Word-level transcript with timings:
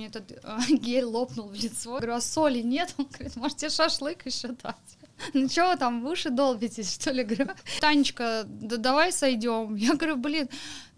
Мне 0.00 0.06
этот 0.06 0.32
э, 0.32 0.58
гель 0.70 1.04
лопнул 1.04 1.48
в 1.48 1.54
лицо. 1.54 1.96
Говорю, 1.96 2.14
а 2.14 2.22
соли 2.22 2.60
нет? 2.62 2.94
Он 2.96 3.04
говорит, 3.04 3.36
можете 3.36 3.68
шашлык 3.68 4.24
еще 4.24 4.48
дать. 4.48 4.76
Ну 5.34 5.46
что 5.50 5.68
вы 5.68 5.76
там, 5.76 6.02
в 6.02 6.06
уши 6.06 6.30
долбитесь, 6.30 6.94
что 6.94 7.10
ли? 7.10 7.22
Говорю, 7.30 7.50
Танечка, 7.80 8.44
да 8.46 8.78
давай 8.78 9.12
сойдем. 9.12 9.74
Я 9.74 9.94
говорю, 9.94 10.16
блин, 10.16 10.48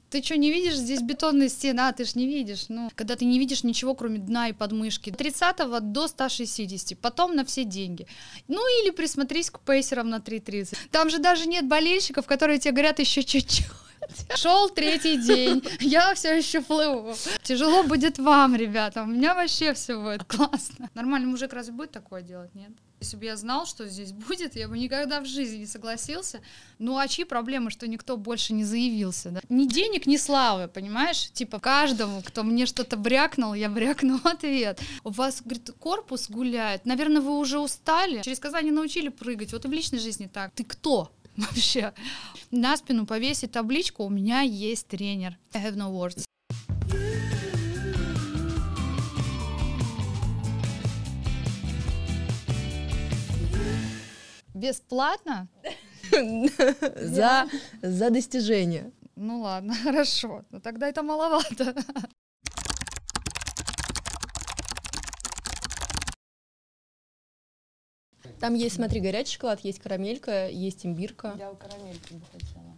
ты 0.08 0.22
что, 0.22 0.36
не 0.36 0.52
видишь, 0.52 0.76
здесь 0.76 1.02
бетонная 1.02 1.48
стена, 1.48 1.90
ты 1.92 2.04
ж 2.04 2.14
не 2.14 2.26
видишь. 2.26 2.66
Ну, 2.68 2.90
когда 2.94 3.16
ты 3.16 3.24
не 3.24 3.40
видишь 3.40 3.64
ничего, 3.64 3.96
кроме 3.96 4.20
дна 4.20 4.50
и 4.50 4.52
подмышки. 4.52 5.10
30 5.10 5.56
до 5.92 6.06
160, 6.06 6.96
потом 6.96 7.34
на 7.34 7.44
все 7.44 7.64
деньги. 7.64 8.06
Ну, 8.46 8.60
или 8.82 8.90
присмотрись 8.90 9.50
к 9.50 9.58
пейсерам 9.58 10.10
на 10.10 10.18
3.30. 10.18 10.76
Там 10.92 11.10
же 11.10 11.18
даже 11.18 11.48
нет 11.48 11.66
болельщиков, 11.66 12.26
которые 12.26 12.60
тебе 12.60 12.70
говорят 12.70 13.00
еще 13.00 13.24
чуть-чуть. 13.24 13.66
Шел 14.36 14.68
третий 14.70 15.16
день, 15.16 15.62
я 15.80 16.14
все 16.14 16.36
еще 16.36 16.60
плыву. 16.60 17.14
Тяжело 17.42 17.82
будет 17.82 18.18
вам, 18.18 18.56
ребята. 18.56 19.02
У 19.02 19.06
меня 19.06 19.34
вообще 19.34 19.74
все 19.74 20.00
будет 20.00 20.24
классно. 20.24 20.90
Нормальный 20.94 21.28
мужик 21.28 21.52
разве 21.52 21.72
будет 21.72 21.92
такое 21.92 22.22
делать, 22.22 22.54
нет? 22.54 22.70
Если 23.02 23.16
бы 23.16 23.24
я 23.24 23.36
знал, 23.36 23.66
что 23.66 23.88
здесь 23.88 24.12
будет, 24.12 24.54
я 24.54 24.68
бы 24.68 24.78
никогда 24.78 25.20
в 25.20 25.26
жизни 25.26 25.56
не 25.56 25.66
согласился. 25.66 26.40
Ну 26.78 26.98
а 26.98 27.08
чьи 27.08 27.24
проблемы, 27.24 27.72
что 27.72 27.88
никто 27.88 28.16
больше 28.16 28.52
не 28.52 28.62
заявился? 28.62 29.30
Да? 29.30 29.40
Ни 29.48 29.66
денег, 29.66 30.06
ни 30.06 30.16
славы, 30.16 30.68
понимаешь? 30.68 31.30
Типа 31.32 31.58
каждому, 31.58 32.22
кто 32.22 32.44
мне 32.44 32.64
что-то 32.64 32.96
брякнул, 32.96 33.54
я 33.54 33.68
брякну 33.68 34.20
ответ. 34.22 34.80
У 35.02 35.10
вас, 35.10 35.42
говорит, 35.42 35.70
корпус 35.80 36.30
гуляет. 36.30 36.86
Наверное, 36.86 37.20
вы 37.20 37.36
уже 37.38 37.58
устали. 37.58 38.22
Через 38.22 38.38
Казань 38.38 38.70
научили 38.70 39.08
прыгать. 39.08 39.52
Вот 39.52 39.64
и 39.64 39.68
в 39.68 39.72
личной 39.72 39.98
жизни 39.98 40.30
так. 40.32 40.52
Ты 40.54 40.62
кто? 40.62 41.10
Вообще. 41.42 41.92
На 42.50 42.76
спину 42.76 43.06
повесить 43.06 43.52
табличку 43.52 44.04
«У 44.04 44.10
меня 44.10 44.42
есть 44.42 44.88
тренер». 44.88 45.38
I 45.54 45.62
have 45.62 45.76
no 45.76 45.90
words. 45.90 46.24
Бесплатно? 54.54 55.48
За, 56.10 57.48
за 57.82 58.10
достижение. 58.10 58.92
Ну 59.16 59.40
ладно, 59.40 59.74
хорошо. 59.82 60.44
Но 60.50 60.60
тогда 60.60 60.88
это 60.88 61.02
маловато. 61.02 61.74
Там 68.42 68.54
есть, 68.54 68.74
смотри, 68.74 68.98
горячий 68.98 69.34
шоколад, 69.34 69.60
есть 69.62 69.78
карамелька, 69.78 70.48
есть 70.48 70.84
имбирка. 70.84 71.36
Я 71.38 71.52
у 71.52 71.54
карамельки 71.54 72.14
бы 72.14 72.22
хотела. 72.32 72.74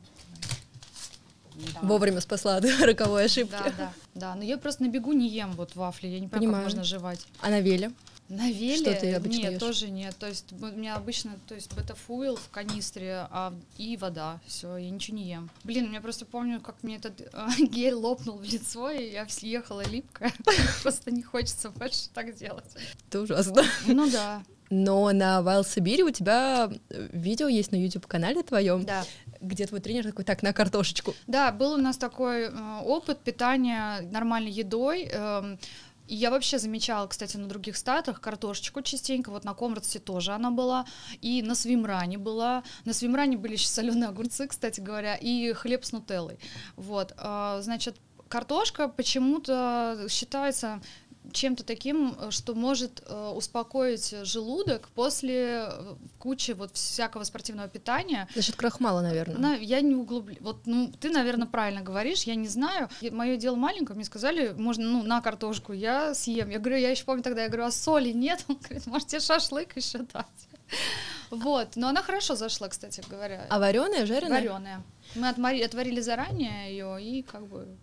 Да. 1.73 1.81
Вовремя 1.81 2.21
спасла 2.21 2.57
от 2.57 2.67
роковой 2.83 3.25
ошибки. 3.25 3.53
Да, 3.53 3.73
да, 3.79 3.93
да. 4.15 4.35
Но 4.35 4.43
я 4.43 4.59
просто 4.59 4.83
на 4.83 4.89
бегу 4.89 5.15
не 5.15 5.27
ем 5.27 5.53
вот 5.53 5.75
вафли, 5.75 6.09
я 6.09 6.21
не 6.21 6.29
понимаю, 6.29 6.41
Понимаю. 6.41 6.65
как 6.65 6.65
можно 6.65 6.85
жевать. 6.85 7.27
А 7.41 7.49
на 7.49 7.61
веле? 7.61 7.93
На 8.29 8.51
веле? 8.51 8.77
Что 8.77 8.95
ты 8.95 9.15
обычно 9.15 9.41
Нет, 9.41 9.53
ешь? 9.53 9.61
тоже 9.61 9.89
нет. 9.89 10.15
То 10.19 10.27
есть 10.27 10.53
у 10.53 10.67
меня 10.67 10.97
обычно, 10.97 11.39
то 11.49 11.55
есть 11.55 11.75
бета-фуил 11.75 12.37
в 12.37 12.51
канистре 12.51 13.27
а, 13.31 13.55
и 13.79 13.97
вода. 13.97 14.41
Все, 14.47 14.77
я 14.77 14.91
ничего 14.91 15.17
не 15.17 15.31
ем. 15.31 15.49
Блин, 15.63 15.91
я 15.95 16.03
просто 16.03 16.27
помню, 16.27 16.61
как 16.61 16.83
мне 16.83 16.97
этот 16.97 17.23
э, 17.23 17.47
гель 17.59 17.95
лопнул 17.95 18.37
в 18.37 18.43
лицо, 18.43 18.91
и 18.91 19.13
я 19.13 19.27
съехала 19.29 19.83
липкая. 19.87 20.35
Просто 20.83 21.11
не 21.11 21.23
хочется 21.23 21.71
больше 21.71 22.11
так 22.13 22.35
делать. 22.35 22.67
Это 23.09 23.21
ужасно. 23.23 23.63
Ну 23.87 24.11
да. 24.11 24.43
Но 24.71 25.13
на 25.13 25.41
Wild 25.41 25.69
Сибири 25.69 26.03
у 26.03 26.11
тебя 26.11 26.71
э, 26.91 27.09
видео 27.13 27.49
есть 27.49 27.73
на 27.73 27.77
YouTube-канале 27.77 28.43
твоем, 28.43 28.85
да. 28.85 29.05
где 29.41 29.67
твой 29.67 29.81
тренер 29.81 30.05
такой, 30.05 30.25
так, 30.25 30.43
на 30.43 30.53
картошечку. 30.53 31.15
Да, 31.27 31.53
был 31.53 31.73
у 31.75 31.77
нас 31.77 31.97
такой 31.97 32.45
э, 32.45 32.81
опыт 32.85 33.21
питания 33.21 34.01
нормальной 34.11 34.51
едой. 34.51 35.09
Э, 35.13 35.57
и 36.07 36.17
я 36.17 36.31
вообще 36.31 36.59
замечала, 36.59 37.07
кстати, 37.07 37.37
на 37.37 37.49
других 37.49 37.77
статах 37.77 38.21
картошечку 38.21 38.83
частенько, 38.83 39.31
вот 39.31 39.45
на 39.45 39.55
Комрадсе 39.55 39.99
тоже 39.99 40.33
она 40.33 40.51
была, 40.51 40.85
и 41.23 41.43
на 41.43 41.55
Свимране 41.55 42.19
была, 42.19 42.63
на 42.85 42.93
Свимране 42.93 43.39
были 43.39 43.53
еще 43.55 43.69
соленые 43.69 44.09
огурцы, 44.09 44.47
кстати 44.47 44.81
говоря, 44.81 45.17
и 45.17 45.53
хлеб 45.55 45.85
с 45.85 45.93
нутеллой, 45.93 46.39
вот, 46.77 47.15
э, 47.17 47.61
значит, 47.63 47.97
картошка 48.29 48.89
почему-то 48.89 50.07
считается 50.11 50.83
чем-то 51.33 51.65
таким, 51.65 52.17
э, 52.19 52.31
что 52.31 52.55
может 52.55 53.03
э, 53.07 53.33
успокоить 53.35 54.15
желудок 54.25 54.89
после 54.95 55.67
э, 55.69 55.95
кучи 56.19 56.53
вот 56.53 56.75
всякого 56.75 57.25
спортивного 57.25 57.69
питания. 57.69 58.29
За 58.35 58.43
счет 58.43 58.57
крахмала, 58.57 59.01
наверное. 59.01 59.39
На, 59.39 59.55
я 59.55 59.81
не 59.81 59.95
углублю. 59.95 60.37
Вот, 60.41 60.67
ну, 60.67 60.93
ты, 61.01 61.11
наверное, 61.11 61.47
правильно 61.47 61.83
говоришь, 61.83 62.25
я 62.25 62.35
не 62.35 62.49
знаю. 62.49 62.89
Мое 63.11 63.37
дело 63.37 63.57
маленькое, 63.57 63.97
мне 63.97 64.05
сказали, 64.05 64.53
можно, 64.57 64.85
ну, 64.85 65.03
на 65.03 65.21
картошку, 65.21 65.73
я 65.73 66.15
съем. 66.15 66.51
Я 66.51 66.59
говорю, 66.59 66.79
я 66.79 66.91
еще 66.91 67.05
помню 67.05 67.23
тогда, 67.23 67.43
я 67.43 67.49
говорю, 67.49 67.65
а 67.65 67.71
соли 67.71 68.11
нет? 68.11 68.45
Он 68.49 68.57
говорит, 68.57 68.87
можете 68.87 69.21
шашлык 69.21 69.77
еще 69.77 69.99
дать. 69.99 70.49
Вот, 71.31 71.77
но 71.77 71.89
она 71.89 72.03
хорошо 72.03 72.37
зашла, 72.37 72.69
кстати 72.69 73.03
говоря. 73.09 73.47
А 73.49 73.59
вареная, 73.59 74.07
жареная? 74.07 74.41
Вареная. 74.41 74.83
Мы 75.15 75.63
отварили 75.65 76.01
заранее 76.01 76.71
ее 76.71 77.03
и 77.03 77.23
как 77.23 77.47
бы 77.47 77.77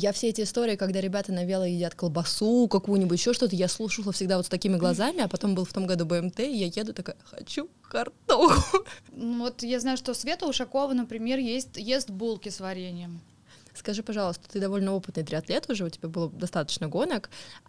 я 0.00 0.12
все 0.12 0.28
эти 0.28 0.42
истории, 0.42 0.76
когда 0.76 1.00
ребята 1.00 1.32
на 1.32 1.44
вело 1.44 1.64
едят 1.64 1.94
колбасу 1.94 2.68
какую-нибудь, 2.68 3.18
еще 3.18 3.32
что-то, 3.34 3.54
я 3.54 3.68
слушала 3.68 4.12
всегда 4.12 4.38
вот 4.38 4.46
с 4.46 4.48
такими 4.48 4.76
глазами, 4.76 5.20
а 5.20 5.28
потом 5.28 5.54
был 5.54 5.64
в 5.64 5.72
том 5.72 5.86
году 5.86 6.06
БМТ, 6.06 6.40
и 6.40 6.56
я 6.56 6.66
еду 6.66 6.92
такая, 6.94 7.16
хочу 7.24 7.68
картоху. 7.82 8.84
Ну 9.12 9.40
вот 9.40 9.62
я 9.62 9.80
знаю, 9.80 9.96
что 9.96 10.14
Света 10.14 10.46
Ушакова, 10.46 10.94
например, 10.94 11.38
есть, 11.38 11.76
ест 11.76 12.08
булки 12.08 12.48
с 12.48 12.60
вареньем. 12.60 13.20
Скажи, 13.74 14.02
пожалуйста, 14.02 14.48
ты 14.50 14.60
довольно 14.60 14.94
опытный 14.94 15.22
триатлет 15.22 15.68
уже, 15.68 15.84
у 15.84 15.90
тебя 15.90 16.08
было 16.08 16.30
достаточно 16.30 16.88
гонок. 16.88 17.30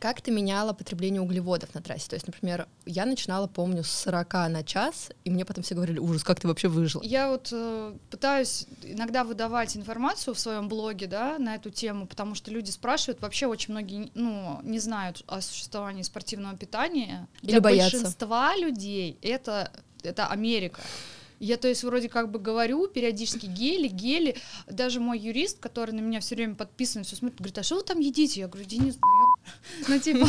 Как 0.00 0.22
ты 0.22 0.30
меняла 0.30 0.72
потребление 0.72 1.20
углеводов 1.20 1.74
на 1.74 1.82
трассе? 1.82 2.08
То 2.08 2.16
есть, 2.16 2.26
например, 2.26 2.66
я 2.86 3.04
начинала, 3.04 3.46
помню, 3.46 3.84
с 3.84 3.90
40 3.90 4.32
на 4.48 4.64
час, 4.64 5.10
и 5.26 5.30
мне 5.30 5.44
потом 5.44 5.62
все 5.62 5.74
говорили, 5.74 5.98
ужас, 5.98 6.24
как 6.24 6.40
ты 6.40 6.48
вообще 6.48 6.68
выжила? 6.68 7.02
Я 7.02 7.28
вот 7.28 7.50
э, 7.52 7.94
пытаюсь 8.10 8.66
иногда 8.82 9.24
выдавать 9.24 9.76
информацию 9.76 10.32
в 10.32 10.38
своем 10.38 10.68
блоге, 10.68 11.06
да, 11.06 11.38
на 11.38 11.54
эту 11.54 11.68
тему, 11.68 12.06
потому 12.06 12.34
что 12.34 12.50
люди 12.50 12.70
спрашивают, 12.70 13.20
вообще 13.20 13.46
очень 13.46 13.74
многие, 13.74 14.10
ну, 14.14 14.60
не 14.62 14.78
знают 14.78 15.22
о 15.26 15.42
существовании 15.42 16.02
спортивного 16.02 16.56
питания. 16.56 17.28
Или 17.42 17.50
Для 17.50 17.60
боятся. 17.60 17.98
большинства 17.98 18.56
людей 18.56 19.18
это, 19.20 19.70
это 20.02 20.28
Америка. 20.28 20.80
Я, 21.40 21.56
то 21.56 21.68
есть, 21.68 21.84
вроде 21.84 22.10
как 22.10 22.30
бы 22.30 22.38
говорю 22.38 22.86
периодически 22.86 23.46
гели, 23.46 23.88
гели. 23.88 24.36
Даже 24.66 25.00
мой 25.00 25.18
юрист, 25.18 25.58
который 25.58 25.92
на 25.92 26.00
меня 26.00 26.20
все 26.20 26.34
время 26.34 26.54
подписан, 26.54 27.02
все 27.02 27.16
смотрит, 27.16 27.38
говорит, 27.38 27.58
а 27.58 27.62
что 27.62 27.76
вы 27.76 27.82
там 27.82 27.98
едите? 27.98 28.40
Я 28.40 28.48
говорю, 28.48 28.68
Денис, 28.68 28.96
ну, 28.96 29.29
ну 29.88 29.98
типа, 29.98 30.28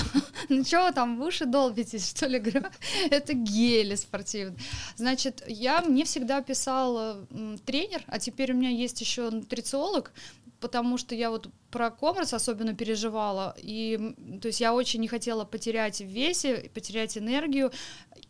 ну 0.49 0.63
что 0.63 0.91
там 0.91 1.17
в 1.17 1.21
уши 1.21 1.45
долбитесь, 1.45 2.09
что 2.09 2.27
ли? 2.27 2.39
Говорю, 2.39 2.67
это 3.09 3.33
гели 3.33 3.95
спортивные. 3.95 4.59
Значит, 4.95 5.43
я, 5.47 5.81
мне 5.81 6.05
всегда 6.05 6.41
писал 6.41 7.27
тренер, 7.65 8.03
а 8.07 8.19
теперь 8.19 8.53
у 8.53 8.55
меня 8.55 8.69
есть 8.69 9.01
еще 9.01 9.29
нутрициолог, 9.29 10.11
потому 10.59 10.97
что 10.97 11.15
я 11.15 11.29
вот 11.29 11.49
про 11.71 11.89
коммерс 11.89 12.33
особенно 12.33 12.73
переживала, 12.75 13.55
и 13.57 14.15
то 14.41 14.47
есть 14.47 14.61
я 14.61 14.73
очень 14.73 15.01
не 15.01 15.07
хотела 15.07 15.43
потерять 15.43 15.99
в 16.01 16.05
весе, 16.05 16.69
потерять 16.73 17.17
энергию, 17.17 17.71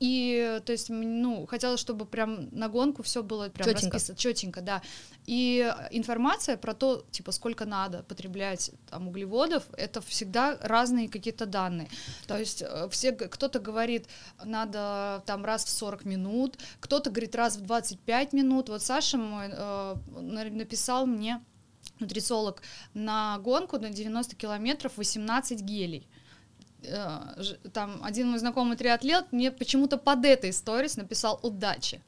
и 0.02 0.60
то 0.66 0.72
есть 0.72 0.90
ну 0.90 1.46
хотела, 1.46 1.78
чтобы 1.78 2.08
прям 2.08 2.50
на 2.52 2.70
гонку 2.70 3.04
все 3.04 3.22
было 3.22 3.50
прям 3.50 3.68
чётенько. 3.68 3.94
расписано 3.94 4.18
четенько, 4.18 4.62
да. 4.62 4.82
И 5.28 5.72
информация 5.92 6.58
про 6.58 6.74
то, 6.74 7.06
типа 7.12 7.32
сколько 7.32 7.66
надо 7.66 8.02
потреблять 8.02 8.72
там 8.90 9.10
углеводов, 9.10 9.64
это 9.78 10.02
всегда 10.02 10.58
разные 10.60 11.08
какие-то 11.08 11.46
данные. 11.46 11.88
То 12.26 12.40
есть 12.40 12.64
э, 12.64 12.90
все 12.90 13.12
кто-то 13.12 13.60
говорит 13.60 14.08
надо 14.44 15.22
там 15.28 15.46
раз 15.46 15.66
в 15.66 15.70
40 15.70 16.06
минут, 16.06 16.58
кто-то 16.80 17.12
говорит 17.12 17.36
раз 17.36 17.58
в 17.58 17.62
25 17.62 18.34
минут. 18.34 18.70
Вот 18.70 18.82
Саша 18.82 19.20
мой 19.20 19.50
э, 19.52 19.96
написал 20.50 21.06
мне 21.06 21.44
нутрициолог, 22.00 22.64
на 22.96 23.38
гонку 23.38 23.78
на 23.78 23.92
90 23.92 24.36
километров 24.36 24.94
18 24.96 25.62
гелей 25.62 26.08
там 27.74 28.02
один 28.04 28.30
мой 28.30 28.40
знакомый 28.40 28.78
триатлет 28.78 29.32
мне 29.32 29.52
почему-то 29.52 29.98
под 29.98 30.26
этой 30.26 30.52
сторис 30.54 30.98
написал 30.98 31.40
удачи. 31.44 32.02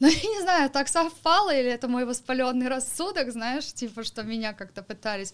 Но 0.00 0.08
я 0.08 0.20
не 0.20 0.40
знаю, 0.42 0.68
так 0.68 0.88
совпало, 0.88 1.54
или 1.54 1.70
это 1.70 1.86
мой 1.86 2.04
воспаленный 2.04 2.68
рассудок, 2.68 3.30
знаешь, 3.30 3.72
типа, 3.72 4.02
что 4.02 4.24
меня 4.24 4.52
как-то 4.52 4.82
пытались 4.82 5.32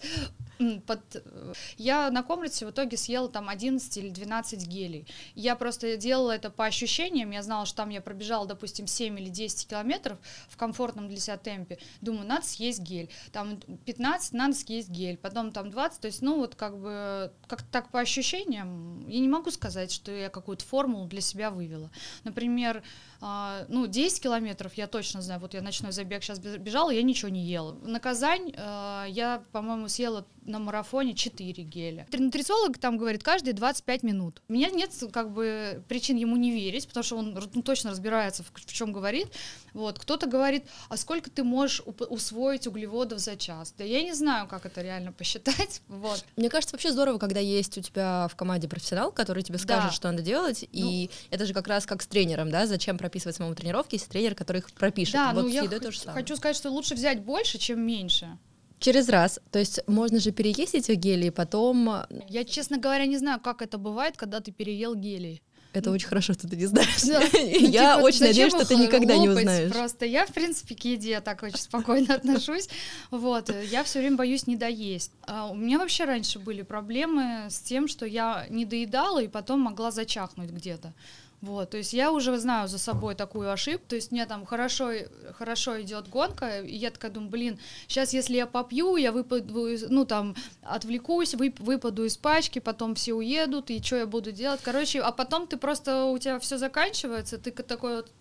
под... 0.85 0.99
Э, 1.15 1.53
я 1.77 2.11
на 2.11 2.23
комнате 2.23 2.65
в 2.65 2.71
итоге 2.71 2.97
съела 2.97 3.29
там 3.29 3.49
11 3.49 3.97
или 3.97 4.09
12 4.09 4.67
гелей. 4.67 5.07
Я 5.35 5.55
просто 5.55 5.95
делала 5.97 6.31
это 6.31 6.49
по 6.49 6.65
ощущениям, 6.65 7.31
я 7.31 7.43
знала, 7.43 7.65
что 7.65 7.77
там 7.77 7.89
я 7.89 8.01
пробежала, 8.01 8.45
допустим, 8.45 8.87
7 8.87 9.19
или 9.19 9.29
10 9.29 9.67
километров 9.67 10.17
в 10.49 10.57
комфортном 10.57 11.07
для 11.07 11.17
себя 11.17 11.37
темпе. 11.37 11.79
Думаю, 12.01 12.27
надо 12.27 12.45
съесть 12.45 12.81
гель. 12.81 13.09
Там 13.31 13.59
15, 13.85 14.33
надо 14.33 14.53
съесть 14.53 14.89
гель. 14.89 15.17
Потом 15.17 15.51
там 15.51 15.69
20, 15.69 16.01
то 16.01 16.07
есть, 16.07 16.21
ну, 16.21 16.37
вот 16.37 16.55
как 16.55 16.77
бы, 16.77 17.31
как 17.47 17.63
так 17.63 17.89
по 17.89 17.99
ощущениям, 17.99 19.07
я 19.07 19.19
не 19.19 19.29
могу 19.29 19.51
сказать, 19.51 19.91
что 19.91 20.11
я 20.11 20.29
какую-то 20.29 20.65
формулу 20.65 21.07
для 21.07 21.21
себя 21.21 21.51
вывела. 21.51 21.89
Например, 22.23 22.83
а, 23.21 23.65
ну, 23.69 23.87
10 23.87 24.21
километров, 24.21 24.73
я 24.75 24.87
точно 24.87 25.21
знаю, 25.21 25.39
вот 25.39 25.53
я 25.53 25.61
ночной 25.61 25.91
забег 25.91 26.23
сейчас 26.23 26.39
бежала, 26.39 26.89
я 26.89 27.03
ничего 27.03 27.29
не 27.29 27.45
ела. 27.45 27.73
На 27.83 27.99
Казань 27.99 28.53
а, 28.57 29.05
я, 29.07 29.43
по-моему, 29.51 29.87
съела 29.87 30.25
на 30.49 30.59
марафоне 30.59 31.13
4 31.13 31.63
геля. 31.63 32.07
Нутрициолог 32.11 32.77
там 32.77 32.97
говорит 32.97 33.23
каждые 33.23 33.53
25 33.53 34.03
минут. 34.03 34.41
У 34.49 34.53
меня 34.53 34.69
нет 34.69 34.91
как 35.13 35.31
бы 35.31 35.83
причин 35.87 36.17
ему 36.17 36.35
не 36.35 36.51
верить, 36.51 36.87
потому 36.87 37.03
что 37.03 37.17
он 37.17 37.37
ну, 37.53 37.61
точно 37.61 37.91
разбирается 37.91 38.43
в, 38.43 38.51
в 38.53 38.73
чем 38.73 38.91
говорит. 38.91 39.27
Вот. 39.73 39.99
Кто-то 39.99 40.27
говорит, 40.27 40.65
а 40.89 40.97
сколько 40.97 41.29
ты 41.29 41.43
можешь 41.43 41.81
усвоить 41.85 42.67
углеводов 42.67 43.19
за 43.19 43.37
час? 43.37 43.73
Да 43.77 43.83
я 43.83 44.01
не 44.03 44.13
знаю, 44.13 44.47
как 44.47 44.65
это 44.65 44.81
реально 44.81 45.11
посчитать. 45.11 45.81
Вот. 45.89 46.23
Мне 46.37 46.49
кажется, 46.49 46.75
вообще 46.75 46.91
здорово, 46.91 47.17
когда 47.17 47.39
есть 47.39 47.77
у 47.77 47.81
тебя 47.81 48.27
в 48.31 48.35
команде 48.35 48.67
профессионал, 48.67 49.11
который 49.11 49.43
тебе 49.43 49.57
скажет, 49.57 49.89
да. 49.89 49.91
что 49.91 50.09
надо 50.09 50.23
делать, 50.23 50.65
ну, 50.71 50.89
и 50.89 51.09
это 51.29 51.45
же 51.45 51.53
как 51.53 51.67
раз 51.67 51.85
как 51.85 52.01
с 52.01 52.07
тренером, 52.07 52.49
да, 52.49 52.67
зачем 52.67 52.97
прописывать 52.97 53.35
самому 53.35 53.55
тренировки, 53.55 53.95
если 53.95 54.09
тренер, 54.09 54.35
который 54.35 54.59
их 54.59 54.71
пропишет. 54.71 55.13
Да, 55.13 55.33
вот 55.33 55.43
ну 55.43 55.47
я 55.47 55.67
х- 55.67 56.13
хочу 56.13 56.35
сказать, 56.37 56.55
что 56.55 56.69
лучше 56.69 56.95
взять 56.95 57.21
больше, 57.21 57.57
чем 57.57 57.81
меньше. 57.81 58.37
Через 58.79 59.09
раз. 59.09 59.39
То 59.51 59.59
есть 59.59 59.81
можно 59.87 60.19
же 60.19 60.31
переесть 60.31 60.75
эти 60.75 60.93
гели, 60.93 61.27
и 61.27 61.31
потом... 61.31 61.89
Э, 61.89 62.05
я, 62.27 62.43
честно 62.45 62.77
говоря, 62.77 63.05
не 63.05 63.17
знаю, 63.17 63.39
как 63.39 63.61
это 63.61 63.77
бывает, 63.77 64.15
когда 64.17 64.39
ты 64.39 64.51
переел 64.51 64.95
гели. 64.95 65.41
Это 65.71 65.91
очень 65.91 66.07
хорошо, 66.07 66.33
что 66.33 66.47
ты 66.47 66.55
не 66.55 66.65
знаешь. 66.65 67.03
Да. 67.03 67.21
я 67.39 67.95
ну, 67.95 67.97
типа, 67.97 68.05
очень 68.05 68.25
надеюсь, 68.25 68.53
что 68.53 68.65
ты 68.65 68.75
никогда 68.75 69.17
не 69.17 69.29
узнаешь. 69.29 69.71
Просто 69.71 70.05
я, 70.05 70.25
в 70.25 70.33
принципе, 70.33 70.73
к 70.73 70.83
еде 70.83 71.19
так 71.21 71.43
очень 71.43 71.59
спокойно 71.59 72.15
отношусь. 72.15 72.69
Вот, 73.11 73.53
я 73.69 73.83
все 73.83 73.99
время 73.99 74.15
боюсь 74.17 74.47
не 74.47 74.55
доесть. 74.55 75.11
А 75.27 75.47
у 75.47 75.55
меня 75.55 75.77
вообще 75.77 76.05
раньше 76.05 76.39
были 76.39 76.63
проблемы 76.63 77.47
с 77.49 77.59
тем, 77.59 77.87
что 77.87 78.07
я 78.07 78.47
не 78.49 78.65
доедала 78.65 79.21
и 79.21 79.27
потом 79.27 79.59
могла 79.59 79.91
зачахнуть 79.91 80.49
где-то. 80.49 80.93
Вот, 81.41 81.69
то 81.69 81.77
есть 81.77 81.93
я 81.93 82.11
уже 82.11 82.37
знаю 82.37 82.67
за 82.67 82.77
собой 82.77 83.15
такую 83.15 83.49
ошибку, 83.49 83.85
то 83.87 83.95
есть 83.95 84.11
мне 84.11 84.25
там 84.25 84.45
хорошо, 84.45 84.91
хорошо 85.37 85.81
идет 85.81 86.09
гонка, 86.09 86.59
и 86.59 86.75
я 86.75 86.91
такая 86.91 87.11
думаю, 87.11 87.29
блин, 87.31 87.59
сейчас 87.87 88.11
если 88.11 88.35
я 88.35 88.45
попью, 88.45 88.97
я 88.97 89.13
выпаду, 89.13 89.69
ну 89.87 90.03
там, 90.03 90.35
отвлекусь, 90.61 91.35
вып, 91.35 91.57
выпаду 91.61 92.03
из 92.03 92.17
пачки, 92.17 92.59
потом 92.59 92.93
все 92.95 93.13
уедут, 93.13 93.69
и 93.69 93.81
что 93.81 93.95
я 93.95 94.05
буду 94.05 94.33
делать, 94.33 94.59
короче, 94.61 94.99
а 94.99 95.13
потом 95.13 95.47
ты 95.47 95.55
просто, 95.55 96.05
у 96.05 96.17
тебя 96.17 96.39
все 96.39 96.57
заканчивается, 96.57 97.37
ты 97.37 97.51
такой 97.51 97.97
вот 97.97 98.11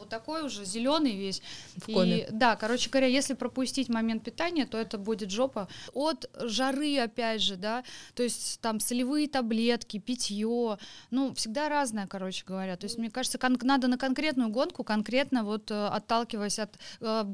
вот 0.00 0.08
такой 0.08 0.42
уже 0.42 0.64
зеленый 0.64 1.14
весь. 1.14 1.42
В 1.76 1.92
коме. 1.92 2.20
И, 2.20 2.26
да, 2.30 2.56
короче 2.56 2.90
говоря, 2.90 3.06
если 3.06 3.34
пропустить 3.34 3.88
момент 3.88 4.24
питания, 4.24 4.66
то 4.66 4.78
это 4.78 4.98
будет 4.98 5.30
жопа. 5.30 5.68
От 5.92 6.28
жары, 6.40 6.98
опять 6.98 7.42
же, 7.42 7.56
да, 7.56 7.84
то 8.14 8.22
есть 8.22 8.60
там 8.60 8.80
солевые 8.80 9.28
таблетки, 9.28 9.98
питье, 9.98 10.78
ну, 11.10 11.34
всегда 11.34 11.68
разное, 11.68 12.06
короче 12.06 12.44
говоря. 12.46 12.76
То 12.76 12.86
есть, 12.86 12.98
мне 12.98 13.10
кажется, 13.10 13.38
надо 13.62 13.88
на 13.88 13.98
конкретную 13.98 14.48
гонку, 14.48 14.84
конкретно 14.84 15.44
вот 15.44 15.70
э, 15.70 15.86
отталкиваясь 15.86 16.58
от 16.58 16.70
э, 17.00 17.24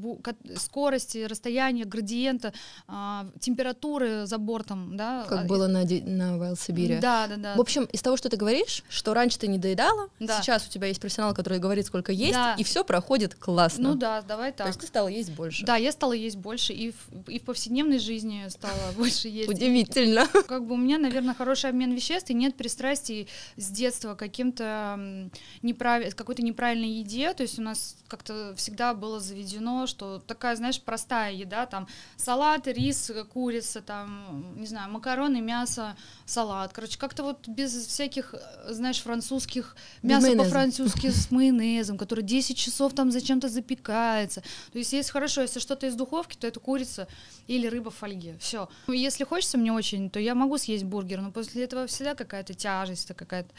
скорости, 0.57 1.19
расстояния, 1.19 1.85
градиента, 1.85 2.53
э, 2.87 2.91
температуры 3.39 4.25
за 4.25 4.37
бортом, 4.37 4.97
да. 4.97 5.25
Как 5.29 5.45
а, 5.45 5.47
было 5.47 5.67
на, 5.67 5.83
на 5.83 6.37
Wild 6.37 6.59
Сибири. 6.59 6.99
Да, 6.99 7.27
да, 7.27 7.37
да. 7.37 7.55
В 7.55 7.61
общем, 7.61 7.85
из 7.85 8.01
того, 8.01 8.17
что 8.17 8.29
ты 8.29 8.35
говоришь, 8.35 8.83
что 8.89 9.13
раньше 9.13 9.39
ты 9.39 9.47
не 9.47 9.57
доедала, 9.57 10.09
да. 10.19 10.41
сейчас 10.41 10.67
у 10.67 10.69
тебя 10.69 10.87
есть 10.87 10.99
профессионал, 10.99 11.33
который 11.33 11.59
говорит, 11.59 11.85
сколько 11.85 12.11
есть, 12.11 12.33
да 12.33 12.56
и 12.57 12.63
все 12.63 12.83
проходит 12.83 13.35
классно. 13.35 13.89
Ну 13.89 13.95
да, 13.95 14.21
давай 14.21 14.51
так. 14.51 14.65
То 14.65 14.67
есть 14.67 14.79
ты 14.79 14.87
стала 14.87 15.07
есть 15.07 15.31
больше. 15.31 15.65
Да, 15.65 15.75
я 15.75 15.91
стала 15.91 16.13
есть 16.13 16.37
больше, 16.37 16.73
и 16.73 16.91
в, 16.91 17.29
и 17.29 17.39
в 17.39 17.43
повседневной 17.43 17.99
жизни 17.99 18.45
стала 18.49 18.91
больше 18.95 19.27
есть. 19.27 19.49
Удивительно. 19.49 20.27
Как 20.47 20.65
бы 20.65 20.73
у 20.73 20.77
меня, 20.77 20.97
наверное, 20.97 21.33
хороший 21.33 21.69
обмен 21.69 21.93
веществ, 21.93 22.29
и 22.29 22.33
нет 22.33 22.55
пристрастий 22.55 23.27
с 23.55 23.69
детства 23.69 24.15
каким-то 24.15 25.29
неправ... 25.61 26.15
какой-то 26.15 26.41
неправильной 26.41 26.89
еде, 26.89 27.33
то 27.33 27.43
есть 27.43 27.59
у 27.59 27.61
нас 27.61 27.97
как-то 28.07 28.53
всегда 28.55 28.93
было 28.93 29.19
заведено, 29.19 29.87
что 29.87 30.19
такая, 30.19 30.55
знаешь, 30.55 30.81
простая 30.81 31.33
еда, 31.33 31.65
там 31.65 31.87
салат, 32.15 32.67
рис, 32.67 33.11
курица, 33.33 33.81
там, 33.81 34.55
не 34.57 34.67
знаю, 34.67 34.91
макароны, 34.91 35.41
мясо, 35.41 35.95
салат, 36.25 36.71
короче, 36.73 36.97
как-то 36.97 37.23
вот 37.23 37.47
без 37.47 37.73
всяких, 37.87 38.33
знаешь, 38.69 39.01
французских, 39.01 39.75
мясо 40.01 40.35
по-французски 40.35 41.11
с 41.11 41.31
майонезом, 41.31 41.97
который 41.97 42.23
10 42.23 42.46
часов 42.53 42.93
там 42.93 43.11
зачем-то 43.11 43.49
запекается. 43.49 44.41
То 44.71 44.77
есть 44.77 44.93
есть 44.93 45.11
хорошо, 45.11 45.41
если 45.41 45.59
что-то 45.59 45.87
из 45.87 45.95
духовки, 45.95 46.35
то 46.35 46.47
это 46.47 46.59
курица 46.59 47.07
или 47.47 47.67
рыба 47.67 47.91
в 47.91 47.95
фольге. 47.95 48.37
Все. 48.39 48.69
Если 48.87 49.23
хочется 49.23 49.57
мне 49.57 49.71
очень, 49.71 50.09
то 50.09 50.19
я 50.19 50.35
могу 50.35 50.57
съесть 50.57 50.83
бургер, 50.83 51.21
но 51.21 51.31
после 51.31 51.63
этого 51.63 51.87
всегда 51.87 52.15
какая-то 52.15 52.53
тяжесть, 52.53 53.11
какая-то. 53.15 53.49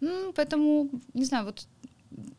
Ну, 0.00 0.32
поэтому, 0.34 0.90
не 1.14 1.24
знаю, 1.24 1.46
вот 1.46 1.66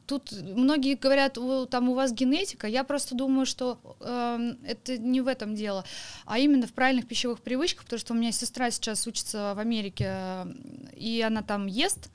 тут 0.05 0.31
многие 0.31 0.95
говорят, 0.95 1.37
там 1.69 1.89
у 1.89 1.93
вас 1.93 2.11
генетика, 2.13 2.67
я 2.67 2.83
просто 2.83 3.15
думаю, 3.15 3.45
что 3.45 3.79
э, 3.99 4.53
это 4.65 4.97
не 4.97 5.21
в 5.21 5.27
этом 5.27 5.55
дело, 5.55 5.83
а 6.25 6.39
именно 6.39 6.67
в 6.67 6.73
правильных 6.73 7.07
пищевых 7.07 7.41
привычках, 7.41 7.83
потому 7.83 7.99
что 7.99 8.13
у 8.13 8.17
меня 8.17 8.31
сестра 8.31 8.71
сейчас 8.71 9.05
учится 9.07 9.53
в 9.55 9.59
Америке, 9.59 10.47
и 10.95 11.21
она 11.21 11.41
там 11.41 11.67
ест, 11.67 12.09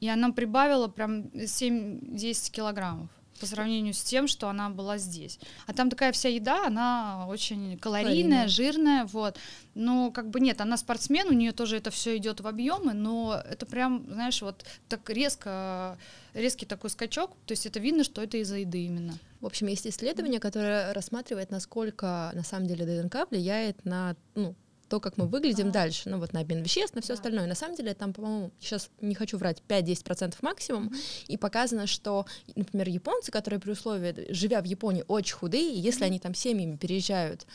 и 0.00 0.08
она 0.08 0.30
прибавила 0.30 0.88
прям 0.88 1.22
7-10 1.34 2.50
килограммов 2.50 3.08
по 3.40 3.46
сравнению 3.46 3.94
с 3.94 4.02
тем, 4.02 4.26
что 4.26 4.48
она 4.48 4.70
была 4.70 4.98
здесь. 4.98 5.38
А 5.66 5.72
там 5.72 5.90
такая 5.90 6.12
вся 6.12 6.28
еда, 6.28 6.66
она 6.66 7.26
очень 7.28 7.78
калорийная, 7.78 8.04
Калорийная. 8.04 8.48
жирная, 8.48 9.04
вот. 9.06 9.36
Но 9.74 10.10
как 10.10 10.30
бы 10.30 10.40
нет, 10.40 10.60
она 10.60 10.76
спортсмен, 10.76 11.28
у 11.28 11.32
нее 11.32 11.52
тоже 11.52 11.76
это 11.76 11.90
все 11.90 12.16
идет 12.16 12.40
в 12.40 12.46
объемы, 12.46 12.94
но 12.94 13.40
это 13.48 13.66
прям, 13.66 14.04
знаешь, 14.08 14.40
вот 14.42 14.64
так 14.88 15.08
резко, 15.10 15.98
резкий 16.32 16.66
такой 16.66 16.90
скачок, 16.90 17.30
то 17.46 17.52
есть 17.52 17.66
это 17.66 17.80
видно, 17.80 18.04
что 18.04 18.22
это 18.22 18.36
из-за 18.38 18.58
еды 18.58 18.84
именно. 18.84 19.14
В 19.40 19.46
общем, 19.46 19.66
есть 19.66 19.86
исследование, 19.86 20.40
которое 20.40 20.92
рассматривает, 20.92 21.50
насколько 21.50 22.30
на 22.34 22.42
самом 22.44 22.66
деле 22.66 22.86
ДНК 22.86 23.28
влияет 23.30 23.84
на 23.84 24.16
ну, 24.34 24.54
то, 24.88 25.00
как 25.00 25.16
мы 25.16 25.26
выглядим 25.26 25.68
а. 25.68 25.72
дальше, 25.72 26.08
ну 26.08 26.18
вот 26.18 26.32
на 26.32 26.40
обмен 26.40 26.62
веществ, 26.62 26.94
на 26.94 27.02
все 27.02 27.14
остальное. 27.14 27.46
На 27.46 27.54
самом 27.54 27.76
деле 27.76 27.94
там, 27.94 28.12
по-моему, 28.12 28.50
сейчас 28.60 28.90
не 29.00 29.14
хочу 29.14 29.38
врать, 29.38 29.62
5-10% 29.68 30.34
максимум, 30.42 30.92
и 31.26 31.36
показано, 31.36 31.86
что, 31.86 32.26
например, 32.54 32.88
японцы, 32.88 33.30
которые 33.30 33.60
при 33.60 33.70
условии, 33.70 34.26
живя 34.32 34.60
в 34.60 34.64
Японии, 34.64 35.04
очень 35.08 35.34
худые, 35.34 35.78
если 35.80 36.04
они 36.04 36.18
там 36.18 36.34
семьями 36.34 36.76
переезжают 36.76 37.46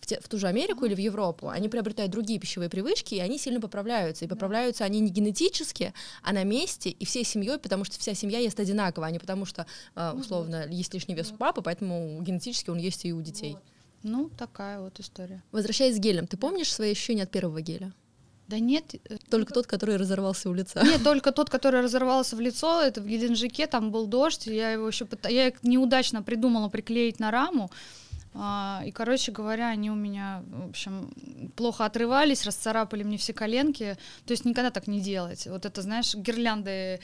в, 0.00 0.06
те, 0.06 0.20
в 0.20 0.28
ту 0.28 0.38
же 0.38 0.48
Америку 0.48 0.84
или 0.84 0.94
в 0.94 0.98
Европу, 0.98 1.48
они 1.48 1.68
приобретают 1.68 2.10
другие 2.10 2.38
пищевые 2.38 2.68
привычки, 2.68 3.14
и 3.14 3.20
они 3.20 3.38
сильно 3.38 3.60
поправляются. 3.60 4.24
И 4.24 4.28
поправляются 4.28 4.84
они 4.84 5.00
не 5.00 5.10
генетически, 5.10 5.92
а 6.22 6.32
на 6.32 6.44
месте 6.44 6.90
и 6.90 7.04
всей 7.04 7.24
семьей, 7.24 7.58
потому 7.58 7.84
что 7.84 7.98
вся 7.98 8.14
семья 8.14 8.38
ест 8.38 8.58
одинаково, 8.58 9.06
а 9.06 9.10
не 9.10 9.18
потому 9.18 9.44
что, 9.44 9.66
а, 9.94 10.14
условно, 10.14 10.66
есть 10.68 10.92
лишний 10.94 11.14
вес 11.14 11.30
у 11.30 11.36
папы, 11.36 11.62
поэтому 11.62 12.20
генетически 12.22 12.70
он 12.70 12.78
есть 12.78 13.04
и 13.04 13.12
у 13.12 13.22
детей. 13.22 13.52
Вот. 13.52 13.62
Ну, 14.04 14.30
такая 14.36 14.80
вот 14.80 15.00
история. 15.00 15.42
Возвращаясь 15.50 15.96
к 15.96 15.98
гелям, 15.98 16.26
ты 16.26 16.36
помнишь 16.36 16.72
свои 16.72 16.92
ощущения 16.92 17.22
от 17.22 17.30
первого 17.30 17.62
геля? 17.62 17.92
Да 18.48 18.58
нет. 18.58 18.94
Э, 19.08 19.16
только 19.30 19.54
тот, 19.54 19.66
который 19.66 19.96
разорвался 19.96 20.50
у 20.50 20.54
лица. 20.54 20.82
Нет, 20.82 21.02
только 21.02 21.32
тот, 21.32 21.48
который 21.48 21.80
разорвался 21.80 22.36
в 22.36 22.40
лицо. 22.40 22.82
Это 22.82 23.00
в 23.00 23.06
Геленджике, 23.06 23.66
там 23.66 23.90
был 23.90 24.06
дождь. 24.06 24.46
Я 24.46 24.72
его 24.72 24.86
еще 24.86 25.08
я 25.28 25.52
неудачно 25.62 26.22
придумала 26.22 26.68
приклеить 26.68 27.18
на 27.18 27.30
раму. 27.30 27.70
А, 28.34 28.82
и, 28.84 28.90
короче 28.90 29.32
говоря, 29.32 29.68
они 29.68 29.90
у 29.90 29.94
меня, 29.94 30.42
в 30.48 30.68
общем, 30.68 31.14
плохо 31.56 31.86
отрывались, 31.86 32.44
расцарапали 32.44 33.04
мне 33.04 33.16
все 33.16 33.32
коленки. 33.32 33.96
То 34.26 34.32
есть 34.32 34.44
никогда 34.44 34.70
так 34.70 34.86
не 34.86 35.00
делать. 35.00 35.46
Вот 35.46 35.64
это, 35.64 35.80
знаешь, 35.80 36.14
гирлянды 36.14 37.00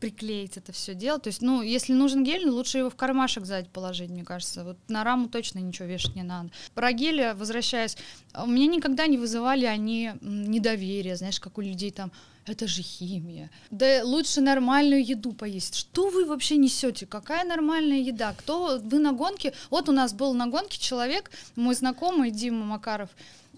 приклеить 0.00 0.56
это 0.56 0.72
все 0.72 0.94
дело. 0.94 1.18
То 1.18 1.28
есть, 1.28 1.42
ну, 1.42 1.62
если 1.62 1.92
нужен 1.92 2.24
гель, 2.24 2.46
ну, 2.46 2.54
лучше 2.54 2.78
его 2.78 2.90
в 2.90 2.96
кармашек 2.96 3.44
сзади 3.44 3.68
положить, 3.68 4.10
мне 4.10 4.24
кажется. 4.24 4.64
Вот 4.64 4.76
на 4.88 5.04
раму 5.04 5.28
точно 5.28 5.58
ничего 5.58 5.88
вешать 5.88 6.14
не 6.14 6.22
надо. 6.22 6.50
Про 6.74 6.92
гели, 6.92 7.34
возвращаясь, 7.36 7.96
у 8.34 8.46
меня 8.46 8.66
никогда 8.66 9.06
не 9.06 9.18
вызывали 9.18 9.64
они 9.64 10.12
недоверие, 10.20 11.16
знаешь, 11.16 11.40
как 11.40 11.58
у 11.58 11.60
людей 11.60 11.90
там, 11.90 12.12
это 12.46 12.68
же 12.68 12.82
химия. 12.82 13.50
Да 13.70 14.02
лучше 14.04 14.40
нормальную 14.40 15.04
еду 15.04 15.32
поесть. 15.32 15.74
Что 15.74 16.10
вы 16.10 16.24
вообще 16.24 16.56
несете? 16.56 17.04
Какая 17.06 17.44
нормальная 17.44 17.98
еда? 17.98 18.34
Кто 18.38 18.78
вы 18.82 18.98
на 18.98 19.12
гонке? 19.12 19.52
Вот 19.70 19.88
у 19.88 19.92
нас 19.92 20.12
был 20.12 20.32
на 20.34 20.46
гонке 20.46 20.78
человек, 20.78 21.30
мой 21.56 21.74
знакомый 21.74 22.30
Дима 22.30 22.64
Макаров. 22.64 23.10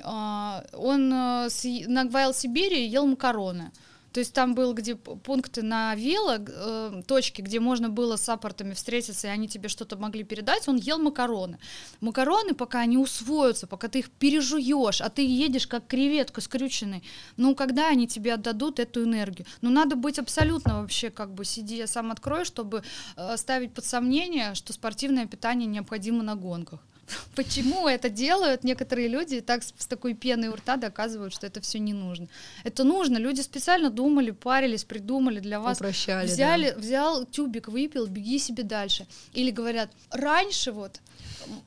А, 0.03 0.65
он 0.73 1.13
э, 1.13 1.49
на 1.87 2.09
Вайл 2.09 2.33
Сибири 2.33 2.87
ел 2.87 3.07
макароны. 3.07 3.73
То 4.13 4.21
есть 4.21 4.33
там 4.33 4.55
был 4.55 4.73
где 4.73 4.97
пункты 4.97 5.63
на 5.63 5.95
вело, 5.95 6.37
э, 6.39 7.03
точки, 7.07 7.43
где 7.43 7.61
можно 7.61 7.89
было 7.89 8.17
с 8.17 8.23
саппортами 8.23 8.75
встретиться, 8.75 9.27
и 9.27 9.31
они 9.31 9.49
тебе 9.49 9.69
что-то 9.69 9.97
могли 9.97 10.25
передать, 10.25 10.69
он 10.69 10.77
ел 10.77 10.99
макароны. 10.99 11.59
Макароны, 12.01 12.55
пока 12.55 12.81
они 12.81 12.97
усвоятся, 12.97 13.67
пока 13.67 13.89
ты 13.89 14.01
их 14.01 14.11
пережуешь, 14.11 15.01
а 15.01 15.09
ты 15.09 15.27
едешь 15.27 15.67
как 15.67 15.87
креветка 15.87 16.41
скрюченный, 16.41 17.03
ну, 17.37 17.55
когда 17.55 17.89
они 17.89 18.07
тебе 18.07 18.35
отдадут 18.35 18.79
эту 18.79 19.05
энергию? 19.05 19.47
Ну, 19.61 19.71
надо 19.71 19.97
быть 19.97 20.19
абсолютно 20.19 20.81
вообще, 20.81 21.11
как 21.11 21.35
бы, 21.35 21.45
сиди, 21.45 21.87
сам 21.87 22.11
открой, 22.11 22.45
чтобы 22.45 22.83
э, 23.17 23.37
ставить 23.37 23.75
под 23.75 23.85
сомнение, 23.85 24.55
что 24.55 24.73
спортивное 24.73 25.27
питание 25.27 25.67
необходимо 25.67 26.23
на 26.23 26.35
гонках. 26.35 26.81
почему 27.35 27.89
это 27.89 28.09
делают 28.09 28.65
некоторые 28.65 29.09
люди 29.09 29.37
и 29.37 29.41
так 29.41 29.63
с, 29.63 29.75
с 29.79 29.87
такой 29.87 30.15
пеной 30.15 30.49
у 30.49 30.55
рта 30.55 30.77
доказывают, 30.77 31.35
что 31.35 31.47
это 31.47 31.61
все 31.61 31.79
не 31.79 31.93
нужно. 31.93 32.29
Это 32.65 32.85
нужно. 32.85 33.19
Люди 33.19 33.41
специально 33.41 33.91
думали, 33.91 34.31
парились, 34.31 34.85
придумали 34.85 35.41
для 35.41 35.61
вас. 35.61 35.79
Упрощали, 35.79 36.27
Взяли, 36.27 36.71
да. 36.71 36.79
взял 36.79 37.25
тюбик, 37.25 37.69
выпил, 37.69 38.07
беги 38.07 38.39
себе 38.39 38.63
дальше. 38.63 39.07
Или 39.33 39.51
говорят, 39.51 39.91
раньше 40.11 40.73
вот, 40.73 41.01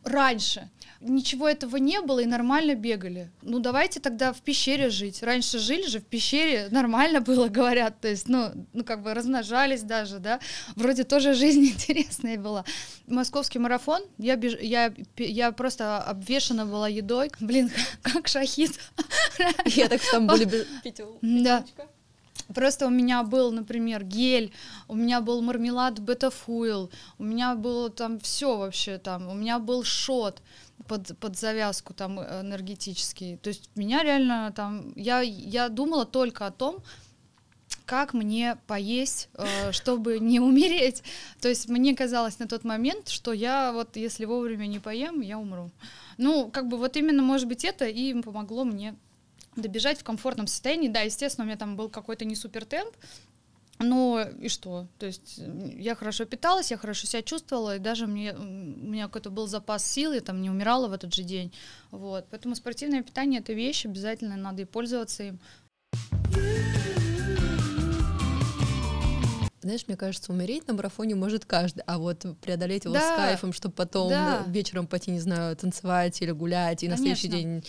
раньше 0.04 0.70
ничего 1.02 1.50
этого 1.50 1.78
не 1.78 2.00
было 2.02 2.20
и 2.20 2.26
нормально 2.26 2.76
бегали. 2.76 3.32
Ну 3.42 3.60
давайте 3.60 4.00
тогда 4.00 4.34
в 4.34 4.42
пещере 4.42 4.90
жить. 4.90 5.24
Раньше 5.24 5.60
жили 5.60 5.88
же 5.88 6.00
в 6.00 6.06
пещере, 6.06 6.68
нормально 6.72 7.22
было, 7.22 7.48
говорят. 7.50 8.00
То 8.00 8.08
есть, 8.08 8.28
ну, 8.28 8.52
ну 8.74 8.84
как 8.84 9.02
бы 9.02 9.14
размножались 9.14 9.82
даже, 9.82 10.20
да. 10.20 10.40
Вроде 10.76 11.04
тоже 11.04 11.34
жизнь 11.42 11.66
интересная 11.66 12.38
была. 12.38 12.64
Московский 13.08 13.60
марафон, 13.60 14.04
я, 14.18 14.36
беж... 14.36 14.58
я, 14.62 14.94
я 15.18 15.52
просто 15.52 16.00
обвешана 16.00 16.66
была 16.66 16.88
едой. 16.88 17.32
Блин, 17.40 17.72
как 18.02 18.28
шахид. 18.28 18.80
Я 19.66 19.90
так 19.90 20.02
в 20.02 20.06
Стамбуле 20.06 20.66
Да. 21.22 21.66
Просто 22.54 22.88
у 22.88 22.90
меня 22.90 23.24
был, 23.24 23.52
например, 23.52 24.04
гель, 24.04 24.52
у 24.88 24.96
меня 24.96 25.22
был 25.22 25.42
мармелад 25.42 26.00
бетафуил, 26.00 26.92
у 27.18 27.24
меня 27.24 27.56
было 27.56 27.90
там 27.90 28.20
все 28.20 28.58
вообще 28.58 28.98
там, 28.98 29.28
у 29.28 29.34
меня 29.34 29.60
был 29.60 29.84
шот 29.84 30.42
под, 30.88 31.18
под 31.20 31.38
завязку 31.38 31.94
там 31.94 32.20
энергетический. 32.20 33.38
То 33.38 33.50
есть 33.50 33.70
меня 33.76 34.04
реально 34.04 34.52
там, 34.56 34.92
я, 34.96 35.22
я 35.22 35.70
думала 35.70 36.06
только 36.06 36.46
о 36.48 36.52
том, 36.52 36.78
как 37.86 38.14
мне 38.14 38.58
поесть, 38.68 39.30
э, 39.34 39.46
чтобы 39.72 40.20
не 40.20 40.40
умереть. 40.40 41.04
То 41.40 41.50
есть 41.50 41.70
мне 41.70 41.96
казалось 41.96 42.40
на 42.40 42.48
тот 42.48 42.64
момент, 42.64 43.10
что 43.10 43.34
я 43.34 43.72
вот 43.72 43.96
если 43.96 44.26
вовремя 44.26 44.66
не 44.68 44.80
поем, 44.80 45.22
я 45.22 45.38
умру. 45.38 45.72
Ну, 46.18 46.50
как 46.52 46.68
бы 46.68 46.78
вот 46.78 46.98
именно, 46.98 47.22
может 47.22 47.48
быть, 47.48 47.66
это 47.66 47.86
и 47.86 48.14
помогло 48.22 48.64
мне 48.64 48.96
добежать 49.56 50.00
в 50.00 50.04
комфортном 50.04 50.48
состоянии. 50.48 50.88
Да, 50.88 51.02
естественно, 51.02 51.46
у 51.46 51.48
меня 51.48 51.58
там 51.58 51.76
был 51.76 51.90
какой-то 51.90 52.26
не 52.26 52.36
супер 52.36 52.66
темп, 52.66 52.96
но 53.80 54.22
и 54.40 54.48
что? 54.48 54.88
То 55.00 55.08
есть 55.08 55.40
я 55.76 55.96
хорошо 55.96 56.26
питалась, 56.26 56.72
я 56.72 56.78
хорошо 56.78 57.08
себя 57.08 57.22
чувствовала, 57.22 57.76
и 57.76 57.80
даже 57.80 58.08
мне, 58.08 58.34
у 58.34 58.42
меня 58.42 59.08
какой-то 59.08 59.30
был 59.30 59.48
запас 59.48 59.84
сил, 59.86 60.14
я 60.14 60.22
там 60.22 60.42
не 60.42 60.50
умирала 60.50 60.88
в 60.88 60.94
этот 60.94 61.14
же 61.14 61.24
день. 61.24 61.52
Вот. 61.90 62.28
Поэтому 62.30 62.56
спортивное 62.56 63.02
питание— 63.02 63.40
это 63.42 63.54
вещь, 63.54 63.86
обязательно 63.86 64.38
надо 64.38 64.62
и 64.62 64.66
пользоваться 64.66 65.24
им. 65.24 65.40
Знаешь, 69.62 69.86
мне 69.88 69.96
кажется, 69.96 70.32
умереть 70.32 70.68
на 70.68 70.74
марафоне 70.74 71.14
может 71.14 71.46
каждый, 71.46 71.84
а 71.86 72.00
вот 72.00 72.26
преодолеть 72.42 72.86
его 72.86 72.96
да. 72.96 73.14
с 73.14 73.16
кайфом, 73.16 73.54
чтобы 73.54 73.76
потом 73.76 74.10
да. 74.10 74.44
вечером 74.48 74.88
пойти, 74.88 75.12
не 75.12 75.20
знаю, 75.20 75.56
танцевать 75.56 76.20
или 76.22 76.32
гулять, 76.32 76.82
и 76.82 76.88
Конечно. 76.88 77.06
на 77.06 77.16
следующий 77.16 77.28
день 77.28 77.64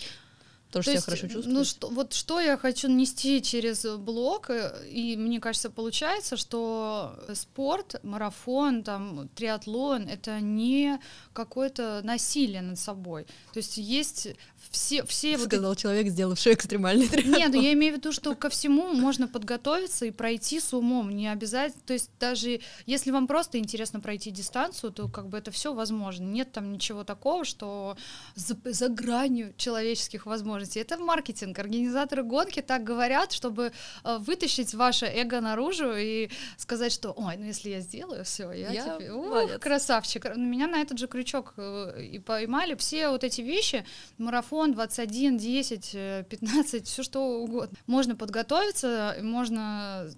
тоже 0.73 0.85
То 0.85 0.91
себя 0.91 0.95
есть, 0.95 1.05
хорошо 1.05 1.27
чувствуешь? 1.27 1.57
Ну, 1.57 1.63
что, 1.63 1.89
вот 1.89 2.13
что 2.13 2.39
я 2.39 2.57
хочу 2.57 2.89
нести 2.89 3.41
через 3.41 3.85
блог, 3.97 4.49
э, 4.49 4.87
и 4.89 5.15
мне 5.15 5.39
кажется, 5.39 5.69
получается, 5.69 6.35
что 6.35 7.15
спорт, 7.33 7.95
марафон, 8.03 8.83
там, 8.83 9.29
триатлон— 9.35 10.07
это 10.09 10.39
не 10.41 10.99
какое-то 11.33 12.01
насилие 12.03 12.61
над 12.61 12.79
собой. 12.79 13.25
То 13.53 13.59
есть 13.59 13.77
есть 13.77 14.29
все... 14.73 15.05
все 15.05 15.37
Сказал 15.37 15.69
вот... 15.69 15.77
человек, 15.77 16.07
сделавший 16.07 16.53
экстремальный 16.55 17.07
триатлон. 17.07 17.35
Нет, 17.39 17.51
ну, 17.53 17.61
я 17.61 17.73
имею 17.73 17.93
в 17.93 17.97
виду, 17.97 18.11
что 18.11 18.35
ко 18.35 18.49
всему 18.49 18.91
можно 18.93 19.27
подготовиться 19.27 20.05
и 20.05 20.11
пройти 20.11 20.59
с 20.59 20.73
умом, 20.73 21.15
не 21.15 21.27
обязательно... 21.27 21.81
То 21.85 21.93
есть 21.93 22.09
даже 22.19 22.59
если 22.87 23.11
вам 23.11 23.27
просто 23.27 23.59
интересно 23.59 23.99
пройти 23.99 24.31
дистанцию, 24.31 24.91
то 24.91 25.07
как 25.07 25.29
бы 25.29 25.37
это 25.37 25.51
все 25.51 25.73
возможно. 25.73 26.23
Нет 26.23 26.51
там 26.51 26.73
ничего 26.73 27.03
такого, 27.03 27.45
что 27.45 27.95
за, 28.35 28.57
за 28.65 28.89
гранью 28.89 29.53
человеческих 29.57 30.25
возможностей. 30.25 30.79
Это 30.79 30.97
маркетинг. 30.97 31.57
Организаторы 31.59 32.23
гонки 32.23 32.61
так 32.61 32.83
говорят, 32.83 33.31
чтобы 33.31 33.71
э, 34.03 34.17
вытащить 34.17 34.73
ваше 34.73 35.05
эго 35.05 35.39
наружу 35.39 35.93
и 35.95 36.29
сказать, 36.57 36.91
что, 36.91 37.11
ой, 37.11 37.37
ну 37.37 37.45
если 37.45 37.69
я 37.69 37.79
сделаю, 37.79 38.25
все, 38.25 38.51
я, 38.51 38.71
я 38.71 38.95
теперь, 38.95 39.11
ух, 39.11 39.59
красавчик. 39.59 40.35
Меня 40.35 40.67
на 40.67 40.81
этот 40.81 40.97
же 40.97 41.07
крючок 41.07 41.53
э, 41.57 42.03
и 42.03 42.17
поймали. 42.17 42.73
Все 42.73 43.09
вот 43.09 43.23
эти 43.23 43.41
вещи, 43.41 43.85
марафон 44.17 44.62
21, 44.71 45.37
10, 45.37 45.91
15, 46.29 46.87
все 46.87 47.03
что 47.03 47.41
угодно. 47.41 47.77
Можно 47.87 48.15
подготовиться, 48.15 49.17
можно 49.21 50.09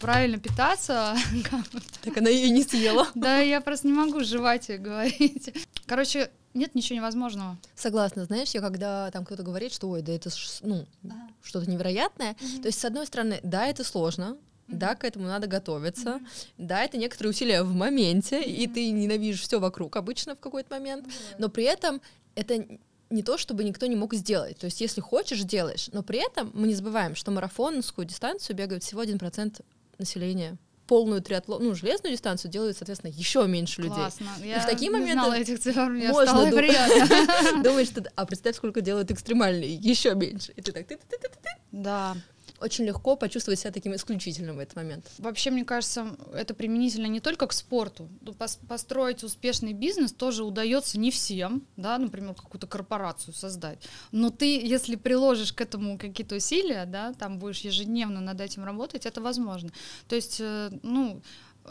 правильно 0.00 0.38
питаться. 0.38 1.16
Так 2.02 2.16
она 2.16 2.30
ее 2.30 2.50
не 2.50 2.62
съела. 2.62 3.06
Да, 3.14 3.40
я 3.40 3.60
просто 3.60 3.86
не 3.86 3.92
могу 3.92 4.20
жевать 4.24 4.70
и 4.70 4.78
говорить. 4.78 5.52
Короче, 5.86 6.30
нет 6.54 6.74
ничего 6.74 6.96
невозможного. 6.96 7.58
Согласна, 7.74 8.24
знаешь, 8.24 8.50
я 8.50 8.60
когда 8.60 9.10
там 9.10 9.24
кто-то 9.24 9.42
говорит, 9.42 9.72
что 9.72 9.88
ой, 9.90 10.02
да 10.02 10.12
это 10.12 10.30
ну, 10.62 10.86
ага. 11.04 11.14
что-то 11.42 11.70
невероятное, 11.70 12.32
mm-hmm. 12.32 12.62
то 12.62 12.66
есть, 12.66 12.80
с 12.80 12.84
одной 12.84 13.06
стороны, 13.06 13.38
да, 13.42 13.66
это 13.66 13.84
сложно, 13.84 14.36
да, 14.66 14.94
к 14.94 15.04
этому 15.04 15.26
надо 15.26 15.46
готовиться, 15.46 16.10
mm-hmm. 16.10 16.54
да, 16.58 16.82
это 16.82 16.96
некоторые 16.96 17.30
усилия 17.30 17.62
в 17.62 17.74
моменте, 17.74 18.40
mm-hmm. 18.40 18.52
и 18.52 18.66
ты 18.66 18.90
ненавидишь 18.90 19.42
все 19.42 19.60
вокруг 19.60 19.96
обычно 19.96 20.34
в 20.34 20.40
какой-то 20.40 20.74
момент, 20.74 21.06
mm-hmm. 21.06 21.36
но 21.38 21.48
при 21.50 21.64
этом 21.64 22.00
это 22.34 22.66
не 23.10 23.22
то, 23.22 23.36
чтобы 23.36 23.64
никто 23.64 23.86
не 23.86 23.96
мог 23.96 24.14
сделать. 24.14 24.58
То 24.58 24.66
есть, 24.66 24.80
если 24.80 25.00
хочешь, 25.00 25.40
делаешь. 25.40 25.88
Но 25.92 26.02
при 26.02 26.24
этом 26.24 26.50
мы 26.54 26.68
не 26.68 26.74
забываем, 26.74 27.14
что 27.14 27.30
марафонскую 27.30 28.06
дистанцию 28.06 28.56
бегают 28.56 28.84
всего 28.84 29.02
1% 29.02 29.60
населения 29.98 30.56
полную 30.86 31.22
триатлон, 31.22 31.62
ну, 31.62 31.72
железную 31.76 32.12
дистанцию 32.12 32.50
делают, 32.50 32.76
соответственно, 32.76 33.12
еще 33.12 33.46
меньше 33.46 33.80
людей. 33.80 33.94
Классно. 33.94 34.28
Я 34.42 34.56
и 34.56 34.60
в 34.60 34.66
такие 34.66 34.90
моменты 34.90 35.12
знала 35.12 35.34
этих 35.34 35.60
цифр, 35.60 35.88
мне 35.88 36.08
можно 36.08 36.32
стало 36.32 36.50
дум- 36.50 37.62
думать, 37.62 37.86
что 37.90 38.02
а 38.16 38.26
представь, 38.26 38.56
сколько 38.56 38.80
делают 38.80 39.08
экстремальные, 39.12 39.72
еще 39.72 40.16
меньше. 40.16 40.52
И 40.56 40.62
ты 40.62 40.72
так 40.72 40.88
ты 40.88 40.96
ты 40.96 41.16
ты 41.16 41.28
ты 41.28 41.28
ты 41.28 41.50
Да 41.70 42.16
очень 42.60 42.84
легко 42.84 43.16
почувствовать 43.16 43.58
себя 43.58 43.72
таким 43.72 43.94
исключительным 43.94 44.56
в 44.56 44.58
этот 44.58 44.76
момент. 44.76 45.10
Вообще, 45.18 45.50
мне 45.50 45.64
кажется, 45.64 46.16
это 46.32 46.54
применительно 46.54 47.06
не 47.06 47.20
только 47.20 47.46
к 47.46 47.52
спорту. 47.52 48.08
Ну, 48.20 48.34
построить 48.68 49.24
успешный 49.24 49.72
бизнес 49.72 50.12
тоже 50.12 50.44
удается 50.44 50.98
не 50.98 51.10
всем, 51.10 51.62
да, 51.76 51.98
например, 51.98 52.34
какую-то 52.34 52.66
корпорацию 52.66 53.34
создать. 53.34 53.78
Но 54.12 54.30
ты, 54.30 54.60
если 54.60 54.96
приложишь 54.96 55.52
к 55.52 55.60
этому 55.60 55.98
какие-то 55.98 56.36
усилия, 56.36 56.84
да, 56.86 57.12
там 57.14 57.38
будешь 57.38 57.60
ежедневно 57.60 58.20
над 58.20 58.40
этим 58.40 58.64
работать, 58.64 59.06
это 59.06 59.20
возможно. 59.20 59.70
То 60.08 60.16
есть, 60.16 60.36
э, 60.40 60.70
ну, 60.82 61.22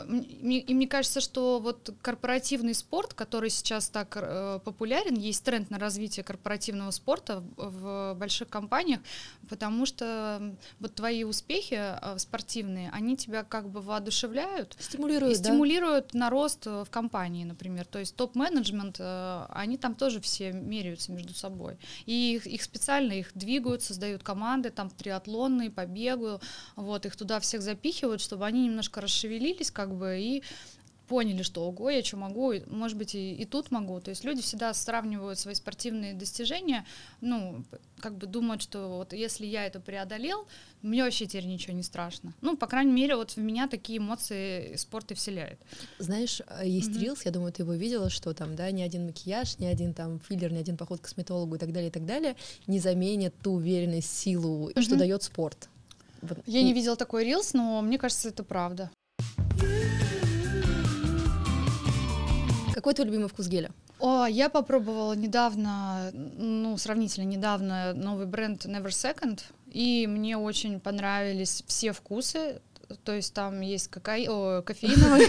и 0.07 0.73
мне 0.73 0.87
кажется, 0.87 1.19
что 1.19 1.59
вот 1.59 1.93
корпоративный 2.01 2.73
спорт, 2.73 3.13
который 3.13 3.49
сейчас 3.49 3.89
так 3.89 4.15
э, 4.15 4.59
популярен, 4.63 5.15
есть 5.15 5.43
тренд 5.43 5.69
на 5.71 5.79
развитие 5.79 6.23
корпоративного 6.23 6.91
спорта 6.91 7.43
в, 7.57 8.13
больших 8.13 8.49
компаниях, 8.49 9.01
потому 9.49 9.85
что 9.85 10.55
вот 10.79 10.95
твои 10.95 11.23
успехи 11.23 11.79
э, 11.79 12.17
спортивные, 12.19 12.91
они 12.91 13.17
тебя 13.17 13.43
как 13.43 13.69
бы 13.69 13.81
воодушевляют, 13.81 14.77
стимулируют, 14.79 15.35
и 15.35 15.39
стимулируют 15.39 16.09
да? 16.13 16.19
на 16.19 16.29
рост 16.29 16.65
в 16.65 16.87
компании, 16.89 17.43
например. 17.43 17.85
То 17.85 17.99
есть 17.99 18.15
топ-менеджмент, 18.15 18.97
э, 18.99 19.45
они 19.49 19.77
там 19.77 19.95
тоже 19.95 20.21
все 20.21 20.51
меряются 20.51 21.11
между 21.11 21.33
собой, 21.33 21.77
и 22.05 22.35
их, 22.35 22.45
их 22.45 22.61
специально 22.61 23.13
их 23.13 23.31
двигают, 23.33 23.81
создают 23.81 24.23
команды, 24.23 24.69
там 24.69 24.89
триатлонные, 24.89 25.71
по 25.71 25.85
бегу, 25.85 26.39
вот 26.75 27.05
их 27.05 27.15
туда 27.15 27.39
всех 27.39 27.61
запихивают, 27.61 28.21
чтобы 28.21 28.45
они 28.45 28.65
немножко 28.65 29.01
расшевелились 29.01 29.71
как 29.79 29.95
бы, 29.95 30.19
и 30.19 30.43
поняли, 31.07 31.41
что 31.41 31.65
ого, 31.65 31.89
я 31.89 32.03
что 32.03 32.17
могу, 32.17 32.53
может 32.67 32.97
быть, 32.97 33.15
и, 33.15 33.33
и 33.33 33.45
тут 33.45 33.71
могу. 33.71 34.01
То 34.01 34.09
есть 34.09 34.25
люди 34.25 34.41
всегда 34.41 34.73
сравнивают 34.73 35.39
свои 35.39 35.55
спортивные 35.55 36.13
достижения, 36.13 36.85
ну, 37.21 37.63
как 38.01 38.17
бы 38.17 38.27
думают, 38.27 38.61
что 38.61 38.89
вот 38.89 39.13
если 39.13 39.45
я 39.45 39.65
это 39.65 39.79
преодолел, 39.79 40.47
мне 40.81 41.01
вообще 41.01 41.27
теперь 41.27 41.45
ничего 41.45 41.73
не 41.73 41.83
страшно. 41.83 42.33
Ну, 42.41 42.57
по 42.57 42.67
крайней 42.67 42.91
мере, 42.91 43.15
вот 43.15 43.31
в 43.31 43.37
меня 43.37 43.69
такие 43.69 43.99
эмоции 43.99 44.75
спорт 44.75 45.11
и 45.11 45.13
вселяет. 45.13 45.59
Знаешь, 45.97 46.41
а, 46.45 46.65
есть 46.65 46.91
mm-hmm. 46.91 46.99
рилс, 46.99 47.25
я 47.25 47.31
думаю, 47.31 47.53
ты 47.53 47.63
его 47.63 47.73
видела, 47.73 48.09
что 48.09 48.33
там, 48.33 48.57
да, 48.57 48.69
ни 48.71 48.81
один 48.81 49.05
макияж, 49.05 49.59
ни 49.59 49.65
один 49.65 49.93
там 49.93 50.19
филлер, 50.19 50.51
ни 50.51 50.57
один 50.59 50.75
поход 50.75 50.99
к 50.99 51.03
косметологу 51.03 51.55
и 51.55 51.57
так 51.57 51.71
далее, 51.71 51.87
и 51.87 51.93
так 51.93 52.05
далее 52.05 52.35
не 52.67 52.79
заменит 52.79 53.33
ту 53.41 53.53
уверенность, 53.53 54.13
силу, 54.13 54.69
mm-hmm. 54.69 54.81
что 54.81 54.97
дает 54.97 55.23
спорт. 55.23 55.69
Я 56.45 56.63
не 56.63 56.73
видела 56.73 56.97
такой 56.97 57.23
рилс, 57.23 57.53
но 57.53 57.81
мне 57.81 57.97
кажется, 57.97 58.29
это 58.29 58.43
правда. 58.43 58.91
Какой 62.73 62.93
твой 62.93 63.07
любимый 63.07 63.27
вкус 63.27 63.47
геля? 63.47 63.71
О, 63.99 64.25
я 64.25 64.47
попробовала 64.47 65.13
недавно, 65.13 66.11
ну, 66.13 66.77
сравнительно 66.77 67.25
недавно, 67.25 67.93
новый 67.93 68.25
бренд 68.25 68.65
Never 68.65 68.87
Second, 68.87 69.41
и 69.69 70.07
мне 70.07 70.37
очень 70.37 70.79
понравились 70.79 71.63
все 71.67 71.91
вкусы, 71.91 72.61
то 73.03 73.13
есть 73.13 73.33
там 73.33 73.61
есть 73.61 73.89
какай... 73.89 74.27
О, 74.27 74.61
кофеиновый. 74.61 75.27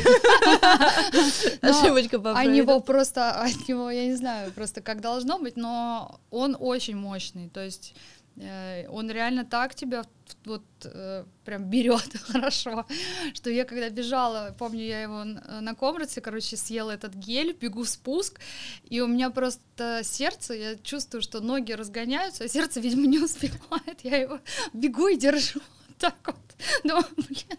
Ошибочка 1.61 2.19
по 2.19 2.33
А 2.33 2.45
него 2.45 2.81
просто, 2.81 3.33
от 3.43 3.69
него, 3.69 3.91
я 3.91 4.07
не 4.07 4.15
знаю, 4.15 4.53
просто 4.53 4.81
как 4.81 5.01
должно 5.01 5.39
быть, 5.39 5.57
но 5.57 6.21
он 6.31 6.57
очень 6.59 6.97
мощный, 6.97 7.49
то 7.49 7.63
есть 7.63 7.95
он 8.37 9.11
реально 9.11 9.45
так 9.45 9.75
тебя 9.75 10.05
вот 10.45 10.63
э, 10.85 11.25
прям 11.45 11.65
берет 11.65 12.17
хорошо, 12.23 12.87
что 13.35 13.51
я 13.51 13.65
когда 13.65 13.91
бежала, 13.91 14.55
помню, 14.59 14.85
я 14.85 15.03
его 15.03 15.25
на 15.25 15.75
комрате, 15.75 16.21
короче, 16.21 16.57
съела 16.57 16.93
этот 16.93 17.15
гель, 17.15 17.53
бегу 17.53 17.85
спуск, 17.85 18.41
и 18.89 19.01
у 19.01 19.07
меня 19.07 19.31
просто 19.31 20.01
сердце, 20.05 20.55
я 20.55 20.77
чувствую, 20.77 21.23
что 21.23 21.41
ноги 21.41 21.73
разгоняются, 21.73 22.45
а 22.45 22.49
сердце, 22.49 22.81
видимо, 22.81 23.07
не 23.07 23.19
успевает, 23.19 24.01
я 24.03 24.17
его 24.17 24.41
бегу 24.73 25.09
и 25.09 25.17
держу 25.17 25.61
так 26.01 26.17
вот. 26.27 26.37
Ну, 26.85 27.03
блин. 27.17 27.59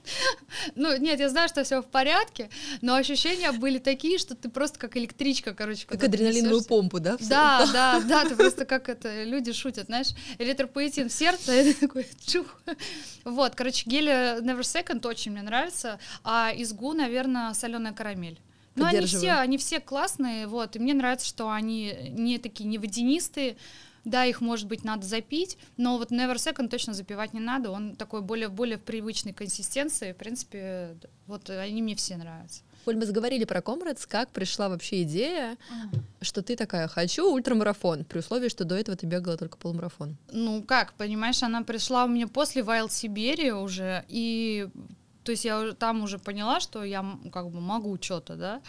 ну, 0.76 0.98
нет, 0.98 1.20
я 1.20 1.30
знаю, 1.30 1.50
что 1.50 1.64
все 1.64 1.82
в 1.82 1.86
порядке, 1.86 2.50
но 2.82 2.96
ощущения 2.96 3.52
были 3.52 3.80
такие, 3.80 4.18
что 4.18 4.36
ты 4.36 4.50
просто 4.50 4.80
как 4.80 4.98
электричка, 4.98 5.54
короче. 5.54 5.88
Как 5.88 6.04
адреналиновую 6.04 6.60
несешься. 6.60 6.70
помпу, 6.70 7.00
да? 7.00 7.18
Да, 7.20 7.68
да, 7.74 8.02
да, 8.02 8.26
ты 8.26 8.36
просто 8.36 8.66
как 8.66 8.90
это, 8.90 9.24
люди 9.24 9.54
шутят, 9.54 9.88
знаешь, 9.88 10.10
эритропоэтин 10.40 11.10
в 11.10 11.14
сердце, 11.14 11.62
и 11.62 11.74
такой 11.74 12.08
чух. 12.26 12.62
Вот, 13.24 13.56
короче, 13.56 13.90
гель 13.90 14.10
Never 14.10 14.62
Second 14.62 15.06
очень 15.08 15.32
мне 15.32 15.42
нравится, 15.42 16.00
а 16.24 16.52
изгу, 16.56 16.94
наверное, 16.94 17.54
соленая 17.54 17.94
карамель. 17.94 18.40
Ну, 18.76 18.86
они 18.86 19.06
все, 19.06 19.34
они 19.34 19.58
все 19.58 19.80
классные, 19.80 20.48
вот, 20.48 20.76
и 20.76 20.80
мне 20.80 20.94
нравится, 20.94 21.28
что 21.28 21.50
они 21.50 21.94
не 22.12 22.38
такие, 22.38 22.70
не 22.70 22.78
водянистые, 22.78 23.58
да, 24.06 24.26
их, 24.26 24.42
может 24.42 24.68
быть, 24.68 24.84
надо 24.84 25.06
запить, 25.06 25.58
но 25.78 25.98
вот 25.98 26.12
Never 26.12 26.36
Second 26.36 26.70
точно 26.70 26.94
запивать 26.94 27.34
не 27.34 27.40
надо, 27.40 27.72
он 27.72 27.96
такой 27.96 28.22
более, 28.22 28.50
более 28.50 28.78
привычной 28.78 29.34
консистенции, 29.34 30.14
в 30.14 30.18
принципе, 30.18 30.96
вот 31.28 31.50
они 31.50 31.82
мне 31.82 31.96
все 31.96 32.18
нравятся. 32.18 32.62
Оль, 32.86 32.96
мы 32.96 33.06
заговорили 33.06 33.46
про 33.46 33.62
Комрадс, 33.62 34.08
как 34.08 34.30
пришла 34.30 34.68
вообще 34.68 35.04
идея, 35.04 35.52
mm. 35.52 36.00
что 36.22 36.42
ты 36.42 36.56
такая, 36.56 36.88
хочу 36.88 37.32
ультрамарафон, 37.32 38.06
при 38.06 38.20
условии, 38.20 38.50
что 38.50 38.66
до 38.66 38.76
этого 38.76 38.98
ты 38.98 39.06
бегала 39.06 39.38
только 39.38 39.58
полумарафон. 39.58 40.18
Ну 40.32 40.64
как, 40.64 40.94
понимаешь, 40.94 41.44
она 41.44 41.62
пришла 41.62 42.06
у 42.06 42.08
меня 42.08 42.28
после 42.28 42.64
Wild 42.64 42.92
Сибири 42.92 43.52
уже, 43.52 44.04
и 44.08 44.68
то 45.24 45.32
есть 45.32 45.46
я 45.46 45.74
там 45.74 46.04
уже 46.04 46.20
поняла, 46.20 46.60
что 46.60 46.84
я 46.84 47.06
как 47.32 47.50
бы 47.50 47.62
могу 47.62 47.98
что-то, 48.02 48.36
да, 48.36 48.62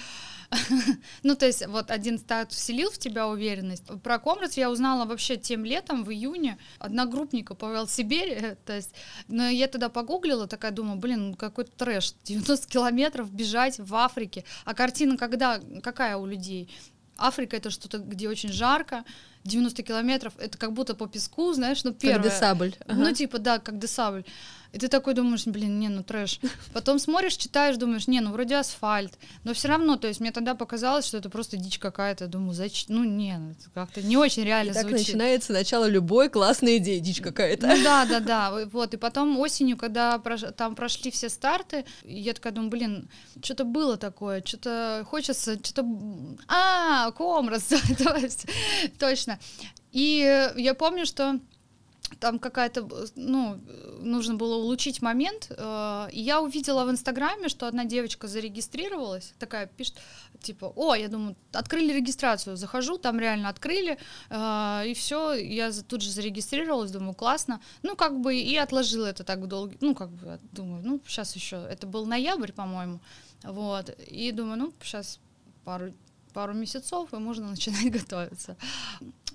ну, 1.22 1.34
то 1.34 1.46
есть 1.46 1.66
вот 1.66 1.90
один 1.90 2.18
статус 2.18 2.58
вселил 2.58 2.90
в 2.90 2.98
тебя 2.98 3.26
уверенность. 3.26 3.84
Про 4.02 4.18
Комрадс 4.18 4.56
я 4.56 4.70
узнала 4.70 5.04
вообще 5.06 5.36
тем 5.36 5.64
летом, 5.64 6.04
в 6.04 6.10
июне, 6.10 6.58
одногруппника 6.78 7.54
по 7.54 7.86
Сибири, 7.88 8.56
то 8.66 8.74
есть, 8.74 8.94
но 9.28 9.48
я 9.48 9.68
тогда 9.68 9.88
погуглила, 9.88 10.46
такая 10.46 10.72
думаю, 10.72 10.98
блин, 10.98 11.34
какой-то 11.34 11.72
трэш, 11.72 12.14
90 12.24 12.68
километров 12.68 13.32
бежать 13.32 13.78
в 13.78 13.94
Африке, 13.94 14.44
а 14.64 14.74
картина 14.74 15.16
когда, 15.16 15.60
какая 15.82 16.16
у 16.16 16.26
людей? 16.26 16.68
Африка 17.18 17.56
это 17.56 17.70
что-то, 17.70 17.98
где 17.98 18.28
очень 18.28 18.50
жарко, 18.50 19.04
90 19.44 19.82
километров, 19.82 20.32
это 20.38 20.56
как 20.56 20.72
будто 20.72 20.94
по 20.94 21.06
песку, 21.06 21.52
знаешь, 21.52 21.84
ну 21.84 21.92
первое. 21.92 22.22
Как 22.22 22.32
десабль. 22.32 22.74
Ну 22.86 23.12
типа, 23.12 23.38
да, 23.38 23.58
как 23.58 23.78
десабль. 23.78 24.24
И 24.72 24.78
ты 24.78 24.88
такой 24.88 25.12
думаешь, 25.12 25.46
блин, 25.46 25.78
не, 25.78 25.88
ну 25.88 26.02
трэш. 26.02 26.40
Потом 26.72 26.98
смотришь, 26.98 27.36
читаешь, 27.36 27.76
думаешь, 27.76 28.08
не, 28.08 28.20
ну 28.20 28.32
вроде 28.32 28.56
асфальт. 28.56 29.12
Но 29.44 29.52
все 29.52 29.68
равно, 29.68 29.96
то 29.96 30.08
есть 30.08 30.20
мне 30.20 30.32
тогда 30.32 30.54
показалось, 30.54 31.06
что 31.06 31.18
это 31.18 31.28
просто 31.28 31.58
дичь 31.58 31.78
какая-то. 31.78 32.26
Думаю, 32.26 32.54
зачем? 32.54 32.96
Ну 32.96 33.04
не, 33.04 33.36
ну, 33.36 33.54
как-то 33.74 34.00
не 34.00 34.16
очень 34.16 34.44
реально 34.44 34.70
и 34.70 34.74
так 34.74 34.88
звучит. 34.88 35.08
начинается 35.08 35.52
начало 35.52 35.84
любой 35.84 36.30
классной 36.30 36.78
идеи, 36.78 37.00
дичь 37.00 37.20
какая-то. 37.20 37.66
Ну 37.66 37.84
да, 37.84 38.06
да, 38.06 38.20
да. 38.50 38.66
Вот, 38.72 38.94
и 38.94 38.96
потом 38.96 39.38
осенью, 39.38 39.76
когда 39.76 40.18
там 40.56 40.74
прошли 40.74 41.10
все 41.10 41.28
старты, 41.28 41.84
я 42.04 42.32
такая 42.32 42.54
думаю, 42.54 42.70
блин, 42.70 43.10
что-то 43.42 43.64
было 43.64 43.98
такое, 43.98 44.42
что-то 44.42 45.06
хочется, 45.08 45.54
что-то... 45.62 45.86
А, 46.48 47.10
комрас, 47.12 47.68
точно. 48.98 49.38
И 49.92 50.50
я 50.56 50.74
помню, 50.74 51.04
что 51.04 51.38
там 52.20 52.38
какая-то, 52.38 52.88
ну, 53.16 53.60
нужно 54.00 54.34
было 54.34 54.56
улучшить 54.56 55.02
момент, 55.02 55.50
э, 55.50 56.08
и 56.12 56.20
я 56.20 56.40
увидела 56.40 56.84
в 56.84 56.90
Инстаграме, 56.90 57.48
что 57.48 57.66
одна 57.66 57.84
девочка 57.84 58.28
зарегистрировалась, 58.28 59.34
такая 59.38 59.66
пишет, 59.66 59.96
типа, 60.40 60.72
о, 60.76 60.94
я 60.94 61.08
думаю, 61.08 61.36
открыли 61.52 61.92
регистрацию, 61.92 62.56
захожу, 62.56 62.98
там 62.98 63.18
реально 63.18 63.48
открыли, 63.48 63.98
э, 64.30 64.82
и 64.86 64.94
все, 64.94 65.34
я 65.34 65.70
тут 65.72 66.02
же 66.02 66.10
зарегистрировалась, 66.10 66.90
думаю, 66.90 67.14
классно, 67.14 67.60
ну, 67.82 67.96
как 67.96 68.20
бы, 68.20 68.36
и 68.36 68.56
отложила 68.56 69.06
это 69.06 69.24
так 69.24 69.46
долго, 69.48 69.74
ну, 69.80 69.94
как 69.94 70.10
бы, 70.10 70.38
думаю, 70.52 70.82
ну, 70.84 71.00
сейчас 71.06 71.36
еще, 71.36 71.56
это 71.70 71.86
был 71.86 72.06
ноябрь, 72.06 72.52
по-моему, 72.52 73.00
вот, 73.42 73.90
и 74.06 74.32
думаю, 74.32 74.58
ну, 74.58 74.72
сейчас 74.82 75.18
пару 75.64 75.92
пару 76.32 76.54
месяцев, 76.54 77.12
и 77.12 77.16
можно 77.16 77.50
начинать 77.50 77.90
готовиться. 77.92 78.56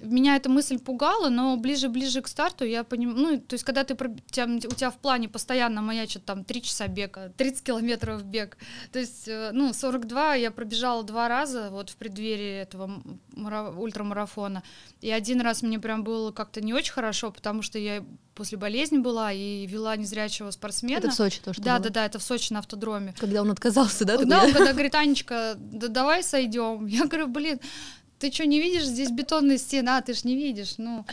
Меня 0.02 0.36
эта 0.36 0.50
мысль 0.50 0.80
пугала, 0.80 1.30
но 1.30 1.58
ближе-ближе 1.58 2.22
к 2.22 2.28
старту 2.28 2.66
я 2.66 2.84
понимаю, 2.84 3.18
ну, 3.18 3.40
то 3.40 3.54
есть 3.54 3.64
когда 3.64 3.84
ты, 3.84 3.94
у 3.94 3.98
тебя, 4.32 4.46
у 4.46 4.74
тебя 4.76 4.92
в 4.92 4.98
плане 4.98 5.30
постоянно 5.30 5.82
маячит 5.82 6.26
там 6.26 6.44
3 6.44 6.62
часа 6.62 6.88
бега, 6.88 7.34
30 7.38 7.64
километров 7.64 8.24
бег, 8.24 8.58
то 8.92 9.00
есть, 9.00 9.28
э, 9.28 9.52
ну, 9.54 9.74
42 9.74 10.36
я 10.36 10.52
пробежала 10.52 11.04
два 11.04 11.28
раза 11.28 11.70
вот 11.72 11.90
в 11.90 11.96
преддверии 11.96 12.62
этого 12.62 13.02
ультрамарафона, 13.78 14.64
и 15.02 15.12
один 15.12 15.42
раз 15.42 15.62
мне 15.62 15.80
прям 15.80 16.04
было 16.04 16.32
как-то 16.32 16.62
не 16.62 16.74
очень 16.74 16.94
хорошо, 16.94 17.32
потому 17.32 17.62
что 17.62 17.80
я 17.80 18.04
после 18.36 18.58
болезни 18.58 19.00
была 19.00 19.34
и 19.34 19.66
вела 19.66 19.96
незрячего 19.96 20.52
спортсмена. 20.52 21.00
Это 21.00 21.10
в 21.10 21.14
Сочи 21.14 21.40
то, 21.44 21.54
что 21.54 21.64
Да, 21.64 21.76
было? 21.76 21.84
да, 21.86 21.90
да, 21.90 22.06
это 22.06 22.20
в 22.20 22.24
Сочи 22.24 22.54
на 22.54 22.60
автодроме. 22.60 23.14
Когда 23.18 23.42
он 23.42 23.50
отказался, 23.52 24.06
да? 24.06 24.18
Да, 24.18 24.44
он 24.44 24.54
когда 24.54 24.74
говорит, 24.74 24.94
Анечка, 24.94 25.56
да 25.58 25.88
давай 25.88 26.24
сойдем. 26.24 26.86
Я 26.88 27.06
говорю, 27.06 27.28
блин, 27.30 27.60
ты 28.20 28.32
что, 28.32 28.46
не 28.46 28.60
видишь, 28.60 28.86
здесь 28.86 29.12
бетонная 29.12 29.58
стена, 29.58 30.02
ты 30.02 30.14
ж 30.14 30.24
не 30.24 30.36
видишь, 30.36 30.76
ну, 30.78 31.06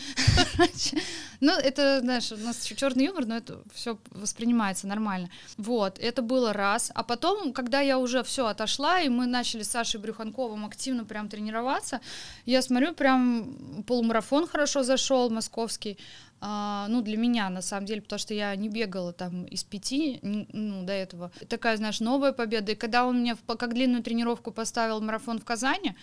ну, 1.41 1.53
это, 1.53 2.01
знаешь, 2.01 2.33
у 2.33 2.37
нас 2.37 2.63
черный 2.65 3.05
юмор, 3.05 3.27
но 3.27 3.37
это 3.37 3.63
все 3.75 3.99
воспринимается 4.11 4.87
нормально. 4.87 5.29
Вот, 5.57 5.99
это 5.99 6.23
было 6.23 6.53
раз. 6.53 6.91
А 6.95 7.03
потом, 7.03 7.53
когда 7.53 7.81
я 7.81 7.99
уже 7.99 8.23
все 8.23 8.47
отошла, 8.47 9.01
и 9.01 9.09
мы 9.09 9.27
начали 9.27 9.63
с 9.63 9.71
Сашей 9.71 10.01
Брюханковым 10.01 10.65
активно 10.65 11.05
прям 11.05 11.29
тренироваться, 11.29 12.01
я 12.47 12.63
смотрю, 12.63 12.95
прям 12.95 13.85
полумарафон 13.87 14.47
хорошо 14.47 14.83
зашел, 14.83 15.29
московский, 15.31 15.99
а, 16.47 16.87
ну, 16.89 17.01
для 17.01 17.17
меня, 17.17 17.49
на 17.49 17.63
самом 17.63 17.87
деле, 17.87 18.03
потому 18.03 18.19
что 18.19 18.35
я 18.35 18.55
не 18.55 18.69
бегала 18.69 19.15
там 19.15 19.45
из 19.45 19.65
пяти, 19.65 20.19
ну, 20.23 20.85
до 20.85 20.93
этого. 20.93 21.33
Такая, 21.49 21.79
знаешь, 21.79 22.01
новая 22.01 22.33
победа. 22.33 22.73
И 22.73 22.75
когда 22.75 23.07
он 23.07 23.21
мне 23.21 23.35
как 23.47 23.73
длинную 23.73 24.03
тренировку 24.03 24.51
поставил 24.51 25.01
марафон 25.01 25.39
в 25.39 25.45
Казани, 25.45 25.95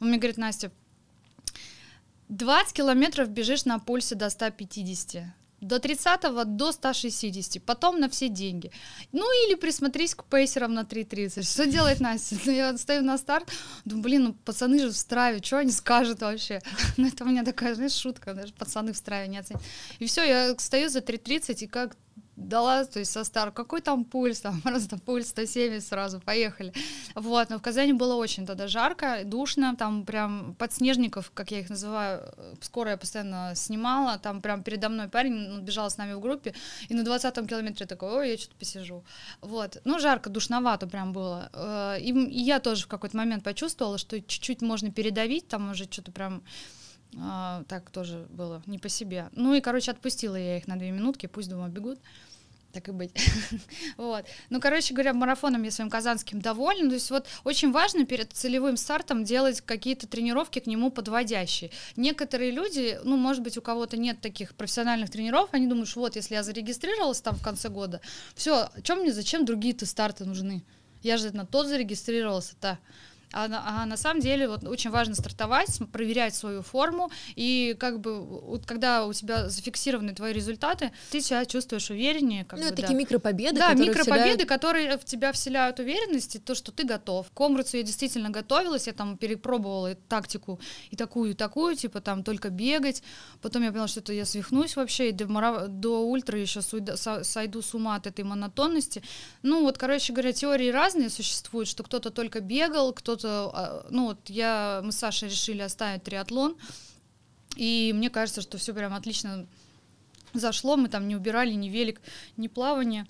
он 0.00 0.08
мне 0.08 0.18
говорит, 0.18 0.38
Настя, 0.38 0.70
20 2.28 2.72
километров 2.72 3.28
бежишь 3.28 3.64
на 3.64 3.78
пульсе 3.78 4.14
до 4.14 4.30
150 4.30 5.24
до 5.60 5.78
30 5.80 6.56
до 6.56 6.72
160, 6.72 7.62
потом 7.62 7.98
на 8.00 8.08
все 8.08 8.28
деньги. 8.28 8.70
Ну 9.12 9.24
или 9.46 9.54
присмотрись 9.56 10.14
к 10.14 10.24
пейсерам 10.24 10.74
на 10.74 10.82
3.30. 10.82 11.42
Что 11.42 11.66
делает 11.66 12.00
Настя? 12.00 12.36
Ну, 12.44 12.52
я 12.52 12.76
стою 12.78 13.02
на 13.02 13.18
старт, 13.18 13.50
думаю, 13.84 14.04
блин, 14.04 14.24
ну 14.24 14.34
пацаны 14.44 14.78
же 14.78 14.88
в 14.88 14.96
страве, 14.96 15.42
что 15.42 15.58
они 15.58 15.72
скажут 15.72 16.20
вообще? 16.20 16.60
Ну 16.96 17.08
это 17.08 17.24
у 17.24 17.26
меня 17.26 17.44
такая, 17.44 17.74
знаешь, 17.74 17.92
шутка, 17.92 18.34
даже 18.34 18.52
пацаны 18.52 18.92
в 18.92 18.96
страве 18.96 19.28
не 19.28 19.38
оценят. 19.38 19.62
И 19.98 20.06
все, 20.06 20.24
я 20.24 20.54
стою 20.58 20.88
за 20.88 21.00
3.30 21.00 21.64
и 21.64 21.66
как 21.66 21.96
дала, 22.38 22.84
то 22.84 22.98
есть 22.98 23.10
со 23.10 23.24
стар, 23.24 23.50
какой 23.50 23.80
там 23.80 24.04
пульс, 24.04 24.40
там 24.40 24.60
просто 24.62 24.98
пульс 24.98 25.28
170 25.28 25.86
сразу, 25.86 26.20
поехали. 26.20 26.72
Вот, 27.14 27.50
но 27.50 27.58
в 27.58 27.62
Казани 27.62 27.92
было 27.92 28.14
очень 28.14 28.46
тогда 28.46 28.68
жарко, 28.68 29.22
душно, 29.24 29.74
там 29.76 30.04
прям 30.04 30.54
подснежников, 30.54 31.30
как 31.34 31.50
я 31.50 31.60
их 31.60 31.70
называю, 31.70 32.32
скоро 32.60 32.90
я 32.90 32.96
постоянно 32.96 33.52
снимала, 33.54 34.18
там 34.18 34.40
прям 34.40 34.62
передо 34.62 34.88
мной 34.88 35.08
парень 35.08 35.34
ну, 35.34 35.60
бежал 35.60 35.90
с 35.90 35.98
нами 35.98 36.14
в 36.14 36.20
группе, 36.20 36.54
и 36.88 36.94
на 36.94 37.02
20-м 37.02 37.46
километре 37.46 37.86
такой, 37.86 38.10
ой, 38.10 38.30
я 38.30 38.38
что-то 38.38 38.56
посижу. 38.56 39.04
Вот, 39.40 39.80
ну 39.84 39.98
жарко, 39.98 40.30
душновато 40.30 40.86
прям 40.86 41.12
было. 41.12 41.50
Э, 41.52 42.00
и, 42.00 42.12
я 42.40 42.60
тоже 42.60 42.84
в 42.84 42.88
какой-то 42.88 43.16
момент 43.16 43.44
почувствовала, 43.44 43.98
что 43.98 44.20
чуть-чуть 44.20 44.62
можно 44.62 44.92
передавить, 44.92 45.48
там 45.48 45.70
уже 45.70 45.84
что-то 45.84 46.12
прям 46.12 46.42
а, 47.16 47.62
так 47.68 47.90
тоже 47.90 48.26
было 48.30 48.62
не 48.66 48.78
по 48.78 48.88
себе. 48.88 49.28
Ну 49.32 49.54
и, 49.54 49.60
короче, 49.60 49.90
отпустила 49.90 50.36
я 50.36 50.58
их 50.58 50.68
на 50.68 50.76
две 50.76 50.90
минутки, 50.90 51.26
пусть, 51.26 51.48
думаю, 51.48 51.70
бегут 51.70 51.98
так 52.72 52.88
и 52.88 52.92
быть. 52.92 53.12
вот. 53.96 54.26
Ну, 54.50 54.60
короче 54.60 54.92
говоря, 54.92 55.14
марафоном 55.14 55.62
я 55.62 55.70
своим 55.70 55.90
казанским 55.90 56.40
довольна. 56.40 56.88
То 56.88 56.94
есть 56.94 57.10
вот 57.10 57.26
очень 57.44 57.72
важно 57.72 58.04
перед 58.04 58.32
целевым 58.32 58.76
стартом 58.76 59.24
делать 59.24 59.60
какие-то 59.60 60.06
тренировки 60.06 60.58
к 60.58 60.66
нему 60.66 60.90
подводящие. 60.90 61.70
Некоторые 61.96 62.50
люди, 62.50 62.98
ну, 63.04 63.16
может 63.16 63.42
быть, 63.42 63.56
у 63.56 63.62
кого-то 63.62 63.96
нет 63.96 64.20
таких 64.20 64.54
профессиональных 64.54 65.10
тренеров, 65.10 65.48
они 65.52 65.66
думают, 65.66 65.88
что 65.88 66.00
вот, 66.00 66.16
если 66.16 66.34
я 66.34 66.42
зарегистрировалась 66.42 67.20
там 67.20 67.36
в 67.36 67.42
конце 67.42 67.68
года, 67.68 68.00
все, 68.34 68.68
чем 68.82 69.00
мне, 69.00 69.12
зачем 69.12 69.44
другие-то 69.44 69.86
старты 69.86 70.24
нужны? 70.24 70.62
Я 71.02 71.16
же 71.16 71.30
на 71.34 71.46
тот 71.46 71.68
зарегистрировался-то. 71.68 72.78
А, 73.32 73.82
а 73.82 73.86
на 73.86 73.96
самом 73.96 74.20
деле 74.20 74.48
вот 74.48 74.64
очень 74.64 74.90
важно 74.90 75.14
стартовать, 75.14 75.78
проверять 75.92 76.34
свою 76.34 76.62
форму, 76.62 77.10
и 77.36 77.76
как 77.78 78.00
бы 78.00 78.20
вот 78.20 78.66
когда 78.66 79.06
у 79.06 79.12
тебя 79.12 79.48
зафиксированы 79.48 80.14
твои 80.14 80.32
результаты, 80.32 80.92
ты 81.10 81.20
себя 81.20 81.44
чувствуешь 81.44 81.90
увереннее. 81.90 82.44
Как 82.44 82.58
ну, 82.58 82.64
бы, 82.64 82.68
это 82.68 82.76
да. 82.76 82.82
такие 82.82 82.98
микропобеды, 82.98 83.58
Да, 83.58 83.74
микропобеды, 83.74 84.04
вселяют... 84.04 84.48
которые 84.48 84.98
в 84.98 85.04
тебя 85.04 85.32
вселяют 85.32 85.78
уверенность, 85.78 86.36
и 86.36 86.38
то, 86.38 86.54
что 86.54 86.72
ты 86.72 86.84
готов. 86.84 87.30
К 87.30 87.34
Комрацу 87.34 87.76
я 87.76 87.82
действительно 87.82 88.30
готовилась, 88.30 88.86
я 88.86 88.92
там 88.92 89.16
перепробовала 89.16 89.94
тактику 89.94 90.60
и 90.90 90.96
такую, 90.96 91.32
и 91.32 91.34
такую, 91.34 91.76
типа 91.76 92.00
там 92.00 92.22
только 92.24 92.50
бегать. 92.50 93.02
Потом 93.42 93.62
я 93.62 93.70
поняла, 93.70 93.88
что 93.88 94.00
это 94.00 94.12
я 94.12 94.24
свихнусь 94.24 94.76
вообще, 94.76 95.10
и 95.10 95.12
до, 95.12 95.26
мара... 95.26 95.66
до 95.66 96.04
ультра 96.04 96.38
еще 96.38 96.60
сойду 96.62 97.62
с 97.62 97.74
ума 97.74 97.96
от 97.96 98.06
этой 98.06 98.24
монотонности. 98.24 99.02
Ну 99.42 99.62
вот, 99.62 99.78
короче 99.78 100.12
говоря, 100.12 100.32
теории 100.32 100.70
разные 100.70 101.10
существуют, 101.10 101.68
что 101.68 101.82
кто-то 101.82 102.10
только 102.10 102.40
бегал, 102.40 102.92
кто-то, 102.92 103.17
а, 103.24 103.86
ну 103.90 104.06
вот 104.06 104.30
я, 104.30 104.80
мы 104.84 104.92
с 104.92 104.98
Сашей 104.98 105.28
решили 105.28 105.62
оставить 105.62 106.04
триатлон, 106.04 106.56
и 107.56 107.92
мне 107.94 108.10
кажется, 108.10 108.42
что 108.42 108.58
все 108.58 108.74
прям 108.74 108.94
отлично 108.94 109.46
зашло, 110.32 110.76
мы 110.76 110.88
там 110.88 111.08
не 111.08 111.16
убирали 111.16 111.52
ни 111.52 111.68
велик, 111.68 112.00
ни 112.36 112.48
плавание 112.48 113.06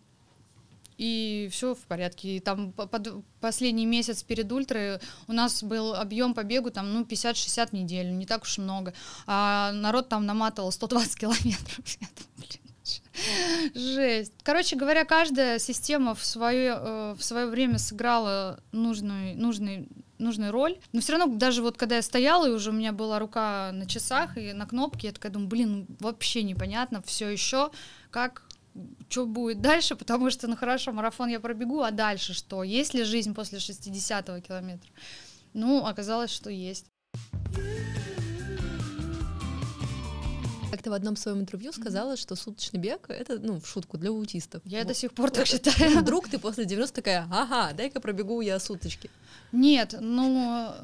и 0.99 1.49
все 1.53 1.75
в 1.75 1.81
порядке. 1.81 2.37
И 2.37 2.41
там 2.41 2.73
под 2.73 3.25
последний 3.41 3.87
месяц 3.87 4.23
перед 4.23 4.51
ультрой 4.51 4.99
у 5.29 5.33
нас 5.33 5.63
был 5.63 5.95
объем 5.95 6.35
по 6.35 6.43
бегу 6.43 6.71
там, 6.71 6.93
ну, 6.93 7.05
50-60 7.05 7.69
недель, 7.73 8.11
не 8.13 8.27
так 8.27 8.43
уж 8.43 8.59
много. 8.59 8.93
А 9.27 9.73
народ 9.73 10.09
там 10.09 10.27
наматывал 10.27 10.73
120 10.73 11.19
километров. 11.19 11.79
Жесть. 13.75 14.33
Короче 14.43 14.77
говоря, 14.77 15.05
каждая 15.05 15.59
система 15.59 16.15
в 16.15 16.25
свое, 16.25 16.79
э, 16.81 17.15
в 17.19 17.23
свое 17.23 17.47
время 17.47 17.79
сыграла 17.79 18.61
нужную, 18.73 19.37
нужный, 19.37 19.89
нужную 20.19 20.53
роль. 20.53 20.79
Но 20.93 21.01
все 21.01 21.17
равно, 21.17 21.35
даже 21.35 21.63
вот 21.63 21.77
когда 21.77 21.97
я 21.97 22.03
стояла, 22.03 22.47
и 22.47 22.51
уже 22.51 22.71
у 22.71 22.75
меня 22.75 22.93
была 22.93 23.19
рука 23.19 23.71
на 23.73 23.87
часах 23.87 24.37
и 24.37 24.53
на 24.53 24.67
кнопке, 24.67 25.09
я 25.09 25.13
такая 25.13 25.33
думаю, 25.33 25.49
блин, 25.49 25.87
вообще 26.01 26.43
непонятно 26.43 27.03
все 27.03 27.29
еще, 27.29 27.71
как 28.11 28.43
что 29.09 29.27
будет 29.27 29.61
дальше, 29.61 29.97
потому 29.97 30.31
что, 30.31 30.47
ну 30.47 30.57
хорошо, 30.57 30.93
марафон 30.93 31.29
я 31.29 31.41
пробегу, 31.41 31.83
а 31.83 31.91
дальше 31.91 32.35
что? 32.35 32.63
Есть 32.63 32.95
ли 32.95 33.03
жизнь 33.03 33.35
после 33.35 33.59
60-го 33.59 34.41
километра? 34.41 34.91
Ну, 35.53 35.85
оказалось, 35.85 36.31
что 36.31 36.51
есть. 36.51 36.87
Как 40.71 40.83
ты 40.83 40.91
в 40.91 40.93
одном 40.93 41.17
своем 41.17 41.41
интервью 41.41 41.73
сказала, 41.73 42.17
что 42.17 42.37
суточный 42.37 42.79
бег— 42.79 43.07
это, 43.09 43.39
ну, 43.39 43.61
в 43.61 43.67
шутку, 43.67 43.97
для 43.97 44.11
аутистов. 44.11 44.61
Я 44.65 44.81
вот. 44.81 44.89
до 44.89 44.95
сих 44.95 45.13
пор 45.13 45.31
так 45.31 45.47
считаю. 45.47 45.99
Вдруг 46.01 46.29
ты 46.29 46.39
после 46.39 46.65
90 46.65 46.95
такая, 46.95 47.27
ага, 47.31 47.73
дай-ка 47.73 48.01
пробегу 48.01 48.41
я 48.41 48.59
суточки. 48.59 49.11
Нет, 49.53 49.95
ну, 49.99 50.75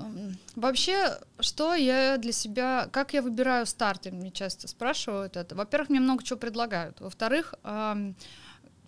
вообще, 0.56 1.18
что 1.38 1.74
я 1.74 2.16
для 2.16 2.32
себя, 2.32 2.88
как 2.92 3.12
я 3.12 3.20
выбираю 3.20 3.66
старты, 3.66 4.10
мне 4.10 4.30
часто 4.30 4.68
спрашивают 4.68 5.36
это. 5.36 5.54
Во-первых, 5.54 5.90
мне 5.90 6.00
много 6.00 6.24
чего 6.24 6.38
предлагают. 6.38 7.00
Во-вторых, 7.00 7.54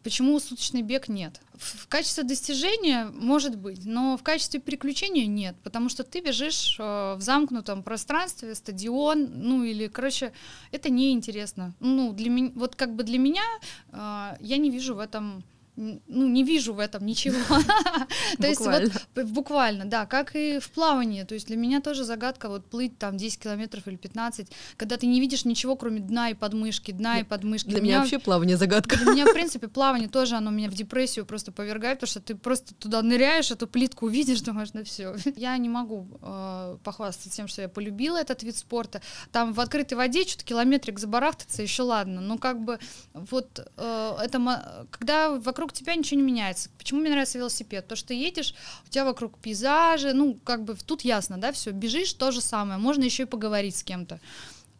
Почему 0.06 0.38
суточный 0.38 0.82
бег 0.82 1.08
нет? 1.08 1.40
В 1.54 1.88
качестве 1.88 2.22
достижения 2.22 3.10
может 3.12 3.56
быть, 3.56 3.84
но 3.84 4.16
в 4.16 4.22
качестве 4.22 4.60
приключения 4.60 5.26
нет, 5.26 5.56
потому 5.64 5.88
что 5.88 6.04
ты 6.04 6.20
бежишь 6.20 6.76
э, 6.78 7.16
в 7.16 7.20
замкнутом 7.20 7.82
пространстве, 7.82 8.54
стадион, 8.54 9.28
ну 9.34 9.64
или, 9.64 9.88
короче, 9.88 10.32
это 10.70 10.90
неинтересно. 10.90 11.74
Ну, 11.80 12.12
для 12.12 12.30
меня, 12.30 12.52
вот 12.54 12.76
как 12.76 12.94
бы 12.94 13.02
для 13.02 13.18
меня 13.18 13.42
э, 13.90 14.36
я 14.38 14.58
не 14.58 14.70
вижу 14.70 14.94
в 14.94 15.00
этом 15.00 15.42
ну, 15.76 16.00
не 16.28 16.42
вижу 16.42 16.72
в 16.72 16.78
этом 16.78 17.04
ничего. 17.04 17.36
То 18.38 18.46
есть 18.46 18.60
вот 18.60 18.90
буквально, 19.26 19.84
да, 19.84 20.06
как 20.06 20.34
и 20.34 20.58
в 20.58 20.70
плавании. 20.70 21.22
То 21.24 21.34
есть 21.34 21.46
для 21.46 21.56
меня 21.56 21.80
тоже 21.80 22.04
загадка 22.04 22.48
вот 22.48 22.66
плыть 22.66 22.98
там 22.98 23.16
10 23.16 23.40
километров 23.40 23.86
или 23.86 23.96
15, 23.96 24.48
когда 24.76 24.96
ты 24.96 25.06
не 25.06 25.20
видишь 25.20 25.44
ничего, 25.44 25.76
кроме 25.76 26.00
дна 26.00 26.30
и 26.30 26.34
подмышки, 26.34 26.92
дна 26.92 27.20
и 27.20 27.24
подмышки. 27.24 27.68
Для 27.68 27.80
меня 27.80 28.00
вообще 28.00 28.18
плавание 28.18 28.56
загадка. 28.56 28.96
Для 28.96 29.12
меня, 29.12 29.26
в 29.26 29.32
принципе, 29.34 29.68
плавание 29.68 30.08
тоже, 30.08 30.36
оно 30.36 30.50
меня 30.50 30.70
в 30.70 30.74
депрессию 30.74 31.26
просто 31.26 31.52
повергает, 31.52 32.00
потому 32.00 32.10
что 32.10 32.20
ты 32.20 32.34
просто 32.34 32.74
туда 32.74 33.02
ныряешь, 33.02 33.50
эту 33.50 33.66
плитку 33.66 34.06
увидишь, 34.06 34.40
думаешь, 34.40 34.70
ну 34.72 34.84
все. 34.84 35.16
Я 35.36 35.56
не 35.58 35.68
могу 35.68 36.06
э, 36.22 36.78
похвастаться 36.82 37.30
тем, 37.30 37.48
что 37.48 37.62
я 37.62 37.68
полюбила 37.68 38.16
этот 38.16 38.42
вид 38.42 38.56
спорта. 38.56 39.02
Там 39.32 39.52
в 39.52 39.60
открытой 39.60 39.98
воде 39.98 40.24
что-то 40.26 40.44
километрик 40.44 40.98
забарахтаться, 40.98 41.62
еще 41.62 41.82
ладно. 41.82 42.20
Но 42.20 42.38
как 42.38 42.60
бы 42.62 42.78
вот 43.12 43.60
э, 43.76 44.16
это, 44.22 44.88
когда 44.90 45.30
вокруг 45.30 45.65
вокруг 45.66 45.72
тебя 45.72 45.96
ничего 45.96 46.20
не 46.20 46.26
меняется. 46.26 46.70
Почему 46.78 47.00
мне 47.00 47.10
нравится 47.10 47.38
велосипед? 47.38 47.88
То, 47.88 47.96
что 47.96 48.14
едешь, 48.14 48.54
у 48.86 48.88
тебя 48.88 49.04
вокруг 49.04 49.38
пейзажи, 49.38 50.12
ну, 50.12 50.38
как 50.44 50.62
бы 50.62 50.76
тут 50.76 51.02
ясно, 51.02 51.38
да, 51.38 51.50
все, 51.50 51.72
бежишь, 51.72 52.12
то 52.12 52.30
же 52.30 52.40
самое, 52.40 52.78
можно 52.78 53.02
еще 53.02 53.24
и 53.24 53.26
поговорить 53.26 53.76
с 53.76 53.82
кем-то 53.82 54.20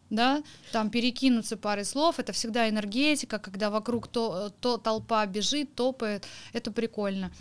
да, 0.09 0.41
там 0.71 0.89
перекинуться 0.89 1.57
парой 1.57 1.83
слов, 1.83 2.17
это 2.17 2.31
всегда 2.31 2.69
энергетика, 2.69 3.39
когда 3.39 3.69
вокруг 3.69 4.07
то, 4.07 4.53
то 4.61 4.77
толпа 4.77 5.25
бежит, 5.25 5.75
топает, 5.75 6.25
это 6.53 6.71
прикольно. 6.71 7.33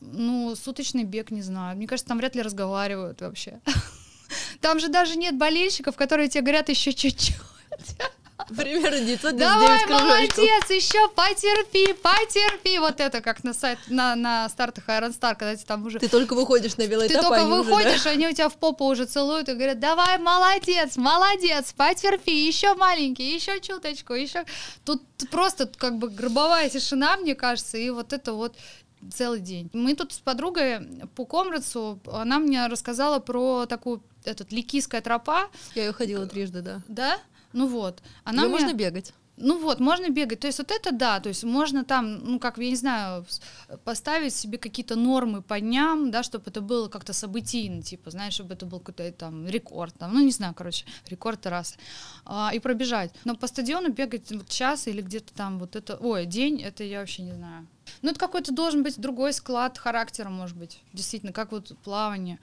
Ну, 0.00 0.54
суточный 0.54 1.02
бег, 1.02 1.32
не 1.32 1.42
знаю, 1.42 1.76
мне 1.76 1.88
кажется, 1.88 2.06
там 2.06 2.18
вряд 2.18 2.36
ли 2.36 2.42
разговаривают 2.42 3.20
вообще. 3.20 3.60
Там 4.60 4.78
же 4.78 4.88
даже 4.88 5.16
нет 5.16 5.36
болельщиков, 5.36 5.96
которые 5.96 6.28
тебе 6.28 6.42
говорят 6.42 6.68
еще 6.68 6.92
чуть-чуть. 6.92 7.36
Примерно 8.48 9.00
999 9.00 9.38
Давай, 9.38 9.84
кружочков. 9.86 10.02
молодец, 10.02 10.70
еще 10.70 11.08
потерпи, 11.08 11.94
потерпи. 11.94 12.78
Вот 12.78 13.00
это 13.00 13.20
как 13.20 13.42
на 13.44 13.54
сайт, 13.54 13.78
на, 13.88 14.14
на 14.14 14.48
стартах 14.48 14.88
Iron 14.88 15.18
Star, 15.18 15.34
когда 15.34 15.56
ты 15.56 15.64
там 15.64 15.86
уже... 15.86 15.98
Ты 15.98 16.08
только 16.08 16.34
выходишь 16.34 16.76
на 16.76 16.82
велоэтап, 16.82 17.22
Ты 17.22 17.26
только 17.26 17.44
выходишь, 17.46 17.94
уже, 17.94 18.04
да? 18.04 18.10
они 18.10 18.28
у 18.28 18.32
тебя 18.32 18.48
в 18.48 18.56
попу 18.56 18.84
уже 18.84 19.06
целуют 19.06 19.48
и 19.48 19.54
говорят, 19.54 19.80
давай, 19.80 20.18
молодец, 20.18 20.96
молодец, 20.96 21.72
потерпи, 21.72 22.46
еще 22.46 22.74
маленький, 22.74 23.34
еще 23.34 23.58
чуточку, 23.60 24.12
еще... 24.12 24.44
Тут 24.84 25.02
просто 25.30 25.66
как 25.66 25.96
бы 25.96 26.08
гробовая 26.08 26.68
тишина, 26.68 27.16
мне 27.16 27.34
кажется, 27.34 27.78
и 27.78 27.88
вот 27.90 28.12
это 28.12 28.34
вот 28.34 28.54
целый 29.12 29.40
день. 29.40 29.70
Мы 29.72 29.94
тут 29.94 30.12
с 30.12 30.18
подругой 30.18 30.80
по 31.14 31.24
Комрадцу, 31.24 32.00
она 32.12 32.38
мне 32.38 32.66
рассказала 32.66 33.18
про 33.18 33.66
такую 33.66 34.02
этот 34.24 34.52
ликийская 34.52 35.00
тропа. 35.00 35.48
Я 35.74 35.86
ее 35.86 35.92
ходила 35.92 36.26
трижды, 36.26 36.60
да. 36.60 36.82
Да? 36.88 37.18
Ну 37.56 37.66
вот. 37.66 38.02
Она 38.24 38.42
мне... 38.42 38.50
можно 38.50 38.74
бегать. 38.74 39.14
Ну 39.38 39.58
вот, 39.58 39.80
можно 39.80 40.10
бегать. 40.10 40.40
То 40.40 40.46
есть 40.46 40.58
вот 40.58 40.70
это 40.70 40.92
да, 40.92 41.20
то 41.20 41.30
есть 41.30 41.42
можно 41.42 41.84
там, 41.84 42.18
ну 42.24 42.38
как, 42.38 42.58
я 42.58 42.68
не 42.68 42.76
знаю, 42.76 43.24
поставить 43.84 44.34
себе 44.34 44.58
какие-то 44.58 44.94
нормы 44.94 45.40
по 45.40 45.58
дням, 45.58 46.10
да, 46.10 46.22
чтобы 46.22 46.44
это 46.48 46.60
было 46.60 46.88
как-то 46.88 47.14
событийно, 47.14 47.82
типа, 47.82 48.10
знаешь, 48.10 48.34
чтобы 48.34 48.54
это 48.54 48.66
был 48.66 48.80
какой-то 48.80 49.10
там 49.12 49.46
рекорд, 49.46 49.94
там, 49.98 50.12
ну 50.12 50.22
не 50.22 50.32
знаю, 50.32 50.54
короче, 50.54 50.84
рекорд 51.08 51.46
раз 51.46 51.78
а, 52.26 52.50
и 52.54 52.58
пробежать. 52.58 53.10
Но 53.24 53.36
по 53.36 53.46
стадиону 53.46 53.90
бегать 53.90 54.30
вот 54.32 54.48
час 54.48 54.86
или 54.86 55.00
где-то 55.00 55.32
там 55.32 55.58
вот 55.58 55.76
это, 55.76 55.96
ой, 55.96 56.26
день, 56.26 56.60
это 56.60 56.84
я 56.84 57.00
вообще 57.00 57.22
не 57.22 57.32
знаю. 57.32 57.66
Ну 58.02 58.10
это 58.10 58.20
какой-то 58.20 58.52
должен 58.52 58.82
быть 58.82 59.00
другой 59.00 59.32
склад 59.32 59.78
характера, 59.78 60.28
может 60.28 60.56
быть, 60.58 60.82
действительно, 60.92 61.32
как 61.32 61.52
вот 61.52 61.76
плавание. 61.84 62.38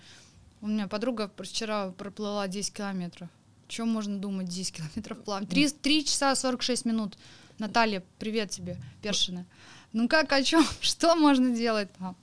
У 0.61 0.67
меня 0.67 0.87
подруга 0.87 1.31
вчера 1.37 1.91
проплыла 1.91 2.47
10 2.47 2.73
километров. 2.73 3.29
Чем 3.73 3.89
можно 3.89 4.19
думать 4.19 4.47
10 4.49 4.71
километров 4.71 5.23
плавать? 5.23 5.49
3, 5.49 5.69
3 5.69 6.05
часа 6.05 6.35
46 6.35 6.85
минут. 6.85 7.17
Наталья, 7.57 8.03
привет 8.19 8.51
тебе, 8.51 8.77
першина. 9.01 9.47
Ну 9.93 10.07
как, 10.07 10.31
о 10.31 10.43
чем? 10.43 10.63
Что 10.81 11.15
можно 11.15 11.49
делать 11.49 11.89
там? 11.97 12.15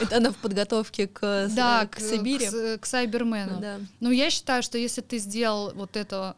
Это 0.00 0.16
она 0.16 0.32
в 0.32 0.36
подготовке 0.36 1.06
к, 1.06 1.48
да, 1.54 1.86
к, 1.86 1.98
к 1.98 2.00
Сибири? 2.00 2.48
К, 2.48 2.78
к 2.80 2.86
Сайбермену. 2.86 3.60
Да. 3.60 3.78
Ну 4.00 4.10
я 4.10 4.30
считаю, 4.30 4.64
что 4.64 4.78
если 4.78 5.00
ты 5.00 5.18
сделал 5.18 5.72
вот 5.74 5.96
это 5.96 6.34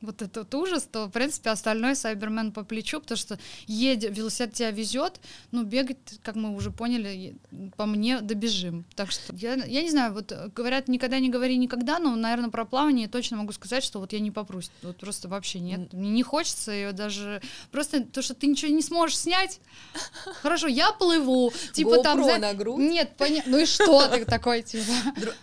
вот 0.00 0.22
этот 0.22 0.54
ужас, 0.54 0.88
то, 0.90 1.06
в 1.06 1.10
принципе, 1.10 1.50
остальной 1.50 1.96
Сайбермен 1.96 2.52
по 2.52 2.64
плечу, 2.64 3.00
потому 3.00 3.18
что 3.18 3.38
едет, 3.66 4.16
велосипед 4.16 4.54
тебя 4.54 4.70
везет, 4.70 5.20
ну, 5.50 5.64
бегать, 5.64 5.98
как 6.22 6.36
мы 6.36 6.54
уже 6.54 6.70
поняли, 6.70 7.36
по 7.76 7.86
мне 7.86 8.20
добежим. 8.20 8.84
Так 8.94 9.10
что 9.10 9.34
я, 9.34 9.54
я 9.54 9.82
не 9.82 9.90
знаю, 9.90 10.12
вот 10.12 10.32
говорят, 10.54 10.88
никогда 10.88 11.18
не 11.18 11.28
говори 11.28 11.56
никогда, 11.56 11.98
но, 11.98 12.14
наверное, 12.14 12.50
про 12.50 12.64
плавание 12.64 13.08
точно 13.08 13.38
могу 13.38 13.52
сказать, 13.52 13.82
что 13.82 13.98
вот 13.98 14.12
я 14.12 14.20
не 14.20 14.30
попрусь. 14.30 14.70
Вот 14.82 14.98
просто 14.98 15.28
вообще 15.28 15.60
нет. 15.60 15.92
Мне 15.92 16.10
не 16.10 16.22
хочется 16.22 16.70
ее 16.72 16.92
даже... 16.92 17.42
Просто 17.72 18.04
то, 18.04 18.22
что 18.22 18.34
ты 18.34 18.46
ничего 18.46 18.72
не 18.72 18.82
сможешь 18.82 19.18
снять. 19.18 19.60
Хорошо, 20.42 20.68
я 20.68 20.92
плыву. 20.92 21.52
Типа 21.72 21.96
GoPro 21.96 22.02
там... 22.02 22.24
За... 22.24 22.38
на 22.38 22.54
грудь. 22.54 22.78
Нет, 22.78 23.16
понятно. 23.16 23.52
Ну 23.52 23.58
и 23.58 23.66
что 23.66 24.06
ты 24.08 24.24
такой, 24.24 24.62
типа? 24.62 24.92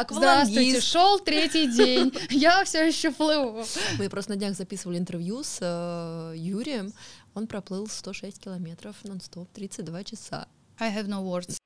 Здравствуйте, 0.09 0.81
шел 0.81 1.19
третий 1.19 1.67
день. 1.67 2.13
Я 2.29 2.63
все 2.63 2.87
еще 2.87 3.11
плыву. 3.11 3.65
Мы 3.97 4.09
просто 4.09 4.35
днях 4.45 4.57
записывали 4.57 4.99
интервью 4.99 5.43
с 5.43 5.57
э, 5.61 6.37
Юрием. 6.37 6.93
Он 7.33 7.47
проплыл 7.47 7.87
106 7.87 8.39
километров 8.39 8.95
нон-стоп, 9.03 9.49
32 9.53 10.03
часа. 10.03 10.47
I 10.79 10.95
have 10.95 11.07
no 11.07 11.23
words. 11.23 11.57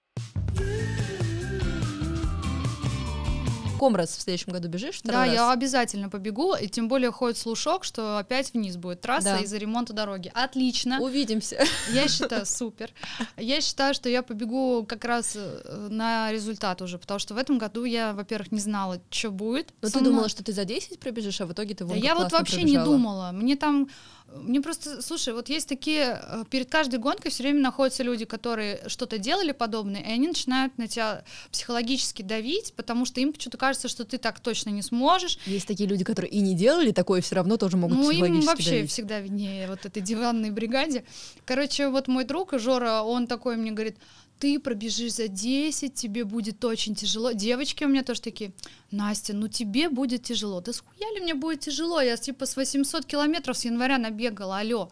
Комрас 3.80 4.18
в 4.18 4.22
следующем 4.22 4.52
году 4.52 4.68
бежишь? 4.68 5.00
Да, 5.04 5.26
раз? 5.26 5.34
я 5.34 5.52
обязательно 5.52 6.10
побегу, 6.10 6.54
и 6.54 6.68
тем 6.68 6.88
более 6.88 7.12
ходит 7.12 7.38
слушок, 7.38 7.84
что 7.84 8.18
опять 8.18 8.54
вниз 8.54 8.76
будет 8.78 9.02
трасса 9.02 9.38
да. 9.38 9.38
из-за 9.39 9.58
ремонта 9.58 9.94
дороги. 9.94 10.32
Отлично. 10.34 11.00
Увидимся. 11.00 11.63
Я 11.92 12.08
считаю, 12.10 12.46
супер. 12.46 12.92
Я 13.38 13.62
считаю, 13.62 13.94
что 13.94 14.10
я 14.10 14.22
побегу 14.22 14.86
как 14.88 15.06
раз 15.06 15.34
э, 15.36 15.88
на 15.89 16.32
результат 16.32 16.82
уже, 16.82 16.98
потому 16.98 17.20
что 17.20 17.34
в 17.34 17.38
этом 17.38 17.58
году 17.58 17.86
я, 17.86 18.13
во-первых, 18.13 18.52
не 18.52 18.60
знала, 18.60 19.00
что 19.10 19.32
будет. 19.32 19.74
Но 19.82 19.89
ты 19.89 20.02
думала, 20.02 20.30
что 20.30 20.44
ты 20.44 20.52
за 20.52 20.65
10 20.65 21.00
пробежишь, 21.00 21.39
а 21.42 21.46
в 21.46 21.54
итоге 21.54 21.74
ты 21.74 21.86
вон 21.86 22.00
да 22.00 22.06
Я 22.06 22.15
вот 22.15 22.32
вообще 22.32 22.58
пробежала. 22.58 22.86
не 22.86 22.92
думала. 22.92 23.32
Мне 23.32 23.56
там 23.56 23.88
мне 24.36 24.62
просто, 24.62 25.02
слушай, 25.02 25.34
вот 25.34 25.50
есть 25.50 25.68
такие, 25.68 26.22
э, 26.22 26.44
перед 26.50 26.70
каждой 26.70 27.00
гонкой 27.00 27.32
все 27.32 27.44
время 27.44 27.62
находятся 27.62 28.04
люди, 28.04 28.26
которые 28.26 28.82
что-то 28.88 29.18
делали 29.18 29.52
подобное, 29.52 30.02
и 30.02 30.12
они 30.12 30.28
начинают 30.28 30.78
на 30.78 30.88
тебя 30.88 31.24
психологически 31.52 32.22
давить, 32.22 32.74
потому 32.76 33.06
что 33.06 33.22
им 33.22 33.34
почему-то 33.34 33.58
кажется, 33.58 33.88
что 33.88 34.06
ты 34.06 34.18
так 34.18 34.39
точно 34.39 34.70
не 34.70 34.82
сможешь. 34.82 35.39
Есть 35.46 35.68
такие 35.68 35.89
люди, 35.89 36.04
которые 36.04 36.32
и 36.32 36.39
не 36.39 36.56
делали 36.56 36.92
такое, 36.92 37.22
все 37.22 37.36
равно 37.36 37.58
тоже 37.58 37.78
могут 37.78 37.98
ну, 37.98 38.10
психологически 38.10 38.42
им 38.42 38.48
вообще 38.48 38.70
давить. 38.72 38.92
всегда 38.92 39.20
виднее 39.20 39.68
вот 39.68 39.86
этой 39.86 40.02
диванной 40.02 40.52
бригаде. 40.52 41.04
Короче, 41.46 41.89
вот 41.89 42.08
мой 42.08 42.24
друг 42.24 42.54
Жора, 42.60 43.02
он 43.02 43.28
такой 43.28 43.58
мне 43.58 43.72
говорит, 43.72 43.98
ты 44.39 44.60
пробежишь 44.60 45.13
за 45.13 45.28
10, 45.28 45.93
тебе 45.93 46.23
будет 46.23 46.63
очень 46.63 46.95
тяжело. 46.95 47.34
Девочки 47.34 47.84
у 47.84 47.88
меня 47.88 48.04
тоже 48.04 48.21
такие, 48.21 48.54
Настя, 48.89 49.34
ну 49.34 49.47
тебе 49.47 49.89
будет 49.89 50.23
тяжело. 50.23 50.62
Да 50.62 50.71
схуя 50.71 51.13
ли 51.13 51.21
мне 51.21 51.34
будет 51.34 51.60
тяжело? 51.60 52.02
Я 52.02 52.15
типа 52.15 52.45
с 52.45 52.56
800 52.56 53.06
километров 53.06 53.58
с 53.58 53.65
января 53.65 53.97
набегала, 53.97 54.60
алло. 54.60 54.89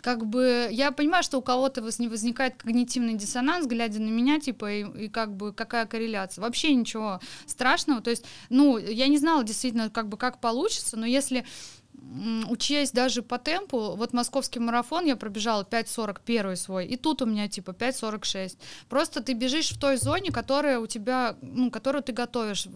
Как 0.00 0.26
бы 0.26 0.68
я 0.70 0.92
понимаю, 0.92 1.24
что 1.24 1.38
у 1.38 1.42
кого-то 1.42 1.80
не 1.98 2.08
возникает 2.08 2.56
когнитивный 2.56 3.14
диссонанс, 3.14 3.66
глядя 3.66 4.00
на 4.00 4.08
меня, 4.08 4.38
типа, 4.38 4.72
и, 4.72 5.04
и 5.04 5.08
как 5.08 5.34
бы 5.34 5.52
какая 5.52 5.86
корреляция. 5.86 6.42
Вообще 6.42 6.72
ничего 6.72 7.20
страшного. 7.46 8.00
То 8.00 8.10
есть, 8.10 8.24
ну, 8.48 8.78
я 8.78 9.08
не 9.08 9.18
знала 9.18 9.42
действительно, 9.42 9.90
как 9.90 10.08
бы 10.08 10.16
как 10.16 10.40
получится, 10.40 10.96
но 10.96 11.04
если 11.04 11.44
учесть 12.48 12.94
даже 12.94 13.22
по 13.22 13.38
темпу, 13.38 13.94
вот 13.96 14.12
московский 14.12 14.60
марафон 14.60 15.04
я 15.04 15.16
пробежала 15.16 15.62
5.40 15.62 16.20
первый 16.24 16.56
свой, 16.56 16.86
и 16.86 16.96
тут 16.96 17.22
у 17.22 17.26
меня 17.26 17.48
типа 17.48 17.72
5.46. 17.72 18.58
Просто 18.88 19.22
ты 19.22 19.34
бежишь 19.34 19.70
в 19.70 19.78
той 19.78 19.96
зоне, 19.96 20.30
которая 20.30 20.78
у 20.78 20.86
тебя, 20.86 21.36
ну, 21.42 21.70
которую 21.70 22.02
ты 22.02 22.12
готовишь. 22.12 22.66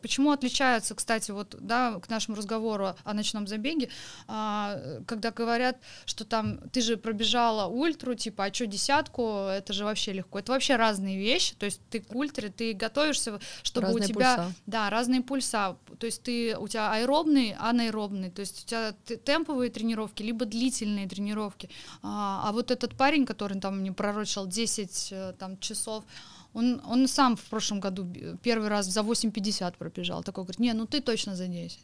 Почему 0.00 0.32
отличается, 0.32 0.94
кстати, 0.94 1.30
вот, 1.30 1.56
да, 1.60 2.00
к 2.00 2.08
нашему 2.08 2.36
разговору 2.36 2.94
о 3.04 3.14
ночном 3.14 3.46
забеге, 3.46 3.90
а, 4.26 4.78
когда 5.06 5.30
говорят, 5.30 5.78
что 6.06 6.24
там 6.24 6.58
ты 6.70 6.80
же 6.80 6.96
пробежала 6.96 7.66
ультру, 7.66 8.14
типа, 8.14 8.44
а 8.44 8.54
что 8.54 8.66
десятку, 8.66 9.46
это 9.50 9.72
же 9.72 9.84
вообще 9.84 10.12
легко. 10.12 10.38
Это 10.38 10.52
вообще 10.52 10.76
разные 10.76 11.18
вещи, 11.18 11.54
то 11.54 11.66
есть 11.66 11.80
ты 11.90 12.00
к 12.00 12.14
ультре, 12.14 12.48
ты 12.48 12.72
готовишься, 12.72 13.40
чтобы 13.62 13.88
разные 13.88 14.04
у 14.04 14.08
тебя... 14.08 14.36
Пульса. 14.36 14.54
Да, 14.66 14.90
разные 14.90 15.20
пульса. 15.20 15.76
То 15.98 16.06
есть 16.06 16.22
ты, 16.22 16.56
у 16.56 16.68
тебя 16.68 16.92
аэробный, 16.92 17.54
анаэробный, 17.58 18.30
то 18.30 18.40
есть 18.40 18.69
тебя 18.70 18.94
темповые 19.24 19.70
тренировки, 19.70 20.22
либо 20.22 20.44
длительные 20.44 21.08
тренировки. 21.08 21.68
А, 22.02 22.42
а 22.48 22.52
вот 22.52 22.70
этот 22.70 22.96
парень, 22.96 23.26
который 23.26 23.60
там 23.60 23.80
мне 23.80 23.92
пророчил 23.92 24.46
10 24.46 25.08
э, 25.12 25.32
там, 25.38 25.58
часов, 25.58 26.04
он, 26.52 26.80
он 26.84 27.06
сам 27.08 27.36
в 27.36 27.42
прошлом 27.42 27.80
году 27.80 28.06
первый 28.42 28.68
раз 28.68 28.86
за 28.86 29.00
8.50 29.00 29.74
пробежал. 29.78 30.22
Такой 30.22 30.44
говорит, 30.44 30.60
не, 30.60 30.72
ну 30.72 30.86
ты 30.86 31.00
точно 31.00 31.36
за 31.36 31.46
10. 31.46 31.78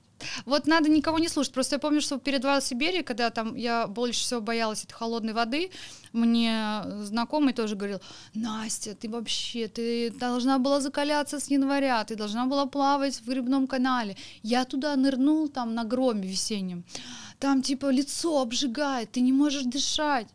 Вот 0.46 0.66
надо 0.66 0.88
никого 0.88 1.18
не 1.18 1.28
слушать. 1.28 1.52
Просто 1.52 1.76
я 1.76 1.78
помню, 1.78 2.00
что 2.00 2.18
перед 2.18 2.42
Сибири, 2.64 3.02
когда 3.02 3.30
там 3.30 3.54
я 3.54 3.86
больше 3.86 4.20
всего 4.20 4.40
боялась 4.40 4.84
этой 4.84 4.94
холодной 4.94 5.32
воды, 5.32 5.70
мне 6.12 6.82
знакомый 7.02 7.52
тоже 7.52 7.76
говорил, 7.76 8.00
Настя, 8.34 8.94
ты 8.94 9.08
вообще, 9.08 9.68
ты 9.68 10.10
должна 10.10 10.58
была 10.58 10.80
закаляться 10.80 11.38
с 11.38 11.50
января, 11.50 12.04
ты 12.04 12.16
должна 12.16 12.46
была 12.46 12.66
плавать 12.66 13.20
в 13.20 13.26
грибном 13.28 13.66
канале. 13.66 14.16
Я 14.42 14.64
туда 14.64 14.96
нырнул 14.96 15.48
там 15.48 15.74
на 15.74 15.84
громе 15.84 16.26
весеннем. 16.26 16.84
Там 17.38 17.62
типа 17.62 17.90
лицо 17.90 18.40
обжигает, 18.40 19.12
ты 19.12 19.20
не 19.20 19.32
можешь 19.32 19.64
дышать. 19.64 20.28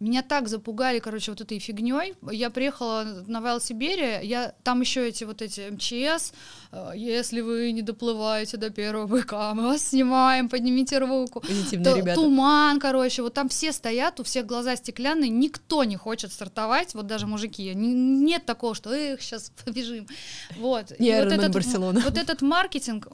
Меня 0.00 0.22
так 0.22 0.48
запугали, 0.48 1.00
короче, 1.00 1.32
вот 1.32 1.40
этой 1.40 1.58
фигней. 1.58 2.14
Я 2.30 2.50
приехала 2.50 3.24
на 3.26 3.40
Велосибире, 3.40 4.20
я 4.22 4.54
там 4.62 4.80
еще 4.80 5.08
эти 5.08 5.24
вот 5.24 5.42
эти 5.42 5.70
МЧС, 5.70 6.32
если 6.94 7.40
вы 7.40 7.72
не 7.72 7.80
доплываете 7.80 8.58
до 8.58 8.68
первого 8.68 9.06
быка, 9.06 9.54
мы 9.54 9.64
вас 9.64 9.88
снимаем, 9.88 10.50
поднимите 10.50 10.98
руку. 10.98 11.40
Позитивные 11.40 11.96
ребята. 11.96 12.20
Туман, 12.20 12.78
короче, 12.78 13.22
вот 13.22 13.32
там 13.32 13.48
все 13.48 13.72
стоят, 13.72 14.20
у 14.20 14.22
всех 14.22 14.44
глаза 14.44 14.76
стеклянные, 14.76 15.30
никто 15.30 15.84
не 15.84 15.96
хочет 15.96 16.30
стартовать, 16.32 16.94
вот 16.94 17.06
даже 17.06 17.26
мужики. 17.26 17.72
Нет 17.74 18.44
такого, 18.44 18.74
что 18.74 18.94
их 18.94 19.22
сейчас 19.22 19.50
побежим. 19.64 20.06
Вот. 20.56 20.92
Не 20.98 21.22
вот 21.22 21.32
этот, 21.32 21.52
Барселона. 21.52 22.00
вот 22.00 22.18
этот 22.18 22.42
маркетинг, 22.42 23.08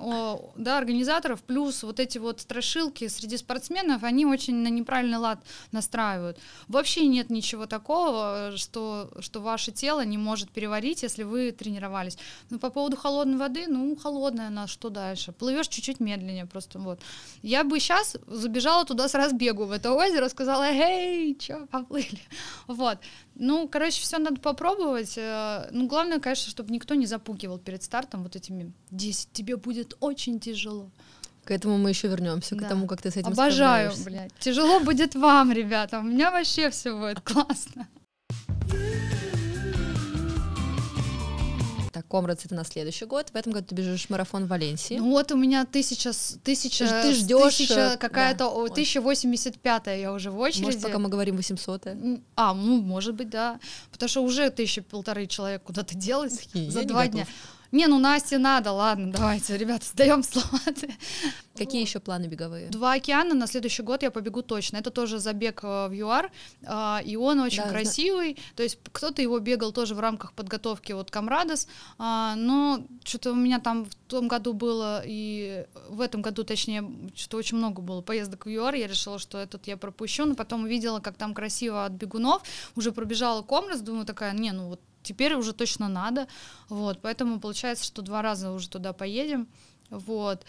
да, 0.56 0.78
организаторов, 0.78 1.42
плюс 1.42 1.84
вот 1.84 2.00
эти 2.00 2.18
вот 2.18 2.40
страшилки 2.40 3.06
среди 3.06 3.36
спортсменов, 3.36 4.02
они 4.02 4.26
очень 4.26 4.56
на 4.56 4.68
неправильный 4.68 5.18
лад 5.18 5.38
настраивают. 5.70 6.38
Вообще 6.66 7.06
нет 7.06 7.30
ничего 7.30 7.66
такого, 7.66 8.52
что, 8.56 9.10
что 9.20 9.40
ваше 9.40 9.70
тело 9.70 10.04
не 10.04 10.18
может 10.18 10.50
переварить, 10.50 11.04
если 11.04 11.22
вы 11.22 11.52
тренировались. 11.52 12.18
Ну, 12.50 12.58
по 12.58 12.70
поводу 12.70 12.96
холодной 12.96 13.43
воды, 13.44 13.66
ну, 13.68 13.96
холодная 13.96 14.48
она, 14.48 14.66
что 14.66 14.90
дальше? 14.90 15.32
Плывешь 15.32 15.68
чуть-чуть 15.68 16.00
медленнее 16.00 16.46
просто, 16.46 16.78
вот. 16.78 17.00
Я 17.42 17.64
бы 17.64 17.80
сейчас 17.80 18.16
забежала 18.26 18.84
туда 18.84 19.08
с 19.08 19.14
разбегу 19.14 19.64
в 19.64 19.72
это 19.72 19.92
озеро, 19.92 20.28
сказала, 20.28 20.64
эй, 20.64 21.34
чё, 21.34 21.66
поплыли? 21.66 22.20
Вот. 22.66 22.98
Ну, 23.34 23.68
короче, 23.68 24.00
все 24.00 24.18
надо 24.18 24.40
попробовать. 24.40 25.18
Э, 25.18 25.68
ну, 25.72 25.86
главное, 25.86 26.20
конечно, 26.20 26.50
чтобы 26.50 26.72
никто 26.72 26.94
не 26.94 27.06
запугивал 27.06 27.58
перед 27.58 27.82
стартом 27.82 28.22
вот 28.22 28.36
этими 28.36 28.72
10. 28.90 29.28
Тебе 29.32 29.56
будет 29.56 29.94
очень 30.00 30.40
тяжело. 30.40 30.90
К 31.44 31.50
этому 31.50 31.76
мы 31.78 31.90
еще 31.90 32.08
вернемся, 32.08 32.54
да. 32.54 32.64
к 32.64 32.68
тому, 32.68 32.86
как 32.86 33.02
ты 33.02 33.10
с 33.10 33.16
этим 33.16 33.32
Обожаю, 33.32 33.92
блядь. 34.04 34.32
Тяжело 34.38 34.80
будет 34.80 35.14
вам, 35.14 35.52
ребята. 35.52 35.98
У 35.98 36.02
меня 36.02 36.30
вообще 36.30 36.70
все 36.70 36.96
будет 36.98 37.20
классно. 37.24 37.86
Так, 41.94 42.08
Комрадс 42.08 42.44
это 42.44 42.56
на 42.56 42.64
следующий 42.64 43.04
год. 43.04 43.30
В 43.30 43.36
этом 43.36 43.52
году 43.52 43.66
ты 43.68 43.74
бежишь 43.76 44.10
марафон 44.10 44.46
в 44.46 44.48
Валенсии. 44.48 44.96
Ну 44.96 45.10
вот 45.10 45.30
у 45.30 45.36
меня 45.36 45.64
тысяча, 45.64 46.10
тысяча, 46.42 46.86
ты 47.02 47.14
ждешь 47.14 47.54
тысяча 47.54 47.92
э, 47.94 47.96
какая-то, 47.96 48.50
да. 48.50 48.50
1085 48.50 49.86
я 49.86 50.12
уже 50.12 50.32
в 50.32 50.38
очереди. 50.40 50.64
Может, 50.64 50.82
пока 50.82 50.98
мы 50.98 51.08
говорим 51.08 51.36
800 51.36 51.86
-е? 51.86 52.20
А, 52.34 52.52
ну, 52.52 52.80
может 52.80 53.14
быть, 53.14 53.30
да. 53.30 53.60
Потому 53.92 54.08
что 54.08 54.24
уже 54.24 54.50
тысяча 54.50 54.82
полторы 54.82 55.28
человек 55.28 55.62
куда-то 55.62 55.94
делось 55.94 56.48
за 56.52 56.82
два 56.82 57.06
дня. 57.06 57.28
Не, 57.74 57.88
ну 57.88 57.98
Насте 57.98 58.38
надо, 58.38 58.70
ладно, 58.70 59.10
давайте, 59.10 59.58
ребята, 59.58 59.84
сдаем 59.84 60.22
слова. 60.22 60.60
Какие 61.56 61.82
еще 61.82 61.98
планы 61.98 62.26
беговые? 62.26 62.68
Два 62.68 62.92
океана 62.92 63.34
на 63.34 63.48
следующий 63.48 63.82
год 63.82 64.04
я 64.04 64.12
побегу 64.12 64.42
точно. 64.42 64.76
Это 64.76 64.92
тоже 64.92 65.18
забег 65.18 65.60
э, 65.64 65.88
в 65.88 65.92
ЮАР, 65.92 66.30
а, 66.66 67.00
и 67.04 67.16
он 67.16 67.40
очень 67.40 67.64
да, 67.64 67.70
красивый. 67.70 68.34
Да. 68.34 68.40
То 68.56 68.62
есть 68.62 68.78
кто-то 68.92 69.22
его 69.22 69.40
бегал 69.40 69.72
тоже 69.72 69.96
в 69.96 70.00
рамках 70.00 70.34
подготовки 70.34 70.92
вот 70.92 71.10
Камрадос, 71.10 71.66
а, 71.98 72.36
но 72.36 72.86
что-то 73.02 73.32
у 73.32 73.36
меня 73.36 73.58
там 73.58 73.86
в 73.86 73.94
том 74.06 74.28
году 74.28 74.52
было 74.52 75.02
и 75.04 75.66
в 75.88 76.00
этом 76.00 76.22
году, 76.22 76.44
точнее, 76.44 76.88
что-то 77.16 77.38
очень 77.38 77.56
много 77.56 77.82
было 77.82 78.02
поездок 78.02 78.46
в 78.46 78.48
ЮАР. 78.48 78.76
Я 78.76 78.86
решила, 78.86 79.18
что 79.18 79.36
этот 79.38 79.66
я 79.66 79.76
пропущу, 79.76 80.26
но 80.26 80.36
потом 80.36 80.62
увидела, 80.62 81.00
как 81.00 81.16
там 81.16 81.34
красиво 81.34 81.84
от 81.84 81.92
бегунов. 81.92 82.42
Уже 82.76 82.92
пробежала 82.92 83.42
Комрас, 83.42 83.80
думаю 83.80 84.06
такая, 84.06 84.32
не, 84.32 84.52
ну 84.52 84.68
вот 84.68 84.80
теперь 85.04 85.34
уже 85.34 85.52
точно 85.52 85.88
надо. 85.88 86.26
Вот, 86.68 87.00
поэтому 87.00 87.38
получается, 87.38 87.84
что 87.84 88.02
два 88.02 88.22
раза 88.22 88.50
уже 88.50 88.68
туда 88.68 88.92
поедем. 88.92 89.46
Вот. 89.90 90.44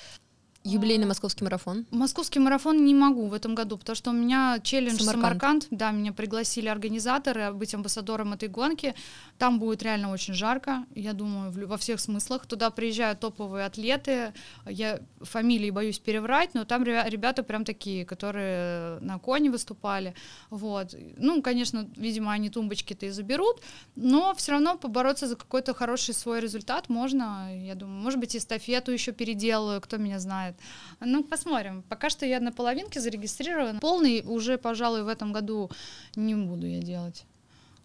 Юбилейный 0.67 1.06
московский 1.06 1.43
марафон? 1.43 1.86
Московский 1.91 2.39
марафон 2.39 2.84
не 2.86 2.95
могу 2.95 3.28
в 3.28 3.34
этом 3.34 3.54
году, 3.54 3.78
потому 3.78 3.95
что 3.95 4.10
у 4.10 4.13
меня 4.13 4.60
челлендж 4.63 4.97
Самарканд. 4.97 5.21
Самарканд. 5.21 5.67
Да, 5.69 5.91
меня 5.91 6.12
пригласили 6.12 6.67
организаторы 6.67 7.54
быть 7.54 7.75
амбассадором 7.75 8.34
этой 8.34 8.49
гонки. 8.49 8.95
Там 9.38 9.60
будет 9.60 9.84
реально 9.84 10.12
очень 10.12 10.34
жарко, 10.34 10.86
я 10.95 11.13
думаю, 11.13 11.51
во 11.67 11.78
всех 11.78 11.99
смыслах. 11.99 12.47
Туда 12.47 12.71
приезжают 12.71 13.19
топовые 13.19 13.65
атлеты. 13.65 14.34
Я 14.65 15.01
фамилии 15.21 15.69
боюсь 15.69 15.99
переврать, 15.99 16.56
но 16.56 16.65
там 16.65 16.84
ребята 16.84 17.43
прям 17.43 17.63
такие, 17.63 18.04
которые 18.04 18.99
на 19.01 19.19
коне 19.19 19.51
выступали. 19.51 20.15
Вот. 20.49 20.95
Ну, 21.17 21.43
конечно, 21.43 21.88
видимо, 21.95 22.32
они 22.32 22.49
тумбочки-то 22.49 23.06
и 23.06 23.12
заберут, 23.12 23.62
но 23.95 24.34
все 24.34 24.54
равно 24.54 24.78
побороться 24.78 25.28
за 25.28 25.36
какой-то 25.36 25.75
хороший 25.75 26.15
свой 26.15 26.39
результат 26.39 26.89
можно. 26.89 27.56
Я 27.56 27.75
думаю, 27.75 28.01
может 28.01 28.19
быть, 28.19 28.36
эстафету 28.36 28.91
еще 28.91 29.12
переделаю, 29.12 29.80
кто 29.80 29.97
меня 29.97 30.17
знает 30.17 30.54
нет. 30.55 30.59
Ну, 30.99 31.23
посмотрим. 31.23 31.83
Пока 31.89 32.09
что 32.09 32.25
я 32.25 32.39
на 32.39 32.51
половинке 32.51 32.99
зарегистрирована. 32.99 33.79
Полный 33.79 34.23
уже, 34.25 34.57
пожалуй, 34.57 35.03
в 35.03 35.07
этом 35.07 35.33
году 35.33 35.71
не 36.15 36.35
буду 36.35 36.67
я 36.67 36.79
делать. 36.79 37.25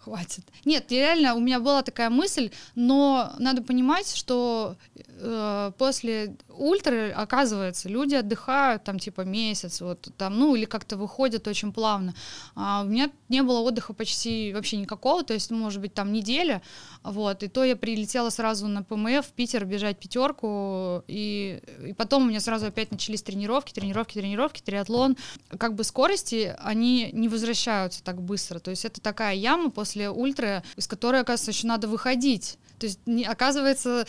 Хватит. 0.03 0.45
Нет, 0.65 0.91
реально, 0.91 1.35
у 1.35 1.41
меня 1.41 1.61
была 1.61 1.83
такая 1.83 2.11
мысль, 2.11 2.51
но 2.75 3.33
надо 3.39 3.63
понимать, 3.63 4.15
что 4.15 4.77
э, 4.97 5.73
после 5.79 6.37
ультры, 6.49 7.11
оказывается, 7.11 7.89
люди 7.89 8.15
отдыхают 8.15 8.85
там 8.85 8.99
типа 8.99 9.23
месяц, 9.23 9.81
вот 9.81 10.09
там, 10.17 10.39
ну 10.39 10.55
или 10.55 10.65
как-то 10.65 10.97
выходят 10.97 11.47
очень 11.49 11.73
плавно. 11.73 12.15
А 12.55 12.83
у 12.83 12.89
меня 12.89 13.11
не 13.29 13.43
было 13.43 13.61
отдыха 13.61 13.93
почти 13.93 14.53
вообще 14.55 14.77
никакого, 14.77 15.23
то 15.23 15.35
есть, 15.35 15.51
может 15.51 15.81
быть, 15.81 15.95
там 15.95 16.13
неделя, 16.13 16.63
вот, 17.03 17.43
и 17.43 17.49
то 17.49 17.65
я 17.65 17.77
прилетела 17.77 18.31
сразу 18.31 18.69
на 18.69 18.83
ПМФ 18.83 19.27
в 19.27 19.33
Питер 19.33 19.65
бежать 19.65 19.99
пятерку, 19.99 21.03
и, 21.09 21.63
и 21.87 21.93
потом 21.93 22.25
у 22.25 22.27
меня 22.27 22.41
сразу 22.41 22.67
опять 22.67 22.91
начались 22.91 23.23
тренировки, 23.23 23.73
тренировки, 23.73 24.15
тренировки, 24.15 24.61
триатлон. 24.61 25.17
Как 25.59 25.75
бы 25.75 25.85
скорости, 25.85 26.55
они 26.59 27.11
не 27.13 27.29
возвращаются 27.29 28.03
так 28.03 28.21
быстро, 28.23 28.59
то 28.59 28.71
есть 28.71 28.85
это 28.85 29.01
такая 29.01 29.35
яма 29.35 29.71
после 29.71 29.90
ультры, 29.99 30.63
из 30.77 30.87
которой, 30.87 31.21
оказывается, 31.21 31.51
еще 31.51 31.67
надо 31.67 31.89
выходить. 31.89 32.59
То 32.81 32.87
есть, 32.87 32.99
не, 33.05 33.25
оказывается, 33.25 34.07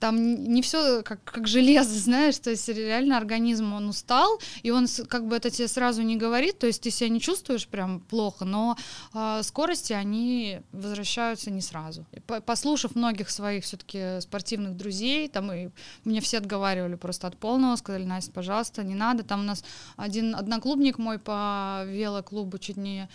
там 0.00 0.44
не 0.44 0.62
все 0.62 1.02
как, 1.02 1.22
как 1.24 1.46
железо, 1.46 1.90
знаешь, 1.98 2.38
то 2.38 2.50
есть 2.50 2.66
реально 2.68 3.18
организм, 3.18 3.74
он 3.74 3.88
устал, 3.88 4.40
и 4.62 4.70
он 4.70 4.86
как 5.08 5.28
бы 5.28 5.36
это 5.36 5.50
тебе 5.50 5.68
сразу 5.68 6.02
не 6.02 6.16
говорит, 6.16 6.58
то 6.58 6.66
есть 6.66 6.82
ты 6.82 6.90
себя 6.90 7.10
не 7.10 7.20
чувствуешь 7.20 7.68
прям 7.68 8.00
плохо, 8.00 8.46
но 8.46 8.76
э, 9.12 9.40
скорости, 9.42 9.92
они 9.92 10.60
возвращаются 10.72 11.50
не 11.50 11.60
сразу. 11.60 12.06
Послушав 12.46 12.94
многих 12.94 13.28
своих 13.28 13.64
все-таки 13.64 14.20
спортивных 14.20 14.74
друзей, 14.74 15.28
там 15.28 15.52
и 15.52 15.68
мне 16.04 16.22
все 16.22 16.38
отговаривали 16.38 16.94
просто 16.94 17.26
от 17.26 17.36
полного, 17.36 17.76
сказали, 17.76 18.04
Настя, 18.04 18.32
пожалуйста, 18.32 18.82
не 18.84 18.94
надо, 18.94 19.22
там 19.22 19.40
у 19.40 19.44
нас 19.44 19.62
один 19.96 20.34
одноклубник 20.34 20.96
мой 20.96 21.18
по 21.18 21.82
велоклубу 21.86 22.56
чуть 22.56 22.78
не 22.78 23.08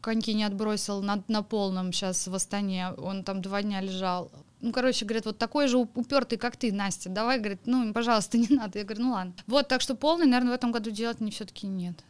коньки 0.00 0.34
не 0.34 0.44
отбросил 0.44 1.02
на, 1.02 1.22
на 1.28 1.42
полном 1.42 1.92
сейчас 1.92 2.26
в 2.26 2.34
Астане, 2.34 2.90
он 2.96 3.24
там 3.24 3.42
два 3.42 3.62
дня 3.62 3.80
лежал. 3.80 4.30
Ну, 4.60 4.72
короче, 4.72 5.04
говорят, 5.04 5.26
вот 5.26 5.38
такой 5.38 5.68
же 5.68 5.78
упертый, 5.78 6.36
как 6.36 6.56
ты, 6.56 6.72
Настя, 6.72 7.10
давай, 7.10 7.38
говорит, 7.38 7.60
ну, 7.66 7.92
пожалуйста, 7.92 8.38
не 8.38 8.48
надо. 8.48 8.78
Я 8.78 8.84
говорю, 8.84 9.04
ну 9.04 9.10
ладно. 9.12 9.32
Вот, 9.46 9.68
так 9.68 9.80
что 9.80 9.94
полный, 9.94 10.26
наверное, 10.26 10.52
в 10.52 10.56
этом 10.56 10.72
году 10.72 10.90
делать 10.90 11.20
мне 11.20 11.30
все-таки 11.30 11.66
нет. 11.66 12.04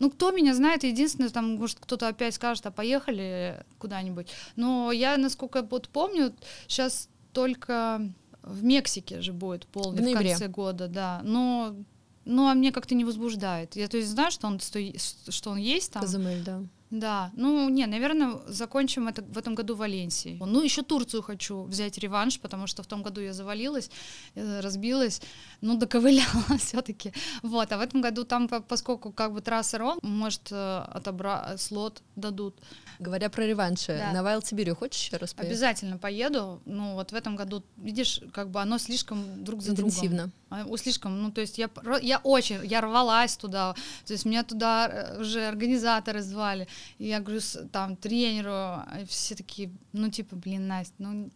Ну, 0.00 0.10
кто 0.10 0.32
меня 0.32 0.54
знает, 0.54 0.82
единственное, 0.82 1.30
там, 1.30 1.56
может, 1.56 1.78
кто-то 1.78 2.08
опять 2.08 2.34
скажет, 2.34 2.66
а 2.66 2.70
поехали 2.70 3.64
куда-нибудь. 3.78 4.28
Но 4.56 4.90
я, 4.90 5.16
насколько 5.16 5.62
вот 5.62 5.88
помню, 5.88 6.34
сейчас 6.66 7.08
только 7.32 8.00
в 8.42 8.64
Мексике 8.64 9.20
же 9.20 9.32
будет 9.32 9.66
полный 9.66 10.02
в, 10.02 10.10
в 10.10 10.12
конце 10.12 10.48
года, 10.48 10.88
да. 10.88 11.20
Но, 11.24 11.76
ну, 12.24 12.48
а 12.48 12.54
мне 12.54 12.72
как-то 12.72 12.94
не 12.94 13.04
возбуждает. 13.04 13.76
Я, 13.76 13.88
то 13.88 13.96
есть, 13.96 14.10
знаю, 14.10 14.30
что 14.30 14.46
он, 14.46 14.58
что 14.60 15.50
он 15.50 15.58
есть 15.58 15.92
там. 15.92 16.02
Казамель, 16.02 16.42
да. 16.42 16.62
Да, 16.94 17.32
ну 17.34 17.68
не, 17.68 17.86
наверное, 17.86 18.38
закончим 18.46 19.08
это 19.08 19.22
в 19.22 19.36
этом 19.36 19.56
году 19.56 19.74
в 19.74 19.78
Валенсии. 19.78 20.38
Ну 20.40 20.62
еще 20.62 20.82
Турцию 20.82 21.22
хочу 21.22 21.64
взять 21.64 21.98
реванш, 21.98 22.38
потому 22.38 22.68
что 22.68 22.84
в 22.84 22.86
том 22.86 23.02
году 23.02 23.20
я 23.20 23.32
завалилась, 23.32 23.90
э, 24.36 24.60
разбилась, 24.60 25.20
ну 25.60 25.76
доковыляла 25.76 26.44
все-таки. 26.58 27.12
Вот, 27.42 27.72
а 27.72 27.78
в 27.78 27.80
этом 27.80 28.00
году 28.00 28.24
там, 28.24 28.48
поскольку 28.48 29.10
как 29.12 29.32
бы 29.32 29.40
трасса 29.40 29.78
ром, 29.78 29.98
может 30.02 30.52
э, 30.52 30.84
отобрать 30.94 31.60
слот 31.60 32.00
дадут. 32.14 32.54
Говоря 32.98 33.30
про 33.30 33.44
реванши, 33.46 33.96
да. 33.98 34.12
на 34.12 34.22
Вайлд 34.22 34.46
Сибирию 34.46 34.76
хочешь 34.76 35.02
еще 35.02 35.16
раз 35.16 35.34
поехать? 35.34 35.52
Обязательно 35.52 35.98
поеду. 35.98 36.60
Ну 36.64 36.94
вот 36.94 37.12
в 37.12 37.14
этом 37.14 37.36
году, 37.36 37.64
видишь, 37.76 38.20
как 38.32 38.50
бы 38.50 38.60
оно 38.60 38.78
слишком 38.78 39.44
друг 39.44 39.62
за 39.62 39.72
Интенсивно. 39.72 40.30
другом. 40.50 40.74
А, 40.74 40.76
слишком, 40.76 41.22
ну 41.22 41.32
то 41.32 41.40
есть 41.40 41.58
я, 41.58 41.68
я 42.00 42.18
очень, 42.18 42.64
я 42.64 42.80
рвалась 42.80 43.36
туда, 43.36 43.74
то 44.04 44.12
есть 44.12 44.24
меня 44.24 44.44
туда 44.44 44.88
э, 44.88 45.20
уже 45.20 45.46
организаторы 45.46 46.22
звали. 46.22 46.68
И 46.98 47.06
я 47.06 47.20
говорю, 47.20 47.40
там, 47.72 47.96
тренеру, 47.96 48.82
все 49.08 49.34
такие, 49.34 49.70
ну, 49.92 50.10
типа, 50.10 50.36
блин, 50.36 50.68
Настя, 50.68 50.94
ну, 50.98 51.30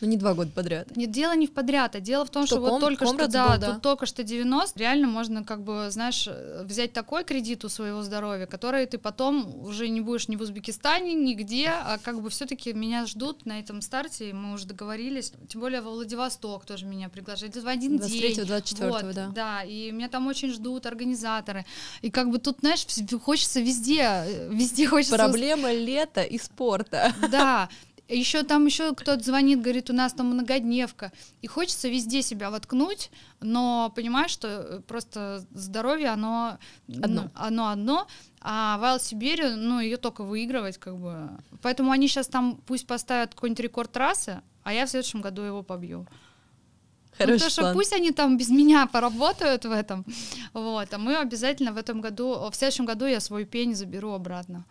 ну, 0.00 0.06
не 0.06 0.16
два 0.16 0.34
года 0.34 0.50
подряд. 0.54 0.96
Нет, 0.96 1.10
дело 1.10 1.34
не 1.34 1.46
в 1.46 1.52
подряд, 1.52 1.96
а 1.96 2.00
дело 2.00 2.24
в 2.24 2.30
том, 2.30 2.46
что, 2.46 2.56
что 2.56 2.60
вот 2.60 2.80
только 2.80 3.06
что, 3.06 3.26
да, 3.26 3.48
был, 3.48 3.58
да, 3.58 3.72
тут 3.72 3.82
только 3.82 4.06
что 4.06 4.22
90, 4.22 4.78
реально 4.78 5.08
можно, 5.08 5.44
как 5.44 5.62
бы, 5.62 5.88
знаешь, 5.90 6.28
взять 6.62 6.92
такой 6.92 7.24
кредит 7.24 7.64
у 7.64 7.68
своего 7.68 8.02
здоровья, 8.02 8.46
который 8.46 8.86
ты 8.86 8.98
потом 8.98 9.64
уже 9.64 9.88
не 9.88 10.00
будешь 10.00 10.28
ни 10.28 10.36
в 10.36 10.42
Узбекистане, 10.42 11.14
нигде, 11.14 11.68
а 11.68 11.98
как 11.98 12.22
бы 12.22 12.30
все-таки 12.30 12.72
меня 12.72 13.06
ждут 13.06 13.46
на 13.46 13.58
этом 13.58 13.80
старте, 13.80 14.30
и 14.30 14.32
мы 14.32 14.54
уже 14.54 14.66
договорились, 14.66 15.32
тем 15.48 15.60
более 15.60 15.80
во 15.80 15.90
Владивосток 15.90 16.64
тоже 16.64 16.86
меня 16.86 17.08
приглашают 17.08 17.56
в 17.56 17.66
один 17.66 17.98
23 17.98 18.34
день. 18.34 18.46
24 18.46 18.90
вот, 18.90 19.14
да. 19.14 19.28
Да, 19.34 19.62
и 19.64 19.90
меня 19.90 20.08
там 20.08 20.26
очень 20.26 20.52
ждут 20.52 20.86
организаторы, 20.86 21.66
и 22.02 22.10
как 22.10 22.30
бы 22.30 22.38
тут, 22.38 22.58
знаешь, 22.60 22.86
хочется 23.22 23.60
везде, 23.60 24.48
везде 24.50 24.86
хочется... 24.86 25.16
Проблема 25.16 25.72
лета 25.72 26.22
и 26.22 26.38
спорта. 26.38 27.12
Да, 27.30 27.68
еще 28.16 28.42
там 28.42 28.66
еще 28.66 28.94
кто-то 28.94 29.22
звонит, 29.22 29.60
говорит, 29.60 29.90
у 29.90 29.92
нас 29.92 30.12
там 30.12 30.28
многодневка. 30.28 31.12
И 31.42 31.46
хочется 31.46 31.88
везде 31.88 32.22
себя 32.22 32.50
воткнуть, 32.50 33.10
но 33.40 33.92
понимаешь, 33.94 34.30
что 34.30 34.48
э, 34.48 34.80
просто 34.80 35.44
здоровье, 35.50 36.08
оно 36.08 36.58
одно, 37.02 37.30
оно 37.34 37.68
одно 37.68 38.06
а 38.40 38.78
Вайл 38.78 39.00
Сибирь, 39.00 39.48
ну, 39.56 39.80
ее 39.80 39.96
только 39.96 40.22
выигрывать, 40.22 40.78
как 40.78 40.96
бы. 40.96 41.28
Поэтому 41.60 41.90
они 41.90 42.08
сейчас 42.08 42.28
там 42.28 42.60
пусть 42.66 42.86
поставят 42.86 43.34
какой-нибудь 43.34 43.60
рекорд 43.60 43.92
трассы, 43.92 44.42
а 44.62 44.72
я 44.72 44.86
в 44.86 44.90
следующем 44.90 45.20
году 45.20 45.42
его 45.42 45.62
побью. 45.62 46.06
Хороший 47.18 47.32
ну, 47.32 47.34
потому 47.34 47.50
что 47.50 47.72
пусть 47.74 47.92
они 47.92 48.12
там 48.12 48.38
без 48.38 48.48
меня 48.48 48.86
поработают 48.86 49.64
в 49.64 49.72
этом, 49.72 50.04
вот, 50.52 50.94
а 50.94 50.98
мы 50.98 51.16
обязательно 51.16 51.72
в 51.72 51.76
этом 51.76 52.00
году, 52.00 52.48
в 52.48 52.54
следующем 52.54 52.86
году 52.86 53.06
я 53.06 53.18
свой 53.18 53.44
пень 53.44 53.74
заберу 53.74 54.12
обратно. 54.12 54.64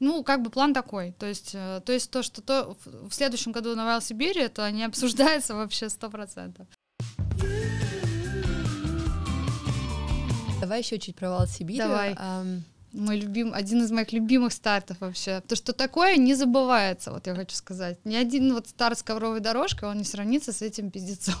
Ну, 0.00 0.22
как 0.22 0.42
бы 0.42 0.50
план 0.50 0.74
такой. 0.74 1.12
То 1.18 1.26
есть, 1.26 1.50
э, 1.54 1.80
то, 1.84 1.92
есть 1.92 2.10
то 2.10 2.22
что 2.22 2.40
то 2.40 2.76
в 2.84 3.12
следующем 3.12 3.52
году 3.52 3.74
на 3.74 3.84
Вайл 3.84 4.00
Сибири, 4.00 4.42
это 4.42 4.70
не 4.70 4.84
обсуждается 4.84 5.54
вообще 5.54 5.88
сто 5.88 6.08
процентов. 6.10 6.66
Давай 10.60 10.80
еще 10.80 10.98
чуть 10.98 11.16
про 11.16 11.30
Вайл 11.30 11.46
Сибири. 11.46 11.78
Давай. 11.78 12.14
Um... 12.14 12.60
Мой 12.92 13.20
любим, 13.20 13.52
один 13.52 13.82
из 13.82 13.90
моих 13.90 14.12
любимых 14.12 14.52
стартов 14.52 15.00
вообще. 15.00 15.42
То, 15.46 15.56
что 15.56 15.74
такое 15.74 16.16
не 16.16 16.34
забывается, 16.34 17.12
вот 17.12 17.26
я 17.26 17.34
хочу 17.34 17.54
сказать. 17.54 17.98
Ни 18.04 18.14
один 18.16 18.54
вот 18.54 18.66
старт 18.66 18.98
с 18.98 19.02
ковровой 19.02 19.40
дорожкой, 19.40 19.90
он 19.90 19.98
не 19.98 20.04
сравнится 20.04 20.52
с 20.52 20.62
этим 20.62 20.90
пиздецом. 20.90 21.34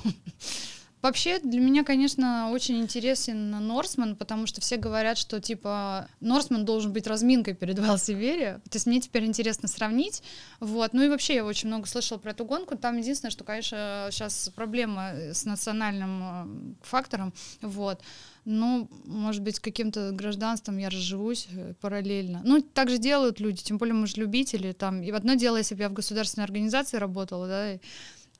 Вообще, 1.00 1.38
для 1.38 1.60
меня, 1.60 1.84
конечно, 1.84 2.50
очень 2.50 2.80
интересен 2.80 3.50
Норсман, 3.50 4.16
потому 4.16 4.46
что 4.46 4.60
все 4.60 4.76
говорят, 4.76 5.16
что, 5.16 5.40
типа, 5.40 6.08
Норсман 6.20 6.64
должен 6.64 6.92
быть 6.92 7.06
разминкой 7.06 7.54
перед 7.54 7.78
Велсибери. 7.78 8.60
То 8.64 8.76
есть 8.76 8.86
мне 8.86 9.00
теперь 9.00 9.24
интересно 9.24 9.68
сравнить. 9.68 10.22
Вот. 10.58 10.92
Ну 10.92 11.02
и 11.02 11.08
вообще 11.08 11.36
я 11.36 11.44
очень 11.44 11.68
много 11.68 11.86
слышала 11.86 12.18
про 12.18 12.32
эту 12.32 12.44
гонку. 12.44 12.76
Там 12.76 12.98
единственное, 12.98 13.30
что, 13.30 13.44
конечно, 13.44 14.08
сейчас 14.10 14.50
проблема 14.54 15.12
с 15.32 15.44
национальным 15.44 16.22
э, 16.22 16.74
фактором. 16.82 17.32
Вот. 17.62 18.00
Ну, 18.44 18.88
может 19.04 19.42
быть, 19.42 19.60
каким-то 19.60 20.10
гражданством 20.12 20.78
я 20.78 20.88
разживусь 20.88 21.46
э, 21.52 21.74
параллельно. 21.80 22.40
Ну, 22.44 22.60
так 22.62 22.88
же 22.88 22.98
делают 22.98 23.40
люди, 23.40 23.62
тем 23.62 23.78
более 23.78 23.94
мы 23.94 24.06
же 24.06 24.16
любители. 24.16 24.72
Там. 24.72 25.02
И 25.02 25.10
одно 25.10 25.34
дело, 25.34 25.58
если 25.58 25.74
бы 25.74 25.82
я 25.82 25.88
в 25.90 25.92
государственной 25.92 26.44
организации 26.44 26.96
работала, 26.96 27.46
да, 27.46 27.78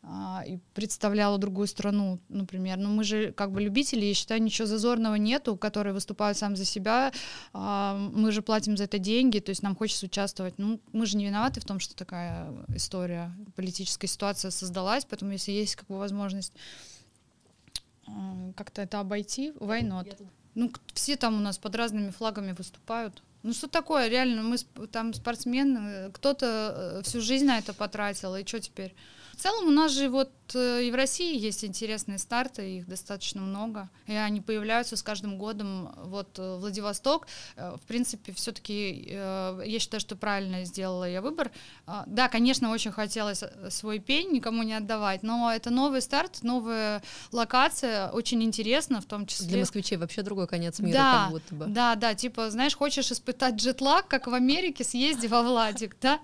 и 0.02 0.06
а, 0.38 0.42
и 0.46 0.58
представляла 0.74 1.38
другую 1.38 1.66
страну, 1.66 2.18
например. 2.28 2.78
Но 2.78 2.88
мы 2.88 3.04
же 3.04 3.32
как 3.32 3.52
бы 3.52 3.60
любители, 3.60 4.06
я 4.06 4.14
считаю, 4.14 4.42
ничего 4.42 4.66
зазорного 4.66 5.16
нету, 5.16 5.56
которые 5.56 5.92
выступают 5.92 6.38
сам 6.38 6.56
за 6.56 6.64
себя. 6.64 7.12
А, 7.52 7.96
мы 7.96 8.32
же 8.32 8.42
платим 8.42 8.76
за 8.76 8.84
это 8.84 8.98
деньги, 8.98 9.40
то 9.40 9.50
есть 9.50 9.62
нам 9.62 9.76
хочется 9.76 10.06
участвовать. 10.06 10.54
Ну, 10.58 10.80
мы 10.92 11.06
же 11.06 11.16
не 11.16 11.26
виноваты 11.26 11.60
в 11.60 11.64
том, 11.64 11.80
что 11.80 11.94
такая 11.94 12.52
история, 12.74 13.32
политическая 13.56 14.06
ситуация 14.06 14.50
создалась, 14.50 15.04
поэтому 15.04 15.32
если 15.32 15.52
есть 15.52 15.76
как 15.76 15.88
бы 15.88 15.98
возможность 15.98 16.52
а, 18.06 18.52
как-то 18.56 18.82
это 18.82 19.00
обойти, 19.00 19.52
not? 19.58 20.16
Ну, 20.54 20.72
все 20.94 21.16
там 21.16 21.36
у 21.36 21.40
нас 21.40 21.58
под 21.58 21.76
разными 21.76 22.10
флагами 22.10 22.52
выступают. 22.52 23.22
Ну 23.42 23.52
что 23.52 23.68
такое, 23.68 24.08
реально, 24.08 24.42
мы 24.42 24.58
там 24.90 25.14
спортсмены, 25.14 26.10
кто-то 26.12 26.98
э, 26.98 27.02
всю 27.04 27.20
жизнь 27.20 27.46
на 27.46 27.58
это 27.58 27.72
потратил, 27.72 28.34
и 28.34 28.44
что 28.44 28.60
теперь? 28.60 28.94
В 29.38 29.40
целом 29.40 29.68
у 29.68 29.70
нас 29.70 29.92
же 29.92 30.08
вот 30.08 30.32
э, 30.54 30.82
и 30.82 30.90
в 30.90 30.96
России 30.96 31.38
есть 31.38 31.64
интересные 31.64 32.18
старты, 32.18 32.78
их 32.78 32.88
достаточно 32.88 33.40
много, 33.40 33.88
и 34.08 34.12
они 34.12 34.40
появляются 34.40 34.96
с 34.96 35.02
каждым 35.04 35.38
годом. 35.38 35.94
Вот 35.96 36.36
э, 36.40 36.56
Владивосток, 36.56 37.28
э, 37.54 37.76
в 37.80 37.86
принципе, 37.86 38.32
все-таки 38.32 39.08
я 39.08 39.78
считаю, 39.78 40.00
что 40.00 40.16
правильно 40.16 40.64
сделала 40.64 41.08
я 41.08 41.22
выбор. 41.22 41.52
А, 41.86 42.02
да, 42.08 42.28
конечно, 42.28 42.72
очень 42.72 42.90
хотелось 42.90 43.44
свой 43.70 44.00
пень 44.00 44.32
никому 44.32 44.64
не 44.64 44.74
отдавать, 44.74 45.22
но 45.22 45.52
это 45.52 45.70
новый 45.70 46.02
старт, 46.02 46.40
новая 46.42 47.00
локация, 47.30 48.10
очень 48.10 48.42
интересно 48.42 49.00
в 49.00 49.04
том 49.04 49.24
числе. 49.24 49.46
Для 49.46 49.58
москвичей 49.60 49.98
вообще 49.98 50.22
другой 50.22 50.48
конец 50.48 50.80
мира, 50.80 50.96
да, 50.96 51.22
как 51.22 51.30
будто 51.30 51.54
бы. 51.54 51.66
Да, 51.66 51.94
да, 51.94 52.14
типа, 52.16 52.50
знаешь, 52.50 52.76
хочешь 52.76 53.12
испытать 53.12 53.54
джетлаг, 53.54 54.08
как 54.08 54.26
в 54.26 54.34
Америке, 54.34 54.82
съезди 54.82 55.28
во 55.28 55.42
Владик, 55.42 55.96
да? 56.00 56.18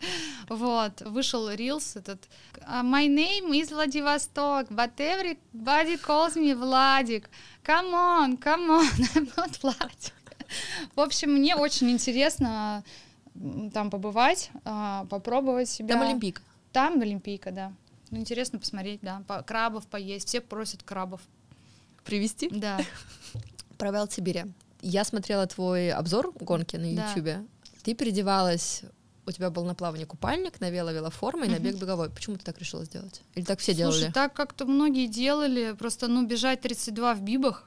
Вот, 0.49 1.01
вышел 1.03 1.49
Рилс 1.49 1.95
этот. 1.95 2.21
«А 2.67 2.83
My 3.05 3.09
name 3.09 3.53
is 3.53 3.69
Vladivostok, 3.69 4.69
but 4.71 4.99
everybody 4.99 5.99
calls 5.99 6.37
me 6.37 6.55
Владик. 6.55 7.29
Come 7.63 7.93
on, 7.93 8.39
come 8.39 8.71
on, 8.71 8.89
I'm 9.15 9.29
not 9.37 9.59
Владик. 9.61 10.15
В 10.97 11.01
общем, 11.01 11.35
мне 11.35 11.55
очень 11.55 11.91
интересно 11.91 12.83
там 13.75 13.91
побывать, 13.91 14.51
а, 14.65 15.05
попробовать 15.11 15.69
себя. 15.69 15.97
Там 15.97 16.03
Олимпийка. 16.03 16.41
Там 16.73 16.99
Олимпийка, 17.03 17.51
да. 17.51 17.73
Ну, 18.11 18.21
интересно 18.21 18.59
посмотреть, 18.59 19.01
да. 19.03 19.23
По- 19.27 19.43
крабов 19.43 19.87
поесть. 19.87 20.29
Все 20.29 20.41
просят 20.41 20.83
крабов. 20.83 21.21
Привезти? 22.07 22.49
Да. 22.49 22.81
Про 23.77 23.91
Wild 23.91 24.13
Сибири. 24.15 24.45
Я 24.81 25.05
смотрела 25.05 25.47
твой 25.47 25.91
обзор 25.91 26.33
гонки 26.41 26.77
на 26.77 26.97
Да. 26.97 27.11
Ютубе. 27.11 27.45
Ты 27.83 27.93
переодевалась, 27.93 28.81
у 29.27 29.31
тебя 29.33 29.51
был 29.51 29.65
на 29.65 29.75
плавание 29.75 30.07
купальник, 30.07 30.61
на 30.61 30.71
вело 30.71 30.91
велоформа 30.91 31.47
и 31.47 31.49
на 31.49 31.59
бег 31.59 31.77
беговой. 31.77 32.11
Почему 32.11 32.37
ты 32.37 32.45
так 32.45 32.59
решила 32.59 32.85
сделать? 32.85 33.23
Или 33.35 33.45
так 33.45 33.59
все 33.61 33.73
Слушай, 33.75 33.99
делали? 33.99 34.13
так 34.13 34.33
как-то 34.35 34.67
многие 34.67 35.07
делали, 35.07 35.75
просто, 35.79 36.09
ну, 36.09 36.27
бежать 36.27 36.61
32 36.61 37.15
в 37.15 37.23
бибах, 37.23 37.67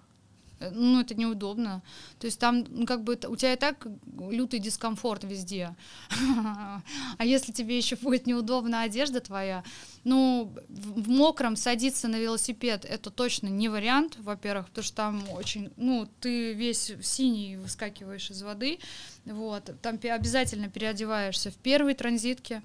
ну, 0.59 1.01
это 1.01 1.15
неудобно. 1.15 1.81
То 2.19 2.25
есть 2.25 2.39
там, 2.39 2.65
ну, 2.69 2.85
как 2.85 3.03
бы, 3.03 3.17
у 3.27 3.35
тебя 3.35 3.53
и 3.53 3.57
так 3.57 3.87
лютый 4.29 4.59
дискомфорт 4.59 5.23
везде. 5.23 5.75
А 7.17 7.25
если 7.25 7.51
тебе 7.51 7.77
еще 7.77 7.95
будет 7.95 8.27
неудобна 8.27 8.83
одежда 8.83 9.19
твоя, 9.19 9.63
ну, 10.03 10.53
в 10.69 11.09
мокром 11.09 11.55
садиться 11.55 12.07
на 12.07 12.17
велосипед, 12.17 12.85
это 12.85 13.09
точно 13.09 13.47
не 13.47 13.69
вариант, 13.69 14.17
во-первых, 14.19 14.67
потому 14.67 14.83
что 14.83 14.95
там 14.95 15.29
очень, 15.31 15.71
ну, 15.77 16.07
ты 16.19 16.53
весь 16.53 16.93
синий 17.01 17.57
выскакиваешь 17.57 18.29
из 18.29 18.41
воды, 18.41 18.79
вот, 19.25 19.71
там 19.81 19.99
обязательно 20.03 20.69
переодеваешься 20.69 21.51
в 21.51 21.55
первой 21.55 21.93
транзитке, 21.93 22.61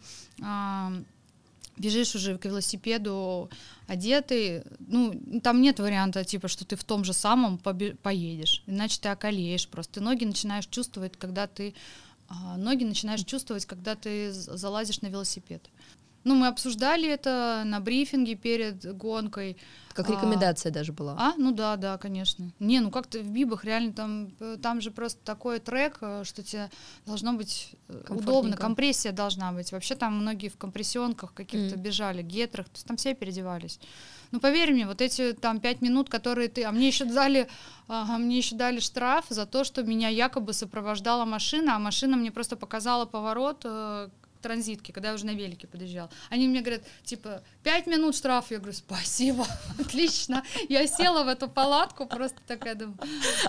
бежишь 1.76 2.14
уже 2.14 2.38
к 2.38 2.44
велосипеду 2.44 3.50
одетый, 3.86 4.62
ну, 4.78 5.40
там 5.42 5.60
нет 5.60 5.80
варианта, 5.80 6.24
типа, 6.24 6.48
что 6.48 6.64
ты 6.64 6.76
в 6.76 6.84
том 6.84 7.04
же 7.04 7.12
самом 7.12 7.58
поедешь, 7.58 8.62
иначе 8.66 8.98
ты 9.00 9.08
околеешь 9.08 9.68
просто. 9.68 9.94
Ты 9.94 10.00
ноги 10.00 10.24
начинаешь 10.24 10.66
чувствовать, 10.66 11.16
когда 11.16 11.46
ты... 11.46 11.74
а, 12.28 12.56
ноги 12.56 12.84
начинаешь 12.84 13.24
чувствовать, 13.24 13.66
когда 13.66 13.94
ты 13.94 14.32
залазишь 14.32 15.00
на 15.00 15.08
велосипед. 15.08 15.68
Ну, 16.24 16.34
мы 16.36 16.46
обсуждали 16.46 17.08
это 17.08 17.62
на 17.64 17.80
брифинге 17.80 18.36
перед 18.36 18.96
гонкой. 18.96 19.56
Как 19.92 20.08
а, 20.08 20.12
рекомендация 20.12 20.70
даже 20.72 20.92
была. 20.92 21.16
А, 21.18 21.34
ну 21.36 21.52
да, 21.52 21.76
да, 21.76 21.98
конечно. 21.98 22.50
Не, 22.60 22.80
ну 22.80 22.90
как-то 22.90 23.18
в 23.18 23.28
бибах 23.28 23.64
реально 23.64 23.92
там, 23.92 24.32
э, 24.40 24.56
там 24.62 24.80
же 24.80 24.90
просто 24.90 25.20
такой 25.24 25.58
трек, 25.58 25.98
э, 26.00 26.22
что 26.24 26.42
тебе 26.42 26.70
должно 27.06 27.32
быть 27.32 27.74
э, 27.88 28.04
удобно, 28.08 28.56
компрессия 28.56 29.12
должна 29.12 29.52
быть. 29.52 29.72
Вообще 29.72 29.94
там 29.94 30.18
многие 30.18 30.48
в 30.48 30.56
компрессионках 30.56 31.34
каких-то 31.34 31.76
Мгм. 31.76 31.82
бежали, 31.82 32.22
гетрах, 32.22 32.66
то 32.66 32.76
есть 32.76 32.86
там 32.86 32.96
все 32.96 33.14
переодевались. 33.14 33.80
Ну 34.30 34.40
поверь 34.40 34.72
мне, 34.72 34.86
вот 34.86 35.02
эти 35.02 35.32
там 35.32 35.60
пять 35.60 35.82
минут, 35.82 36.08
которые 36.08 36.48
ты, 36.48 36.64
а 36.64 36.72
мне 36.72 36.86
еще 36.88 37.04
дали, 37.04 37.48
ага, 37.86 38.16
мне 38.16 38.38
еще 38.38 38.54
дали 38.54 38.80
штраф 38.80 39.26
за 39.28 39.44
то, 39.44 39.62
что 39.64 39.82
меня 39.82 40.08
якобы 40.08 40.54
сопровождала 40.54 41.26
машина, 41.26 41.76
а 41.76 41.78
машина 41.78 42.16
мне 42.16 42.30
просто 42.30 42.56
показала 42.56 43.04
поворот 43.04 43.66
транзитке, 44.42 44.92
когда 44.92 45.08
я 45.08 45.14
уже 45.14 45.24
на 45.26 45.30
велике 45.34 45.66
подъезжала. 45.66 46.10
Они 46.28 46.46
мне 46.48 46.60
говорят, 46.60 46.82
типа, 47.04 47.42
пять 47.62 47.86
минут 47.86 48.14
штраф. 48.14 48.50
Я 48.50 48.58
говорю, 48.58 48.74
спасибо, 48.74 49.46
отлично. 49.80 50.42
Я 50.68 50.86
села 50.86 51.24
в 51.24 51.28
эту 51.28 51.48
палатку, 51.48 52.06
просто 52.06 52.38
такая 52.46 52.74
думаю, 52.74 52.98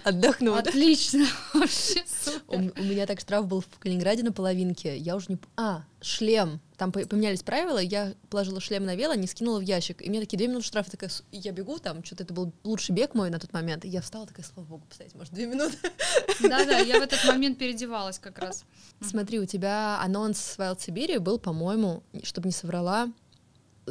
Отдохнула. 0.03 0.59
отлично, 0.59 1.25
вообще 1.53 2.03
У, 2.47 2.53
супер. 2.53 2.73
у 2.79 2.83
меня 2.83 3.05
так 3.05 3.19
штраф 3.19 3.47
был 3.47 3.61
в 3.61 3.79
Калининграде 3.79 4.23
на 4.23 4.31
половинке. 4.31 4.95
Я 4.97 5.15
уже 5.15 5.25
не... 5.29 5.37
А, 5.57 5.83
шлем. 6.01 6.59
Там 6.83 6.91
по- 6.91 6.99
поменялись 7.07 7.43
правила, 7.43 7.77
я 7.77 8.13
положила 8.29 8.59
шлем 8.59 8.83
на 8.83 8.93
вело, 8.95 9.13
не 9.13 9.25
скинула 9.25 9.59
в 9.59 9.61
ящик. 9.61 10.01
И 10.01 10.09
мне 10.09 10.19
такие 10.19 10.35
две 10.37 10.49
минуты 10.49 10.65
штрафа. 10.65 10.91
Такая, 10.91 11.09
«С- 11.09 11.23
я 11.31 11.53
бегу 11.53 11.79
там, 11.79 12.03
что-то 12.03 12.23
это 12.23 12.33
был 12.33 12.51
лучший 12.65 12.93
бег 12.93 13.13
мой 13.15 13.29
на 13.29 13.39
тот 13.39 13.53
момент. 13.53 13.85
И 13.85 13.87
я 13.87 14.01
встала, 14.01 14.27
такая, 14.27 14.45
слава 14.45 14.67
богу, 14.67 14.83
поставить, 14.89 15.15
может, 15.15 15.33
две 15.33 15.45
минуты. 15.45 15.77
Да-да, 16.41 16.79
я 16.79 16.99
в 16.99 17.01
этот 17.03 17.23
момент 17.25 17.57
переодевалась 17.57 18.19
как 18.19 18.37
раз. 18.37 18.65
Смотри, 18.99 19.39
у 19.39 19.45
тебя 19.45 19.97
анонс 20.01 20.55
Wild 20.57 20.81
Сибири 20.81 21.19
был, 21.19 21.39
по-моему, 21.39 22.03
чтобы 22.23 22.49
не 22.49 22.53
соврала, 22.53 23.07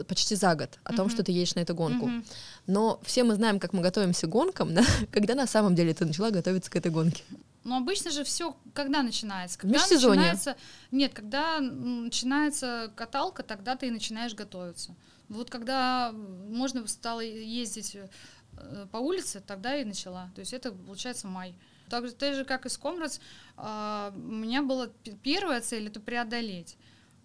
почти 0.07 0.35
за 0.35 0.55
год 0.55 0.79
о 0.85 0.93
том, 0.95 1.07
Мгм. 1.07 1.15
что 1.15 1.23
ты 1.23 1.33
едешь 1.33 1.55
на 1.55 1.61
эту 1.61 1.75
гонку. 1.75 2.09
Мгм. 2.09 2.25
Но 2.67 3.01
все 3.05 3.25
мы 3.25 3.37
знаем, 3.37 3.59
как 3.59 3.73
мы 3.73 3.81
готовимся 3.81 4.27
к 4.27 4.31
гонкам, 4.31 4.75
да? 4.75 4.85
когда 5.11 5.35
на 5.35 5.47
самом 5.47 5.75
деле 5.75 5.95
ты 5.95 6.05
начала 6.05 6.31
готовиться 6.31 6.71
к 6.71 6.77
этой 6.77 6.91
гонке. 6.93 7.23
Ну, 7.65 7.77
обычно 7.77 8.11
же 8.11 8.25
все 8.25 8.57
когда 8.75 9.03
начинается? 9.03 9.59
Когда 9.59 9.79
межсезонье. 9.79 10.17
начинается... 10.17 10.57
Нет, 10.91 11.15
когда 11.15 11.61
начинается 11.61 12.93
каталка, 12.97 13.43
тогда 13.43 13.77
ты 13.77 13.87
и 13.87 13.91
начинаешь 13.91 14.35
готовиться. 14.35 14.95
Вот 15.29 15.51
когда 15.51 16.13
можно 16.13 16.87
стало 16.87 17.21
ездить 17.21 17.97
э, 17.97 18.87
по 18.91 18.99
улице, 18.99 19.43
тогда 19.47 19.77
и 19.77 19.85
начала. 19.85 20.31
То 20.35 20.41
есть 20.41 20.53
это, 20.53 20.73
получается, 20.73 21.27
май. 21.29 21.55
Так 21.89 22.07
же, 22.07 22.13
так 22.13 22.35
же 22.35 22.45
как 22.45 22.67
и 22.67 22.69
с 22.69 22.79
Комрадс, 22.79 23.21
а, 23.57 24.13
у 24.15 24.19
меня 24.19 24.63
была 24.63 24.89
первая 25.23 25.61
цель— 25.61 25.87
это 25.89 26.01
преодолеть. 26.01 26.77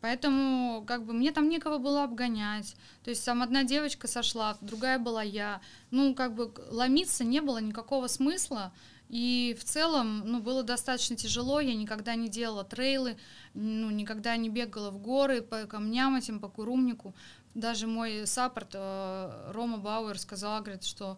Поэтому 0.01 0.83
как 0.85 1.05
бы 1.05 1.13
мне 1.13 1.31
там 1.31 1.49
некого 1.49 1.79
было 1.79 2.03
обгонять. 2.03 2.75
То 3.03 3.09
есть 3.09 3.25
там 3.25 3.41
одна 3.41 3.63
девочка 3.63 4.07
сошла, 4.07 4.57
другая 4.61 4.99
была 4.99 5.23
я. 5.23 5.61
Ну, 5.89 6.13
как 6.13 6.35
бы 6.35 6.53
ломиться 6.69 7.23
не 7.23 7.41
было 7.41 7.57
никакого 7.59 8.07
смысла. 8.07 8.73
И 9.09 9.55
в 9.57 9.63
целом, 9.63 10.23
ну, 10.25 10.41
было 10.41 10.63
достаточно 10.63 11.15
тяжело. 11.15 11.59
Я 11.59 11.75
никогда 11.75 12.15
не 12.15 12.27
делала 12.27 12.63
трейлы, 12.63 13.17
ну, 13.53 13.89
никогда 13.89 14.35
не 14.35 14.49
бегала 14.49 14.91
в 14.91 14.99
горы 14.99 15.41
по 15.41 15.65
камням 15.65 16.15
этим, 16.15 16.39
по 16.39 16.49
курумнику. 16.49 17.15
Даже 17.53 17.87
мой 17.87 18.27
саппорт 18.27 18.71
э, 18.73 19.51
Рома 19.53 19.77
Бауэр 19.77 20.19
сказал, 20.19 20.61
говорит, 20.61 20.83
что 20.83 21.17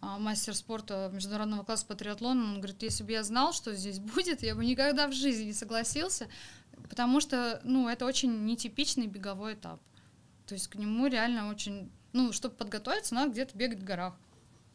а, 0.00 0.18
мастер 0.18 0.54
спорта 0.54 1.10
международного 1.12 1.62
класса 1.62 1.86
по 1.86 1.94
триатлону, 1.94 2.44
он 2.44 2.56
говорит, 2.56 2.82
если 2.82 3.04
бы 3.04 3.12
я 3.12 3.22
знал, 3.22 3.52
что 3.52 3.74
здесь 3.74 3.98
будет, 4.14 4.42
я 4.42 4.54
бы 4.54 4.64
никогда 4.64 5.06
в 5.06 5.12
жизни 5.12 5.44
не 5.44 5.52
согласился, 5.52 6.28
потому 6.88 7.20
что, 7.20 7.60
ну, 7.64 7.88
это 7.88 8.06
очень 8.06 8.44
нетипичный 8.44 9.06
беговой 9.06 9.54
этап. 9.54 9.80
То 10.46 10.54
есть 10.54 10.66
к 10.66 10.74
нему 10.74 11.06
реально 11.06 11.48
очень, 11.48 11.92
ну, 12.12 12.32
чтобы 12.32 12.56
подготовиться, 12.56 13.14
надо 13.14 13.30
где-то 13.30 13.56
бегать 13.56 13.78
в 13.78 13.84
горах 13.84 14.14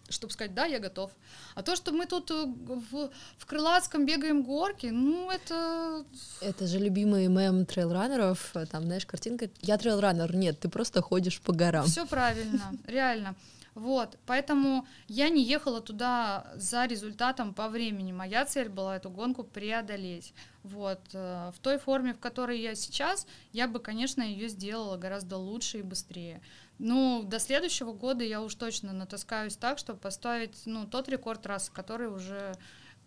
чтобы 0.10 0.34
сказать, 0.34 0.54
да, 0.54 0.66
я 0.66 0.80
готов. 0.80 1.12
А 1.56 1.64
то, 1.64 1.76
что 1.76 1.92
мы 1.92 2.06
тут 2.06 2.32
э, 2.32 2.46
в, 2.46 3.10
в 3.38 3.46
Крылатском 3.46 4.06
бегаем 4.06 4.44
горки, 4.44 4.88
ну, 4.88 5.32
это... 5.32 6.06
Это 6.42 6.68
же 6.68 6.80
любимый 6.80 7.28
мем 7.28 7.66
трейлранеров, 7.66 8.54
там, 8.72 8.84
знаешь, 8.84 9.06
картинка 9.06 9.50
«Я 9.62 9.78
трейлранер». 9.78 10.36
Нет, 10.36 10.60
ты 10.60 10.70
просто 10.70 11.02
ходишь 11.02 11.42
по 11.42 11.54
горам. 11.54 11.86
Все 11.86 12.06
правильно, 12.06 12.74
реально. 12.88 13.36
Вот, 13.76 14.18
поэтому 14.26 14.88
я 15.10 15.28
не 15.28 15.44
ехала 15.44 15.82
туда 15.82 16.48
за 16.56 16.86
результатом 16.86 17.54
по 17.54 17.68
времени. 17.68 18.14
Моя 18.14 18.46
цель 18.46 18.70
была 18.70 18.96
эту 18.96 19.10
гонку 19.10 19.44
преодолеть. 19.44 20.34
Вот, 20.64 21.02
э, 21.14 21.52
в 21.54 21.60
той 21.60 21.78
форме, 21.78 22.14
в 22.14 22.20
которой 22.20 22.58
я 22.60 22.74
сейчас, 22.74 23.28
я 23.52 23.68
бы, 23.68 23.80
конечно, 23.80 24.22
ее 24.22 24.48
сделала 24.48 24.96
гораздо 24.96 25.36
лучше 25.36 25.80
и 25.80 25.82
быстрее. 25.82 26.42
Ну, 26.80 27.24
до 27.24 27.38
следующего 27.38 27.92
года 27.92 28.24
я 28.24 28.42
уж 28.42 28.56
точно 28.56 28.94
натаскаюсь 28.94 29.58
так, 29.58 29.78
чтобы 29.78 30.00
поставить, 30.00 30.62
ну, 30.66 30.88
тот 30.88 31.10
рекорд 31.10 31.42
трассы, 31.42 31.70
который 31.74 32.08
уже 32.08 32.56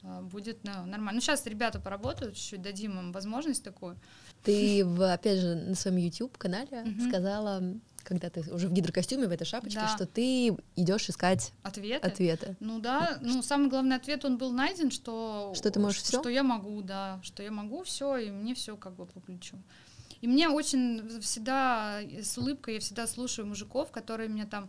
э, 0.03 0.21
будет 0.21 0.65
ну, 0.65 0.85
нормально. 0.85 1.13
Ну, 1.13 1.21
сейчас 1.23 1.47
ребята 1.47 1.81
поработают 1.81 2.37
чуть-чуть, 2.37 2.61
дадим 2.61 2.99
им 2.99 3.13
возможность 3.13 3.65
такую. 3.65 3.99
Ты, 4.45 4.85
опять 4.85 5.41
же, 5.41 5.55
на 5.55 5.75
своем 5.75 5.97
YouTube-канале 5.97 6.85
сказала, 7.09 7.63
когда 8.05 8.31
ты 8.31 8.41
уже 8.53 8.69
в 8.69 8.73
гидрокостюме, 8.73 9.27
в 9.27 9.31
этой 9.33 9.45
шапочке, 9.45 9.81
Да. 9.81 9.89
что 9.89 10.07
ты 10.07 10.57
идешь 10.77 11.09
искать 11.11 11.53
Ответы. 11.63 12.07
ответы. 12.07 12.57
Ну 12.61 12.79
да, 12.81 13.19
ну 13.21 13.43
самый 13.43 13.69
главный 13.69 13.97
ответ 13.97 14.25
он 14.25 14.39
был 14.39 14.51
найден, 14.53 14.91
что 14.91 15.53
Что 15.55 15.71
ты 15.71 15.79
можешь 15.81 16.01
ш- 16.01 16.05
всё? 16.09 16.21
что 16.21 16.29
я 16.31 16.43
могу, 16.43 16.81
да, 16.83 17.21
что 17.23 17.43
я 17.43 17.51
могу 17.51 17.83
все, 17.85 18.17
и 18.17 18.31
мне 18.31 18.55
все 18.55 18.77
как 18.77 18.95
бы 18.95 19.07
по 19.07 19.21
плечу. 19.21 19.57
И 20.21 20.27
мне 20.27 20.49
очень 20.49 21.21
всегда 21.21 22.01
э, 22.03 22.23
с 22.23 22.37
улыбкой 22.39 22.75
я 22.75 22.81
всегда 22.81 23.07
слушаю 23.07 23.47
мужиков, 23.47 23.91
которые 23.91 24.29
мне 24.29 24.47
там 24.47 24.69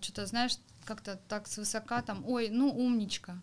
что-то, 0.00 0.26
знаешь, 0.26 0.56
как-то 0.84 1.20
так 1.28 1.46
свысока 1.46 2.02
там, 2.02 2.24
ой, 2.26 2.48
ну 2.50 2.68
умничка. 2.70 3.40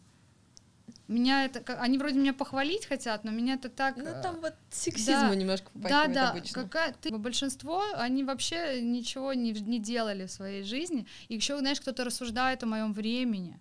Меня 1.08 1.45
это, 1.45 1.62
они 1.80 1.99
вроде 1.99 2.18
меня 2.18 2.34
похвалить 2.34 2.88
хотят, 2.88 3.24
но 3.24 3.32
меня 3.32 3.53
это 3.53 3.70
так. 3.70 3.95
Ну, 3.95 4.06
э, 4.06 4.22
там 4.24 4.39
вот 4.41 4.56
сексизма 4.72 5.30
да, 5.30 5.36
немножко 5.36 5.70
да, 5.76 5.82
попахивает 5.82 6.14
да, 6.14 6.30
обычно. 6.32 6.64
какая 6.64 6.93
ты. 6.93 7.16
Большинство, 7.16 7.84
они 7.93 8.24
вообще 8.24 8.82
ничего 8.82 9.34
не, 9.34 9.51
не 9.51 9.80
делали 9.80 10.26
в 10.26 10.32
своей 10.32 10.64
жизни. 10.64 11.06
И 11.28 11.36
еще, 11.36 11.60
знаешь, 11.60 11.80
кто-то 11.80 12.03
рассуждает 12.03 12.64
о 12.64 12.66
моем 12.66 12.91
времени. 12.91 13.60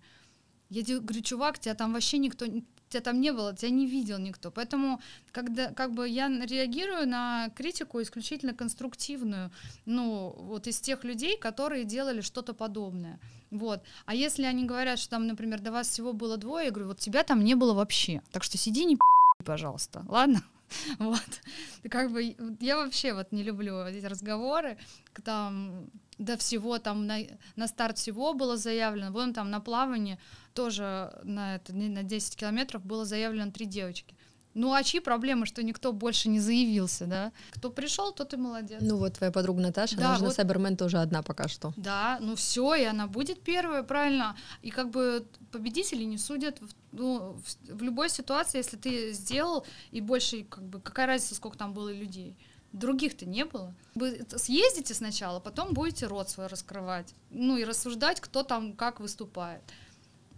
Я 0.69 0.81
говорю, 0.99 1.21
чувак, 1.21 1.59
тебя 1.59 1.75
там 1.75 1.93
вообще 1.93 2.17
никто, 2.17 2.47
тебя 2.95 3.01
там 3.01 3.21
не 3.21 3.31
было, 3.31 3.53
тебя 3.53 3.71
не 3.71 3.85
видел 3.85 4.17
никто. 4.17 4.51
Поэтому, 4.51 5.01
когда 5.31 5.71
как 5.71 5.93
бы 5.93 6.07
я 6.07 6.29
реагирую 6.29 7.07
на 7.07 7.49
критику 7.55 8.01
исключительно 8.01 8.53
конструктивную, 8.53 9.51
ну, 9.85 10.33
вот 10.37 10.67
из 10.67 10.79
тех 10.79 11.03
людей, 11.03 11.37
которые 11.37 11.83
делали 11.83 12.21
что-то 12.21 12.53
подобное. 12.53 13.19
Вот. 13.51 13.81
А 14.05 14.15
если 14.15 14.43
они 14.43 14.65
говорят, 14.65 14.99
что 14.99 15.11
там, 15.11 15.27
например, 15.27 15.59
до 15.59 15.71
вас 15.71 15.89
всего 15.89 16.13
было 16.13 16.37
двое, 16.37 16.65
я 16.65 16.71
говорю, 16.71 16.87
вот 16.87 16.99
тебя 16.99 17.23
там 17.23 17.43
не 17.43 17.55
было 17.55 17.73
вообще. 17.73 18.21
Так 18.31 18.43
что 18.43 18.57
сиди 18.57 18.85
не 18.85 18.97
пожалуйста, 19.43 20.03
ладно? 20.07 20.41
Вот. 20.99 21.41
Как 21.89 22.11
бы 22.11 22.35
я 22.59 22.75
вообще 22.75 23.13
вот 23.13 23.31
не 23.31 23.43
люблю 23.43 23.83
эти 23.83 24.05
разговоры, 24.07 24.77
там 25.23 25.89
до 26.17 26.37
всего 26.37 26.79
там 26.79 27.07
на, 27.07 27.19
на 27.55 27.67
старт 27.67 27.97
всего 27.97 28.33
было 28.33 28.57
заявлено, 28.57 29.11
вон 29.11 29.33
там 29.33 29.49
на 29.49 29.59
плавании 29.59 30.17
тоже 30.53 31.11
на, 31.23 31.55
это, 31.55 31.73
на 31.73 32.03
10 32.03 32.35
километров 32.35 32.83
было 32.83 33.05
заявлено 33.05 33.51
три 33.51 33.65
девочки. 33.65 34.15
Ну, 34.55 34.73
а 34.73 34.83
чьи 34.83 35.01
проблемы, 35.01 35.45
что 35.45 35.61
никто 35.61 35.91
больше 35.91 36.29
не 36.29 36.39
заявился, 36.39 37.05
да? 37.05 37.33
Кто 37.51 37.69
пришел, 37.69 38.13
тот 38.13 38.33
и 38.33 38.37
молодец. 38.37 38.81
Ну 38.81 38.95
вот 38.95 39.15
твоя 39.15 39.29
подруга 39.29 39.61
Наташа, 39.61 39.97
да, 39.97 40.05
она 40.05 40.15
же 40.15 40.21
вот... 40.21 40.27
на 40.29 40.33
Сайбермен 40.33 40.77
тоже 40.77 40.97
одна 40.99 41.21
пока 41.23 41.49
что. 41.49 41.73
Да, 41.75 42.17
ну 42.21 42.37
все, 42.37 42.73
и 42.75 42.85
она 42.85 43.07
будет 43.07 43.41
первая, 43.41 43.83
правильно. 43.83 44.37
И 44.61 44.69
как 44.71 44.91
бы 44.91 45.27
победители 45.51 46.05
не 46.05 46.17
судят 46.17 46.61
ну, 46.93 47.33
в, 47.33 47.75
в 47.75 47.83
любой 47.83 48.09
ситуации, 48.09 48.59
если 48.59 48.77
ты 48.77 49.11
сделал, 49.11 49.65
и 49.91 49.99
больше, 49.99 50.45
как 50.45 50.63
бы, 50.63 50.79
какая 50.79 51.07
разница, 51.07 51.35
сколько 51.35 51.57
там 51.57 51.73
было 51.73 51.91
людей. 51.91 52.37
Других-то 52.75 53.25
не 53.25 53.45
было. 53.45 53.73
Вы 53.95 54.25
съездите 54.35 54.93
сначала, 54.93 55.39
потом 55.39 55.73
будете 55.73 56.07
рот 56.07 56.29
свой 56.29 56.47
раскрывать. 56.47 57.15
Ну 57.29 57.55
и 57.55 57.63
рассуждать, 57.63 58.19
кто 58.19 58.43
там 58.43 58.73
как 58.73 58.99
выступает. 58.99 59.61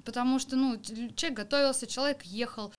Потому 0.05 0.37
что, 0.37 0.55
ну, 0.55 0.79
человек 0.79 1.33
готовился, 1.35 1.87
человек 1.87 2.21
ехал. 2.21 2.71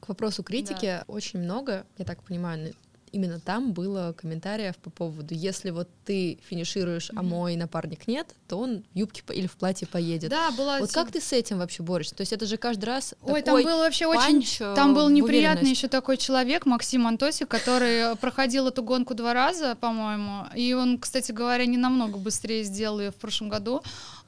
К 0.00 0.08
вопросу 0.08 0.42
критики 0.42 0.86
да. 0.86 1.04
очень 1.08 1.40
много, 1.40 1.86
я 1.98 2.06
так 2.06 2.22
понимаю, 2.22 2.72
именно 3.16 3.40
там 3.40 3.72
было 3.72 4.14
комментариев 4.16 4.76
по 4.76 4.90
поводу, 4.90 5.34
если 5.34 5.70
вот 5.70 5.88
ты 6.04 6.38
финишируешь, 6.48 7.10
а 7.16 7.22
мой 7.22 7.56
напарник 7.56 8.06
нет, 8.06 8.34
то 8.46 8.58
он 8.58 8.84
в 8.92 8.96
юбке 8.96 9.22
или 9.34 9.46
в 9.46 9.56
платье 9.56 9.86
поедет. 9.86 10.30
Да, 10.30 10.50
была. 10.50 10.78
Вот 10.78 10.92
как 10.92 11.10
ты 11.10 11.20
с 11.20 11.32
этим 11.32 11.58
вообще 11.58 11.82
борешься? 11.82 12.14
То 12.14 12.20
есть 12.20 12.32
это 12.32 12.46
же 12.46 12.56
каждый 12.58 12.84
раз. 12.84 13.14
Ой, 13.22 13.42
там 13.42 13.62
был 13.62 13.78
вообще 13.78 14.06
очень, 14.06 14.44
э, 14.60 14.74
там 14.74 14.94
был 14.94 15.08
неприятный 15.08 15.70
еще 15.70 15.88
такой 15.88 16.16
человек 16.16 16.66
Максим 16.66 17.06
Антосик, 17.06 17.48
который 17.48 18.16
проходил 18.16 18.68
эту 18.68 18.82
гонку 18.82 19.14
два 19.14 19.32
раза, 19.32 19.74
по-моему, 19.74 20.46
и 20.54 20.74
он, 20.74 20.98
кстати 20.98 21.32
говоря, 21.32 21.66
не 21.66 21.78
намного 21.78 22.18
быстрее 22.18 22.62
сделал 22.62 23.00
ее 23.00 23.10
в 23.10 23.16
прошлом 23.16 23.48
году 23.48 23.82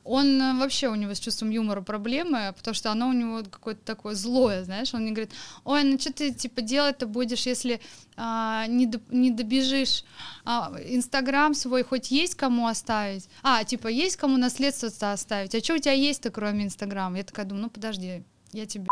он 0.08 0.40
э, 0.40 0.54
вообще 0.58 0.88
у 0.88 0.94
него 0.94 1.14
с 1.14 1.20
чувством 1.20 1.50
юмора 1.50 1.82
проблемы, 1.82 2.54
потому 2.56 2.74
что 2.74 2.90
оно 2.90 3.08
у 3.08 3.12
него 3.12 3.42
какое-то 3.50 3.80
такое 3.84 4.14
злое, 4.14 4.64
знаешь, 4.64 4.94
он 4.94 5.02
мне 5.02 5.12
говорит, 5.12 5.32
ой, 5.64 5.84
ну 5.84 5.98
что 5.98 6.12
ты 6.12 6.32
типа 6.32 6.62
делать-то 6.62 7.06
будешь, 7.06 7.46
если 7.46 7.80
а, 8.16 8.66
не, 8.66 8.86
до, 8.86 9.00
не 9.10 9.30
добежишь, 9.30 10.04
а, 10.44 10.72
Инстаграм 10.84 11.54
свой 11.54 11.84
хоть 11.84 12.10
есть 12.10 12.34
кому 12.34 12.66
оставить, 12.66 13.28
а, 13.42 13.64
типа 13.64 13.88
есть 13.88 14.16
кому 14.16 14.38
наследство 14.38 14.88
оставить, 15.12 15.54
а 15.54 15.60
что 15.60 15.74
у 15.74 15.78
тебя 15.78 15.92
есть-то 15.92 16.30
кроме 16.30 16.64
Инстаграма? 16.64 17.18
Я 17.18 17.24
такая 17.24 17.44
думаю, 17.46 17.64
ну 17.64 17.70
подожди, 17.70 18.22
я 18.52 18.66
тебе 18.66 18.86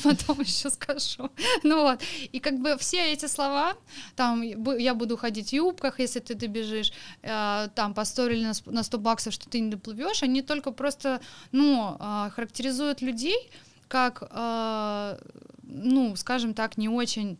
потом 0.04 0.40
еще 0.40 0.70
скажу. 0.70 1.30
Ну 1.62 1.82
вот, 1.82 2.00
и 2.32 2.40
как 2.40 2.60
бы 2.60 2.76
все 2.78 3.12
эти 3.12 3.26
слова, 3.26 3.74
там, 4.16 4.42
я 4.42 4.94
буду 4.94 5.16
ходить 5.16 5.50
в 5.50 5.52
юбках, 5.52 6.00
если 6.00 6.20
ты 6.20 6.34
добежишь, 6.34 6.92
э, 7.22 7.68
там, 7.74 7.94
посторили 7.94 8.44
на, 8.44 8.52
на 8.66 8.82
100 8.82 8.98
баксов, 8.98 9.34
что 9.34 9.48
ты 9.48 9.60
не 9.60 9.70
доплывешь, 9.70 10.22
они 10.22 10.42
только 10.42 10.72
просто, 10.72 11.20
ну, 11.52 11.96
э, 11.98 12.30
характеризуют 12.30 13.02
людей 13.02 13.50
как, 13.88 14.22
э, 14.30 15.18
ну, 15.62 16.16
скажем 16.16 16.54
так, 16.54 16.78
не 16.78 16.88
очень 16.88 17.38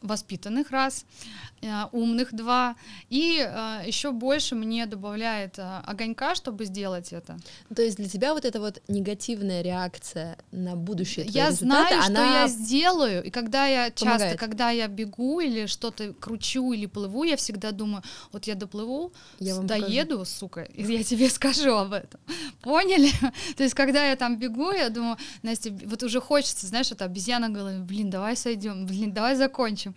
воспитанных 0.00 0.70
раз, 0.70 1.04
умных 1.92 2.34
два, 2.34 2.76
и 3.08 3.38
э, 3.38 3.82
еще 3.86 4.10
больше 4.10 4.54
мне 4.54 4.86
добавляет 4.86 5.58
э, 5.58 5.80
огонька, 5.84 6.34
чтобы 6.34 6.64
сделать 6.64 7.12
это. 7.12 7.38
То 7.74 7.82
есть 7.82 7.96
для 7.96 8.08
тебя 8.08 8.34
вот 8.34 8.44
эта 8.44 8.60
вот 8.60 8.82
негативная 8.88 9.62
реакция 9.62 10.36
на 10.50 10.74
будущее 10.74 11.26
Я 11.26 11.52
знаю, 11.52 12.00
она... 12.00 12.04
что 12.04 12.22
я 12.22 12.48
сделаю, 12.48 13.22
и 13.22 13.30
когда 13.30 13.66
я 13.66 13.90
помогает. 13.90 13.96
часто, 13.96 14.38
когда 14.38 14.70
я 14.70 14.88
бегу 14.88 15.40
или 15.40 15.66
что-то 15.66 16.12
кручу 16.14 16.72
или 16.72 16.86
плыву, 16.86 17.24
я 17.24 17.36
всегда 17.36 17.70
думаю, 17.70 18.02
вот 18.32 18.44
я 18.44 18.54
доплыву, 18.54 19.12
я 19.38 19.56
доеду, 19.58 20.18
покажу. 20.18 20.30
сука, 20.30 20.62
и 20.62 20.82
я 20.82 21.04
тебе 21.04 21.30
скажу 21.30 21.74
об 21.74 21.92
этом. 21.92 22.20
Поняли? 22.60 23.10
То 23.56 23.62
есть 23.62 23.74
когда 23.74 24.04
я 24.04 24.16
там 24.16 24.36
бегу, 24.36 24.72
я 24.72 24.88
думаю, 24.88 25.16
Настя, 25.42 25.70
вот 25.84 26.02
уже 26.02 26.20
хочется, 26.20 26.66
знаешь, 26.66 26.90
это 26.90 27.04
обезьяна 27.04 27.50
говорит, 27.50 27.82
блин, 27.82 28.10
давай 28.10 28.36
сойдем, 28.36 28.86
блин, 28.86 29.12
давай 29.12 29.36
закончим. 29.36 29.94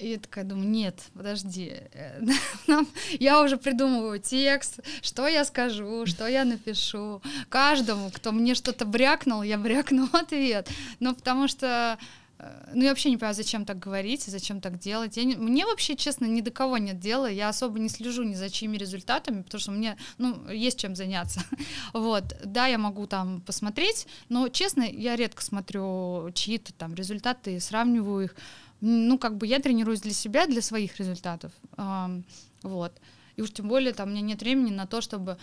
И 0.00 0.10
я 0.10 0.18
такая 0.18 0.44
думаю, 0.44 0.68
нет, 0.68 1.02
подожди, 1.14 1.72
э, 1.92 2.20
я 3.18 3.42
уже 3.42 3.56
придумываю 3.56 4.20
текст, 4.20 4.80
что 5.02 5.26
я 5.26 5.44
скажу, 5.44 6.06
что 6.06 6.26
я 6.28 6.44
напишу. 6.44 7.20
Каждому, 7.48 8.10
кто 8.10 8.32
мне 8.32 8.54
что-то 8.54 8.84
брякнул, 8.84 9.42
я 9.42 9.58
брякну 9.58 10.08
ответ. 10.12 10.68
Ну, 11.00 11.14
потому 11.14 11.48
что 11.48 11.98
э, 12.38 12.70
ну, 12.74 12.84
я 12.84 12.90
вообще 12.90 13.10
не 13.10 13.16
понимаю, 13.16 13.34
зачем 13.34 13.64
так 13.64 13.80
говорить, 13.80 14.22
зачем 14.22 14.60
так 14.60 14.78
делать. 14.78 15.16
Я 15.16 15.24
не, 15.24 15.34
мне 15.34 15.66
вообще, 15.66 15.96
честно, 15.96 16.26
ни 16.26 16.42
до 16.42 16.52
кого 16.52 16.78
нет 16.78 17.00
дела. 17.00 17.26
Я 17.26 17.48
особо 17.48 17.80
не 17.80 17.88
слежу 17.88 18.22
ни 18.22 18.34
за 18.34 18.50
чьими 18.50 18.76
результатами, 18.76 19.42
потому 19.42 19.60
что 19.60 19.72
мне, 19.72 19.96
ну, 20.18 20.48
есть 20.48 20.78
чем 20.78 20.94
заняться. 20.94 21.42
вот, 21.92 22.36
да, 22.44 22.68
я 22.68 22.78
могу 22.78 23.08
там 23.08 23.40
посмотреть, 23.40 24.06
но, 24.28 24.48
честно, 24.48 24.82
я 24.82 25.16
редко 25.16 25.42
смотрю 25.42 26.30
чьи-то 26.34 26.72
там 26.72 26.94
результаты, 26.94 27.58
сравниваю 27.58 28.26
их 28.26 28.36
ну, 28.80 29.18
как 29.18 29.36
бы 29.36 29.46
я 29.46 29.58
тренируюсь 29.58 30.00
для 30.00 30.12
себя, 30.12 30.46
для 30.46 30.62
своих 30.62 30.96
результатов. 30.98 31.52
Вот. 32.62 32.92
И 33.38 33.40
уж 33.40 33.52
тем 33.52 33.68
более 33.68 33.92
там 33.92 34.08
у 34.08 34.10
меня 34.10 34.20
нет 34.20 34.40
времени 34.40 34.72
на 34.72 34.88
то, 34.88 35.00
чтобы 35.00 35.38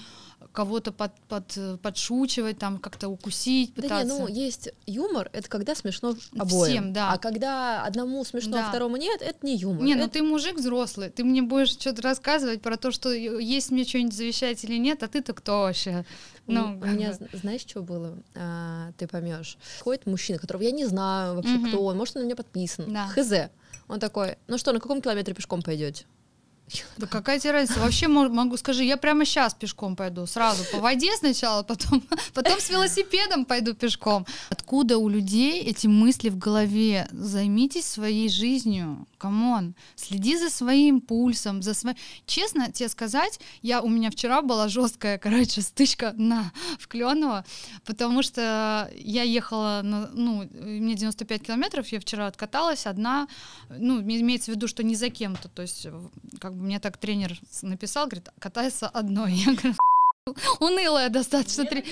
кого-то 0.51 0.91
под, 0.91 1.13
под, 1.29 1.57
подшучивать, 1.81 2.59
там 2.59 2.77
как-то 2.77 3.07
укусить, 3.07 3.73
пытаться. 3.73 3.95
Да 3.95 4.03
не, 4.03 4.19
ну 4.19 4.27
есть 4.27 4.69
юмор, 4.85 5.29
это 5.31 5.47
когда 5.47 5.75
смешно 5.75 6.13
обоим. 6.37 6.71
Всем, 6.71 6.93
да. 6.93 7.13
А 7.13 7.17
когда 7.17 7.85
одному 7.85 8.25
смешно, 8.25 8.51
да. 8.51 8.65
а 8.65 8.69
второму 8.69 8.97
нет, 8.97 9.21
это 9.21 9.45
не 9.45 9.55
юмор. 9.55 9.81
Не, 9.81 9.95
ну 9.95 10.01
это... 10.01 10.07
ну 10.07 10.11
ты 10.11 10.23
мужик 10.23 10.57
взрослый, 10.57 11.09
ты 11.09 11.23
мне 11.23 11.41
будешь 11.41 11.69
что-то 11.69 12.01
рассказывать 12.01 12.61
про 12.61 12.75
то, 12.75 12.91
что 12.91 13.13
есть 13.13 13.71
мне 13.71 13.85
что-нибудь 13.85 14.13
завещать 14.13 14.61
или 14.65 14.75
нет, 14.75 15.01
а 15.01 15.07
ты-то 15.07 15.31
кто 15.31 15.61
вообще? 15.61 16.03
Ну, 16.47 16.77
у 16.81 16.85
меня, 16.85 17.17
знаешь, 17.31 17.61
что 17.61 17.81
было? 17.81 18.17
А, 18.35 18.91
ты 18.97 19.07
поймешь. 19.07 19.57
Ходит 19.79 20.05
мужчина, 20.05 20.37
которого 20.37 20.63
я 20.63 20.71
не 20.71 20.85
знаю 20.85 21.35
вообще, 21.35 21.55
угу. 21.55 21.67
кто 21.67 21.85
он, 21.85 21.97
может, 21.97 22.17
он 22.17 22.23
на 22.23 22.25
меня 22.25 22.35
подписан. 22.35 22.91
Да. 22.93 23.07
Хз. 23.07 23.49
Он 23.87 24.01
такой, 24.01 24.35
ну 24.47 24.57
что, 24.57 24.73
на 24.73 24.81
каком 24.81 25.01
километре 25.01 25.33
пешком 25.33 25.61
пойдете? 25.61 26.05
Да 26.97 27.05
какая 27.05 27.39
тебе 27.39 27.51
разница? 27.51 27.79
Вообще 27.79 28.07
могу, 28.07 28.57
скажи, 28.57 28.83
я 28.83 28.97
прямо 28.97 29.23
сейчас 29.23 29.53
пешком 29.53 29.95
пойду, 29.95 30.25
сразу 30.25 30.63
по 30.71 30.79
воде 30.79 31.15
сначала, 31.17 31.61
потом, 31.67 32.03
потом 32.33 32.59
с 32.59 32.69
велосипедом 32.69 33.45
пойду 33.45 33.75
пешком. 33.75 34.25
Откуда 34.49 34.97
у 34.97 35.07
людей 35.07 35.61
эти 35.61 35.87
мысли 35.87 36.29
в 36.29 36.37
голове? 36.37 37.07
Займитесь 37.11 37.85
своей 37.85 38.29
жизнью, 38.29 39.07
come 39.17 39.50
on, 39.50 39.75
следи 39.95 40.37
за 40.37 40.49
своим 40.49 41.01
пульсом, 41.01 41.61
за 41.61 41.73
своим... 41.73 41.97
Честно 42.25 42.71
тебе 42.71 42.89
сказать, 42.89 43.39
я, 43.61 43.81
у 43.81 43.89
меня 43.89 44.09
вчера 44.09 44.41
была 44.41 44.67
жесткая, 44.67 45.19
короче, 45.19 45.61
стычка 45.61 46.13
на, 46.17 46.51
в 46.79 46.87
Кленово, 46.87 47.45
потому 47.85 48.23
что 48.23 48.89
я 48.95 49.21
ехала, 49.21 49.81
на, 49.83 50.09
ну, 50.13 50.49
мне 50.53 50.95
95 50.95 51.43
километров, 51.43 51.87
я 51.89 51.99
вчера 51.99 52.25
откаталась 52.27 52.87
одна, 52.87 53.27
ну, 53.69 54.01
имеется 54.01 54.51
в 54.51 54.55
виду, 54.55 54.67
что 54.67 54.83
не 54.83 54.95
за 54.95 55.09
кем-то, 55.09 55.47
то 55.49 55.61
есть 55.61 55.87
как 56.39 56.54
мне 56.55 56.79
так 56.79 56.97
тренер 56.97 57.39
написал, 57.61 58.05
говорит, 58.07 58.29
катается 58.39 58.87
одной. 58.87 59.33
Я 59.33 59.53
говорю, 59.53 59.75
унылая 60.59 61.09
достаточно. 61.09 61.65
Три... 61.65 61.85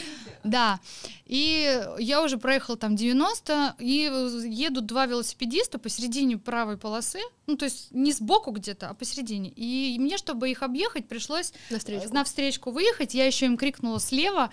Да. 0.44 0.80
И 1.26 1.86
я 2.00 2.24
уже 2.24 2.38
проехала 2.38 2.78
там 2.78 2.96
90, 2.96 3.76
и 3.80 4.12
едут 4.46 4.86
два 4.86 5.06
велосипедиста 5.06 5.78
посередине 5.78 6.38
правой 6.38 6.78
полосы, 6.78 7.20
ну, 7.46 7.56
то 7.58 7.66
есть 7.66 7.92
не 7.92 8.12
сбоку 8.12 8.52
где-то, 8.52 8.90
а 8.90 8.94
посередине. 8.94 9.50
И 9.50 9.98
мне, 10.00 10.18
чтобы 10.18 10.50
их 10.50 10.64
объехать, 10.64 11.08
пришлось 11.08 11.54
на 11.70 11.78
встречку, 11.78 12.14
на 12.14 12.24
встречку 12.24 12.72
выехать. 12.72 13.14
Я 13.14 13.26
еще 13.26 13.46
им 13.46 13.58
крикнула 13.58 14.00
слева 14.00 14.50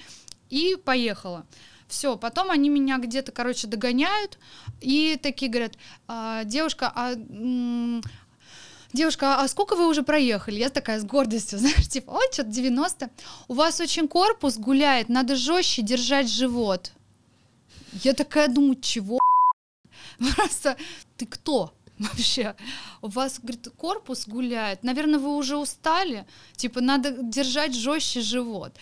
и 0.51 0.77
поехала. 0.85 1.47
Все, 1.89 2.17
потом 2.17 2.53
они 2.53 2.69
меня 2.69 2.99
где-то, 2.99 3.33
короче, 3.33 3.67
догоняют 3.67 4.39
и 4.81 5.19
такие 5.21 5.51
говорят, 5.51 5.73
а, 6.07 6.45
девушка, 6.45 6.93
а 6.95 7.15
девушка, 8.93 9.41
а 9.41 9.49
сколько 9.49 9.77
вы 9.77 9.89
уже 9.89 10.03
проехали? 10.03 10.59
Я 10.59 10.71
такая 10.71 11.01
с 11.01 11.05
гордостью, 11.05 11.59
знаешь, 11.61 11.89
типа, 11.89 12.11
ой, 12.11 12.27
что-то 12.33 12.51
90. 12.51 13.11
У 13.49 13.55
вас 13.55 13.81
очень 13.81 14.09
корпус 14.09 14.57
гуляет, 14.57 15.09
надо 15.09 15.37
жестче 15.37 15.83
держать 15.83 16.29
живот. 16.31 16.93
Я 18.05 18.15
такая 18.15 18.49
думаю, 18.49 18.77
чего? 18.81 19.19
Просто 20.37 20.77
ты 21.17 21.27
кто? 21.27 21.73
вообще. 22.01 22.55
У 23.03 23.09
вас, 23.09 23.39
говорит, 23.41 23.69
корпус 23.77 24.27
гуляет. 24.27 24.83
Наверное, 24.83 25.19
вы 25.19 25.37
уже 25.37 25.57
устали. 25.57 26.27
Типа, 26.57 26.81
надо 26.81 27.11
держать 27.23 27.75
жестче 27.75 28.21
живот. 28.21 28.73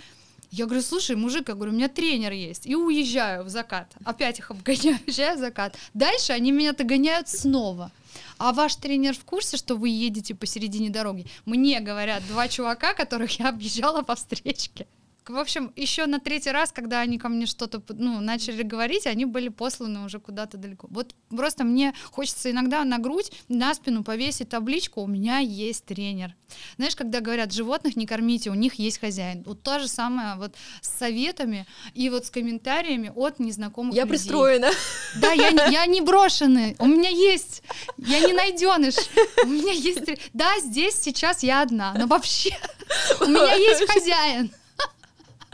Я 0.51 0.65
говорю, 0.65 0.83
слушай, 0.83 1.15
мужик, 1.15 1.49
я 1.49 1.55
говорю, 1.55 1.73
у 1.73 1.75
меня 1.75 1.89
тренер 1.89 2.33
есть. 2.33 2.67
И 2.67 2.75
уезжаю 2.75 3.45
в 3.45 3.49
закат. 3.49 3.93
Опять 4.05 4.39
их 4.39 4.51
обгоняю, 4.51 4.99
уезжаю 5.07 5.37
в 5.37 5.41
закат. 5.41 5.77
Дальше 5.95 6.33
они 6.33 6.53
меня 6.53 6.73
догоняют 6.73 7.29
снова. 7.29 7.93
А 8.39 8.53
ваш 8.53 8.77
тренер 8.77 9.15
в 9.15 9.25
курсе, 9.25 9.57
что 9.57 9.75
вы 9.75 9.89
едете 9.89 10.35
посередине 10.35 10.91
дороги? 10.91 11.27
Мне 11.45 11.81
говорят 11.81 12.27
два 12.29 12.49
чувака, 12.49 12.95
которых 12.95 13.39
я 13.41 13.49
объезжала 13.49 14.03
по 14.03 14.15
встречке. 14.15 14.87
В 15.29 15.37
общем, 15.37 15.73
еще 15.77 16.07
на 16.07 16.21
третий 16.21 16.51
раз, 16.51 16.73
когда 16.73 17.01
они 17.01 17.19
ко 17.19 17.29
мне 17.29 17.47
что-то 17.47 17.83
ну, 17.95 18.21
начали 18.21 18.63
говорить, 18.63 19.07
они 19.07 19.25
были 19.25 19.49
посланы 19.49 20.05
уже 20.05 20.21
куда-то 20.21 20.57
далеко. 20.57 20.89
Вот 20.91 21.15
просто 21.29 21.65
мне 21.65 21.95
хочется 22.11 22.51
иногда 22.51 22.85
на 22.85 22.99
грудь, 22.99 23.31
на 23.49 23.75
спину 23.75 24.05
повесить 24.05 24.49
табличку 24.49 25.03
«У 25.03 25.07
меня 25.07 25.39
есть 25.39 25.85
тренер». 25.85 26.35
Знаешь, 26.77 26.97
когда 26.97 27.21
говорят 27.21 27.53
«животных 27.53 27.97
не 27.97 28.07
кормите, 28.07 28.51
у 28.51 28.55
них 28.55 28.75
есть 28.75 28.99
хозяин». 28.99 29.43
Вот 29.45 29.63
то 29.63 29.79
же 29.79 29.89
самое 29.89 30.37
вот 30.37 30.55
с 30.81 30.89
советами 30.89 31.67
и 31.95 32.09
вот 32.11 32.27
с 32.27 32.31
комментариями 32.31 33.13
от 33.15 33.39
незнакомых 33.39 33.95
я 33.95 34.05
людей. 34.05 34.19
Пристроена. 34.19 34.71
Да, 35.17 35.33
я, 35.33 35.49
я 35.69 35.87
не 35.87 36.01
брошенный, 36.01 36.77
у 36.79 36.87
меня 36.87 37.11
есть, 37.11 37.63
я 37.99 38.21
не 38.21 38.33
найденыш, 38.33 38.97
у 39.45 39.47
меня 39.47 39.73
есть... 39.73 40.01
Да, 40.33 40.59
здесь 40.61 40.95
сейчас 40.95 41.43
я 41.43 41.63
одна, 41.63 41.95
но 41.95 42.07
вообще 42.07 42.57
у 43.21 43.27
меня 43.27 43.55
есть 43.55 43.87
хозяин. 43.91 44.51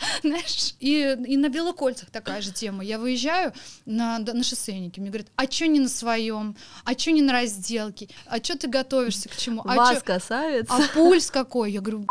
Знаешь, 0.23 0.75
и, 0.81 1.17
и 1.27 1.37
на 1.37 1.49
Белокольцах 1.49 2.11
такая 2.11 2.41
же 2.41 2.53
тема. 2.53 2.85
Я 2.85 2.99
выезжаю 2.99 3.53
на, 3.87 4.19
на 4.19 4.43
шоссейнике, 4.43 5.01
мне 5.01 5.11
говорят, 5.11 5.29
а 5.37 5.47
чё 5.47 5.67
не 5.67 5.81
на 5.81 5.89
своем, 5.89 6.57
а 6.85 6.95
чё 6.95 7.11
не 7.13 7.23
на 7.23 7.33
разделке, 7.33 8.09
а 8.27 8.41
чё 8.41 8.57
ты 8.57 8.69
готовишься 8.69 9.29
к 9.29 9.37
чему? 9.37 9.63
А 9.65 9.75
Вас 9.75 9.99
чё... 9.99 10.05
касается. 10.05 10.75
А 10.75 10.89
пульс 10.95 11.31
какой? 11.31 11.73
Я 11.73 11.81
говорю, 11.81 12.07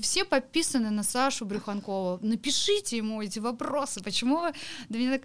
все 0.00 0.24
подписаны 0.24 0.90
на 0.90 1.02
Сашу 1.02 1.44
Брюханкова. 1.44 2.18
Напишите 2.22 2.96
ему 2.96 3.22
эти 3.22 3.38
вопросы. 3.38 4.02
Почему 4.02 4.40
вы... 4.40 4.52
Да 4.88 4.98
меня 4.98 5.18
так... 5.18 5.22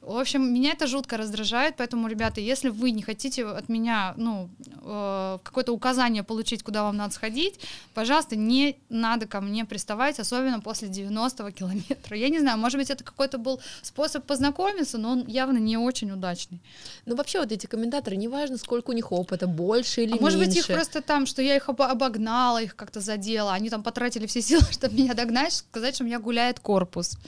В 0.00 0.16
общем, 0.16 0.54
меня 0.54 0.72
это 0.72 0.86
жутко 0.86 1.16
раздражает, 1.16 1.74
поэтому, 1.76 2.08
ребята, 2.08 2.40
если 2.40 2.68
вы 2.68 2.92
не 2.92 3.02
хотите 3.02 3.44
от 3.44 3.68
меня, 3.68 4.14
ну, 4.16 4.48
э, 4.82 5.38
какое-то 5.42 5.72
указание 5.72 6.22
получить, 6.22 6.62
куда 6.62 6.84
вам 6.84 6.96
надо 6.96 7.12
сходить, 7.12 7.60
пожалуйста, 7.94 8.36
не 8.36 8.76
надо 8.88 9.26
ко 9.26 9.40
мне 9.40 9.64
приставать, 9.64 10.20
особенно 10.20 10.60
после 10.60 10.88
90-го 10.88 11.50
километра. 11.50 12.16
Я 12.16 12.28
не 12.28 12.38
знаю, 12.38 12.58
может 12.58 12.78
быть, 12.78 12.90
это 12.90 13.02
какой-то 13.02 13.38
был 13.38 13.60
способ 13.82 14.24
познакомиться, 14.24 14.98
но 14.98 15.10
он 15.10 15.26
явно 15.26 15.58
не 15.58 15.76
очень 15.76 16.12
удачный. 16.12 16.60
Ну, 17.04 17.16
вообще, 17.16 17.40
вот 17.40 17.50
эти 17.50 17.66
комментаторы, 17.66 18.16
неважно, 18.16 18.56
сколько 18.56 18.90
у 18.90 18.94
них 18.94 19.10
опыта, 19.10 19.48
больше 19.48 20.02
или 20.02 20.10
а 20.10 20.12
меньше. 20.12 20.22
может 20.22 20.38
быть, 20.38 20.56
их 20.56 20.66
просто 20.68 21.02
там, 21.02 21.26
что 21.26 21.42
я 21.42 21.56
их 21.56 21.68
обогнала, 21.68 22.62
их 22.62 22.76
как-то 22.76 23.00
задела, 23.00 23.52
они 23.52 23.68
там 23.68 23.82
потратили 23.82 24.26
все 24.26 24.40
силы, 24.48 24.64
чтобы 24.70 24.94
меня 24.94 25.14
догнать, 25.14 25.52
сказать, 25.52 25.96
что 25.96 26.04
у 26.04 26.06
меня 26.06 26.20
гуляет 26.20 26.60
корпус. 26.60 27.18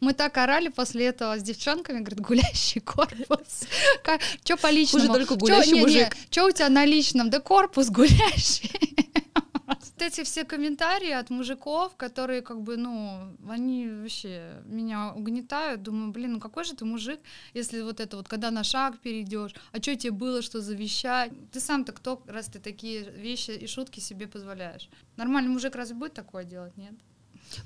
Мы 0.00 0.12
так 0.12 0.36
орали 0.36 0.68
после 0.68 1.06
этого 1.06 1.38
с 1.38 1.42
девчонками, 1.42 2.00
говорит, 2.00 2.20
гулящий 2.20 2.80
корпус. 2.80 3.64
Что 4.44 4.56
по 4.56 4.70
личному? 4.70 5.06
Хуже 5.06 5.18
только 5.18 5.36
гулящий 5.36 5.70
чё, 5.72 5.78
мужик. 5.78 6.16
Что 6.30 6.46
у 6.46 6.50
тебя 6.50 6.68
на 6.68 6.84
личном? 6.84 7.30
Да 7.30 7.40
корпус 7.40 7.90
гулящий. 7.90 8.70
Вот 9.66 10.02
эти 10.02 10.24
все 10.24 10.44
комментарии 10.44 11.10
от 11.10 11.30
мужиков, 11.30 11.96
которые 11.96 12.42
как 12.42 12.60
бы, 12.60 12.76
ну, 12.76 13.34
они 13.48 13.88
вообще 13.88 14.62
меня 14.66 15.12
угнетают. 15.14 15.82
Думаю, 15.82 16.12
блин, 16.12 16.34
ну 16.34 16.40
какой 16.40 16.64
же 16.64 16.74
ты 16.74 16.84
мужик, 16.84 17.18
если 17.54 17.80
вот 17.80 18.00
это 18.00 18.18
вот, 18.18 18.28
когда 18.28 18.50
на 18.50 18.62
шаг 18.62 18.98
перейдешь, 18.98 19.54
а 19.72 19.78
что 19.78 19.96
тебе 19.96 20.12
было, 20.12 20.42
что 20.42 20.60
завещать? 20.60 21.32
Ты 21.50 21.60
сам-то 21.60 21.92
кто, 21.92 22.22
раз 22.26 22.46
ты 22.46 22.58
такие 22.58 23.10
вещи 23.10 23.52
и 23.52 23.66
шутки 23.66 24.00
себе 24.00 24.26
позволяешь? 24.26 24.90
Нормальный 25.16 25.50
мужик 25.50 25.74
разве 25.74 25.94
будет 25.96 26.12
такое 26.12 26.44
делать, 26.44 26.76
нет? 26.76 26.94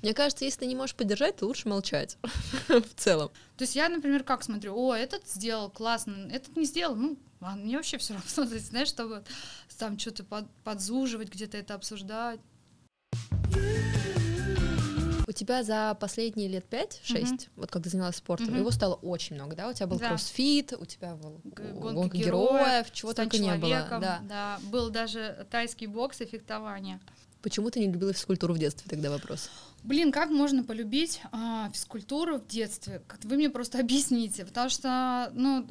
Мне 0.03 0.15
кажется, 0.15 0.45
если 0.45 0.61
ты 0.61 0.67
не 0.67 0.77
можешь 0.77 0.95
поддержать, 0.95 1.37
то 1.37 1.47
лучше 1.47 1.69
молчать 1.69 2.19
в 2.69 2.95
целом. 2.97 3.31
То 3.57 3.63
есть 3.63 3.77
я, 3.77 3.89
например, 3.89 4.25
как 4.25 4.43
смотрю, 4.43 4.75
о, 4.77 4.95
этот 4.95 5.29
сделал 5.29 5.71
классно, 5.71 6.29
этот 6.33 6.57
не 6.57 6.65
сделал, 6.65 6.95
ну, 6.95 7.19
а 7.41 7.57
мне 7.57 7.77
вообще 7.77 7.99
все 7.99 8.15
равно, 8.15 8.59
знаешь, 8.59 8.89
чтобы 8.89 9.25
там 9.79 9.99
что-то 9.99 10.25
под, 10.25 10.51
подзуживать, 10.63 11.31
где-то 11.31 11.57
это 11.57 11.75
обсуждать. 11.75 12.41
У 15.27 15.33
тебя 15.33 15.63
за 15.63 15.97
последние 16.01 16.49
лет 16.49 16.67
5-6, 16.69 17.01
mm-hmm. 17.05 17.49
вот 17.55 17.71
когда 17.71 17.89
занялась 17.89 18.17
спортом, 18.17 18.49
mm-hmm. 18.49 18.59
его 18.59 18.71
стало 18.73 18.95
очень 18.95 19.37
много, 19.37 19.55
да? 19.55 19.69
У 19.69 19.73
тебя 19.73 19.87
был 19.87 19.99
да. 20.01 20.09
кроссфит, 20.09 20.73
у 20.77 20.85
тебя 20.85 21.15
был 21.15 21.41
гонка, 21.45 21.93
гонка 21.93 22.17
героев, 22.19 22.51
героев 22.51 22.93
чего 22.93 23.13
только 23.13 23.39
не 23.39 23.55
было. 23.55 23.87
Да. 23.89 24.21
да, 24.29 24.61
был 24.65 24.91
даже 24.91 25.47
тайский 25.49 25.87
бокс 25.87 26.21
и 26.21 26.27
фехтование. 26.27 27.01
Почему 27.43 27.71
ты 27.71 27.81
не 27.81 27.87
любила 27.87 28.13
физкультуру 28.13 28.55
в 28.55 28.59
детстве? 28.59 28.89
Тогда 28.89 29.11
вопрос. 29.11 29.51
Блин, 29.83 30.13
как 30.13 30.31
можно 30.31 30.63
полюбить 30.63 31.23
а, 31.33 31.71
физкультуру 31.73 32.39
в 32.39 32.47
детстве? 32.47 33.03
Вы 33.23 33.37
мне 33.37 33.51
просто 33.51 33.79
объясните, 33.81 34.45
потому 34.45 34.69
что, 34.69 35.31
ну, 35.35 35.67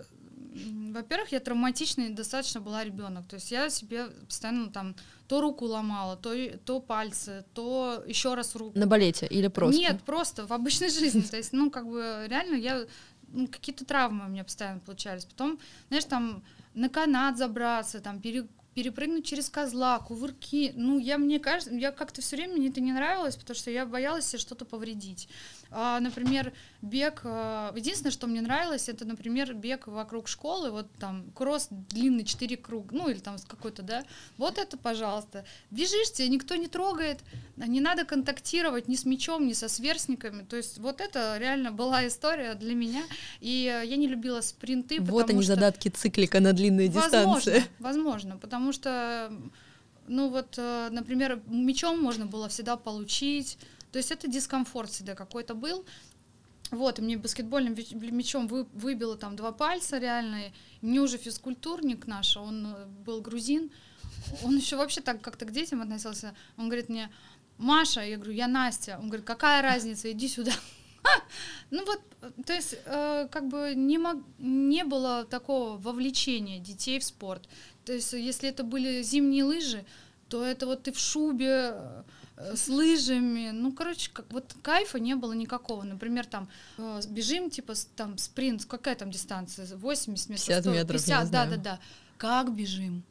во-первых, 0.91 1.31
я 1.31 1.39
травматичный 1.39 2.09
достаточно 2.09 2.59
была 2.59 2.83
ребенок. 2.83 3.27
То 3.27 3.35
есть 3.35 3.51
я 3.51 3.69
себе 3.69 4.07
постоянно 4.27 4.69
там 4.71 4.95
то 5.27 5.41
руку 5.41 5.65
ломала, 5.65 6.17
то, 6.17 6.33
то 6.65 6.79
пальцы, 6.79 7.45
то 7.53 8.03
еще 8.07 8.33
раз 8.33 8.55
руку. 8.55 8.77
На 8.77 8.87
балете 8.87 9.27
или 9.27 9.47
просто? 9.47 9.79
Нет, 9.79 10.01
просто 10.03 10.47
в 10.47 10.51
обычной 10.51 10.89
жизни. 10.89 11.21
То 11.21 11.37
есть, 11.37 11.53
ну, 11.53 11.69
как 11.69 11.87
бы 11.87 12.25
реально 12.27 12.55
я 12.55 12.85
ну, 13.31 13.47
какие-то 13.47 13.85
травмы 13.85 14.25
у 14.25 14.29
меня 14.29 14.43
постоянно 14.43 14.79
получались. 14.79 15.25
Потом, 15.25 15.59
знаешь, 15.89 16.05
там 16.05 16.43
на 16.73 16.89
канат 16.89 17.37
забраться, 17.37 17.99
там 17.99 18.19
пере, 18.19 18.47
перепрыгнуть 18.75 19.25
через 19.25 19.49
козла, 19.49 19.99
кувырки. 19.99 20.73
Ну, 20.75 20.99
я, 20.99 21.17
мне 21.17 21.39
кажется, 21.39 21.73
я 21.73 21.91
как-то 21.91 22.21
все 22.21 22.35
время 22.35 22.55
мне 22.55 22.69
это 22.69 22.81
не 22.81 22.93
нравилось, 22.93 23.35
потому 23.35 23.55
что 23.55 23.71
я 23.71 23.85
боялась 23.85 24.25
себе 24.25 24.39
что-то 24.39 24.65
повредить. 24.65 25.27
А, 25.71 25.99
например, 25.99 26.53
бег, 26.81 27.21
а, 27.23 27.73
единственное, 27.75 28.11
что 28.11 28.27
мне 28.27 28.41
нравилось, 28.41 28.89
это, 28.89 29.05
например, 29.05 29.53
бег 29.53 29.87
вокруг 29.87 30.27
школы, 30.27 30.71
вот 30.71 30.87
там 30.99 31.31
кросс 31.35 31.67
длинный, 31.69 32.25
4 32.25 32.57
круг, 32.57 32.91
ну 32.91 33.07
или 33.09 33.19
там 33.19 33.35
какой-то, 33.47 33.83
да, 33.83 34.03
вот 34.37 34.57
это, 34.57 34.77
пожалуйста. 34.77 35.45
Бежишь, 35.69 36.11
тебя 36.11 36.27
никто 36.27 36.55
не 36.55 36.67
трогает, 36.67 37.19
не 37.55 37.81
надо 37.81 38.05
контактировать 38.05 38.87
ни 38.87 38.95
с 38.95 39.05
мячом, 39.05 39.45
ни 39.47 39.53
со 39.53 39.69
сверстниками, 39.69 40.43
то 40.43 40.55
есть 40.55 40.79
вот 40.79 41.01
это 41.01 41.37
реально 41.37 41.71
была 41.71 42.07
история 42.07 42.55
для 42.55 42.73
меня, 42.73 43.03
и 43.39 43.83
я 43.85 43.95
не 43.95 44.07
любила 44.07 44.41
спринты, 44.41 44.99
Вот 45.01 45.29
они, 45.29 45.43
что... 45.43 45.53
задатки 45.53 45.89
циклика 45.89 46.39
на 46.39 46.53
длинные 46.53 46.89
возможно, 46.89 47.35
дистанции. 47.35 47.63
Возможно, 47.79 48.37
потому 48.37 48.58
что, 48.71 49.31
ну 50.07 50.29
вот, 50.29 50.55
э, 50.57 50.89
например, 50.91 51.41
мячом 51.47 51.99
можно 51.99 52.25
было 52.25 52.47
всегда 52.49 52.77
получить, 52.77 53.57
то 53.91 53.97
есть 53.97 54.11
это 54.11 54.27
дискомфорт 54.27 54.89
всегда 54.89 55.15
какой-то 55.15 55.53
был. 55.55 55.85
Вот, 56.71 56.99
и 56.99 57.01
мне 57.01 57.17
баскетбольным 57.17 57.75
мячом 57.93 58.47
вы, 58.47 58.65
выбило 58.73 59.17
там 59.17 59.35
два 59.35 59.51
пальца 59.51 59.97
реально. 59.97 60.51
Мне 60.81 60.99
уже 60.99 61.17
физкультурник 61.17 62.05
наш, 62.05 62.37
он 62.37 62.67
э, 62.67 62.85
был 63.05 63.21
грузин, 63.21 63.71
он 64.43 64.57
еще 64.57 64.75
вообще 64.75 65.01
так 65.01 65.21
как-то 65.21 65.45
к 65.45 65.51
детям 65.51 65.81
относился. 65.81 66.35
Он 66.57 66.65
говорит 66.65 66.89
мне, 66.89 67.09
Маша, 67.57 68.01
я 68.01 68.15
говорю, 68.15 68.33
я 68.33 68.47
Настя. 68.47 68.97
Он 68.99 69.07
говорит, 69.07 69.25
какая 69.25 69.61
разница, 69.61 70.11
иди 70.11 70.27
сюда. 70.27 70.51
Ну 71.71 71.85
вот, 71.85 72.01
то 72.45 72.53
есть, 72.53 72.75
э, 72.85 73.27
как 73.31 73.47
бы 73.47 73.73
не, 73.75 73.97
мог, 73.97 74.17
не 74.37 74.83
было 74.83 75.23
такого 75.23 75.77
вовлечения 75.77 76.59
детей 76.59 76.99
в 76.99 77.03
спорт. 77.03 77.47
То 77.85 77.93
есть, 77.93 78.13
если 78.13 78.49
это 78.49 78.63
были 78.63 79.01
зимние 79.01 79.43
лыжи, 79.43 79.85
то 80.27 80.43
это 80.43 80.65
вот 80.65 80.83
ты 80.83 80.91
в 80.91 80.99
шубе, 80.99 82.03
Э, 82.39 82.55
с 82.55 82.69
лыжами. 82.69 83.51
Ну, 83.51 83.73
короче, 83.73 84.09
как, 84.11 84.25
вот 84.31 84.55
кайфа 84.61 84.97
не 84.97 85.15
было 85.15 85.33
никакого. 85.33 85.83
Например, 85.83 86.25
там 86.25 86.47
э, 86.77 87.01
бежим, 87.09 87.49
типа, 87.49 87.73
там 87.95 88.17
спринт, 88.17 88.65
какая 88.65 88.95
там 88.95 89.11
дистанция? 89.11 89.67
80 89.75 90.29
метров? 90.29 90.47
50 90.47 90.65
метров, 90.73 91.01
50, 91.01 91.31
да, 91.31 91.45
да, 91.45 91.57
да. 91.57 91.79
Как 92.17 92.53
бежим? 92.55 93.03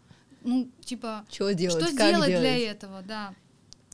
Ну, 0.43 0.71
типа, 0.81 1.27
что 1.31 1.53
делать, 1.53 1.85
что 1.85 1.95
как 1.95 2.11
делать 2.11 2.29
делать? 2.29 2.41
для 2.41 2.71
этого, 2.71 3.03
да. 3.03 3.35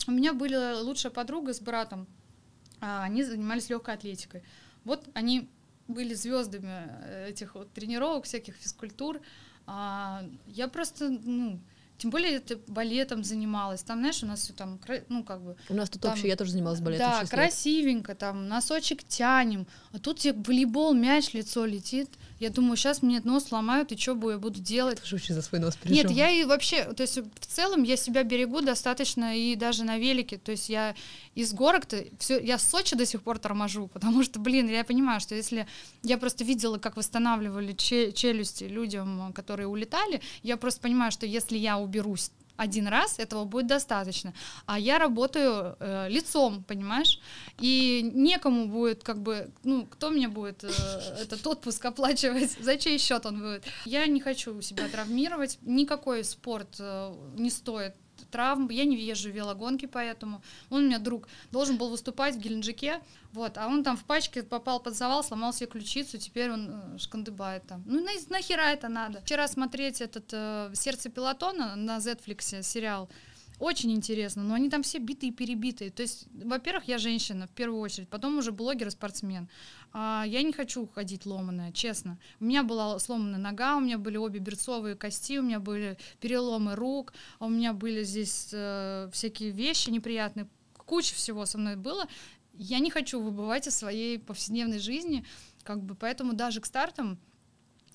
У 0.06 0.12
меня 0.12 0.34
была 0.34 0.78
лучшая 0.80 1.10
подруга 1.10 1.52
с 1.52 1.60
братом, 1.60 2.06
а, 2.80 3.02
они 3.02 3.24
занимались 3.24 3.68
легкой 3.70 3.94
атлетикой. 3.94 4.42
Вот 4.84 5.04
они 5.14 5.48
были 5.88 6.14
звездами 6.14 6.90
э, 7.02 7.30
этих 7.30 7.54
вот 7.54 7.72
тренировок, 7.72 8.24
всяких 8.24 8.54
физкультур. 8.54 9.20
А, 9.66 10.22
я 10.46 10.68
просто, 10.68 11.08
ну, 11.08 11.58
тем 11.96 12.10
более 12.10 12.34
это 12.34 12.58
балетом 12.66 13.24
занималась. 13.24 13.82
Там, 13.82 14.00
знаешь, 14.00 14.22
у 14.22 14.26
нас 14.26 14.40
все 14.40 14.52
там, 14.52 14.78
ну, 15.08 15.22
как 15.22 15.40
бы... 15.40 15.56
У 15.68 15.74
нас 15.74 15.88
тут 15.88 16.02
там, 16.02 16.10
вообще, 16.10 16.28
я 16.28 16.36
тоже 16.36 16.50
занималась 16.50 16.80
балетом. 16.80 17.10
Да, 17.10 17.26
красивенько, 17.26 18.14
там, 18.14 18.48
носочек 18.48 19.04
тянем. 19.04 19.66
А 19.92 19.98
тут 19.98 20.18
тебе 20.20 20.34
волейбол, 20.34 20.92
мяч, 20.92 21.32
лицо 21.32 21.64
летит. 21.64 22.10
Я 22.40 22.50
думаю, 22.50 22.76
сейчас 22.76 23.02
мне 23.02 23.20
нос 23.20 23.44
сломают, 23.44 23.92
и 23.92 23.96
что 23.96 24.30
я 24.30 24.38
буду 24.38 24.60
делать? 24.60 25.00
Ты 25.00 25.14
очень 25.14 25.34
за 25.34 25.42
свой 25.42 25.60
нос 25.60 25.76
переживаю. 25.76 26.08
Нет, 26.08 26.16
я 26.16 26.30
и 26.30 26.44
вообще, 26.44 26.84
то 26.92 27.02
есть 27.02 27.16
в 27.16 27.46
целом 27.46 27.82
я 27.84 27.96
себя 27.96 28.24
берегу 28.24 28.60
достаточно 28.60 29.36
и 29.36 29.54
даже 29.54 29.84
на 29.84 29.98
велике. 29.98 30.38
То 30.38 30.52
есть 30.52 30.68
я 30.68 30.94
из 31.34 31.52
горок-то, 31.52 32.04
все, 32.18 32.40
я 32.40 32.58
Сочи 32.58 32.96
до 32.96 33.06
сих 33.06 33.22
пор 33.22 33.38
торможу, 33.38 33.86
потому 33.92 34.24
что, 34.24 34.40
блин, 34.40 34.68
я 34.68 34.84
понимаю, 34.84 35.20
что 35.20 35.34
если 35.34 35.66
я 36.02 36.18
просто 36.18 36.44
видела, 36.44 36.78
как 36.78 36.96
восстанавливали 36.96 37.72
челюсти 37.72 38.64
людям, 38.64 39.32
которые 39.32 39.68
улетали, 39.68 40.20
я 40.42 40.56
просто 40.56 40.80
понимаю, 40.80 41.12
что 41.12 41.26
если 41.26 41.56
я 41.56 41.78
уберусь 41.78 42.30
один 42.56 42.88
раз, 42.88 43.18
этого 43.18 43.44
будет 43.44 43.66
достаточно. 43.66 44.32
А 44.66 44.78
я 44.78 44.98
работаю 44.98 45.76
э, 45.80 46.08
лицом, 46.08 46.62
понимаешь? 46.64 47.20
И 47.58 48.10
некому 48.14 48.68
будет, 48.68 49.02
как 49.02 49.22
бы, 49.22 49.50
ну, 49.64 49.86
кто 49.86 50.10
мне 50.10 50.28
будет 50.28 50.64
э, 50.64 50.70
этот 51.22 51.46
отпуск 51.46 51.84
оплачивать, 51.84 52.52
за 52.60 52.76
чей 52.76 52.98
счет 52.98 53.26
он 53.26 53.40
будет? 53.40 53.64
Я 53.84 54.06
не 54.06 54.20
хочу 54.20 54.60
себя 54.60 54.88
травмировать, 54.88 55.58
никакой 55.62 56.24
спорт 56.24 56.76
э, 56.78 57.14
не 57.36 57.50
стоит 57.50 57.94
травм, 58.34 58.68
я 58.70 58.84
не 58.84 58.96
езжу 58.96 59.30
в 59.30 59.32
велогонки, 59.32 59.86
поэтому 59.86 60.42
он 60.70 60.82
у 60.82 60.86
меня 60.86 60.98
друг 60.98 61.28
должен 61.52 61.76
был 61.76 61.88
выступать 61.88 62.34
в 62.34 62.40
Геленджике, 62.40 63.00
вот, 63.32 63.58
а 63.58 63.68
он 63.68 63.84
там 63.84 63.96
в 63.96 64.02
пачке 64.04 64.42
попал 64.42 64.80
под 64.80 64.96
завал, 64.96 65.22
сломал 65.22 65.52
себе 65.52 65.68
ключицу, 65.68 66.18
теперь 66.18 66.50
он 66.50 66.68
э, 66.68 66.98
шкандыбает 66.98 67.62
там. 67.68 67.84
Ну 67.86 68.02
на, 68.02 68.10
нахера 68.30 68.72
это 68.72 68.88
надо? 68.88 69.20
Вчера 69.20 69.46
смотреть 69.46 70.00
этот 70.00 70.24
э, 70.32 70.72
«Сердце 70.74 71.10
пилотона» 71.10 71.76
на 71.76 71.98
Netflix 71.98 72.62
сериал, 72.62 73.08
очень 73.60 73.92
интересно, 73.92 74.42
но 74.42 74.54
они 74.54 74.68
там 74.68 74.82
все 74.82 74.98
битые 74.98 75.30
и 75.30 75.34
перебитые. 75.34 75.90
То 75.90 76.02
есть, 76.02 76.26
во-первых, 76.44 76.88
я 76.88 76.98
женщина 76.98 77.46
в 77.46 77.50
первую 77.50 77.80
очередь, 77.80 78.08
потом 78.08 78.38
уже 78.38 78.50
блогер 78.50 78.88
и 78.88 78.90
спортсмен. 78.90 79.48
А 79.96 80.24
я 80.26 80.42
не 80.42 80.52
хочу 80.52 80.88
ходить 80.88 81.24
ломаная, 81.24 81.70
честно. 81.70 82.18
У 82.40 82.46
меня 82.46 82.64
была 82.64 82.98
сломанная 82.98 83.38
нога, 83.38 83.76
у 83.76 83.80
меня 83.80 83.96
были 83.96 84.16
обе 84.16 84.40
берцовые 84.40 84.96
кости, 84.96 85.38
у 85.38 85.42
меня 85.42 85.60
были 85.60 85.96
переломы 86.20 86.74
рук, 86.74 87.14
у 87.38 87.48
меня 87.48 87.72
были 87.72 88.02
здесь 88.02 88.48
э, 88.52 89.08
всякие 89.12 89.50
вещи 89.50 89.90
неприятные, 89.90 90.48
куча 90.84 91.14
всего 91.14 91.46
со 91.46 91.58
мной 91.58 91.76
было. 91.76 92.08
Я 92.54 92.80
не 92.80 92.90
хочу 92.90 93.20
выбывать 93.20 93.68
из 93.68 93.76
своей 93.76 94.18
повседневной 94.18 94.80
жизни, 94.80 95.24
как 95.62 95.80
бы, 95.80 95.94
поэтому 95.94 96.32
даже 96.32 96.60
к 96.60 96.66
стартам 96.66 97.16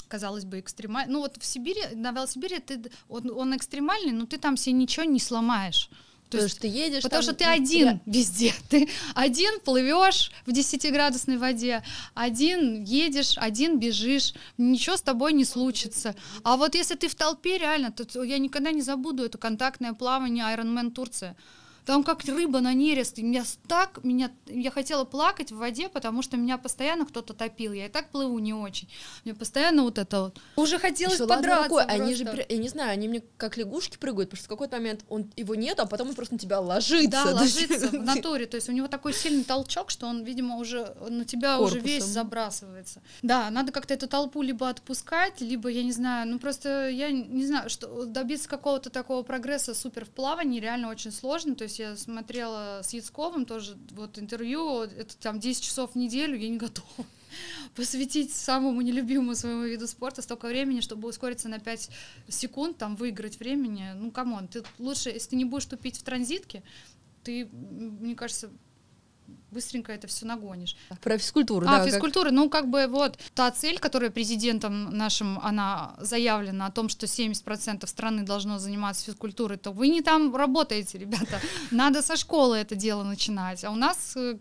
казалось 0.07 0.45
бы, 0.45 0.61
экстремальный. 0.61 1.13
Ну 1.13 1.19
вот 1.19 1.35
в 1.37 1.45
Сибири, 1.45 1.81
на 1.95 2.11
велосипеде 2.11 2.61
ты, 2.61 2.91
он, 3.09 3.29
он 3.29 3.55
экстремальный, 3.55 4.13
но 4.13 4.25
ты 4.25 4.37
там 4.37 4.55
себе 4.55 4.73
ничего 4.73 5.03
не 5.03 5.19
сломаешь. 5.19 5.89
То 6.29 6.37
потому 6.37 6.43
есть, 6.43 6.55
что 6.55 6.61
ты 6.61 6.67
едешь. 6.67 7.03
Потому 7.03 7.23
что 7.23 7.33
ты 7.33 7.43
один 7.43 7.87
тебя... 7.87 8.01
везде. 8.05 8.53
Ты 8.69 8.87
один 9.15 9.59
плывешь 9.61 10.31
в 10.45 10.51
10-градусной 10.51 11.37
воде, 11.37 11.83
один 12.13 12.83
едешь, 12.83 13.33
один 13.37 13.79
бежишь, 13.79 14.33
ничего 14.57 14.95
с 14.95 15.01
тобой 15.01 15.33
не 15.33 15.43
случится. 15.43 16.15
А 16.43 16.55
вот 16.55 16.75
если 16.75 16.95
ты 16.95 17.07
в 17.07 17.15
толпе, 17.15 17.57
реально, 17.57 17.91
то 17.91 18.23
я 18.23 18.37
никогда 18.37 18.71
не 18.71 18.83
забуду 18.83 19.23
это 19.23 19.39
контактное 19.39 19.93
плавание 19.93 20.45
Ironman 20.45 20.91
Турция 20.91 21.35
там 21.89 22.03
как 22.03 22.23
рыба 22.25 22.59
на 22.59 22.75
нерест. 22.75 23.17
И 23.17 23.23
меня 23.23 23.43
так, 23.67 24.03
меня, 24.03 24.29
я 24.45 24.69
хотела 24.69 25.05
плакать 25.05 25.51
в 25.51 25.57
воде, 25.57 25.89
потому 25.89 26.21
что 26.21 26.37
меня 26.37 26.59
постоянно 26.59 27.03
кто-то 27.03 27.33
топил. 27.33 27.73
Я 27.73 27.87
и 27.87 27.89
так 27.89 28.11
плыву 28.11 28.37
не 28.37 28.53
очень. 28.53 28.87
Мне 29.25 29.33
постоянно 29.33 29.81
вот 29.81 29.97
это 29.97 30.21
вот. 30.25 30.39
Уже 30.55 30.77
хотелось 30.77 31.15
что, 31.15 31.25
подраться. 31.25 31.73
Ладно, 31.73 31.91
они 31.91 32.13
же, 32.13 32.45
я 32.47 32.57
не 32.57 32.69
знаю, 32.69 32.91
они 32.91 33.07
мне 33.07 33.23
как 33.37 33.57
лягушки 33.57 33.97
прыгают, 33.97 34.29
потому 34.29 34.37
что 34.37 34.45
в 34.45 34.49
какой-то 34.49 34.77
момент 34.77 35.03
он 35.09 35.31
его 35.35 35.55
нет, 35.55 35.79
а 35.79 35.87
потом 35.87 36.09
он 36.09 36.13
просто 36.13 36.35
на 36.35 36.39
тебя 36.39 36.59
ложится. 36.59 37.09
Да, 37.09 37.23
ложится 37.23 37.87
в 37.91 37.93
натуре. 37.93 38.45
То 38.45 38.57
есть 38.57 38.69
у 38.69 38.71
него 38.71 38.87
такой 38.87 39.15
сильный 39.15 39.43
толчок, 39.43 39.89
что 39.89 40.05
он, 40.05 40.23
видимо, 40.23 40.57
уже 40.57 40.95
на 41.09 41.25
тебя 41.25 41.57
Корпусом. 41.57 41.79
уже 41.79 41.87
весь 41.87 42.03
забрасывается. 42.03 43.01
Да, 43.23 43.49
надо 43.49 43.71
как-то 43.71 43.95
эту 43.95 44.07
толпу 44.07 44.43
либо 44.43 44.69
отпускать, 44.69 45.41
либо, 45.41 45.69
я 45.69 45.81
не 45.81 45.91
знаю, 45.91 46.27
ну 46.27 46.37
просто 46.37 46.87
я 46.89 47.09
не 47.09 47.47
знаю, 47.47 47.67
что 47.67 48.05
добиться 48.05 48.47
какого-то 48.47 48.91
такого 48.91 49.23
прогресса 49.23 49.73
супер 49.73 50.05
в 50.05 50.09
плавании 50.09 50.59
реально 50.59 50.89
очень 50.89 51.11
сложно. 51.11 51.55
То 51.55 51.63
есть 51.63 51.78
я 51.79 51.95
смотрела 51.95 52.81
с 52.83 52.93
Яцковым 52.93 53.45
тоже 53.45 53.77
вот 53.91 54.19
интервью, 54.19 54.81
это 54.81 55.17
там 55.17 55.39
10 55.39 55.63
часов 55.63 55.93
в 55.93 55.95
неделю, 55.95 56.37
я 56.37 56.49
не 56.49 56.57
готова 56.57 56.87
посвятить 57.75 58.33
самому 58.33 58.81
нелюбимому 58.81 59.35
своему 59.35 59.63
виду 59.63 59.87
спорта 59.87 60.21
столько 60.21 60.47
времени, 60.47 60.81
чтобы 60.81 61.07
ускориться 61.07 61.49
на 61.49 61.59
5 61.59 61.89
секунд, 62.27 62.77
там, 62.77 62.95
выиграть 62.95 63.39
времени. 63.39 63.91
Ну, 63.95 64.11
come 64.11 64.32
on, 64.32 64.47
ты 64.47 64.63
лучше, 64.77 65.09
если 65.09 65.29
ты 65.29 65.35
не 65.35 65.45
будешь 65.45 65.65
тупить 65.65 65.97
в 65.97 66.03
транзитке, 66.03 66.63
ты, 67.23 67.45
мне 67.45 68.15
кажется, 68.15 68.49
быстренько 69.51 69.91
это 69.91 70.07
все 70.07 70.25
нагонишь. 70.25 70.75
Про 71.01 71.17
физкультуру, 71.17 71.67
а, 71.67 71.69
да. 71.69 71.81
А, 71.83 71.85
физкультура, 71.85 72.25
как... 72.25 72.33
ну, 72.33 72.49
как 72.49 72.69
бы 72.69 72.87
вот 72.87 73.17
та 73.33 73.51
цель, 73.51 73.79
которая 73.79 74.09
президентом 74.09 74.95
нашим, 74.95 75.39
она 75.39 75.95
заявлена 75.99 76.67
о 76.67 76.71
том, 76.71 76.89
что 76.89 77.05
70% 77.05 77.85
страны 77.87 78.23
должно 78.23 78.59
заниматься 78.59 79.05
физкультурой, 79.05 79.57
то 79.57 79.71
вы 79.71 79.87
не 79.87 80.01
там 80.01 80.35
работаете, 80.35 80.97
ребята. 80.97 81.39
Надо 81.71 82.01
со 82.01 82.15
школы 82.15 82.57
это 82.57 82.75
дело 82.75 83.03
начинать. 83.03 83.63
А 83.63 83.71
у 83.71 83.75
нас 83.75 84.15
э, 84.15 84.37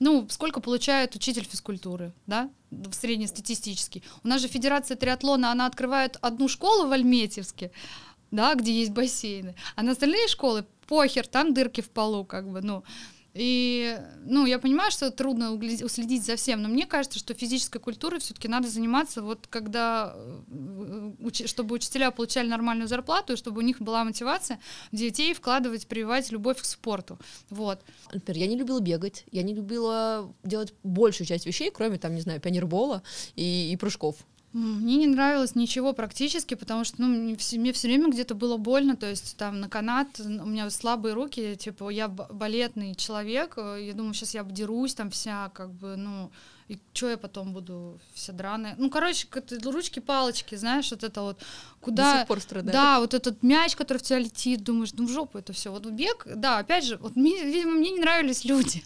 ну, 0.00 0.26
сколько 0.30 0.60
получает 0.60 1.14
учитель 1.14 1.44
физкультуры, 1.44 2.12
да, 2.26 2.50
в 2.70 2.92
среднестатистический. 2.92 4.02
У 4.24 4.28
нас 4.28 4.40
же 4.40 4.48
Федерация 4.48 4.96
триатлона, 4.96 5.52
она 5.52 5.66
открывает 5.66 6.16
одну 6.22 6.48
школу 6.48 6.88
в 6.88 6.92
Альметьевске, 6.92 7.70
да, 8.30 8.54
где 8.54 8.72
есть 8.72 8.92
бассейны, 8.92 9.54
а 9.76 9.82
на 9.82 9.92
остальные 9.92 10.28
школы 10.28 10.64
похер, 10.86 11.26
там 11.26 11.52
дырки 11.54 11.82
в 11.82 11.90
полу, 11.90 12.24
как 12.24 12.50
бы, 12.50 12.62
ну, 12.62 12.82
и, 13.32 13.96
ну, 14.24 14.44
я 14.46 14.58
понимаю, 14.58 14.90
что 14.90 15.10
трудно 15.10 15.52
уследить 15.52 16.24
за 16.24 16.36
всем, 16.36 16.62
но 16.62 16.68
мне 16.68 16.86
кажется, 16.86 17.18
что 17.18 17.32
физической 17.32 17.78
культурой 17.78 18.18
все-таки 18.18 18.48
надо 18.48 18.68
заниматься 18.68 19.22
вот 19.22 19.46
когда, 19.46 20.14
э, 20.16 21.46
чтобы 21.46 21.76
учителя 21.76 22.10
получали 22.10 22.48
нормальную 22.48 22.88
зарплату, 22.88 23.34
и 23.34 23.36
чтобы 23.36 23.58
у 23.58 23.64
них 23.64 23.80
была 23.80 24.04
мотивация 24.04 24.58
детей 24.90 25.32
вкладывать, 25.34 25.86
прививать 25.86 26.32
любовь 26.32 26.60
к 26.60 26.64
спорту, 26.64 27.18
вот. 27.50 27.80
Например, 28.12 28.40
я 28.42 28.46
не 28.48 28.56
любила 28.56 28.80
бегать, 28.80 29.24
я 29.30 29.42
не 29.42 29.54
любила 29.54 30.34
делать 30.42 30.74
большую 30.82 31.26
часть 31.26 31.46
вещей, 31.46 31.70
кроме, 31.70 31.98
там, 31.98 32.14
не 32.14 32.20
знаю, 32.20 32.40
пионербола 32.40 33.02
и, 33.36 33.70
и 33.72 33.76
прыжков. 33.76 34.16
Мне 34.52 34.96
не 34.96 35.06
нравилось 35.06 35.54
ничего 35.54 35.92
практически, 35.92 36.54
потому 36.54 36.82
что 36.84 37.00
ну, 37.02 37.06
мне, 37.06 37.36
все, 37.36 37.56
мне 37.56 37.72
все 37.72 37.86
время 37.86 38.10
где-то 38.10 38.34
было 38.34 38.56
больно, 38.56 38.96
то 38.96 39.08
есть 39.08 39.36
там 39.36 39.60
на 39.60 39.68
канат 39.68 40.08
у 40.18 40.46
меня 40.46 40.68
слабые 40.70 41.14
руки, 41.14 41.54
типа 41.54 41.88
я 41.90 42.08
балетный 42.08 42.96
человек, 42.96 43.54
э, 43.56 43.78
я 43.86 43.92
думаю, 43.92 44.12
сейчас 44.12 44.34
я 44.34 44.40
обдерусь 44.40 44.94
там 44.94 45.10
вся, 45.10 45.50
как 45.50 45.70
бы, 45.70 45.94
ну, 45.96 46.32
и 46.66 46.78
что 46.92 47.10
я 47.10 47.16
потом 47.16 47.52
буду 47.52 48.00
вся 48.12 48.32
драная. 48.32 48.74
Ну, 48.78 48.90
короче, 48.90 49.28
ручки-палочки, 49.64 50.56
знаешь, 50.56 50.90
вот 50.90 51.04
это 51.04 51.22
вот, 51.22 51.38
куда... 51.80 52.12
До 52.12 52.18
сих 52.18 52.28
пор 52.28 52.40
страдает. 52.40 52.72
Да, 52.72 53.00
вот 53.00 53.14
этот 53.14 53.42
мяч, 53.42 53.74
который 53.76 53.98
в 53.98 54.02
тебя 54.02 54.20
летит, 54.20 54.62
думаешь, 54.62 54.92
ну, 54.92 55.06
в 55.06 55.10
жопу 55.10 55.38
это 55.38 55.52
все. 55.52 55.70
Вот 55.70 55.84
бег, 55.86 56.26
да, 56.32 56.58
опять 56.58 56.84
же, 56.84 56.96
вот, 56.96 57.16
мне, 57.16 57.44
видимо, 57.44 57.72
мне 57.72 57.90
не 57.90 58.00
нравились 58.00 58.44
люди. 58.44 58.84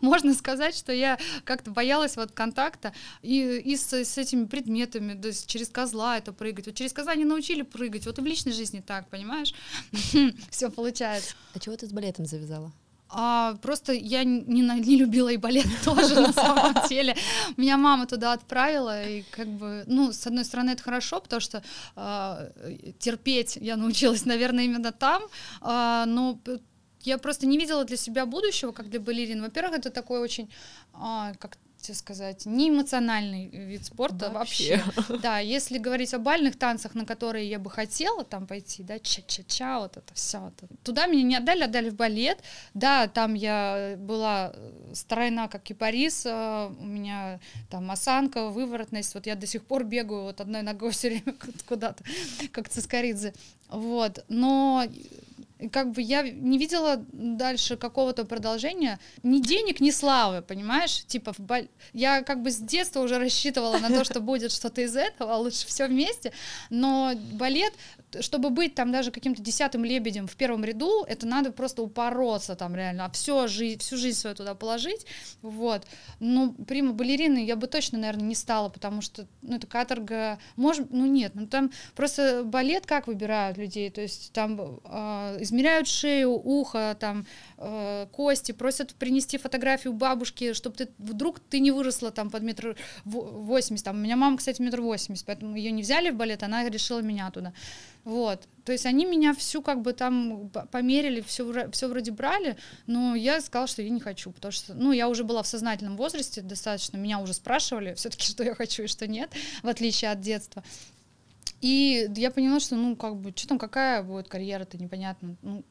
Можно 0.00 0.34
сказать, 0.34 0.76
что 0.76 0.92
я 0.92 1.18
как-то 1.44 1.70
боялась 1.70 2.16
вот 2.16 2.32
контакта 2.32 2.92
и, 3.22 3.58
и 3.58 3.76
с, 3.76 3.92
с 3.92 4.18
этими 4.18 4.46
предметами, 4.46 5.20
то 5.20 5.28
есть 5.28 5.46
через 5.46 5.68
козла 5.68 6.18
это 6.18 6.32
прыгать. 6.32 6.66
Вот 6.66 6.74
через 6.74 6.92
козла 6.92 7.14
не 7.14 7.24
научили 7.24 7.62
прыгать, 7.62 8.06
вот 8.06 8.18
и 8.18 8.22
в 8.22 8.26
личной 8.26 8.52
жизни 8.52 8.80
так, 8.80 9.08
понимаешь? 9.08 9.54
Все 10.50 10.70
получается. 10.70 11.34
А 11.54 11.58
чего 11.58 11.76
ты 11.76 11.86
с 11.86 11.92
балетом 11.92 12.26
завязала? 12.26 12.72
А, 13.12 13.56
просто 13.60 13.92
я 13.92 14.22
не, 14.22 14.62
не 14.62 14.96
любила 14.96 15.28
и 15.30 15.36
балет 15.36 15.66
тоже 15.84 16.14
на 16.14 16.32
самом 16.32 16.74
деле. 16.88 17.16
Меня 17.56 17.76
мама 17.76 18.06
туда 18.06 18.32
отправила, 18.32 19.02
и 19.02 19.22
как 19.30 19.48
бы, 19.48 19.84
ну, 19.86 20.12
с 20.12 20.26
одной 20.26 20.44
стороны, 20.44 20.70
это 20.70 20.82
хорошо, 20.82 21.20
потому 21.20 21.40
что 21.40 21.62
э, 21.96 22.92
терпеть 22.98 23.56
я 23.60 23.76
научилась, 23.76 24.24
наверное, 24.24 24.64
именно 24.64 24.92
там, 24.92 25.22
э, 25.62 26.04
но 26.06 26.38
я 27.02 27.18
просто 27.18 27.46
не 27.46 27.58
видела 27.58 27.84
для 27.84 27.96
себя 27.96 28.26
будущего, 28.26 28.72
как 28.72 28.88
для 28.90 29.00
балерин. 29.00 29.42
Во-первых, 29.42 29.78
это 29.78 29.90
такой 29.90 30.20
очень, 30.20 30.50
а, 30.92 31.34
как 31.38 31.56
тебе 31.80 31.94
сказать, 31.94 32.46
не 32.46 32.68
эмоциональный 32.68 33.48
вид 33.48 33.84
спорта 33.84 34.30
вообще. 34.30 34.82
вообще. 34.94 35.18
Да, 35.22 35.38
если 35.38 35.78
говорить 35.78 36.14
о 36.14 36.18
бальных 36.18 36.58
танцах, 36.58 36.94
на 36.94 37.04
которые 37.04 37.48
я 37.48 37.58
бы 37.58 37.70
хотела 37.70 38.24
там 38.24 38.46
пойти, 38.46 38.82
да, 38.82 38.98
ча-ча-ча, 38.98 39.80
вот 39.80 39.96
это 39.96 40.14
все. 40.14 40.40
Вот 40.40 40.54
это. 40.62 40.74
Туда 40.82 41.06
меня 41.06 41.22
не 41.22 41.36
отдали, 41.36 41.64
отдали 41.64 41.90
в 41.90 41.94
балет. 41.94 42.38
Да, 42.74 43.08
там 43.08 43.34
я 43.34 43.94
была 43.98 44.54
стройна, 44.92 45.48
как 45.48 45.62
кипарис, 45.62 46.24
а, 46.26 46.72
у 46.78 46.86
меня 46.86 47.40
там 47.70 47.90
осанка, 47.90 48.48
выворотность. 48.48 49.14
Вот 49.14 49.26
я 49.26 49.34
до 49.34 49.46
сих 49.46 49.64
пор 49.64 49.84
бегаю 49.84 50.24
вот 50.24 50.40
одной 50.40 50.62
ногой 50.62 50.90
все 50.90 51.08
время 51.08 51.34
куда-то, 51.66 52.04
как 52.52 52.68
Цискоридзе. 52.68 53.34
Вот, 53.68 54.24
но 54.28 54.84
как 55.68 55.92
бы 55.92 56.02
я 56.02 56.22
не 56.22 56.58
видела 56.58 57.04
дальше 57.12 57.76
какого-то 57.76 58.24
продолжения, 58.24 58.98
ни 59.22 59.40
денег, 59.40 59.80
ни 59.80 59.90
славы, 59.90 60.42
понимаешь? 60.42 61.04
Типа, 61.06 61.34
я 61.92 62.22
как 62.22 62.42
бы 62.42 62.50
с 62.50 62.58
детства 62.58 63.00
уже 63.00 63.18
рассчитывала 63.18 63.78
на 63.78 63.88
то, 63.88 64.04
что 64.04 64.20
будет 64.20 64.52
что-то 64.52 64.80
из 64.80 64.96
этого, 64.96 65.34
а 65.34 65.38
лучше 65.38 65.66
все 65.66 65.86
вместе, 65.86 66.32
но 66.70 67.12
балет 67.32 67.74
чтобы 68.20 68.50
быть 68.50 68.74
там 68.74 68.90
даже 68.92 69.10
каким-то 69.10 69.42
десятым 69.42 69.84
лебедем 69.84 70.26
в 70.26 70.36
первом 70.36 70.64
ряду, 70.64 71.04
это 71.04 71.26
надо 71.26 71.52
просто 71.52 71.82
упороться 71.82 72.56
там 72.56 72.74
реально, 72.74 73.04
а 73.04 73.10
все, 73.10 73.46
жизнь, 73.46 73.78
всю 73.78 73.96
жизнь 73.96 74.18
свою 74.18 74.34
туда 74.34 74.54
положить, 74.54 75.06
вот. 75.42 75.86
Ну, 76.18 76.52
прима 76.52 76.92
балерины 76.92 77.44
я 77.44 77.56
бы 77.56 77.66
точно, 77.66 77.98
наверное, 77.98 78.26
не 78.26 78.34
стала, 78.34 78.68
потому 78.68 79.02
что, 79.02 79.26
ну, 79.42 79.56
это 79.56 79.66
каторга, 79.66 80.38
может, 80.56 80.90
ну, 80.90 81.06
нет, 81.06 81.32
ну, 81.34 81.46
там 81.46 81.70
просто 81.94 82.42
балет 82.44 82.86
как 82.86 83.06
выбирают 83.06 83.58
людей, 83.58 83.90
то 83.90 84.00
есть 84.00 84.32
там 84.32 84.80
э, 84.84 85.38
измеряют 85.40 85.88
шею, 85.88 86.32
ухо, 86.32 86.96
там, 86.98 87.26
э, 87.58 88.06
кости, 88.12 88.52
просят 88.52 88.94
принести 88.94 89.38
фотографию 89.38 89.92
бабушки, 89.92 90.52
чтобы 90.52 90.76
ты, 90.76 90.88
вдруг 90.98 91.40
ты 91.40 91.60
не 91.60 91.70
выросла 91.70 92.10
там 92.10 92.30
под 92.30 92.42
метр 92.42 92.76
восемьдесят, 93.04 93.84
там, 93.84 93.96
у 93.96 94.00
меня 94.00 94.16
мама, 94.16 94.36
кстати, 94.36 94.60
метр 94.62 94.80
восемьдесят, 94.80 95.26
поэтому 95.26 95.56
ее 95.56 95.70
не 95.70 95.82
взяли 95.82 96.10
в 96.10 96.16
балет, 96.16 96.42
она 96.42 96.68
решила 96.68 97.00
меня 97.00 97.30
туда. 97.30 97.52
Вот. 98.04 98.48
То 98.64 98.72
есть 98.72 98.86
они 98.86 99.04
меня 99.04 99.34
всю 99.34 99.62
как 99.62 99.82
бы 99.82 99.92
там 99.92 100.50
померили, 100.70 101.20
все, 101.20 101.70
все 101.70 101.88
вроде 101.88 102.12
брали, 102.12 102.56
но 102.86 103.14
я 103.14 103.40
сказала, 103.40 103.66
что 103.66 103.82
я 103.82 103.90
не 103.90 104.00
хочу, 104.00 104.30
потому 104.30 104.52
что, 104.52 104.74
ну, 104.74 104.92
я 104.92 105.08
уже 105.08 105.24
была 105.24 105.42
в 105.42 105.46
сознательном 105.46 105.96
возрасте 105.96 106.40
достаточно, 106.40 106.96
меня 106.96 107.18
уже 107.18 107.34
спрашивали 107.34 107.94
все-таки, 107.94 108.26
что 108.30 108.44
я 108.44 108.54
хочу 108.54 108.84
и 108.84 108.86
что 108.86 109.06
нет, 109.06 109.30
в 109.62 109.68
отличие 109.68 110.10
от 110.10 110.20
детства. 110.20 110.62
И 111.60 112.08
я 112.16 112.30
поняла, 112.30 112.58
что, 112.58 112.76
ну, 112.76 112.96
как 112.96 113.16
бы, 113.16 113.32
что 113.36 113.48
там, 113.48 113.58
какая 113.58 114.02
будет 114.02 114.28
карьера-то, 114.28 114.78
непонятно. 114.78 115.36
Ну, 115.42 115.64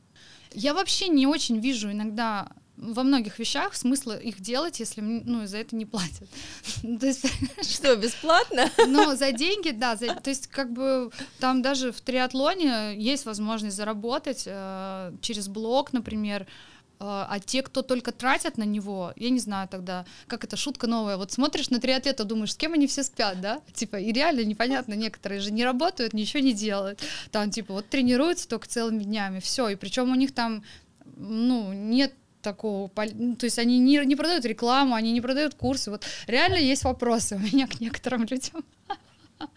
я 0.52 0.74
вообще 0.74 1.08
не 1.08 1.26
очень 1.26 1.60
вижу 1.60 1.92
иногда 1.92 2.50
во 2.80 3.04
многих 3.04 3.40
вещах 3.40 3.76
смысла 3.76 4.18
их 4.18 4.40
делать, 4.40 4.80
если 4.80 5.02
ну, 5.02 5.46
за 5.46 5.58
это 5.58 5.76
не 5.76 5.86
платят. 5.86 6.28
то 7.00 7.06
есть, 7.06 7.26
что, 7.70 7.96
бесплатно? 7.96 8.70
Ну, 8.88 9.16
за 9.16 9.32
деньги, 9.32 9.72
да. 9.72 9.96
За, 9.96 10.16
то 10.16 10.30
есть, 10.30 10.48
как 10.48 10.72
бы 10.72 11.12
там 11.40 11.62
даже 11.62 11.92
в 11.92 12.00
триатлоне 12.02 12.96
есть 12.96 13.26
возможность 13.26 13.76
заработать 13.76 14.44
э, 14.46 15.14
через 15.22 15.50
блог, 15.50 15.92
например, 15.92 16.48
а, 17.02 17.28
а 17.30 17.40
те, 17.40 17.64
кто 17.64 17.82
только 17.82 18.12
тратят 18.12 18.58
на 18.58 18.64
него, 18.64 19.14
я 19.16 19.30
не 19.30 19.40
знаю 19.40 19.68
тогда, 19.70 20.06
как 20.28 20.44
это 20.44 20.58
шутка 20.58 20.88
новая, 20.88 21.18
вот 21.18 21.32
смотришь 21.32 21.70
на 21.70 21.80
триатлета, 21.80 22.24
думаешь, 22.24 22.54
с 22.54 22.58
кем 22.58 22.74
они 22.74 22.88
все 22.88 23.04
спят, 23.04 23.40
да? 23.40 23.62
Типа, 23.74 23.98
и 23.98 24.12
реально 24.12 24.44
непонятно, 24.44 24.94
некоторые 24.94 25.40
же 25.40 25.52
не 25.52 25.64
работают, 25.64 26.14
ничего 26.14 26.42
не 26.44 26.54
делают, 26.54 27.02
там, 27.32 27.52
типа, 27.52 27.74
вот 27.74 27.88
тренируются 27.88 28.50
только 28.50 28.68
целыми 28.68 29.04
днями, 29.04 29.40
все, 29.40 29.70
и 29.70 29.76
причем 29.76 30.12
у 30.12 30.16
них 30.16 30.34
там, 30.34 30.64
ну, 31.16 31.72
нет 31.72 32.14
такого, 32.42 32.90
ну, 33.14 33.36
то 33.36 33.46
есть 33.46 33.60
они 33.60 33.80
не, 33.80 33.98
не 34.06 34.16
продают 34.16 34.46
рекламу, 34.46 34.96
они 34.96 35.12
не 35.12 35.22
продают 35.22 35.56
курсы, 35.56 35.92
вот 35.92 36.06
реально 36.28 36.58
есть 36.58 36.84
вопросы 36.84 37.36
у 37.38 37.40
меня 37.40 37.68
к 37.68 37.80
некоторым 37.80 38.26
людям. 38.26 38.64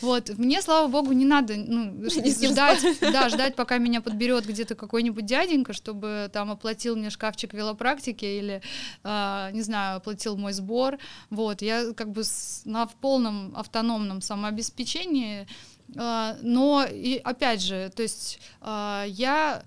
Вот, 0.00 0.30
мне, 0.38 0.62
слава 0.62 0.86
богу, 0.88 1.12
не 1.12 1.24
надо 1.24 1.56
ну, 1.56 2.08
ждать, 2.08 2.82
да, 3.00 3.28
ждать, 3.28 3.56
пока 3.56 3.78
меня 3.78 4.00
подберет 4.00 4.46
где-то 4.46 4.74
какой-нибудь 4.74 5.26
дяденька, 5.26 5.72
чтобы 5.72 6.30
там 6.32 6.50
оплатил 6.50 6.96
мне 6.96 7.10
шкафчик 7.10 7.52
велопрактики 7.52 8.24
или, 8.24 8.62
э, 9.02 9.50
не 9.52 9.62
знаю, 9.62 9.96
оплатил 9.96 10.36
мой 10.36 10.52
сбор. 10.52 10.98
Вот, 11.30 11.62
я 11.62 11.92
как 11.94 12.10
бы 12.10 12.24
с, 12.24 12.62
на 12.64 12.86
в 12.86 12.94
полном 12.94 13.52
автономном 13.56 14.20
самообеспечении, 14.20 15.46
э, 15.94 16.36
но 16.42 16.86
и 16.88 17.18
опять 17.18 17.60
же, 17.60 17.90
то 17.94 18.02
есть 18.02 18.40
э, 18.60 19.04
я 19.08 19.62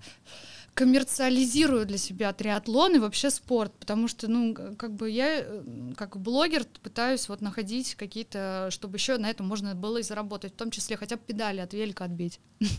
коммерциализирую 0.74 1.86
для 1.86 1.98
себя 1.98 2.32
триатлон 2.32 2.96
и 2.96 2.98
вообще 2.98 3.30
спорт, 3.30 3.72
потому 3.78 4.08
что, 4.08 4.28
ну, 4.28 4.54
как 4.54 4.94
бы 4.94 5.10
я, 5.10 5.40
э, 5.40 5.92
как 5.96 6.16
блогер, 6.16 6.64
пытаюсь 6.82 7.28
вот 7.28 7.42
находить 7.42 7.94
какие-то, 7.94 8.68
чтобы 8.70 8.96
еще 8.96 9.18
на 9.18 9.28
этом 9.28 9.46
можно 9.46 9.74
было 9.74 9.98
и 9.98 10.02
заработать, 10.02 10.54
в 10.54 10.56
том 10.56 10.70
числе 10.70 10.96
хотя 10.96 11.16
бы 11.16 11.22
педали 11.26 11.60
от 11.60 11.74
велика 11.74 12.04
отбить. 12.04 12.40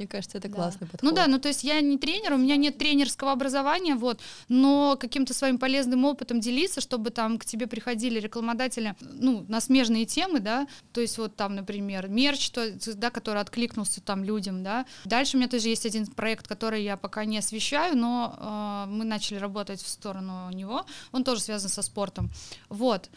Мне 0.00 0.06
кажется, 0.06 0.38
это 0.38 0.48
да. 0.48 0.54
классный 0.54 0.86
подход. 0.86 1.02
Ну 1.02 1.14
да, 1.14 1.26
ну 1.26 1.38
то 1.38 1.48
есть 1.48 1.62
я 1.62 1.78
не 1.82 1.98
тренер, 1.98 2.32
у 2.32 2.38
меня 2.38 2.56
нет 2.56 2.78
тренерского 2.78 3.32
образования, 3.32 3.96
вот, 3.96 4.18
но 4.48 4.96
каким-то 4.98 5.34
своим 5.34 5.58
полезным 5.58 6.06
опытом 6.06 6.40
делиться, 6.40 6.80
чтобы 6.80 7.10
там 7.10 7.36
к 7.36 7.44
тебе 7.44 7.66
приходили 7.66 8.18
рекламодатели, 8.18 8.96
ну, 9.00 9.44
на 9.46 9.60
смежные 9.60 10.06
темы, 10.06 10.40
да, 10.40 10.66
то 10.94 11.02
есть 11.02 11.18
вот 11.18 11.36
там, 11.36 11.54
например, 11.54 12.08
мерч, 12.08 12.48
то, 12.48 12.72
да, 12.94 13.10
который 13.10 13.42
откликнулся 13.42 14.00
там 14.00 14.24
людям, 14.24 14.62
да. 14.62 14.86
Дальше 15.04 15.36
у 15.36 15.38
меня 15.38 15.50
тоже 15.50 15.68
есть 15.68 15.84
один 15.84 16.06
проект, 16.06 16.48
который 16.48 16.82
я 16.82 16.96
пока 16.96 17.26
не 17.26 17.36
освещаю, 17.36 17.94
но 17.94 18.86
э, 18.88 18.90
мы 18.90 19.04
начали 19.04 19.36
работать 19.36 19.82
в 19.82 19.88
сторону 19.88 20.48
него, 20.50 20.86
он 21.12 21.24
тоже 21.24 21.42
связан 21.42 21.68
со 21.68 21.82
спортом, 21.82 22.30
вот. 22.70 23.10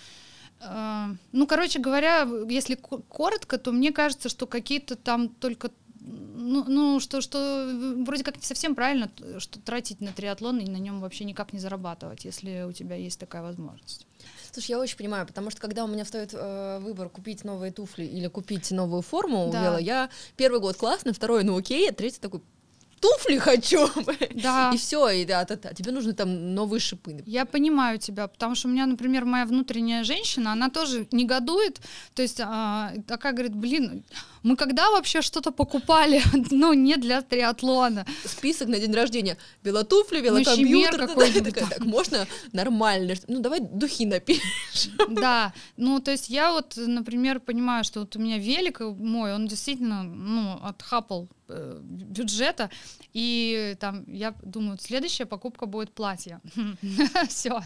Э, 0.63 1.07
ну, 1.31 1.47
короче 1.47 1.79
говоря, 1.79 2.27
если 2.49 2.75
коротко, 2.75 3.57
то 3.57 3.71
мне 3.71 3.91
кажется, 3.91 4.29
что 4.29 4.47
какие-то 4.47 4.95
там 4.95 5.29
только 5.29 5.71
ну, 6.05 6.65
ну 6.67 6.99
что, 6.99 7.21
что 7.21 7.69
вроде 8.05 8.23
как 8.23 8.35
не 8.35 8.43
совсем 8.43 8.75
правильно, 8.75 9.09
что 9.37 9.59
тратить 9.59 10.01
на 10.01 10.11
триатлон 10.11 10.59
и 10.59 10.69
на 10.69 10.77
нем 10.77 10.99
вообще 10.99 11.23
никак 11.23 11.53
не 11.53 11.59
зарабатывать, 11.59 12.25
если 12.25 12.63
у 12.63 12.71
тебя 12.71 12.95
есть 12.95 13.19
такая 13.19 13.41
возможность. 13.41 14.05
Слушай, 14.51 14.71
я 14.71 14.79
очень 14.79 14.97
понимаю, 14.97 15.25
потому 15.25 15.49
что 15.49 15.61
когда 15.61 15.83
у 15.83 15.87
меня 15.87 16.03
встает 16.03 16.31
э, 16.33 16.79
выбор 16.79 17.09
купить 17.09 17.43
новые 17.43 17.71
туфли 17.71 18.03
или 18.03 18.27
купить 18.27 18.71
новую 18.71 19.01
форму 19.01 19.49
да. 19.51 19.79
я 19.79 20.09
первый 20.35 20.59
год 20.59 20.77
классно, 20.77 21.13
второй 21.13 21.43
ну 21.43 21.57
окей, 21.57 21.89
а 21.89 21.93
третий 21.93 22.19
такой 22.19 22.41
туфли 23.03 23.37
хочу. 23.37 23.89
Да. 24.43 24.71
И 24.73 24.77
все, 24.77 25.09
и 25.09 25.25
да, 25.25 25.45
да, 25.45 25.55
да, 25.55 25.73
тебе 25.73 25.91
нужны 25.91 26.13
там 26.13 26.55
новые 26.55 26.79
шипы. 26.79 27.23
Я 27.25 27.45
понимаю 27.45 27.99
тебя, 27.99 28.27
потому 28.27 28.55
что 28.55 28.69
у 28.69 28.71
меня, 28.71 28.85
например, 28.85 29.25
моя 29.25 29.45
внутренняя 29.45 30.03
женщина, 30.03 30.53
она 30.53 30.69
тоже 30.69 31.07
негодует, 31.11 31.81
то 32.13 32.21
есть 32.21 32.39
а, 32.39 32.93
такая 33.07 33.33
говорит, 33.33 33.55
блин, 33.55 34.03
мы 34.43 34.55
когда 34.55 34.89
вообще 34.91 35.21
что-то 35.21 35.51
покупали, 35.51 36.21
ну, 36.51 36.73
не 36.73 36.95
для 36.97 37.21
триатлона. 37.21 38.05
Список 38.25 38.67
на 38.67 38.79
день 38.79 38.93
рождения. 38.93 39.37
Велотуфли, 39.63 40.21
велокомпьютер. 40.21 41.07
какой 41.07 41.31
такая, 41.31 41.67
так, 41.69 41.79
можно 41.79 42.27
нормально? 42.53 43.15
Ну, 43.27 43.39
давай 43.39 43.59
духи 43.59 44.05
напишем. 44.05 44.43
Да, 45.23 45.53
ну, 45.77 45.99
то 45.99 46.11
есть 46.11 46.29
я 46.29 46.51
вот, 46.51 46.73
например, 46.75 47.39
понимаю, 47.39 47.83
что 47.83 48.01
вот 48.01 48.15
у 48.15 48.19
меня 48.19 48.37
велик 48.37 48.79
мой, 48.79 49.33
он 49.33 49.47
действительно, 49.47 50.03
ну, 50.03 50.59
отхапал 50.61 51.29
э, 51.53 51.79
бюджета, 51.81 52.69
и 53.13 53.75
там 53.79 54.03
я 54.07 54.33
думаю, 54.43 54.77
следующая 54.79 55.25
покупка 55.25 55.65
будет 55.65 55.93
платье. 55.93 56.39
Все. 57.29 57.61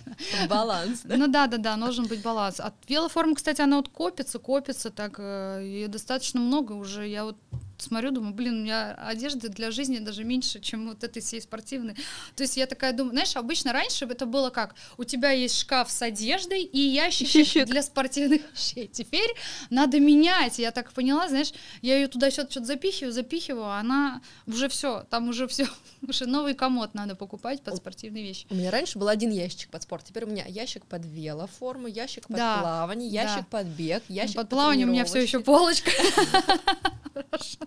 Баланс. 0.49 1.03
Ну 1.05 1.27
да, 1.27 1.47
да, 1.47 1.57
да, 1.57 1.77
должен 1.77 2.05
быть 2.05 2.21
баланс. 2.21 2.59
От 2.59 2.73
велоформы, 2.87 3.35
кстати, 3.35 3.61
она 3.61 3.77
вот 3.77 3.89
копится, 3.89 4.39
копится, 4.39 4.89
так 4.89 5.15
э, 5.19 5.65
и 5.65 5.87
достаточно 5.87 6.39
много 6.39 6.73
уже. 6.73 7.07
Я 7.07 7.23
вот 7.23 7.37
смотрю, 7.77 8.11
думаю, 8.11 8.33
блин, 8.33 8.61
у 8.61 8.63
меня 8.63 8.93
одежды 8.93 9.49
для 9.49 9.71
жизни 9.71 9.99
даже 9.99 10.23
меньше, 10.23 10.59
чем 10.59 10.87
вот 10.89 11.03
этой 11.03 11.21
всей 11.21 11.41
спортивной. 11.41 11.95
То 12.35 12.43
есть 12.43 12.57
я 12.57 12.65
такая 12.65 12.93
думаю, 12.93 13.13
знаешь, 13.13 13.35
обычно 13.35 13.73
раньше 13.73 14.05
это 14.05 14.25
было 14.25 14.49
как, 14.49 14.75
у 14.97 15.03
тебя 15.03 15.31
есть 15.31 15.59
шкаф 15.59 15.91
с 15.91 16.01
одеждой 16.01 16.63
и 16.63 16.79
ящичек 16.79 17.67
для 17.67 17.83
спортивных 17.83 18.41
вещей. 18.53 18.87
Теперь 18.87 19.29
надо 19.69 19.99
менять. 19.99 20.59
Я 20.59 20.71
так 20.71 20.91
поняла, 20.91 21.27
знаешь, 21.27 21.53
я 21.81 21.95
ее 21.95 22.07
туда 22.07 22.31
что-то 22.31 22.63
запихиваю, 22.63 23.13
запихиваю, 23.13 23.65
а 23.65 23.79
она 23.79 24.21
уже 24.45 24.69
все, 24.69 25.05
там 25.09 25.29
уже 25.29 25.47
все, 25.47 25.67
уже 26.07 26.25
новый 26.25 26.53
комод 26.53 26.93
надо 26.93 27.15
покупать 27.15 27.61
под 27.61 27.77
спортивные 27.77 28.23
вещи. 28.23 28.47
У 28.49 28.55
меня 28.55 28.71
раньше 28.71 28.97
был 28.97 29.07
один 29.07 29.31
ящик 29.31 29.69
под 29.69 29.83
спорт, 29.83 30.05
теперь 30.05 30.25
у 30.25 30.27
меня 30.27 30.45
ящик 30.47 30.85
под 30.85 31.05
велоформу, 31.05 31.87
ящик 31.87 32.27
под 32.27 32.37
да. 32.37 32.59
плавание, 32.59 33.09
ящик 33.09 33.45
да. 33.51 33.57
под 33.59 33.67
бег, 33.67 34.03
ящик 34.07 34.35
под, 34.35 34.45
под 34.45 34.49
плавание 34.49 34.85
у 34.87 34.89
меня 34.89 35.05
все 35.05 35.21
еще 35.21 35.39
полочка. 35.39 35.91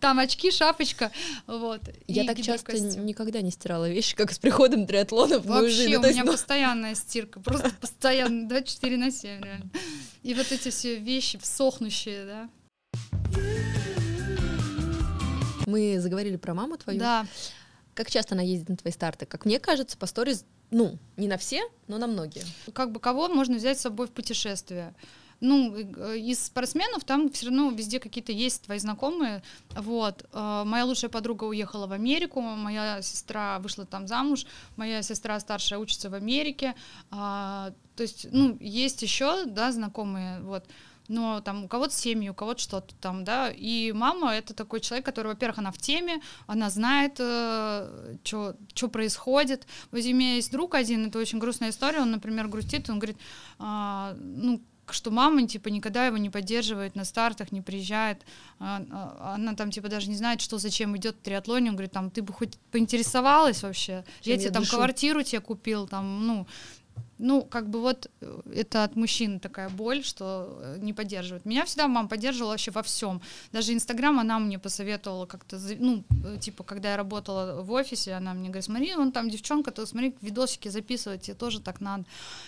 Там 0.00 0.18
очки, 0.18 0.50
шапочка, 0.50 1.12
вот. 1.46 1.80
Я 2.06 2.24
так 2.24 2.40
часто 2.40 2.78
никогда 2.98 3.40
не 3.40 3.50
стирала 3.50 3.88
вещи, 3.88 4.16
как 4.16 4.32
с 4.32 4.38
приходом 4.38 4.86
триатлона 4.86 5.38
в 5.38 5.46
мою 5.46 5.68
жизнь. 5.68 5.96
Вообще, 5.96 6.08
у 6.08 6.12
меня 6.12 6.24
ну 6.24 6.32
постоянная 6.32 6.94
стирка, 6.94 7.40
просто 7.40 7.70
постоянно, 7.80 8.48
24 8.48 8.96
на 8.96 9.10
7, 9.10 9.42
реально. 9.42 9.70
И 10.22 10.34
вот 10.34 10.50
эти 10.50 10.70
все 10.70 10.96
вещи 10.96 11.38
сохнущие, 11.42 12.24
да. 12.24 12.50
Мы 15.66 16.00
заговорили 16.00 16.36
про 16.36 16.54
маму 16.54 16.76
твою. 16.76 16.98
Да. 16.98 17.26
Как 17.94 18.10
часто 18.10 18.34
она 18.34 18.42
ездит 18.42 18.68
на 18.68 18.76
твои 18.76 18.92
старты? 18.92 19.26
Как 19.26 19.44
мне 19.44 19.60
кажется, 19.60 19.96
по 19.96 20.06
сторис, 20.06 20.44
ну, 20.70 20.98
не 21.16 21.28
на 21.28 21.36
все, 21.36 21.62
но 21.86 21.98
на 21.98 22.06
многие. 22.06 22.44
Как 22.72 22.92
бы 22.92 23.00
кого 23.00 23.28
можно 23.28 23.56
взять 23.56 23.78
с 23.78 23.82
собой 23.82 24.06
в 24.06 24.10
путешествие? 24.10 24.94
Ну, 25.40 25.74
э, 25.74 26.18
из 26.18 26.46
спортсменов 26.46 27.04
там 27.04 27.30
все 27.30 27.46
равно 27.46 27.70
везде 27.70 27.98
какие-то 27.98 28.32
есть 28.32 28.62
твои 28.62 28.78
знакомые, 28.78 29.42
вот. 29.74 30.26
Э, 30.32 30.62
моя 30.64 30.84
лучшая 30.84 31.10
подруга 31.10 31.44
уехала 31.44 31.86
в 31.86 31.92
Америку, 31.92 32.40
моя 32.40 33.02
сестра 33.02 33.58
вышла 33.58 33.86
там 33.86 34.06
замуж, 34.06 34.46
моя 34.76 35.02
сестра 35.02 35.38
старшая 35.40 35.78
учится 35.78 36.10
в 36.10 36.14
Америке, 36.14 36.74
а, 37.10 37.72
то 37.96 38.02
есть, 38.02 38.26
ну, 38.30 38.56
есть 38.60 39.02
еще, 39.02 39.44
да, 39.46 39.72
знакомые, 39.72 40.40
вот, 40.40 40.64
но 41.10 41.40
там 41.40 41.64
у 41.64 41.68
кого-то 41.68 41.92
семьи, 41.92 42.28
у 42.28 42.34
кого-то 42.34 42.60
что-то 42.60 42.94
там, 43.00 43.24
да, 43.24 43.50
и 43.50 43.90
мама 43.92 44.32
это 44.32 44.54
такой 44.54 44.80
человек, 44.80 45.04
который, 45.04 45.26
во-первых, 45.26 45.58
она 45.58 45.72
в 45.72 45.78
теме, 45.78 46.22
она 46.46 46.70
знает, 46.70 47.16
э, 47.18 48.16
что 48.22 48.88
происходит. 48.88 49.66
Вот 49.90 50.00
у 50.00 50.14
меня 50.14 50.36
есть 50.36 50.52
друг 50.52 50.76
один, 50.76 51.06
это 51.06 51.18
очень 51.18 51.40
грустная 51.40 51.70
история, 51.70 52.00
он, 52.00 52.12
например, 52.12 52.46
грустит, 52.46 52.88
он 52.88 53.00
говорит, 53.00 53.18
а, 53.58 54.14
ну, 54.18 54.62
что 54.92 55.10
мама, 55.10 55.46
типа, 55.46 55.68
никогда 55.68 56.06
его 56.06 56.16
не 56.16 56.30
поддерживает 56.30 56.94
на 56.94 57.04
стартах, 57.04 57.52
не 57.52 57.60
приезжает. 57.60 58.24
А, 58.58 58.82
а, 58.90 59.34
она 59.34 59.54
там, 59.54 59.70
типа, 59.70 59.88
даже 59.88 60.08
не 60.08 60.16
знает, 60.16 60.40
что 60.40 60.58
зачем 60.58 60.96
идет 60.96 61.16
в 61.16 61.20
триатлоне. 61.22 61.70
Он 61.70 61.76
говорит, 61.76 61.92
там, 61.92 62.10
ты 62.10 62.22
бы 62.22 62.32
хоть 62.32 62.58
поинтересовалась 62.70 63.62
вообще. 63.62 64.04
Чем 64.20 64.32
я 64.32 64.38
тебе 64.38 64.50
там 64.50 64.64
квартиру 64.64 65.22
тебе 65.22 65.40
купил, 65.40 65.86
там, 65.86 66.26
ну, 66.26 66.46
ну, 67.18 67.42
как 67.42 67.68
бы 67.68 67.80
вот 67.80 68.10
э, 68.20 68.40
это 68.54 68.84
от 68.84 68.96
мужчин 68.96 69.40
такая 69.40 69.68
боль, 69.68 70.02
что 70.02 70.58
э, 70.62 70.78
не 70.80 70.92
поддерживает. 70.92 71.44
Меня 71.44 71.64
всегда 71.64 71.88
мама 71.88 72.08
поддерживала 72.08 72.52
вообще 72.52 72.70
во 72.70 72.82
всем. 72.82 73.20
Даже 73.52 73.72
Инстаграм 73.72 74.18
она 74.18 74.38
мне 74.38 74.58
посоветовала 74.58 75.26
как-то, 75.26 75.58
ну, 75.78 76.04
э, 76.24 76.38
типа, 76.40 76.64
когда 76.64 76.90
я 76.90 76.96
работала 76.96 77.62
в 77.62 77.72
офисе, 77.72 78.14
она 78.14 78.34
мне 78.34 78.48
говорит, 78.48 78.64
смотри, 78.64 78.94
он 78.94 79.12
там 79.12 79.28
девчонка, 79.28 79.70
то 79.70 79.86
смотри, 79.86 80.14
видосики 80.20 80.68
записывать, 80.68 81.22
тебе 81.22 81.34
тоже 81.34 81.60
так 81.60 81.80
надо. 81.80 82.04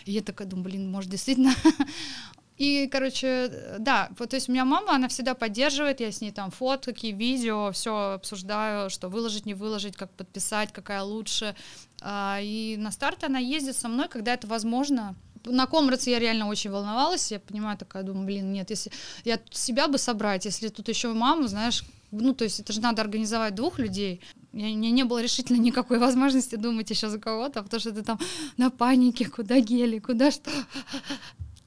И 0.07 0.13
я 0.13 0.23
такая 0.23 0.49
думаю, 0.49 0.65
блин, 0.65 0.91
может, 0.91 1.11
действительно 1.11 1.53
И, 2.59 2.87
короче, 2.87 3.51
да, 3.79 4.09
вот, 4.19 4.31
то 4.31 4.37
есть 4.37 4.49
у 4.49 4.53
меня 4.53 4.65
мама, 4.65 4.95
она 4.95 5.09
всегда 5.09 5.35
поддерживает, 5.35 6.01
я 6.01 6.13
с 6.13 6.21
ней 6.21 6.31
там 6.31 6.51
фотки, 6.51 7.07
видео, 7.07 7.73
все 7.73 8.13
обсуждаю, 8.13 8.91
что 8.91 9.09
выложить, 9.09 9.47
не 9.47 9.55
выложить, 9.55 9.97
как 9.97 10.11
подписать, 10.13 10.73
какая 10.73 11.03
лучше. 11.03 11.57
А, 12.05 12.39
и 12.43 12.77
на 12.77 12.91
старт 12.91 13.25
она 13.25 13.39
ездит 13.39 13.77
со 13.77 13.89
мной, 13.89 14.09
когда 14.09 14.35
это 14.35 14.47
возможно, 14.47 15.15
на 15.45 15.67
комрадце 15.67 16.11
я 16.11 16.19
реально 16.19 16.49
очень 16.49 16.71
волновалась, 16.71 17.31
я 17.31 17.41
понимаю, 17.41 17.79
такая, 17.79 18.03
думаю, 18.03 18.27
блин, 18.27 18.53
нет, 18.53 18.71
если 18.71 18.93
я 19.25 19.41
себя 19.51 19.89
бы 19.89 19.99
собрать, 19.99 20.45
если 20.45 20.69
тут 20.69 20.89
еще 20.89 21.13
маму, 21.13 21.47
знаешь, 21.47 21.85
ну, 22.11 22.35
то 22.35 22.45
есть 22.45 22.61
это 22.61 22.73
же 22.73 22.81
надо 22.81 23.03
организовать 23.03 23.55
двух 23.55 23.79
людей. 23.79 24.21
У 24.53 24.59
меня 24.59 24.91
не 24.91 25.05
было 25.05 25.23
решительно 25.23 25.57
никакой 25.61 25.99
возможности 25.99 26.57
думать 26.57 26.91
еще 26.91 27.09
за 27.09 27.19
кого-то, 27.19 27.63
потому 27.63 27.81
что 27.81 27.93
ты 27.93 28.03
там 28.03 28.19
на 28.57 28.71
панике, 28.71 29.29
куда 29.29 29.61
гели, 29.61 29.99
куда 29.99 30.31
что. 30.31 30.51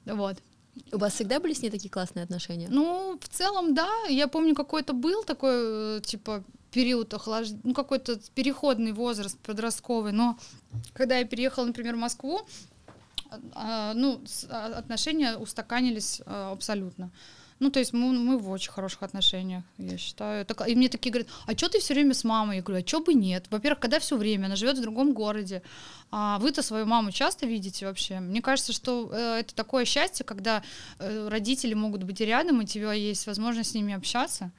Вот. 0.04 0.36
У 0.92 0.98
вас 0.98 1.14
всегда 1.14 1.40
были 1.40 1.52
с 1.52 1.62
ней 1.62 1.70
такие 1.70 1.90
классные 1.90 2.22
отношения? 2.22 2.68
Ну, 2.70 3.18
в 3.20 3.28
целом, 3.28 3.74
да. 3.74 3.88
Я 4.08 4.28
помню, 4.28 4.54
какой-то 4.54 4.92
был 4.92 5.24
такой, 5.24 5.96
э, 5.96 6.00
типа, 6.04 6.44
период 6.70 7.12
охлаждения, 7.14 7.60
ну, 7.64 7.74
какой-то 7.74 8.18
переходный 8.34 8.92
возраст 8.92 9.38
подростковый, 9.38 10.12
но 10.12 10.38
когда 10.92 11.18
я 11.18 11.24
переехала, 11.24 11.66
например, 11.66 11.96
в 11.96 11.98
Москву, 11.98 12.46
а, 13.54 13.94
ну, 13.94 14.22
а, 14.50 14.66
отношения 14.78 15.36
устаканились 15.36 16.22
а, 16.26 16.52
абсолютно. 16.52 17.10
Ну, 17.58 17.70
то 17.70 17.78
есть 17.78 17.94
мы, 17.94 18.12
мы 18.12 18.36
в 18.36 18.50
очень 18.50 18.70
хороших 18.70 19.02
отношениях, 19.02 19.64
я 19.78 19.96
считаю. 19.96 20.44
Так, 20.44 20.68
и 20.68 20.74
мне 20.74 20.90
такие 20.90 21.10
говорят, 21.10 21.28
а 21.46 21.56
что 21.56 21.70
ты 21.70 21.80
все 21.80 21.94
время 21.94 22.12
с 22.12 22.22
мамой? 22.22 22.56
Я 22.56 22.62
говорю, 22.62 22.84
а 22.84 22.86
что 22.86 23.00
бы 23.00 23.14
нет? 23.14 23.46
Во-первых, 23.50 23.80
когда 23.80 23.98
все 23.98 24.16
время, 24.18 24.46
она 24.46 24.56
живет 24.56 24.76
в 24.76 24.82
другом 24.82 25.14
городе. 25.14 25.62
А 26.10 26.38
вы-то 26.38 26.62
свою 26.62 26.84
маму 26.84 27.12
часто 27.12 27.46
видите 27.46 27.86
вообще? 27.86 28.20
Мне 28.20 28.42
кажется, 28.42 28.74
что 28.74 29.08
э, 29.10 29.38
это 29.40 29.54
такое 29.54 29.86
счастье, 29.86 30.24
когда 30.24 30.62
э, 30.98 31.28
родители 31.28 31.72
могут 31.72 32.02
быть 32.02 32.20
рядом, 32.20 32.60
и 32.60 32.64
у 32.64 32.66
тебя 32.66 32.92
есть 32.92 33.26
возможность 33.26 33.70
с 33.70 33.74
ними 33.74 33.94
общаться. 33.94 34.52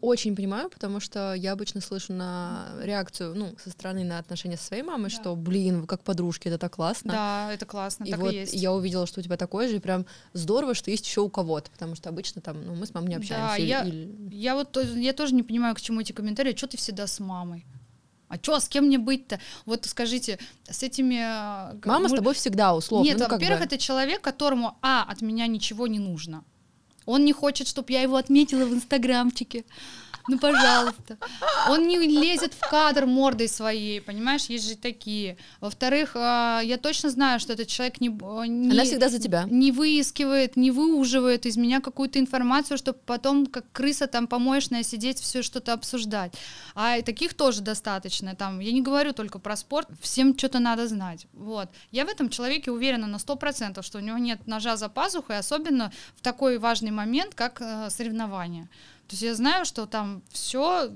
Очень 0.00 0.34
понимаю, 0.34 0.70
потому 0.70 0.98
что 1.00 1.34
я 1.34 1.52
обычно 1.52 1.80
слышу 1.80 2.12
на 2.12 2.68
реакцию, 2.80 3.34
ну, 3.34 3.54
со 3.62 3.70
стороны 3.70 4.04
на 4.04 4.18
отношения 4.18 4.56
со 4.56 4.64
своей 4.64 4.82
мамой, 4.82 5.10
да. 5.10 5.16
что, 5.16 5.36
блин, 5.36 5.82
вы 5.82 5.86
как 5.86 6.02
подружки, 6.02 6.48
это 6.48 6.58
так 6.58 6.74
классно. 6.74 7.12
Да, 7.12 7.52
это 7.52 7.66
классно, 7.66 8.04
и 8.04 8.10
так 8.10 8.20
вот 8.20 8.32
и 8.32 8.36
есть. 8.36 8.54
я 8.54 8.72
увидела, 8.72 9.06
что 9.06 9.20
у 9.20 9.22
тебя 9.22 9.36
такое 9.36 9.68
же, 9.68 9.76
и 9.76 9.80
прям 9.80 10.06
здорово, 10.32 10.74
что 10.74 10.90
есть 10.90 11.06
еще 11.06 11.20
у 11.20 11.28
кого-то, 11.28 11.70
потому 11.70 11.94
что 11.96 12.08
обычно 12.08 12.40
там, 12.40 12.64
ну, 12.64 12.74
мы 12.74 12.86
с 12.86 12.94
мамой 12.94 13.08
не 13.08 13.16
общаемся. 13.16 13.48
Да, 13.48 13.56
или, 13.56 13.66
я, 13.66 13.82
или... 13.84 14.34
я 14.34 14.54
вот 14.54 14.76
я 14.94 15.12
тоже 15.12 15.34
не 15.34 15.42
понимаю, 15.42 15.74
к 15.74 15.80
чему 15.80 16.00
эти 16.00 16.12
комментарии, 16.12 16.56
что 16.56 16.66
ты 16.66 16.76
всегда 16.76 17.06
с 17.06 17.20
мамой? 17.20 17.66
А 18.28 18.36
что, 18.36 18.58
с 18.58 18.68
кем 18.68 18.86
мне 18.86 18.98
быть-то? 18.98 19.38
Вот 19.66 19.84
скажите, 19.84 20.38
с 20.68 20.82
этими... 20.82 21.16
Э, 21.16 21.78
Мама 21.84 22.04
мы... 22.04 22.08
с 22.08 22.12
тобой 22.12 22.34
всегда, 22.34 22.74
условно. 22.74 23.04
Нет, 23.06 23.18
ну, 23.18 23.28
во-первых, 23.28 23.60
бы... 23.60 23.66
это 23.66 23.78
человек, 23.78 24.22
которому, 24.22 24.76
а, 24.82 25.04
от 25.04 25.20
меня 25.20 25.46
ничего 25.46 25.86
не 25.86 25.98
нужно. 25.98 26.42
Он 27.06 27.24
не 27.24 27.32
хочет, 27.32 27.68
чтобы 27.68 27.92
я 27.92 28.02
его 28.02 28.16
отметила 28.16 28.64
в 28.64 28.74
инстаграмчике 28.74 29.64
ну 30.28 30.38
пожалуйста. 30.38 31.18
Он 31.68 31.86
не 31.86 31.98
лезет 31.98 32.54
в 32.54 32.68
кадр 32.70 33.06
мордой 33.06 33.48
своей, 33.48 34.00
понимаешь, 34.00 34.46
есть 34.46 34.68
же 34.68 34.76
такие. 34.76 35.36
Во-вторых, 35.60 36.12
а, 36.14 36.60
я 36.60 36.78
точно 36.78 37.10
знаю, 37.10 37.40
что 37.40 37.52
этот 37.52 37.68
человек 37.68 38.00
не, 38.00 38.08
не... 38.08 38.70
Она 38.70 38.84
всегда 38.84 39.08
за 39.08 39.18
тебя. 39.18 39.44
Не 39.50 39.72
выискивает, 39.72 40.56
не 40.56 40.70
выуживает 40.70 41.46
из 41.46 41.56
меня 41.56 41.80
какую-то 41.80 42.18
информацию, 42.18 42.78
чтобы 42.78 42.98
потом, 43.04 43.46
как 43.46 43.64
крыса 43.72 44.06
там 44.06 44.26
помоечная, 44.26 44.82
сидеть, 44.82 45.20
все 45.20 45.42
что-то 45.42 45.72
обсуждать. 45.72 46.34
А 46.74 47.00
таких 47.02 47.34
тоже 47.34 47.60
достаточно. 47.60 48.34
Там, 48.34 48.60
я 48.60 48.72
не 48.72 48.82
говорю 48.82 49.12
только 49.12 49.38
про 49.38 49.56
спорт, 49.56 49.88
всем 50.00 50.36
что-то 50.38 50.58
надо 50.58 50.88
знать. 50.88 51.26
Вот. 51.32 51.68
Я 51.90 52.06
в 52.06 52.08
этом 52.08 52.28
человеке 52.30 52.70
уверена 52.70 53.06
на 53.06 53.16
100%, 53.16 53.82
что 53.82 53.98
у 53.98 54.00
него 54.00 54.18
нет 54.18 54.46
ножа 54.46 54.76
за 54.76 54.88
пазухой, 54.88 55.38
особенно 55.38 55.92
в 56.16 56.22
такой 56.22 56.58
важный 56.58 56.90
момент, 56.90 57.34
как 57.34 57.60
э, 57.60 57.90
соревнования. 57.90 58.68
То 59.08 59.12
есть 59.12 59.22
я 59.22 59.34
знаю, 59.34 59.64
что 59.64 59.86
там 59.86 60.22
все, 60.30 60.90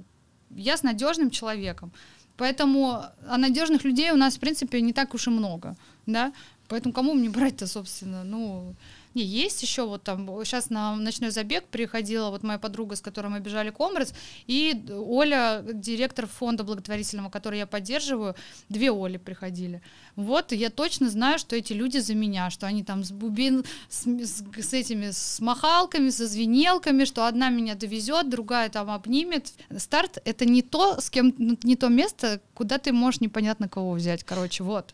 я 0.51 0.77
с 0.77 0.83
надежным 0.83 1.31
человеком. 1.31 1.93
Поэтому 2.37 3.03
а 3.27 3.37
надежных 3.37 3.85
людей 3.85 4.11
у 4.13 4.17
нас, 4.17 4.37
в 4.37 4.41
принципе, 4.41 4.81
не 4.81 4.93
так 4.93 5.15
уж 5.15 5.27
и 5.27 5.31
много, 5.31 5.77
да. 6.07 6.33
Поэтому 6.69 6.95
кому 6.95 7.15
мне 7.15 7.29
брать-то, 7.29 7.67
собственно, 7.67 8.25
ну, 8.25 8.75
не, 9.15 9.25
есть 9.25 9.63
еще 9.63 9.87
вот 9.87 10.03
там, 10.03 10.27
сейчас 10.45 10.71
на 10.71 10.97
ночной 10.97 11.31
забег 11.31 11.65
приходила 11.67 12.31
вот 12.31 12.43
моя 12.43 12.59
подруга, 12.59 12.97
с 12.97 13.01
которой 13.01 13.29
мы 13.29 13.41
бежали 13.41 13.71
Комрец, 13.71 14.13
и 14.47 14.85
Оля, 14.91 15.63
директор 15.73 16.27
фонда 16.27 16.65
благотворительного, 16.65 17.31
который 17.31 17.59
я 17.59 17.67
поддерживаю, 17.67 18.35
две 18.69 18.91
Оли 18.91 19.17
приходили. 19.17 19.83
Вот, 20.17 20.53
я 20.53 20.71
точно 20.71 21.11
знаю, 21.11 21.39
что 21.39 21.57
эти 21.57 21.73
люди 21.73 21.99
за 21.99 22.15
меня, 22.15 22.51
что 22.51 22.67
они 22.67 22.83
там 22.83 23.05
с 23.05 23.13
бубин, 23.13 23.65
с, 23.89 24.07
с, 24.07 24.43
с 24.57 24.73
этими, 24.73 25.11
с 25.11 25.41
махалками, 25.41 26.11
со 26.11 26.27
звенелками, 26.27 27.05
что 27.05 27.27
одна 27.27 27.51
меня 27.51 27.75
довезет, 27.75 28.29
другая 28.29 28.69
там 28.69 28.91
обнимет. 28.91 29.53
Старт— 29.77 30.19
это 30.25 30.45
не 30.45 30.63
то, 30.63 31.01
с 31.01 31.11
кем, 31.11 31.35
не 31.39 31.77
то 31.77 31.89
место, 31.89 32.41
куда 32.55 32.79
ты 32.79 32.93
можешь 32.93 33.21
непонятно 33.21 33.69
кого 33.69 33.93
взять, 33.93 34.25
короче, 34.25 34.65
вот. 34.65 34.93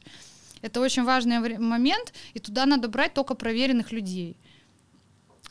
Это 0.64 0.80
очень 0.80 1.04
важный 1.04 1.58
момент, 1.58 2.14
и 2.32 2.38
туда 2.38 2.64
надо 2.64 2.88
брать 2.88 3.12
только 3.12 3.34
проверенных 3.34 3.92
людей. 3.92 4.38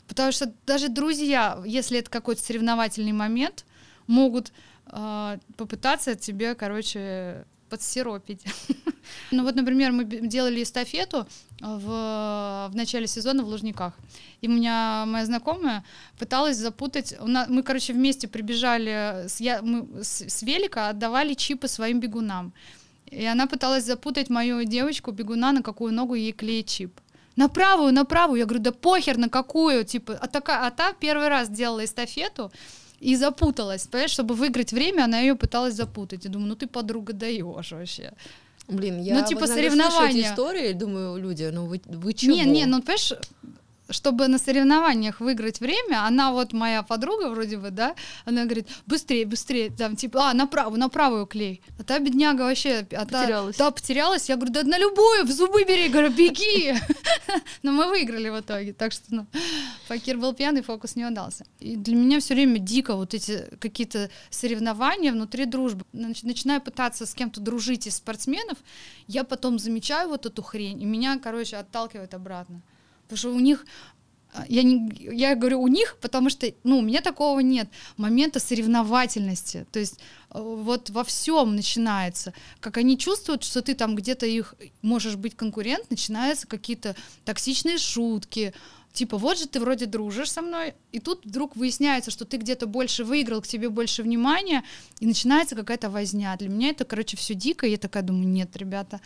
Потому 0.08 0.32
что 0.32 0.52
даже 0.66 0.88
друзья, 0.88 1.62
если 1.64 2.00
это 2.00 2.10
какой-то 2.10 2.42
соревновательный 2.42 3.12
момент, 3.12 3.64
могут 4.08 4.52
э, 4.86 5.38
попытаться 5.56 6.16
тебе, 6.16 6.56
короче, 6.56 7.46
подсиропить. 7.70 8.42
ну 9.30 9.44
вот, 9.44 9.54
например, 9.54 9.92
мы 9.92 10.04
делали 10.04 10.64
эстафету 10.64 11.28
в, 11.60 12.68
в 12.72 12.72
начале 12.74 13.06
сезона 13.06 13.44
в 13.44 13.46
Лужниках. 13.46 13.94
И 14.40 14.48
у 14.48 14.50
меня 14.50 15.04
моя 15.06 15.26
знакомая 15.26 15.84
пыталась 16.18 16.56
запутать... 16.56 17.14
Нас, 17.20 17.48
мы, 17.48 17.62
короче, 17.62 17.92
вместе 17.92 18.26
прибежали 18.26 19.28
с, 19.28 19.38
я, 19.38 19.62
мы 19.62 20.02
с, 20.02 20.22
с 20.22 20.42
велика, 20.42 20.88
отдавали 20.88 21.34
чипы 21.34 21.68
своим 21.68 22.00
бегунам. 22.00 22.52
И 23.10 23.24
она 23.24 23.46
пыталась 23.46 23.84
запутать 23.84 24.30
мою 24.30 24.64
девочку 24.64 25.12
бегуна, 25.12 25.52
на 25.52 25.62
какую 25.62 25.92
ногу 25.92 26.14
ей 26.14 26.32
клеить 26.32 26.68
чип. 26.68 27.00
На 27.36 27.48
правую, 27.48 27.92
на 27.92 28.04
правую. 28.04 28.38
Я 28.38 28.46
говорю, 28.46 28.62
да 28.62 28.72
похер 28.72 29.18
на 29.18 29.28
какую. 29.28 29.84
Типа, 29.84 30.18
а, 30.20 30.26
такая, 30.28 30.66
а 30.66 30.70
та 30.70 30.92
первый 30.92 31.28
раз 31.28 31.48
делала 31.48 31.84
эстафету 31.84 32.52
и 33.00 33.16
запуталась. 33.16 33.86
Понимаешь, 33.86 34.12
чтобы 34.12 34.34
выиграть 34.34 34.72
время, 34.72 35.04
она 35.04 35.18
ее 35.18 35.34
пыталась 35.34 35.74
запутать. 35.74 36.24
Я 36.24 36.30
думаю, 36.30 36.48
ну 36.48 36.54
ты 36.54 36.66
подруга 36.66 37.12
даешь 37.12 37.72
вообще. 37.72 38.12
Блин, 38.68 39.02
я 39.02 39.20
ну, 39.20 39.26
типа 39.26 39.40
вот, 39.40 39.50
соревнования. 39.50 40.20
эти 40.20 40.26
истории, 40.26 40.72
думаю, 40.72 41.18
люди, 41.18 41.50
ну 41.52 41.66
вы, 41.66 41.82
вы 41.84 42.14
чего? 42.14 42.34
Не, 42.34 42.44
не, 42.44 42.64
ну 42.64 42.80
понимаешь, 42.80 43.12
чтобы 43.90 44.28
на 44.28 44.38
соревнованиях 44.38 45.20
выиграть 45.20 45.60
время, 45.60 46.06
она 46.06 46.32
вот 46.32 46.52
моя 46.52 46.82
подруга 46.82 47.28
вроде 47.28 47.58
бы, 47.58 47.70
да, 47.70 47.94
она 48.24 48.44
говорит, 48.44 48.68
быстрее, 48.86 49.26
быстрее, 49.26 49.70
там, 49.70 49.96
типа, 49.96 50.30
а, 50.30 50.34
на 50.34 50.46
правую, 50.46 50.80
на 50.80 50.88
правую 50.88 51.26
клей. 51.26 51.60
А 51.78 51.84
та 51.84 51.98
бедняга 51.98 52.42
вообще... 52.42 52.86
А 52.92 53.04
потерялась. 53.04 53.56
Та, 53.56 53.64
та 53.64 53.70
потерялась, 53.70 54.28
я 54.28 54.36
говорю, 54.36 54.52
да 54.52 54.62
на 54.62 54.78
любую, 54.78 55.24
в 55.24 55.30
зубы 55.30 55.64
бери, 55.64 55.88
говорю, 55.88 56.10
беги. 56.10 56.74
Но 57.62 57.72
мы 57.72 57.88
выиграли 57.88 58.30
в 58.30 58.40
итоге, 58.40 58.72
так 58.72 58.92
что, 58.92 59.04
ну, 59.08 59.26
Факир 59.86 60.16
был 60.16 60.32
пьяный, 60.32 60.62
фокус 60.62 60.96
не 60.96 61.04
удался. 61.04 61.44
И 61.60 61.76
для 61.76 61.94
меня 61.94 62.20
все 62.20 62.34
время 62.34 62.58
дико 62.58 62.96
вот 62.96 63.12
эти 63.12 63.44
какие-то 63.60 64.10
соревнования 64.30 65.12
внутри 65.12 65.44
дружбы. 65.44 65.84
Начинаю 65.92 66.60
пытаться 66.60 67.04
с 67.06 67.14
кем-то 67.14 67.40
дружить 67.40 67.86
из 67.86 67.96
спортсменов, 67.96 68.58
я 69.06 69.24
потом 69.24 69.58
замечаю 69.58 70.08
вот 70.08 70.26
эту 70.26 70.42
хрень, 70.42 70.80
и 70.80 70.86
меня, 70.86 71.18
короче, 71.18 71.56
отталкивает 71.56 72.14
обратно. 72.14 72.62
Потому 73.08 73.18
что 73.18 73.34
у 73.34 73.40
них 73.40 73.64
а, 74.34 74.44
я, 74.48 74.64
не, 74.64 74.90
я 75.14 75.36
говорю 75.36 75.60
у 75.62 75.68
них, 75.68 75.96
потому 76.00 76.28
что, 76.28 76.52
ну, 76.64 76.78
у 76.78 76.82
меня 76.82 77.00
такого 77.00 77.38
нет, 77.38 77.68
момента 77.96 78.40
соревновательности, 78.40 79.64
то 79.70 79.78
есть 79.78 80.00
э, 80.30 80.40
вот 80.40 80.90
во 80.90 81.04
всем 81.04 81.54
начинается, 81.54 82.34
как 82.58 82.76
они 82.76 82.98
чувствуют, 82.98 83.44
что 83.44 83.62
ты 83.62 83.74
там 83.74 83.94
где-то 83.94 84.26
их 84.26 84.56
можешь 84.82 85.14
быть 85.14 85.36
конкурент, 85.36 85.88
начинаются 85.88 86.48
какие-то 86.48 86.96
токсичные 87.24 87.78
шутки, 87.78 88.52
типа, 88.94 89.18
вот 89.18 89.38
же 89.38 89.46
ты 89.46 89.60
вроде 89.60 89.86
дружишь 89.86 90.30
со 90.30 90.40
мной, 90.40 90.74
и 90.92 91.00
тут 91.00 91.26
вдруг 91.26 91.56
выясняется, 91.56 92.10
что 92.10 92.24
ты 92.24 92.36
где-то 92.36 92.66
больше 92.66 93.04
выиграл, 93.04 93.42
к 93.42 93.46
тебе 93.46 93.68
больше 93.68 94.02
внимания, 94.02 94.64
и 95.00 95.06
начинается 95.06 95.56
какая-то 95.56 95.90
возня. 95.90 96.36
Для 96.36 96.48
меня 96.48 96.70
это, 96.70 96.84
короче, 96.84 97.16
все 97.16 97.34
дико, 97.34 97.66
и 97.66 97.72
я 97.72 97.76
такая 97.76 98.02
думаю, 98.04 98.28
нет, 98.28 98.56
ребята, 98.56 99.00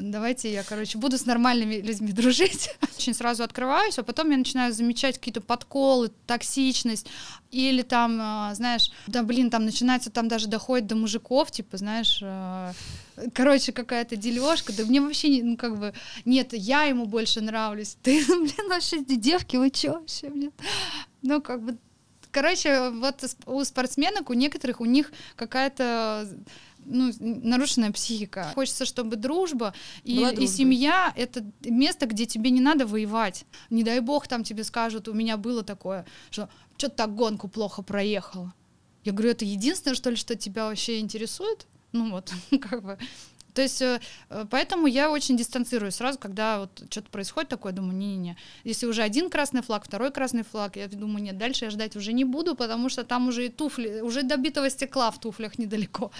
давайте 0.00 0.52
я, 0.52 0.62
короче, 0.62 0.98
буду 0.98 1.18
с 1.18 1.26
нормальными 1.26 1.76
людьми 1.76 2.12
дружить. 2.12 2.70
Очень 2.96 3.14
сразу 3.14 3.42
открываюсь, 3.42 3.98
а 3.98 4.02
потом 4.02 4.30
я 4.30 4.36
начинаю 4.36 4.72
замечать 4.72 5.18
какие-то 5.18 5.40
подколы, 5.40 6.10
токсичность, 6.26 7.06
или 7.50 7.82
там, 7.82 8.18
а, 8.20 8.54
знаешь, 8.54 8.90
да, 9.06 9.22
блин, 9.22 9.50
там 9.50 9.64
начинается, 9.64 10.10
там 10.10 10.28
даже 10.28 10.48
доходит 10.48 10.86
до 10.86 10.96
мужиков, 10.96 11.50
типа, 11.50 11.76
знаешь, 11.76 12.20
а, 12.22 12.72
короче, 13.34 13.72
какая-то 13.72 14.16
дележка, 14.16 14.72
да 14.72 14.84
мне 14.84 15.00
вообще, 15.00 15.42
ну, 15.42 15.56
как 15.56 15.78
бы, 15.78 15.92
нет, 16.24 16.52
я 16.52 16.84
ему 16.84 17.06
больше 17.06 17.40
нравлюсь, 17.40 17.96
ты, 18.02 18.24
блин, 18.26 18.68
вообще, 18.68 19.04
девки, 19.04 19.56
вы 19.56 19.70
чё 19.70 19.94
вообще, 19.94 20.30
блин, 20.30 20.52
ну, 21.22 21.42
как 21.42 21.62
бы, 21.62 21.76
короче, 22.30 22.90
вот 22.90 23.24
у 23.46 23.64
спортсменок, 23.64 24.30
у 24.30 24.34
некоторых, 24.34 24.80
у 24.80 24.84
них 24.84 25.12
какая-то 25.36 26.28
ну, 26.84 27.12
нарушенная 27.20 27.92
психика. 27.92 28.52
Хочется, 28.54 28.84
чтобы 28.84 29.16
дружба 29.16 29.74
и, 30.04 30.26
и 30.38 30.46
семья— 30.46 31.12
это 31.16 31.44
место, 31.64 32.06
где 32.06 32.26
тебе 32.26 32.50
не 32.50 32.60
надо 32.60 32.86
воевать. 32.86 33.44
Не 33.70 33.82
дай 33.82 34.00
бог 34.00 34.28
там 34.28 34.44
тебе 34.44 34.64
скажут, 34.64 35.08
у 35.08 35.12
меня 35.12 35.36
было 35.36 35.62
такое, 35.62 36.06
что 36.30 36.48
что-то 36.76 36.96
так 36.96 37.14
гонку 37.14 37.48
плохо 37.48 37.82
проехала. 37.82 38.54
Я 39.04 39.12
говорю, 39.12 39.30
это 39.30 39.44
единственное, 39.44 39.94
что 39.94 40.10
ли, 40.10 40.16
что 40.16 40.36
тебя 40.36 40.66
вообще 40.66 41.00
интересует? 41.00 41.66
Ну 41.92 42.10
вот, 42.10 42.32
как 42.60 42.82
бы, 42.82 42.98
То 43.54 43.62
есть, 43.62 43.82
э, 43.82 44.00
э, 44.28 44.46
поэтому 44.50 44.86
я 44.86 45.10
очень 45.10 45.36
дистанцируюсь 45.36 45.96
сразу, 45.96 46.18
когда 46.18 46.60
вот 46.60 46.82
что-то 46.90 47.10
происходит 47.10 47.50
такое, 47.50 47.72
думаю, 47.72 47.96
не-не-не. 47.96 48.36
Если 48.64 48.86
уже 48.86 49.02
один 49.02 49.30
красный 49.30 49.62
флаг, 49.62 49.84
второй 49.84 50.10
красный 50.10 50.44
флаг, 50.44 50.76
я 50.76 50.88
думаю, 50.88 51.22
нет, 51.22 51.38
дальше 51.38 51.64
я 51.64 51.70
ждать 51.70 51.96
уже 51.96 52.12
не 52.12 52.24
буду, 52.24 52.54
потому 52.54 52.88
что 52.88 53.04
там 53.04 53.28
уже 53.28 53.46
и 53.46 53.48
туфли, 53.48 54.00
уже 54.00 54.22
добитого 54.22 54.70
стекла 54.70 55.10
в 55.10 55.18
туфлях 55.18 55.58
недалеко. 55.58 56.10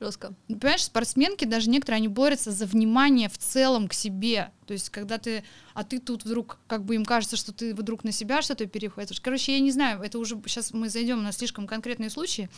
Жестко. 0.00 0.32
Ну, 0.48 0.58
понимаешь, 0.58 0.84
спортсменки, 0.84 1.44
даже 1.44 1.68
некоторые, 1.68 1.98
они 1.98 2.08
борются 2.08 2.52
за 2.52 2.64
внимание 2.64 3.28
в 3.28 3.36
целом 3.36 3.86
к 3.86 3.92
себе. 3.92 4.50
То 4.66 4.72
есть, 4.72 4.88
когда 4.88 5.18
ты, 5.18 5.44
а 5.74 5.84
ты 5.84 5.98
тут 5.98 6.24
вдруг, 6.24 6.58
как 6.68 6.84
бы 6.86 6.94
им 6.94 7.04
кажется, 7.04 7.36
что 7.36 7.52
ты 7.52 7.74
вдруг 7.74 8.02
на 8.02 8.10
себя 8.10 8.40
что-то 8.40 8.64
переходишь. 8.66 9.20
Короче, 9.20 9.52
я 9.52 9.60
не 9.60 9.70
знаю, 9.70 10.00
это 10.00 10.18
уже 10.18 10.40
сейчас 10.46 10.72
мы 10.72 10.88
зайдем 10.88 11.22
на 11.22 11.32
слишком 11.32 11.66
конкретные 11.66 12.08
случаи. 12.08 12.48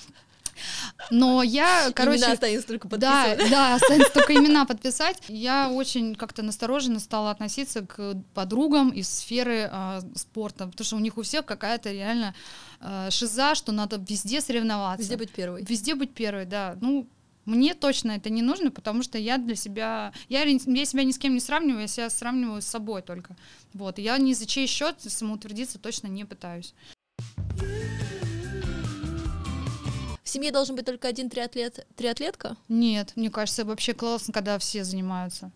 Но 1.11 1.43
я, 1.43 1.91
короче... 1.97 2.19
Имена 2.19 2.33
останется 2.33 2.69
только 2.69 2.87
подписывать. 2.87 3.39
Да, 3.39 3.49
да, 3.49 3.75
останется 3.75 4.13
только 4.13 4.35
имена 4.35 4.65
подписать. 4.67 5.21
Я 5.27 5.69
очень 5.69 6.15
как-то 6.15 6.43
настороженно 6.43 7.01
стала 7.01 7.33
относиться 7.33 7.85
к 7.85 8.23
подругам 8.35 8.91
из 8.91 9.09
сферы 9.09 9.69
э, 9.69 10.01
спорта, 10.15 10.69
потому 10.69 10.85
что 10.85 10.95
у 10.95 11.01
них 11.01 11.19
у 11.19 11.23
всех 11.23 11.45
какая-то 11.45 11.91
реально 11.91 12.37
э, 12.81 13.09
шиза, 13.11 13.57
что 13.57 13.73
надо 13.73 13.97
везде 13.97 14.41
соревноваться. 14.41 15.03
Везде 15.03 15.17
быть 15.17 15.33
первой. 15.33 15.65
Везде 15.65 15.97
быть 15.97 16.15
первой, 16.15 16.45
да. 16.45 16.77
Ну, 16.81 17.09
мне 17.45 17.75
точно 17.75 18.13
это 18.13 18.31
не 18.31 18.43
нужно, 18.43 18.71
потому 18.71 19.03
что 19.03 19.19
я 19.19 19.39
для 19.39 19.57
себя, 19.57 20.13
я, 20.29 20.43
я 20.43 20.85
себя 20.85 21.05
ни 21.05 21.11
с 21.11 21.19
кем 21.19 21.35
не 21.35 21.41
сравниваю, 21.41 21.83
я 21.83 21.89
себя 21.89 22.11
сравниваю 22.11 22.63
с 22.63 22.67
собой 22.67 23.03
только. 23.03 23.37
Вот, 23.75 23.99
я 23.99 24.17
ни 24.19 24.33
за 24.33 24.47
чей 24.47 24.67
счет 24.67 24.97
самоутвердиться 25.01 25.79
точно 25.79 26.07
не 26.09 26.25
пытаюсь. 26.25 26.75
В 30.23 30.29
семье 30.29 30.53
должен 30.53 30.77
быть 30.77 30.87
только 30.87 31.09
один 31.09 31.29
триатлет, 31.29 31.87
триатлетка? 31.97 32.57
Нет, 32.69 33.13
мне 33.17 33.31
кажется, 33.31 33.65
вообще 33.65 33.93
классно, 33.93 34.33
когда 34.33 34.59
все 34.59 34.85
занимаются. 34.85 35.51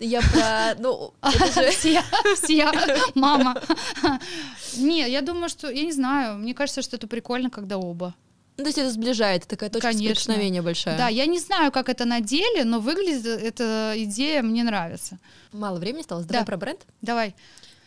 Я 0.00 0.20
про, 0.20 0.74
ну, 0.80 1.14
это 1.22 1.62
же... 1.62 1.70
все, 1.70 2.02
все, 2.34 2.72
мама. 3.14 3.60
Нет, 4.76 5.08
я 5.08 5.20
думаю, 5.20 5.48
что, 5.48 5.70
я 5.70 5.84
не 5.84 5.92
знаю, 5.92 6.38
мне 6.38 6.54
кажется, 6.54 6.82
что 6.82 6.96
это 6.96 7.06
прикольно, 7.06 7.50
когда 7.50 7.78
оба. 7.78 8.14
Ну, 8.62 8.64
то 8.64 8.68
есть 8.68 8.78
это 8.78 8.90
сближает, 8.90 9.44
такая 9.48 9.70
точка 9.70 9.88
Конечно. 9.88 10.14
соприкосновения 10.14 10.62
большая. 10.62 10.96
Да, 10.96 11.08
я 11.08 11.26
не 11.26 11.40
знаю, 11.40 11.72
как 11.72 11.88
это 11.88 12.04
на 12.04 12.20
деле, 12.20 12.62
но 12.62 12.78
выглядит 12.78 13.26
эта 13.26 13.94
идея 13.96 14.40
мне 14.42 14.62
нравится. 14.62 15.18
Мало 15.50 15.80
времени 15.80 16.02
осталось. 16.02 16.26
Давай 16.26 16.42
да. 16.42 16.46
про 16.46 16.56
бренд. 16.56 16.80
Давай. 17.00 17.34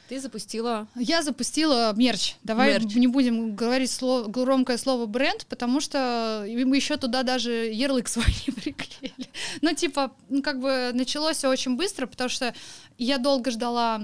Ты 0.10 0.20
запустила... 0.20 0.88
Я 0.96 1.24
запустила 1.24 1.94
мерч. 1.96 2.36
Давай 2.44 2.74
мерч. 2.74 2.94
не 2.94 3.08
будем 3.08 3.56
говорить 3.56 3.90
слово, 3.90 4.28
громкое 4.28 4.78
слово 4.78 5.06
бренд, 5.06 5.46
потому 5.48 5.80
что 5.80 6.46
мы 6.46 6.76
еще 6.76 6.98
туда 6.98 7.24
даже 7.24 7.52
ярлык 7.52 8.08
свой 8.10 8.26
не 8.46 8.52
приклеили. 8.52 9.30
Ну, 9.62 9.74
типа, 9.74 10.12
ну, 10.28 10.44
как 10.44 10.60
бы 10.60 10.92
началось 10.94 11.38
все 11.38 11.50
очень 11.50 11.78
быстро, 11.78 12.06
потому 12.06 12.30
что 12.30 12.54
я 12.98 13.18
долго 13.18 13.50
ждала 13.50 14.04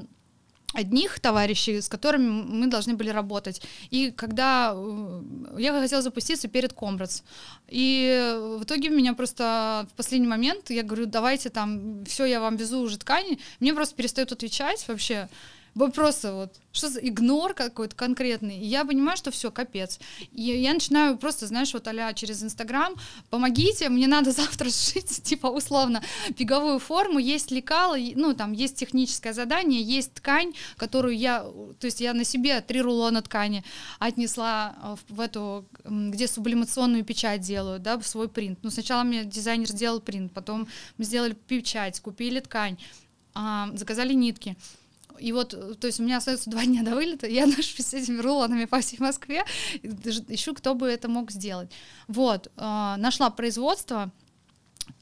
одних 0.73 1.19
товарищей, 1.19 1.81
с 1.81 1.89
которыми 1.89 2.29
мы 2.29 2.67
должны 2.67 2.93
были 2.93 3.09
работать. 3.09 3.61
И 3.89 4.11
когда 4.11 4.73
э, 4.75 5.21
я 5.57 5.73
хотела 5.79 6.01
запуститься 6.01 6.47
перед 6.47 6.73
Комбрац, 6.73 7.21
и 7.67 8.35
в 8.59 8.63
итоге 8.63 8.89
меня 8.89 9.13
просто 9.13 9.87
в 9.91 9.95
последний 9.95 10.27
момент, 10.27 10.69
я 10.69 10.83
говорю, 10.83 11.05
давайте 11.05 11.49
там, 11.49 12.05
все, 12.05 12.25
я 12.25 12.39
вам 12.39 12.55
везу 12.55 12.79
уже 12.79 12.97
ткани, 12.97 13.39
мне 13.59 13.73
просто 13.73 13.95
перестают 13.95 14.31
отвечать 14.31 14.87
вообще. 14.87 15.29
Просто 15.73 16.33
вот, 16.33 16.59
что 16.73 16.89
за 16.89 16.99
игнор 16.99 17.53
какой-то 17.53 17.95
конкретный. 17.95 18.57
И 18.57 18.65
я 18.65 18.83
понимаю, 18.83 19.15
что 19.15 19.31
все, 19.31 19.51
капец. 19.51 19.99
И 20.31 20.41
я 20.41 20.73
начинаю 20.73 21.17
просто, 21.17 21.47
знаешь, 21.47 21.73
вот 21.73 21.87
а 21.87 22.13
через 22.13 22.43
Инстаграм, 22.43 22.93
помогите, 23.29 23.87
мне 23.89 24.07
надо 24.07 24.31
завтра 24.31 24.69
сшить, 24.69 25.23
типа, 25.23 25.47
условно, 25.47 26.03
беговую 26.37 26.79
форму, 26.79 27.19
есть 27.19 27.51
лекало, 27.51 27.97
ну, 28.15 28.33
там, 28.33 28.51
есть 28.51 28.75
техническое 28.75 29.33
задание, 29.33 29.81
есть 29.81 30.13
ткань, 30.13 30.53
которую 30.75 31.17
я, 31.17 31.41
то 31.79 31.85
есть 31.85 32.01
я 32.01 32.13
на 32.13 32.25
себе 32.25 32.59
три 32.61 32.81
рулона 32.81 33.21
ткани 33.21 33.63
отнесла 33.99 34.75
э, 34.81 34.95
в 35.09 35.19
эту, 35.19 35.65
где 35.85 36.27
сублимационную 36.27 37.05
печать 37.05 37.41
делаю, 37.41 37.79
да, 37.79 37.97
в 37.97 38.05
свой 38.05 38.27
принт. 38.27 38.59
Ну, 38.61 38.69
сначала 38.69 39.03
мне 39.03 39.23
дизайнер 39.23 39.67
сделал 39.67 40.01
принт, 40.01 40.33
потом 40.33 40.67
мы 40.97 41.05
сделали 41.05 41.33
печать, 41.33 41.99
купили 41.99 42.39
ткань, 42.39 42.77
а, 43.33 43.69
заказали 43.73 44.13
нитки. 44.13 44.57
И 45.21 45.31
вот, 45.31 45.53
э, 45.53 45.75
то 45.75 45.87
есть 45.87 45.99
у 45.99 46.03
меня 46.03 46.17
остается 46.17 46.49
два 46.49 46.65
дня 46.65 46.83
до 46.83 46.95
вылета, 46.95 47.27
я 47.27 47.45
ношу 47.47 47.81
с 47.81 47.93
этими 47.93 48.19
рулонами 48.19 48.65
по 48.65 48.79
всей 48.79 48.97
Москве, 48.99 49.43
ищу, 49.83 50.53
кто 50.53 50.75
бы 50.75 50.87
это 50.87 51.07
мог 51.07 51.31
сделать. 51.31 51.71
Вот, 52.07 52.47
э, 52.47 52.95
нашла 52.97 53.29
производство, 53.29 54.11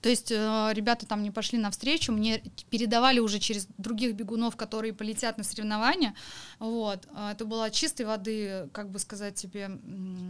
то 0.02 0.10
есть 0.10 0.32
э, 0.32 0.70
ребята 0.74 1.06
там 1.06 1.24
не 1.24 1.32
пошли 1.32 1.58
навстречу, 1.58 2.12
мне 2.12 2.42
передавали 2.70 3.20
уже 3.20 3.40
через 3.40 3.68
других 3.78 4.16
бегунов, 4.16 4.56
которые 4.56 4.94
полетят 4.94 5.38
на 5.38 5.44
соревнования. 5.44 6.16
Вот. 6.60 7.06
Э, 7.14 7.32
это 7.32 7.46
была 7.46 7.70
чистой 7.70 8.06
воды, 8.06 8.70
как 8.72 8.90
бы 8.90 9.00
сказать 9.00 9.36
тебе, 9.36 9.72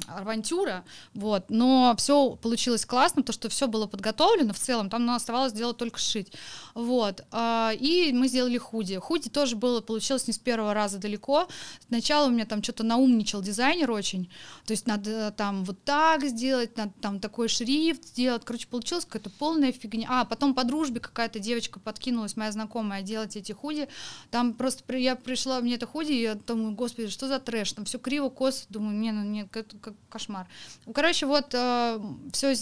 авантюра. 0.08 0.84
Вот. 1.14 1.46
Но 1.50 1.94
все 1.98 2.36
получилось 2.36 2.86
классно, 2.86 3.24
то, 3.24 3.32
что 3.32 3.50
все 3.50 3.68
было 3.68 3.86
подготовлено 3.86 4.54
в 4.54 4.60
целом, 4.60 4.90
там 4.90 5.06
ну, 5.06 5.14
оставалось 5.14 5.54
делать 5.54 5.78
только 5.78 6.00
шить. 6.00 6.34
Вот. 6.74 7.24
Э, 7.32 7.72
и 7.76 8.12
мы 8.12 8.28
сделали 8.28 8.58
худи. 8.58 8.98
Худи 8.98 9.30
тоже 9.30 9.56
было, 9.56 9.82
получилось 9.82 10.28
не 10.28 10.34
с 10.34 10.40
первого 10.40 10.74
раза 10.74 10.98
далеко. 10.98 11.48
Сначала 11.88 12.28
у 12.28 12.32
меня 12.32 12.46
там 12.46 12.64
что-то 12.64 12.84
наумничал 12.84 13.42
дизайнер 13.42 13.92
очень. 13.92 14.32
То 14.66 14.72
есть 14.72 14.88
надо 14.88 15.32
там 15.32 15.64
вот 15.64 15.84
так 15.84 16.24
сделать, 16.26 16.76
надо 16.78 16.94
там 17.02 17.20
такой 17.20 17.48
шрифт 17.48 18.06
сделать. 18.06 18.44
Короче, 18.46 18.68
получилось 18.68 19.06
какое-то 19.06 19.30
полная 19.50 19.72
фигня. 19.72 20.08
А, 20.12 20.26
потом 20.26 20.54
по 20.54 20.64
дружбе 20.64 21.00
какая-то 21.00 21.40
девочка 21.40 21.80
подкинулась, 21.80 22.38
моя 22.38 22.52
знакомая, 22.52 23.02
делать 23.02 23.36
эти 23.36 23.52
худи. 23.52 23.88
Там 24.30 24.54
просто 24.54 24.84
при, 24.84 25.02
я 25.02 25.16
пришла, 25.16 25.60
мне 25.60 25.74
это 25.74 25.88
худи, 25.88 26.12
и 26.12 26.22
я 26.22 26.36
думаю, 26.36 26.76
господи, 26.76 27.08
что 27.08 27.28
за 27.28 27.40
трэш? 27.40 27.74
Там 27.74 27.86
все 27.86 27.98
криво, 27.98 28.30
косо, 28.30 28.66
думаю, 28.70 28.96
не, 28.96 29.12
ну 29.12 29.24
не, 29.24 29.48
как, 29.48 29.66
как 29.82 29.96
кошмар. 30.08 30.48
Короче, 30.94 31.26
вот 31.26 31.48
э, 31.54 32.00
все, 32.32 32.54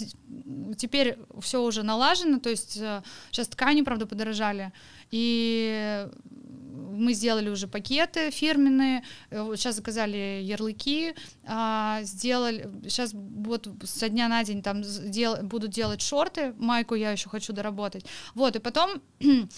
теперь 0.78 1.18
все 1.42 1.62
уже 1.62 1.82
налажено, 1.82 2.38
то 2.38 2.48
есть 2.48 2.78
э, 2.78 3.02
сейчас 3.30 3.48
ткани, 3.48 3.82
правда, 3.82 4.06
подорожали, 4.06 4.72
и 5.10 6.08
мы 6.78 7.12
сделали 7.12 7.48
уже 7.48 7.66
пакеты 7.66 8.30
фирменные, 8.30 9.02
сейчас 9.30 9.74
э, 9.74 9.76
заказали 9.76 10.40
ярлыки, 10.42 11.14
а, 11.44 12.00
сделали, 12.02 12.68
сейчас 12.84 13.12
вот 13.12 13.68
со 13.84 14.08
дня 14.08 14.28
на 14.28 14.44
день 14.44 14.62
там 14.62 14.82
дел, 14.82 15.36
будут 15.42 15.70
делать 15.70 16.00
шорты, 16.00 16.54
майку 16.58 16.94
я 16.94 17.12
еще 17.12 17.28
хочу 17.28 17.52
доработать, 17.52 18.04
вот, 18.34 18.56
и 18.56 18.58
потом 18.58 19.02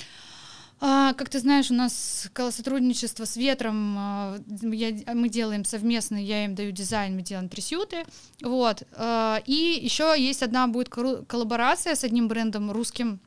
А, 0.83 1.13
как 1.13 1.29
ты 1.29 1.41
знаешь, 1.41 1.71
у 1.71 1.75
нас 1.75 2.31
сотрудничество 2.51 3.27
с 3.27 3.37
ветром, 3.37 3.97
а, 3.99 4.39
я, 4.63 4.93
мы 5.13 5.29
делаем 5.29 5.67
совместно, 5.67 6.17
я 6.17 6.47
им 6.47 6.55
даю 6.55 6.73
дизайн, 6.73 7.15
мы 7.15 7.21
делаем 7.21 7.51
трясюты, 7.51 8.05
вот. 8.43 8.83
И 9.47 9.81
еще 9.83 10.15
есть 10.17 10.43
одна 10.43 10.67
будет 10.69 10.89
коллаборация 10.89 11.95
с 11.95 12.03
одним 12.03 12.29
брендом 12.29 12.71
русским, 12.71 13.21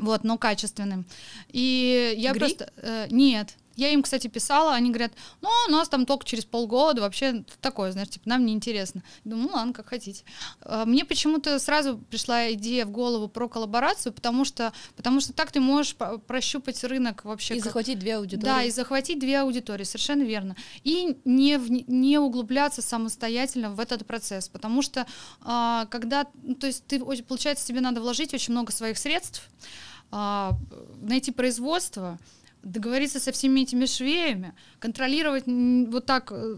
вот, 0.00 0.24
но 0.24 0.38
качественным. 0.38 1.04
И 1.48 2.14
я 2.16 2.32
Гри? 2.32 2.40
просто... 2.40 2.72
Э, 2.76 3.06
нет, 3.10 3.56
я 3.80 3.88
им, 3.88 4.02
кстати, 4.02 4.26
писала, 4.28 4.74
они 4.74 4.90
говорят, 4.90 5.12
ну, 5.40 5.48
у 5.68 5.70
нас 5.70 5.88
там 5.88 6.04
только 6.04 6.26
через 6.26 6.44
полгода, 6.44 7.00
вообще 7.00 7.44
такое, 7.60 7.92
знаешь, 7.92 8.10
типа, 8.10 8.28
нам 8.28 8.44
неинтересно. 8.44 9.02
Думаю, 9.24 9.48
ну, 9.48 9.54
ладно, 9.54 9.72
как 9.72 9.88
хотите. 9.88 10.22
А, 10.60 10.84
мне 10.84 11.04
почему-то 11.04 11.58
сразу 11.58 11.96
пришла 11.96 12.52
идея 12.52 12.84
в 12.84 12.90
голову 12.90 13.28
про 13.28 13.48
коллаборацию, 13.48 14.12
потому 14.12 14.44
что, 14.44 14.72
потому 14.96 15.20
что 15.20 15.32
так 15.32 15.50
ты 15.50 15.60
можешь 15.60 15.96
прощупать 16.26 16.84
рынок 16.84 17.24
вообще. 17.24 17.54
И 17.54 17.58
как... 17.58 17.66
захватить 17.66 17.98
две 17.98 18.16
аудитории. 18.16 18.44
Да, 18.44 18.62
и 18.62 18.70
захватить 18.70 19.18
две 19.18 19.40
аудитории, 19.40 19.84
совершенно 19.84 20.24
верно. 20.24 20.56
И 20.84 21.16
не, 21.24 21.56
в, 21.56 21.70
не 21.70 22.18
углубляться 22.18 22.82
самостоятельно 22.82 23.70
в 23.70 23.80
этот 23.80 24.06
процесс, 24.06 24.48
потому 24.48 24.82
что 24.82 25.06
а, 25.40 25.86
когда, 25.86 26.26
ну, 26.42 26.54
то 26.54 26.66
есть 26.66 26.84
ты, 26.86 27.00
получается, 27.00 27.66
тебе 27.66 27.80
надо 27.80 28.02
вложить 28.02 28.34
очень 28.34 28.52
много 28.52 28.72
своих 28.72 28.98
средств, 28.98 29.48
найти 30.10 31.32
производство, 31.32 32.18
договориться 32.62 33.20
со 33.20 33.32
всеми 33.32 33.60
этими 33.60 33.86
швеями, 33.86 34.54
контролировать 34.78 35.44
вот 35.46 36.06
так 36.06 36.30
э, 36.32 36.56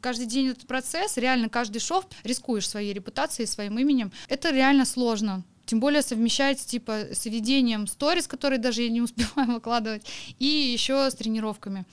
каждый 0.00 0.26
день 0.26 0.48
этот 0.48 0.66
процесс, 0.66 1.16
реально 1.16 1.48
каждый 1.48 1.80
шов, 1.80 2.06
рискуешь 2.24 2.68
своей 2.68 2.92
репутацией, 2.92 3.46
своим 3.46 3.78
именем, 3.78 4.12
это 4.28 4.50
реально 4.50 4.84
сложно. 4.84 5.44
Тем 5.66 5.80
более 5.80 6.00
совмещать 6.00 6.64
типа 6.64 7.08
с 7.12 7.26
ведением 7.26 7.86
сторис, 7.86 8.26
которые 8.26 8.58
даже 8.58 8.82
я 8.82 8.88
не 8.88 9.00
успеваю 9.02 9.52
выкладывать, 9.52 10.06
и 10.38 10.46
еще 10.46 11.10
с 11.10 11.14
тренировками. 11.14 11.84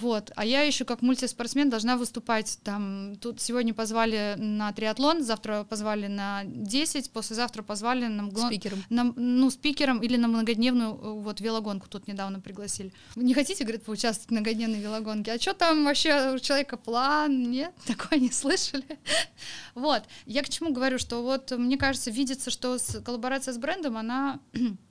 Вот. 0.00 0.30
А 0.36 0.44
я 0.44 0.62
еще 0.62 0.84
как 0.84 1.02
мультиспортсмен 1.02 1.70
должна 1.70 1.96
выступать. 1.96 2.58
Там, 2.62 3.16
тут 3.20 3.40
сегодня 3.40 3.74
позвали 3.74 4.34
на 4.36 4.72
триатлон, 4.72 5.24
завтра 5.24 5.64
позвали 5.64 6.06
на 6.06 6.42
10, 6.44 7.10
послезавтра 7.10 7.62
позвали 7.62 8.06
на, 8.06 8.24
мгло... 8.24 8.46
Спикером. 8.46 8.84
на 8.90 9.12
ну, 9.16 9.50
спикером 9.50 10.00
или 10.00 10.16
на 10.16 10.28
многодневную 10.28 10.90
э, 10.90 11.12
вот 11.14 11.40
велогонку 11.40 11.88
тут 11.88 12.06
недавно 12.06 12.40
пригласили. 12.40 12.92
Не 13.16 13.34
хотите, 13.34 13.64
говорит, 13.64 13.84
поучаствовать 13.84 14.28
в 14.28 14.32
многодневной 14.32 14.78
велогонке? 14.78 15.32
А 15.32 15.40
что 15.40 15.52
там 15.52 15.84
вообще 15.84 16.34
у 16.34 16.38
человека 16.38 16.76
план? 16.76 17.50
Нет? 17.50 17.74
Такое 17.86 18.20
не 18.20 18.30
слышали? 18.30 18.98
Вот. 19.74 20.04
Я 20.26 20.42
к 20.42 20.48
чему 20.48 20.72
говорю, 20.72 20.98
что 20.98 21.22
вот 21.22 21.50
мне 21.50 21.76
кажется, 21.76 22.10
видится, 22.10 22.50
что 22.50 22.78
коллаборация 23.04 23.52
с 23.52 23.58
брендом, 23.58 23.96
она 23.96 24.38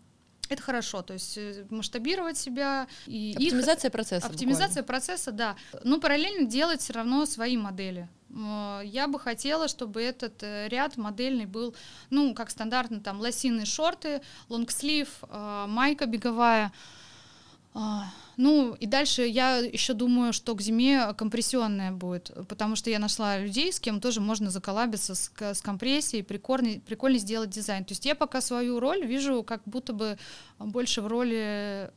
это 0.54 0.62
хорошо, 0.62 1.02
то 1.02 1.14
есть 1.14 1.38
э, 1.38 1.66
масштабировать 1.70 2.38
себя 2.38 2.88
и 3.06 3.34
оптимизация 3.36 3.90
их, 3.90 3.92
процесса. 3.94 4.28
Оптимизация 4.28 4.84
буквально. 4.84 4.88
процесса, 4.88 5.32
да. 5.32 5.56
Но 5.84 6.00
параллельно 6.00 6.48
делать 6.48 6.82
все 6.82 6.94
равно 6.94 7.26
свои 7.26 7.58
модели. 7.58 8.08
Э, 8.30 8.82
я 8.84 9.08
бы 9.08 9.20
хотела, 9.20 9.68
чтобы 9.68 10.02
этот 10.02 10.42
э, 10.42 10.68
ряд 10.70 10.98
модельный 10.98 11.46
был, 11.46 11.76
ну, 12.10 12.34
как 12.34 12.50
стандартно, 12.50 13.00
там, 13.00 13.20
лосиные 13.20 13.66
шорты, 13.66 14.22
лонгслив, 14.50 15.10
майка 15.30 16.06
беговая, 16.06 16.72
а, 17.74 18.06
ну, 18.38 18.76
и 18.76 18.86
дальше 18.86 19.24
я 19.24 19.58
еще 19.58 19.94
думаю, 19.94 20.32
что 20.32 20.56
к 20.56 20.62
зиме 20.62 21.14
компрессионная 21.16 21.92
будет, 21.92 22.32
потому 22.48 22.76
что 22.76 22.92
я 22.92 23.00
нашла 23.00 23.40
людей, 23.40 23.74
с 23.74 23.80
кем 23.80 24.00
тоже 24.00 24.22
можно 24.22 24.52
заколабиться 24.52 25.16
с, 25.16 25.32
с 25.40 25.62
компрессией, 25.62 26.24
прикольно, 26.24 26.80
прикольно 26.80 27.18
сделать 27.18 27.50
дизайн. 27.50 27.84
То 27.84 27.94
есть 27.94 28.06
я 28.06 28.14
пока 28.14 28.40
свою 28.42 28.80
роль 28.80 29.04
вижу 29.06 29.44
как 29.44 29.64
будто 29.66 29.92
бы 29.94 30.20
больше 30.60 31.02
в 31.02 31.08
роли 31.08 31.92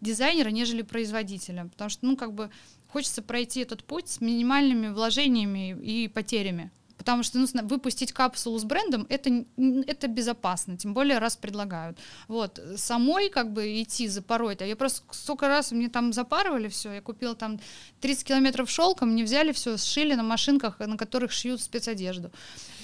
дизайнера, 0.00 0.48
нежели 0.48 0.82
производителя, 0.82 1.68
потому 1.70 1.90
что, 1.90 2.06
ну, 2.06 2.16
как 2.16 2.32
бы 2.32 2.50
хочется 2.88 3.22
пройти 3.22 3.60
этот 3.60 3.84
путь 3.84 4.08
с 4.08 4.20
минимальными 4.20 4.88
вложениями 4.88 5.76
и 5.78 6.08
потерями. 6.08 6.70
Потому 6.96 7.22
что 7.22 7.38
ну, 7.38 7.46
выпустить 7.64 8.12
капсулу 8.12 8.58
с 8.58 8.64
брендом 8.64 9.06
это, 9.08 9.44
это 9.86 10.08
безопасно, 10.08 10.76
тем 10.76 10.94
более 10.94 11.18
раз 11.18 11.36
предлагают. 11.36 11.98
Вот, 12.28 12.60
самой 12.76 13.30
как 13.30 13.52
бы 13.52 13.82
идти 13.82 14.08
запороть, 14.08 14.62
а 14.62 14.66
я 14.66 14.76
просто 14.76 15.02
столько 15.10 15.48
раз 15.48 15.72
мне 15.72 15.88
там 15.88 16.12
запарывали 16.12 16.68
все, 16.68 16.92
я 16.92 17.00
купила 17.02 17.34
там 17.34 17.60
30 18.00 18.24
километров 18.24 18.70
шелка, 18.70 19.06
мне 19.06 19.24
взяли 19.24 19.52
все, 19.52 19.76
сшили 19.76 20.14
на 20.14 20.22
машинках, 20.22 20.78
на 20.78 20.96
которых 20.96 21.32
шьют 21.32 21.60
спецодежду, 21.60 22.30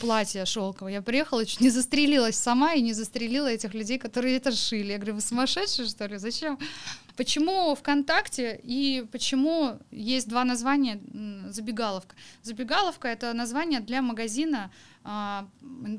платье 0.00 0.44
шелковое. 0.44 0.92
Я 0.94 1.02
приехала, 1.02 1.46
чуть 1.46 1.60
не 1.60 1.70
застрелилась 1.70 2.36
сама 2.36 2.74
и 2.74 2.82
не 2.82 2.92
застрелила 2.92 3.46
этих 3.46 3.74
людей, 3.74 3.98
которые 3.98 4.36
это 4.36 4.52
шили. 4.52 4.92
Я 4.92 4.98
говорю, 4.98 5.14
вы 5.14 5.20
сумасшедшие, 5.20 5.88
что 5.88 6.06
ли? 6.06 6.18
Зачем? 6.18 6.58
Почему 7.16 7.74
ВКонтакте 7.74 8.60
и 8.62 9.06
почему 9.12 9.78
есть 9.90 10.28
два 10.28 10.44
названия 10.44 11.00
забегаловка? 11.50 12.14
Забегаловка 12.42 13.08
это 13.08 13.32
название 13.32 13.80
для 13.80 14.02
магазина 14.02 14.70
а, 15.04 15.48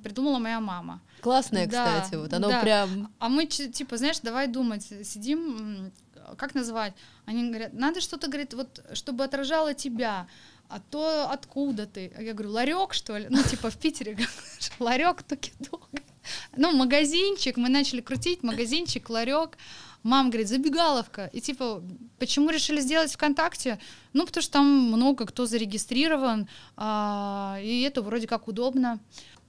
придумала 0.03 0.39
моя 0.39 0.59
мама. 0.59 1.01
Классное, 1.21 1.67
да, 1.67 2.01
кстати, 2.01 2.15
вот 2.15 2.33
оно 2.33 2.49
да. 2.49 2.61
прям. 2.61 3.11
А 3.19 3.29
мы 3.29 3.45
типа, 3.45 3.97
знаешь, 3.97 4.19
давай 4.19 4.47
думать, 4.47 4.83
сидим, 5.03 5.91
как 6.37 6.55
назвать? 6.55 6.93
Они 7.25 7.49
говорят, 7.49 7.73
надо 7.73 8.01
что-то, 8.01 8.27
говорит, 8.27 8.53
вот, 8.53 8.83
чтобы 8.93 9.23
отражало 9.23 9.73
тебя 9.73 10.27
а 10.71 10.79
то 10.79 11.29
откуда 11.29 11.85
ты? 11.85 12.13
Я 12.17 12.33
говорю, 12.33 12.51
ларек, 12.51 12.93
что 12.93 13.17
ли? 13.17 13.27
Ну, 13.29 13.43
типа 13.43 13.69
в 13.69 13.77
Питере 13.77 14.17
ларек, 14.79 15.21
туки-тук. 15.21 15.89
Ну, 16.55 16.71
магазинчик, 16.71 17.57
мы 17.57 17.67
начали 17.67 17.99
крутить, 17.99 18.41
магазинчик, 18.41 19.09
ларек. 19.09 19.57
Мама 20.03 20.29
говорит, 20.29 20.47
забегаловка. 20.47 21.27
И 21.27 21.41
типа, 21.41 21.83
почему 22.17 22.49
решили 22.49 22.81
сделать 22.81 23.11
ВКонтакте? 23.13 23.79
Ну, 24.13 24.25
потому 24.25 24.41
что 24.41 24.53
там 24.53 24.65
много 24.65 25.25
кто 25.25 25.45
зарегистрирован, 25.45 26.47
а, 26.75 27.59
и 27.61 27.81
это 27.81 28.01
вроде 28.01 28.27
как 28.27 28.47
удобно. 28.47 28.99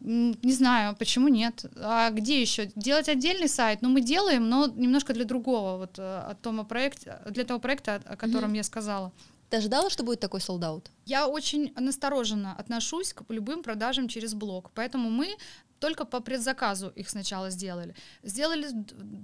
Не 0.01 0.53
знаю, 0.53 0.97
почему 0.97 1.29
нет. 1.29 1.65
А 1.77 2.11
где 2.11 2.41
еще? 2.41 2.71
Делать 2.75 3.09
отдельный 3.09 3.49
сайт? 3.49 3.83
Ну, 3.83 3.89
мы 3.89 4.01
делаем, 4.01 4.49
но 4.49 4.67
немножко 4.67 5.15
для 5.15 5.25
другого, 5.25 5.79
вот 5.79 5.99
э, 5.99 6.03
о 6.03 6.35
том 6.35 6.67
проекте, 6.67 7.19
для 7.31 7.45
того 7.45 7.61
проекта, 7.61 8.03
о 8.05 8.17
котором 8.17 8.53
mm-hmm. 8.53 8.57
я 8.57 8.63
сказала. 8.65 9.13
Ты 9.49 9.59
ожидала, 9.59 9.91
что 9.91 10.03
будет 10.03 10.19
такой 10.19 10.41
солдат? 10.41 10.91
Я 11.05 11.29
очень 11.29 11.73
настороженно 11.77 12.55
отношусь 12.59 13.13
к 13.13 13.23
любым 13.29 13.63
продажам 13.63 14.09
через 14.09 14.35
блог, 14.35 14.71
поэтому 14.75 15.09
мы 15.09 15.37
только 15.83 16.05
по 16.05 16.21
предзаказу 16.21 16.91
их 16.91 17.11
сначала 17.11 17.51
сделали. 17.51 17.97
Сделали 18.23 18.69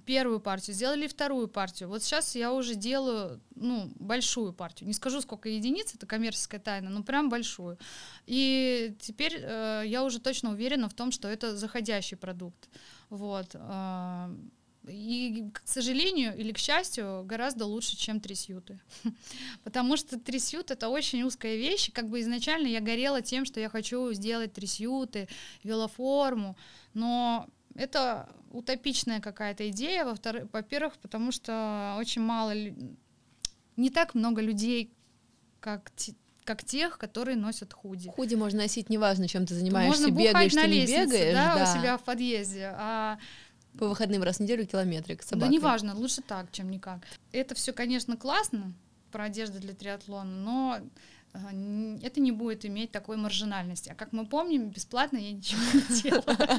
первую 0.05 0.41
партию, 0.41 0.75
сделали 0.75 1.07
вторую 1.07 1.47
партию. 1.47 1.89
Вот 1.89 2.03
сейчас 2.03 2.35
я 2.35 2.53
уже 2.53 2.75
делаю, 2.75 3.41
ну, 3.55 3.93
большую 3.95 4.53
партию. 4.53 4.89
Не 4.89 4.93
скажу, 4.93 5.21
сколько 5.21 5.49
единиц, 5.49 5.95
это 5.95 6.05
коммерческая 6.07 6.61
тайна, 6.61 6.91
но 6.91 7.05
прям 7.05 7.29
большую. 7.29 7.79
И 8.27 8.97
теперь 8.99 9.37
э, 9.39 9.85
я 9.87 10.03
уже 10.03 10.19
точно 10.19 10.51
уверена 10.51 10.89
в 10.89 10.95
том, 10.95 11.13
что 11.13 11.29
это 11.29 11.57
заходящий 11.57 12.17
продукт. 12.17 12.69
Вот. 13.09 13.55
Э, 13.55 14.29
и, 14.91 15.51
к 15.53 15.63
сожалению 15.65 16.37
или 16.37 16.53
к 16.53 16.59
счастью, 16.59 17.23
гораздо 17.25 17.67
лучше, 17.67 17.97
чем 17.97 18.21
трясюты. 18.21 18.81
Потому 19.65 19.97
что 19.97 20.19
трясют— 20.19 20.71
это 20.73 20.89
очень 20.89 21.23
узкая 21.23 21.57
вещь. 21.57 21.91
Как 21.93 22.09
бы 22.09 22.21
изначально 22.21 22.67
я 22.67 22.81
горела 22.81 23.23
тем, 23.23 23.45
что 23.45 23.61
я 23.61 23.69
хочу 23.69 24.13
сделать 24.13 24.53
трясюты, 24.53 25.29
велоформу, 25.63 26.57
но 26.95 27.49
это 27.75 28.29
утопичная 28.51 29.21
какая-то 29.21 29.69
идея, 29.71 30.05
во-первых, 30.05 30.97
потому 30.99 31.33
что 31.33 31.97
очень 31.99 32.23
мало, 32.23 32.53
не 33.77 33.91
так 33.91 34.15
много 34.15 34.41
людей, 34.41 34.93
как 35.61 35.91
как 36.49 36.65
тех, 36.65 36.97
которые 36.97 37.37
носят 37.37 37.75
худи. 37.75 38.09
Худи 38.09 38.35
можно 38.35 38.63
носить 38.63 38.89
неважно, 38.89 39.29
чем 39.29 39.45
ты 39.45 39.55
занимаешься, 39.55 40.01
можно 40.01 40.17
бегаешь, 40.17 40.55
ты 40.55 40.67
не 40.67 40.87
бегаешь. 40.87 41.35
Да, 41.35 41.57
да, 41.57 41.63
у 41.63 41.79
себя 41.79 41.99
в 41.99 42.03
подъезде. 42.05 42.73
А 42.75 43.19
по 43.79 43.89
выходным 43.89 44.23
раз 44.23 44.37
в 44.37 44.41
неделю 44.41 44.67
километрик 44.67 45.23
с 45.23 45.29
собакой. 45.29 45.49
Да 45.49 45.55
неважно, 45.55 45.95
лучше 45.95 46.21
так, 46.21 46.51
чем 46.53 46.71
никак. 46.71 47.01
Это 47.33 47.55
все, 47.55 47.73
конечно, 47.73 48.17
классно 48.17 48.73
про 49.11 49.25
одежду 49.25 49.59
для 49.61 49.75
триатлона, 49.75 50.31
но 50.31 50.79
э, 51.33 51.99
это 52.03 52.21
не 52.21 52.33
будет 52.33 52.65
иметь 52.65 52.91
такой 52.91 53.17
маржинальности. 53.17 53.91
А 53.91 53.95
как 53.95 54.13
мы 54.13 54.27
помним, 54.27 54.71
бесплатно 54.71 55.17
я 55.17 55.33
ничего 55.33 55.61
не 55.73 56.03
делала. 56.03 56.59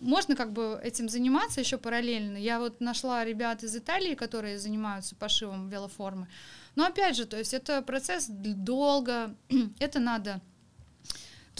Можно 0.00 0.34
как 0.34 0.52
бы 0.52 0.80
этим 0.82 1.08
заниматься 1.08 1.60
еще 1.60 1.76
параллельно. 1.76 2.38
Я 2.38 2.58
вот 2.58 2.80
нашла 2.80 3.24
ребят 3.24 3.62
из 3.64 3.76
Италии, 3.76 4.14
которые 4.14 4.58
занимаются 4.58 5.14
пошивом 5.14 5.68
велоформы. 5.68 6.26
Но 6.74 6.86
опять 6.86 7.16
же, 7.16 7.26
то 7.26 7.36
есть 7.36 7.52
это 7.52 7.82
процесс 7.82 8.26
долго, 8.28 9.34
это 9.78 9.98
надо 9.98 10.40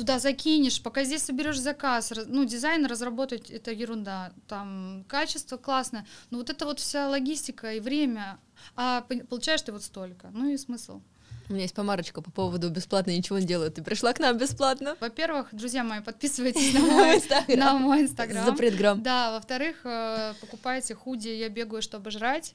туда 0.01 0.19
закинешь, 0.19 0.83
пока 0.83 1.05
здесь 1.05 1.23
соберешь 1.23 1.59
заказ, 1.59 2.13
ну, 2.27 2.47
дизайн 2.47 2.87
разработать 2.87 3.51
это 3.51 3.71
ерунда, 3.71 4.33
там 4.49 5.05
качество 5.09 5.59
классное, 5.59 6.07
но 6.31 6.39
вот 6.39 6.49
это 6.49 6.65
вот 6.65 6.81
вся 6.81 7.09
логистика 7.09 7.75
и 7.75 7.81
время, 7.81 8.39
а 8.77 9.05
получаешь 9.29 9.61
ты 9.61 9.73
вот 9.73 9.83
столько, 9.83 10.31
ну 10.33 10.49
и 10.49 10.57
смысл. 10.57 11.03
У 11.51 11.53
меня 11.53 11.63
есть 11.63 11.75
помарочка 11.75 12.23
по 12.23 12.31
поводу 12.31 12.71
бесплатно 12.71 13.11
ничего 13.11 13.39
не 13.41 13.45
делаю. 13.45 13.73
Ты 13.73 13.83
пришла 13.83 14.13
к 14.13 14.21
нам 14.21 14.39
бесплатно? 14.39 14.97
Во-первых, 15.01 15.49
друзья 15.53 15.83
мои, 15.85 16.01
подписывайтесь 16.01 16.73
на 16.79 16.81
мой, 16.81 17.57
на 17.57 17.75
мой 17.75 18.03
инстаграм. 18.03 18.47
Запретграм. 18.47 19.03
Да, 19.03 19.33
во-вторых, 19.33 19.81
э, 19.85 20.33
покупайте 20.41 20.95
худи 20.95 21.29
«Я 21.29 21.49
бегаю, 21.49 21.83
чтобы 21.83 22.11
жрать». 22.11 22.55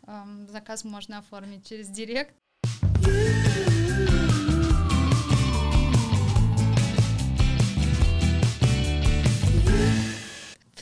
Заказ 0.50 0.86
можно 0.86 1.20
оформить 1.20 1.68
через 1.68 1.90
директ. 1.90 2.34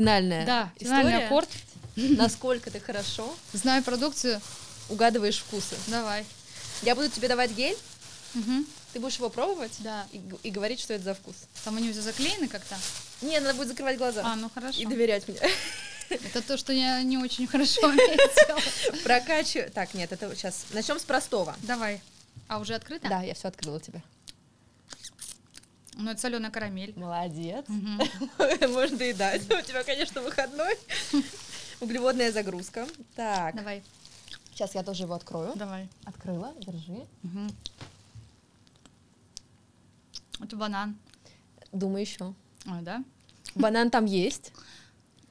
Финальная 0.03 0.45
да, 0.45 0.71
история. 0.75 1.01
финальный 1.01 1.25
аккорд. 1.25 1.49
Насколько 1.95 2.71
ты 2.71 2.79
хорошо 2.79 3.33
знаю 3.53 3.83
продукцию, 3.83 4.41
угадываешь 4.89 5.37
вкусы. 5.37 5.75
Давай. 5.87 6.25
Я 6.81 6.95
буду 6.95 7.09
тебе 7.09 7.27
давать 7.27 7.51
гель. 7.51 7.77
Угу. 8.35 8.65
Ты 8.93 8.99
будешь 8.99 9.17
его 9.17 9.29
пробовать 9.29 9.73
да. 9.79 10.05
и, 10.11 10.21
и 10.43 10.51
говорить, 10.51 10.79
что 10.79 10.93
это 10.93 11.03
за 11.03 11.13
вкус. 11.13 11.35
Там 11.63 11.77
они 11.77 11.89
уже 11.89 12.01
заклеены 12.01 12.47
как-то? 12.47 12.75
Не, 13.21 13.39
надо 13.39 13.53
будет 13.53 13.69
закрывать 13.69 13.97
глаза. 13.97 14.21
А, 14.25 14.35
ну 14.35 14.49
хорошо. 14.53 14.79
И 14.79 14.85
доверять 14.85 15.27
мне. 15.27 15.39
Это 16.09 16.41
то, 16.41 16.57
что 16.57 16.73
я 16.73 17.01
не 17.01 17.17
очень 17.17 17.47
хорошо 17.47 17.87
умею. 17.87 18.19
Прокачиваю. 19.03 19.71
Так, 19.71 19.93
нет, 19.93 20.11
это 20.11 20.35
сейчас. 20.35 20.65
Начнем 20.71 20.99
с 20.99 21.03
простого. 21.03 21.55
Давай. 21.61 22.01
А 22.47 22.59
уже 22.59 22.75
открыто? 22.75 23.07
Да, 23.07 23.21
я 23.21 23.33
все 23.33 23.47
открыла 23.47 23.79
тебе. 23.79 24.03
Ну, 25.95 26.11
это 26.11 26.19
соленая 26.19 26.51
карамель. 26.51 26.93
Молодец. 26.97 27.65
Можно 28.69 28.97
доедать. 28.97 29.45
У 29.45 29.61
тебя, 29.61 29.83
конечно, 29.83 30.21
выходной. 30.21 30.75
Углеводная 31.79 32.31
загрузка. 32.31 32.87
Так. 33.15 33.55
Давай. 33.55 33.83
Сейчас 34.51 34.75
я 34.75 34.83
тоже 34.83 35.03
его 35.03 35.13
открою. 35.13 35.53
Давай. 35.55 35.89
Открыла, 36.05 36.53
держи. 36.59 37.05
Это 40.39 40.55
банан. 40.55 40.97
Думаю, 41.71 42.01
еще. 42.01 42.33
А, 42.65 42.81
да? 42.81 43.03
Банан 43.55 43.89
там 43.89 44.05
есть. 44.05 44.51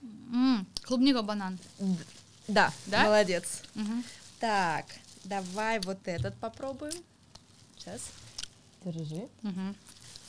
М-м, 0.02 0.66
клубника 0.84 1.22
банан. 1.22 1.58
Да, 2.48 2.72
да, 2.86 3.04
молодец. 3.04 3.62
Угу. 3.74 4.02
Так, 4.40 4.86
Давай 5.24 5.78
вот 5.80 5.98
этот 6.06 6.36
попробуем. 6.38 6.94
Сейчас. 7.76 8.10
Держи. 8.84 9.28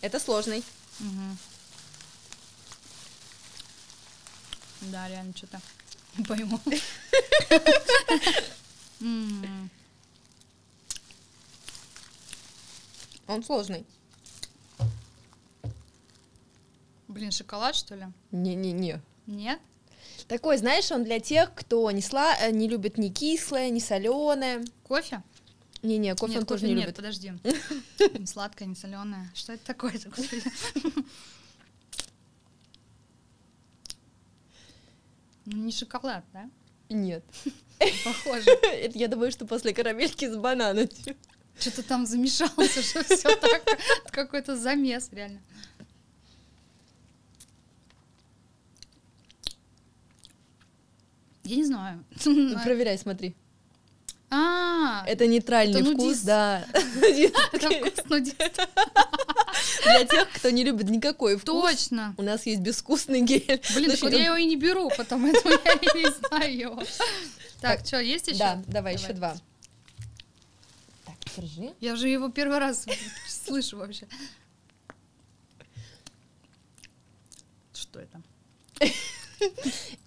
Это 0.04 0.20
сложный. 0.20 0.62
Мгм. 1.00 1.38
Да, 4.82 5.08
реально 5.08 5.34
что-то 5.34 5.62
не 6.18 6.26
пойму. 6.26 6.60
Он 13.28 13.44
сложный. 13.46 13.86
Блин, 17.08 17.32
шоколад, 17.32 17.74
что 17.74 17.96
ли? 17.96 18.08
Не-не-не. 18.32 19.02
Нет? 19.26 19.62
Такой, 20.28 20.58
знаешь, 20.58 20.92
он 20.92 21.06
для 21.06 21.22
тех, 21.22 21.56
кто 21.56 21.90
не, 21.92 22.02
сла... 22.02 22.36
э, 22.42 22.52
не 22.52 22.68
любит 22.68 22.98
ни 22.98 23.08
кислое, 23.08 23.70
ни 23.70 23.80
соленое. 23.80 24.66
Кофе? 24.84 25.24
Не-не, 25.84 26.16
кофе 26.16 26.34
нет, 26.34 26.42
он 26.42 26.46
тоже 26.46 26.66
не 26.66 26.74
нет, 26.74 26.86
любит. 26.86 26.96
подожди. 26.96 27.34
Не 28.18 28.26
сладкое, 28.26 28.70
не 28.70 28.76
соленое. 28.76 29.30
Что 29.36 29.54
это 29.54 29.66
такое? 29.66 29.94
Ну, 35.46 35.58
не 35.58 35.74
шоколад, 35.74 36.24
да? 36.32 36.50
Нет. 36.88 37.22
Похоже. 38.06 38.50
Это 38.62 38.98
я 38.98 39.10
думаю, 39.10 39.30
что 39.30 39.46
после 39.46 39.74
карамельки 39.74 40.26
с 40.30 40.38
бананом. 40.38 40.88
Что-то 41.60 41.84
там 41.84 42.06
замешался, 42.06 42.82
что 42.82 43.04
все 43.04 43.36
так. 43.36 43.62
Какой-то 44.06 44.56
замес, 44.56 45.10
реально. 45.12 45.42
Я 51.44 51.58
не 51.58 51.66
знаю. 51.66 52.06
Проверяй, 52.64 52.98
смотри. 52.98 53.36
А, 54.36 55.04
Это 55.06 55.28
нейтральный 55.28 55.82
Это 55.82 55.92
вкус, 55.92 56.22
да. 56.22 56.66
это 56.74 57.70
вкус 57.70 58.06
нудист. 58.10 58.68
Для 59.84 60.06
тех, 60.06 60.28
кто 60.32 60.50
не 60.50 60.64
любит 60.64 60.90
никакой 60.90 61.38
вкус. 61.38 61.46
Точно. 61.46 62.16
У 62.18 62.24
нас 62.24 62.48
есть 62.48 62.62
безвкусный 62.62 63.22
гель. 63.22 63.62
Блин, 63.76 63.92
так 63.92 64.02
вот 64.02 64.12
я 64.12 64.26
его 64.26 64.36
и 64.36 64.46
не 64.46 64.56
беру, 64.56 64.90
потому 64.98 65.28
что 65.36 65.50
я 65.66 65.74
и 65.74 65.98
не 65.98 66.12
знаю 66.28 66.58
его. 66.58 66.84
Так, 67.62 67.86
что, 67.86 68.00
есть 68.00 68.28
еще? 68.28 68.40
Да, 68.40 68.64
давай, 68.66 68.96
еще 68.96 69.14
два. 69.14 69.36
Так, 71.06 71.16
держи. 71.36 71.72
Я 71.80 71.96
же 71.96 72.10
его 72.10 72.30
первый 72.30 72.58
раз 72.58 72.88
слышу 73.28 73.78
вообще. 73.78 74.08
Что 77.72 78.00
это? 78.00 78.22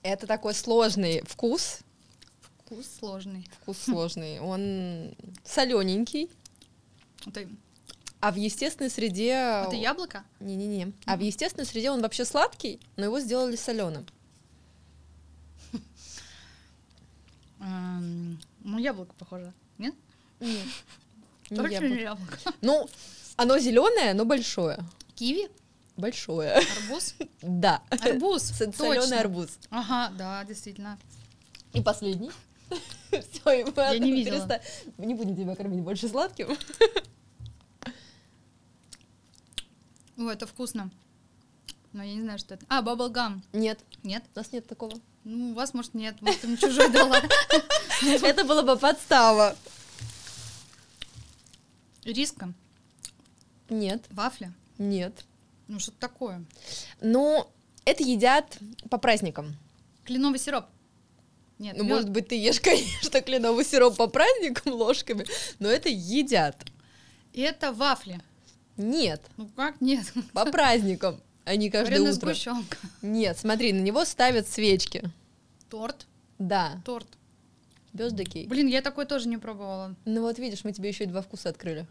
Это 0.03 0.27
такой 0.27 0.55
сложный 0.55 1.23
вкус. 1.27 1.81
Вкус 2.67 2.87
сложный. 2.99 3.49
Вкус 3.63 3.79
сложный. 3.79 4.41
Он 4.41 5.15
солененький. 5.45 6.29
Это, 7.25 7.49
А 8.21 8.33
в 8.33 8.37
естественной 8.37 8.91
среде... 8.91 9.31
это 9.67 9.77
яблоко? 9.77 10.25
Не-не-не. 10.41 10.93
А 11.07 11.17
в 11.17 11.21
естественной 11.21 11.65
среде 11.65 11.91
он 11.93 12.03
вообще 12.03 12.25
сладкий, 12.25 12.81
но 12.97 13.05
его 13.05 13.21
сделали 13.21 13.55
соленым. 13.57 14.05
Эм, 17.61 18.39
Ну, 18.65 18.79
яблоко 18.79 19.15
похоже. 19.19 19.53
Нет? 19.79 19.95
Нет. 20.41 20.65
Не 21.51 21.57
Точно 21.57 21.73
яблоко. 21.75 21.95
не 21.95 22.01
яблоко. 22.03 22.39
Ну, 22.63 22.89
оно 23.37 23.59
зеленое, 23.59 24.15
но 24.15 24.25
большое. 24.25 24.79
Киви? 25.15 25.49
Большое. 25.97 26.55
Арбуз? 26.55 27.15
Да. 27.41 27.83
Арбуз. 27.91 28.43
Соленый 28.77 29.21
арбуз. 29.21 29.57
Ага, 29.71 30.13
да, 30.19 30.45
действительно. 30.45 30.99
И 31.73 31.81
последний. 31.81 32.31
Все, 33.11 33.51
и 33.51 33.65
мы 33.65 33.73
Я 33.77 33.99
не 33.99 34.13
видела. 34.13 34.61
Мы 34.99 35.07
не 35.07 35.15
будем 35.15 35.37
тебя 35.37 35.55
кормить 35.55 35.81
больше 35.81 36.09
сладким. 36.09 36.49
Ой, 40.19 40.33
это 40.33 40.47
вкусно. 40.47 40.91
Но 41.93 42.03
я 42.03 42.15
не 42.15 42.23
знаю, 42.23 42.39
что 42.39 42.55
это. 42.55 42.67
А, 42.69 42.83
баблгам. 42.83 43.43
Нет, 43.53 43.81
Нет? 44.03 44.25
у 44.35 44.39
нас 44.39 44.53
нет 44.53 44.67
такого. 44.67 44.93
Ну, 45.25 45.51
у 45.51 45.55
вас, 45.55 45.73
может, 45.75 45.95
нет. 45.95 46.21
Может, 46.21 46.45
мне 46.45 46.57
чужой 46.57 46.91
дала. 46.91 47.21
Это 48.23 48.45
была 48.45 48.63
бы 48.63 48.77
подстава. 48.77 49.57
Риска. 52.05 52.53
Нет, 53.69 54.05
Вафля. 54.11 54.53
нет. 54.79 55.25
Ну, 55.69 55.81
что-то 55.81 55.99
такое. 55.99 56.45
Ну, 57.01 57.51
это 57.85 58.05
едят 58.05 58.59
по 58.89 58.99
праздникам. 58.99 59.57
Кленовый 60.05 60.39
сироп. 60.39 60.67
Нет, 61.59 61.77
Ну, 61.77 61.85
мёд. 61.85 61.93
может 61.95 62.11
быть, 62.11 62.29
ты 62.29 62.35
ешь, 62.35 62.61
конечно, 62.63 63.21
кленовый 63.23 63.65
сироп 63.65 63.97
по 63.97 64.07
праздникам 64.09 64.73
ложками, 64.75 65.25
но 65.59 65.69
это 65.69 65.89
едят. 65.89 66.57
И 67.33 67.41
это 67.41 67.73
вафли. 67.73 68.21
Нет, 68.77 69.23
Ну, 69.37 69.49
как 69.57 69.81
нет? 69.81 70.13
по 70.33 70.45
праздникам, 70.47 71.21
а 71.45 71.57
не 71.57 71.71
каждое 71.71 71.93
Вареная 71.95 72.13
утро. 72.13 72.29
сгущенка. 72.35 72.77
Нет, 73.03 73.39
смотри, 73.39 73.73
на 73.73 73.81
него 73.81 74.05
ставят 74.05 74.47
свечки. 74.49 75.03
Торт. 75.71 76.07
Да, 76.39 76.81
Торт. 76.85 77.07
cake. 77.95 78.49
Блин, 78.49 78.67
я 78.67 78.83
такой 78.83 79.07
тоже 79.07 79.29
не 79.29 79.39
пробовала. 79.39 79.95
Ну 80.05 80.21
вот 80.21 80.39
видишь, 80.39 80.65
мы 80.65 80.73
тебе 80.73 80.91
еще 80.91 81.05
и 81.05 81.07
два 81.07 81.23
вкуса 81.23 81.49
открыли. 81.49 81.87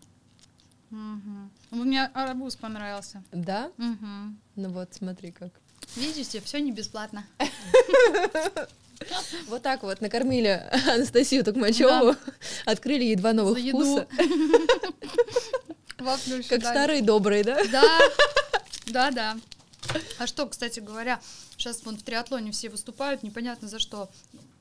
Мгм. 0.92 1.50
Мне 1.72 2.06
арбуз 2.06 2.56
понравился. 2.56 3.24
Да? 3.32 3.72
Мгм. 3.78 4.40
Ну 4.56 4.70
вот, 4.70 4.94
смотри 4.94 5.32
как. 5.32 5.52
Видите, 5.96 6.40
все 6.42 6.60
не 6.62 6.72
бесплатно. 6.72 7.26
Вот 9.48 9.62
так 9.62 9.84
вот 9.84 10.02
накормили 10.02 10.64
Анастасию 10.88 11.44
Токмачеву, 11.44 12.16
открыли 12.66 13.04
ей 13.04 13.16
два 13.16 13.34
новых 13.34 13.60
За 13.60 13.70
вкуса, 13.70 14.08
как 16.50 16.62
старые 16.62 17.02
добрые, 17.02 17.44
да? 17.44 17.64
Да, 17.72 18.00
да, 18.88 19.12
да. 19.12 19.38
А 20.18 20.28
что, 20.28 20.48
кстати 20.48 20.80
говоря, 20.80 21.20
сейчас 21.58 21.84
вон 21.86 21.98
в 21.98 22.04
триатлоне 22.04 22.52
все 22.52 22.70
выступают, 22.70 23.24
непонятно 23.24 23.68
за 23.68 23.80
что. 23.80 24.10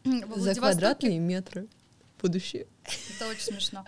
Во 0.05 0.41
За 0.41 0.55
квадратные 0.55 1.19
метры 1.19 1.67
будущее. 2.21 2.67
Это 3.15 3.29
очень 3.29 3.43
смешно. 3.43 3.85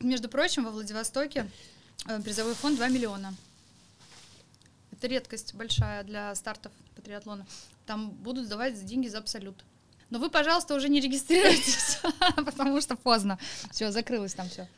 Между 0.00 0.28
прочим, 0.28 0.64
во 0.64 0.70
Владивостоке 0.70 1.48
э, 2.08 2.20
призовой 2.20 2.54
фонд 2.54 2.76
2 2.76 2.88
миллиона. 2.88 3.32
Это 4.90 5.06
редкость 5.06 5.54
большая 5.54 6.02
для 6.02 6.34
стартов 6.34 6.72
по 6.96 7.02
триатлону. 7.02 7.46
Там 7.86 8.10
будут 8.10 8.46
сдавать 8.46 8.82
деньги 8.84 9.08
за 9.08 9.18
абсолют. 9.18 9.64
Но 10.10 10.18
вы, 10.18 10.30
пожалуйста, 10.30 10.74
уже 10.74 10.88
не 10.88 11.00
регистрируйтесь, 11.00 11.98
потому 12.36 12.80
что 12.80 12.96
поздно. 12.96 13.38
Все, 13.70 13.90
закрылось 13.90 14.34
там 14.34 14.48
все. 14.48 14.68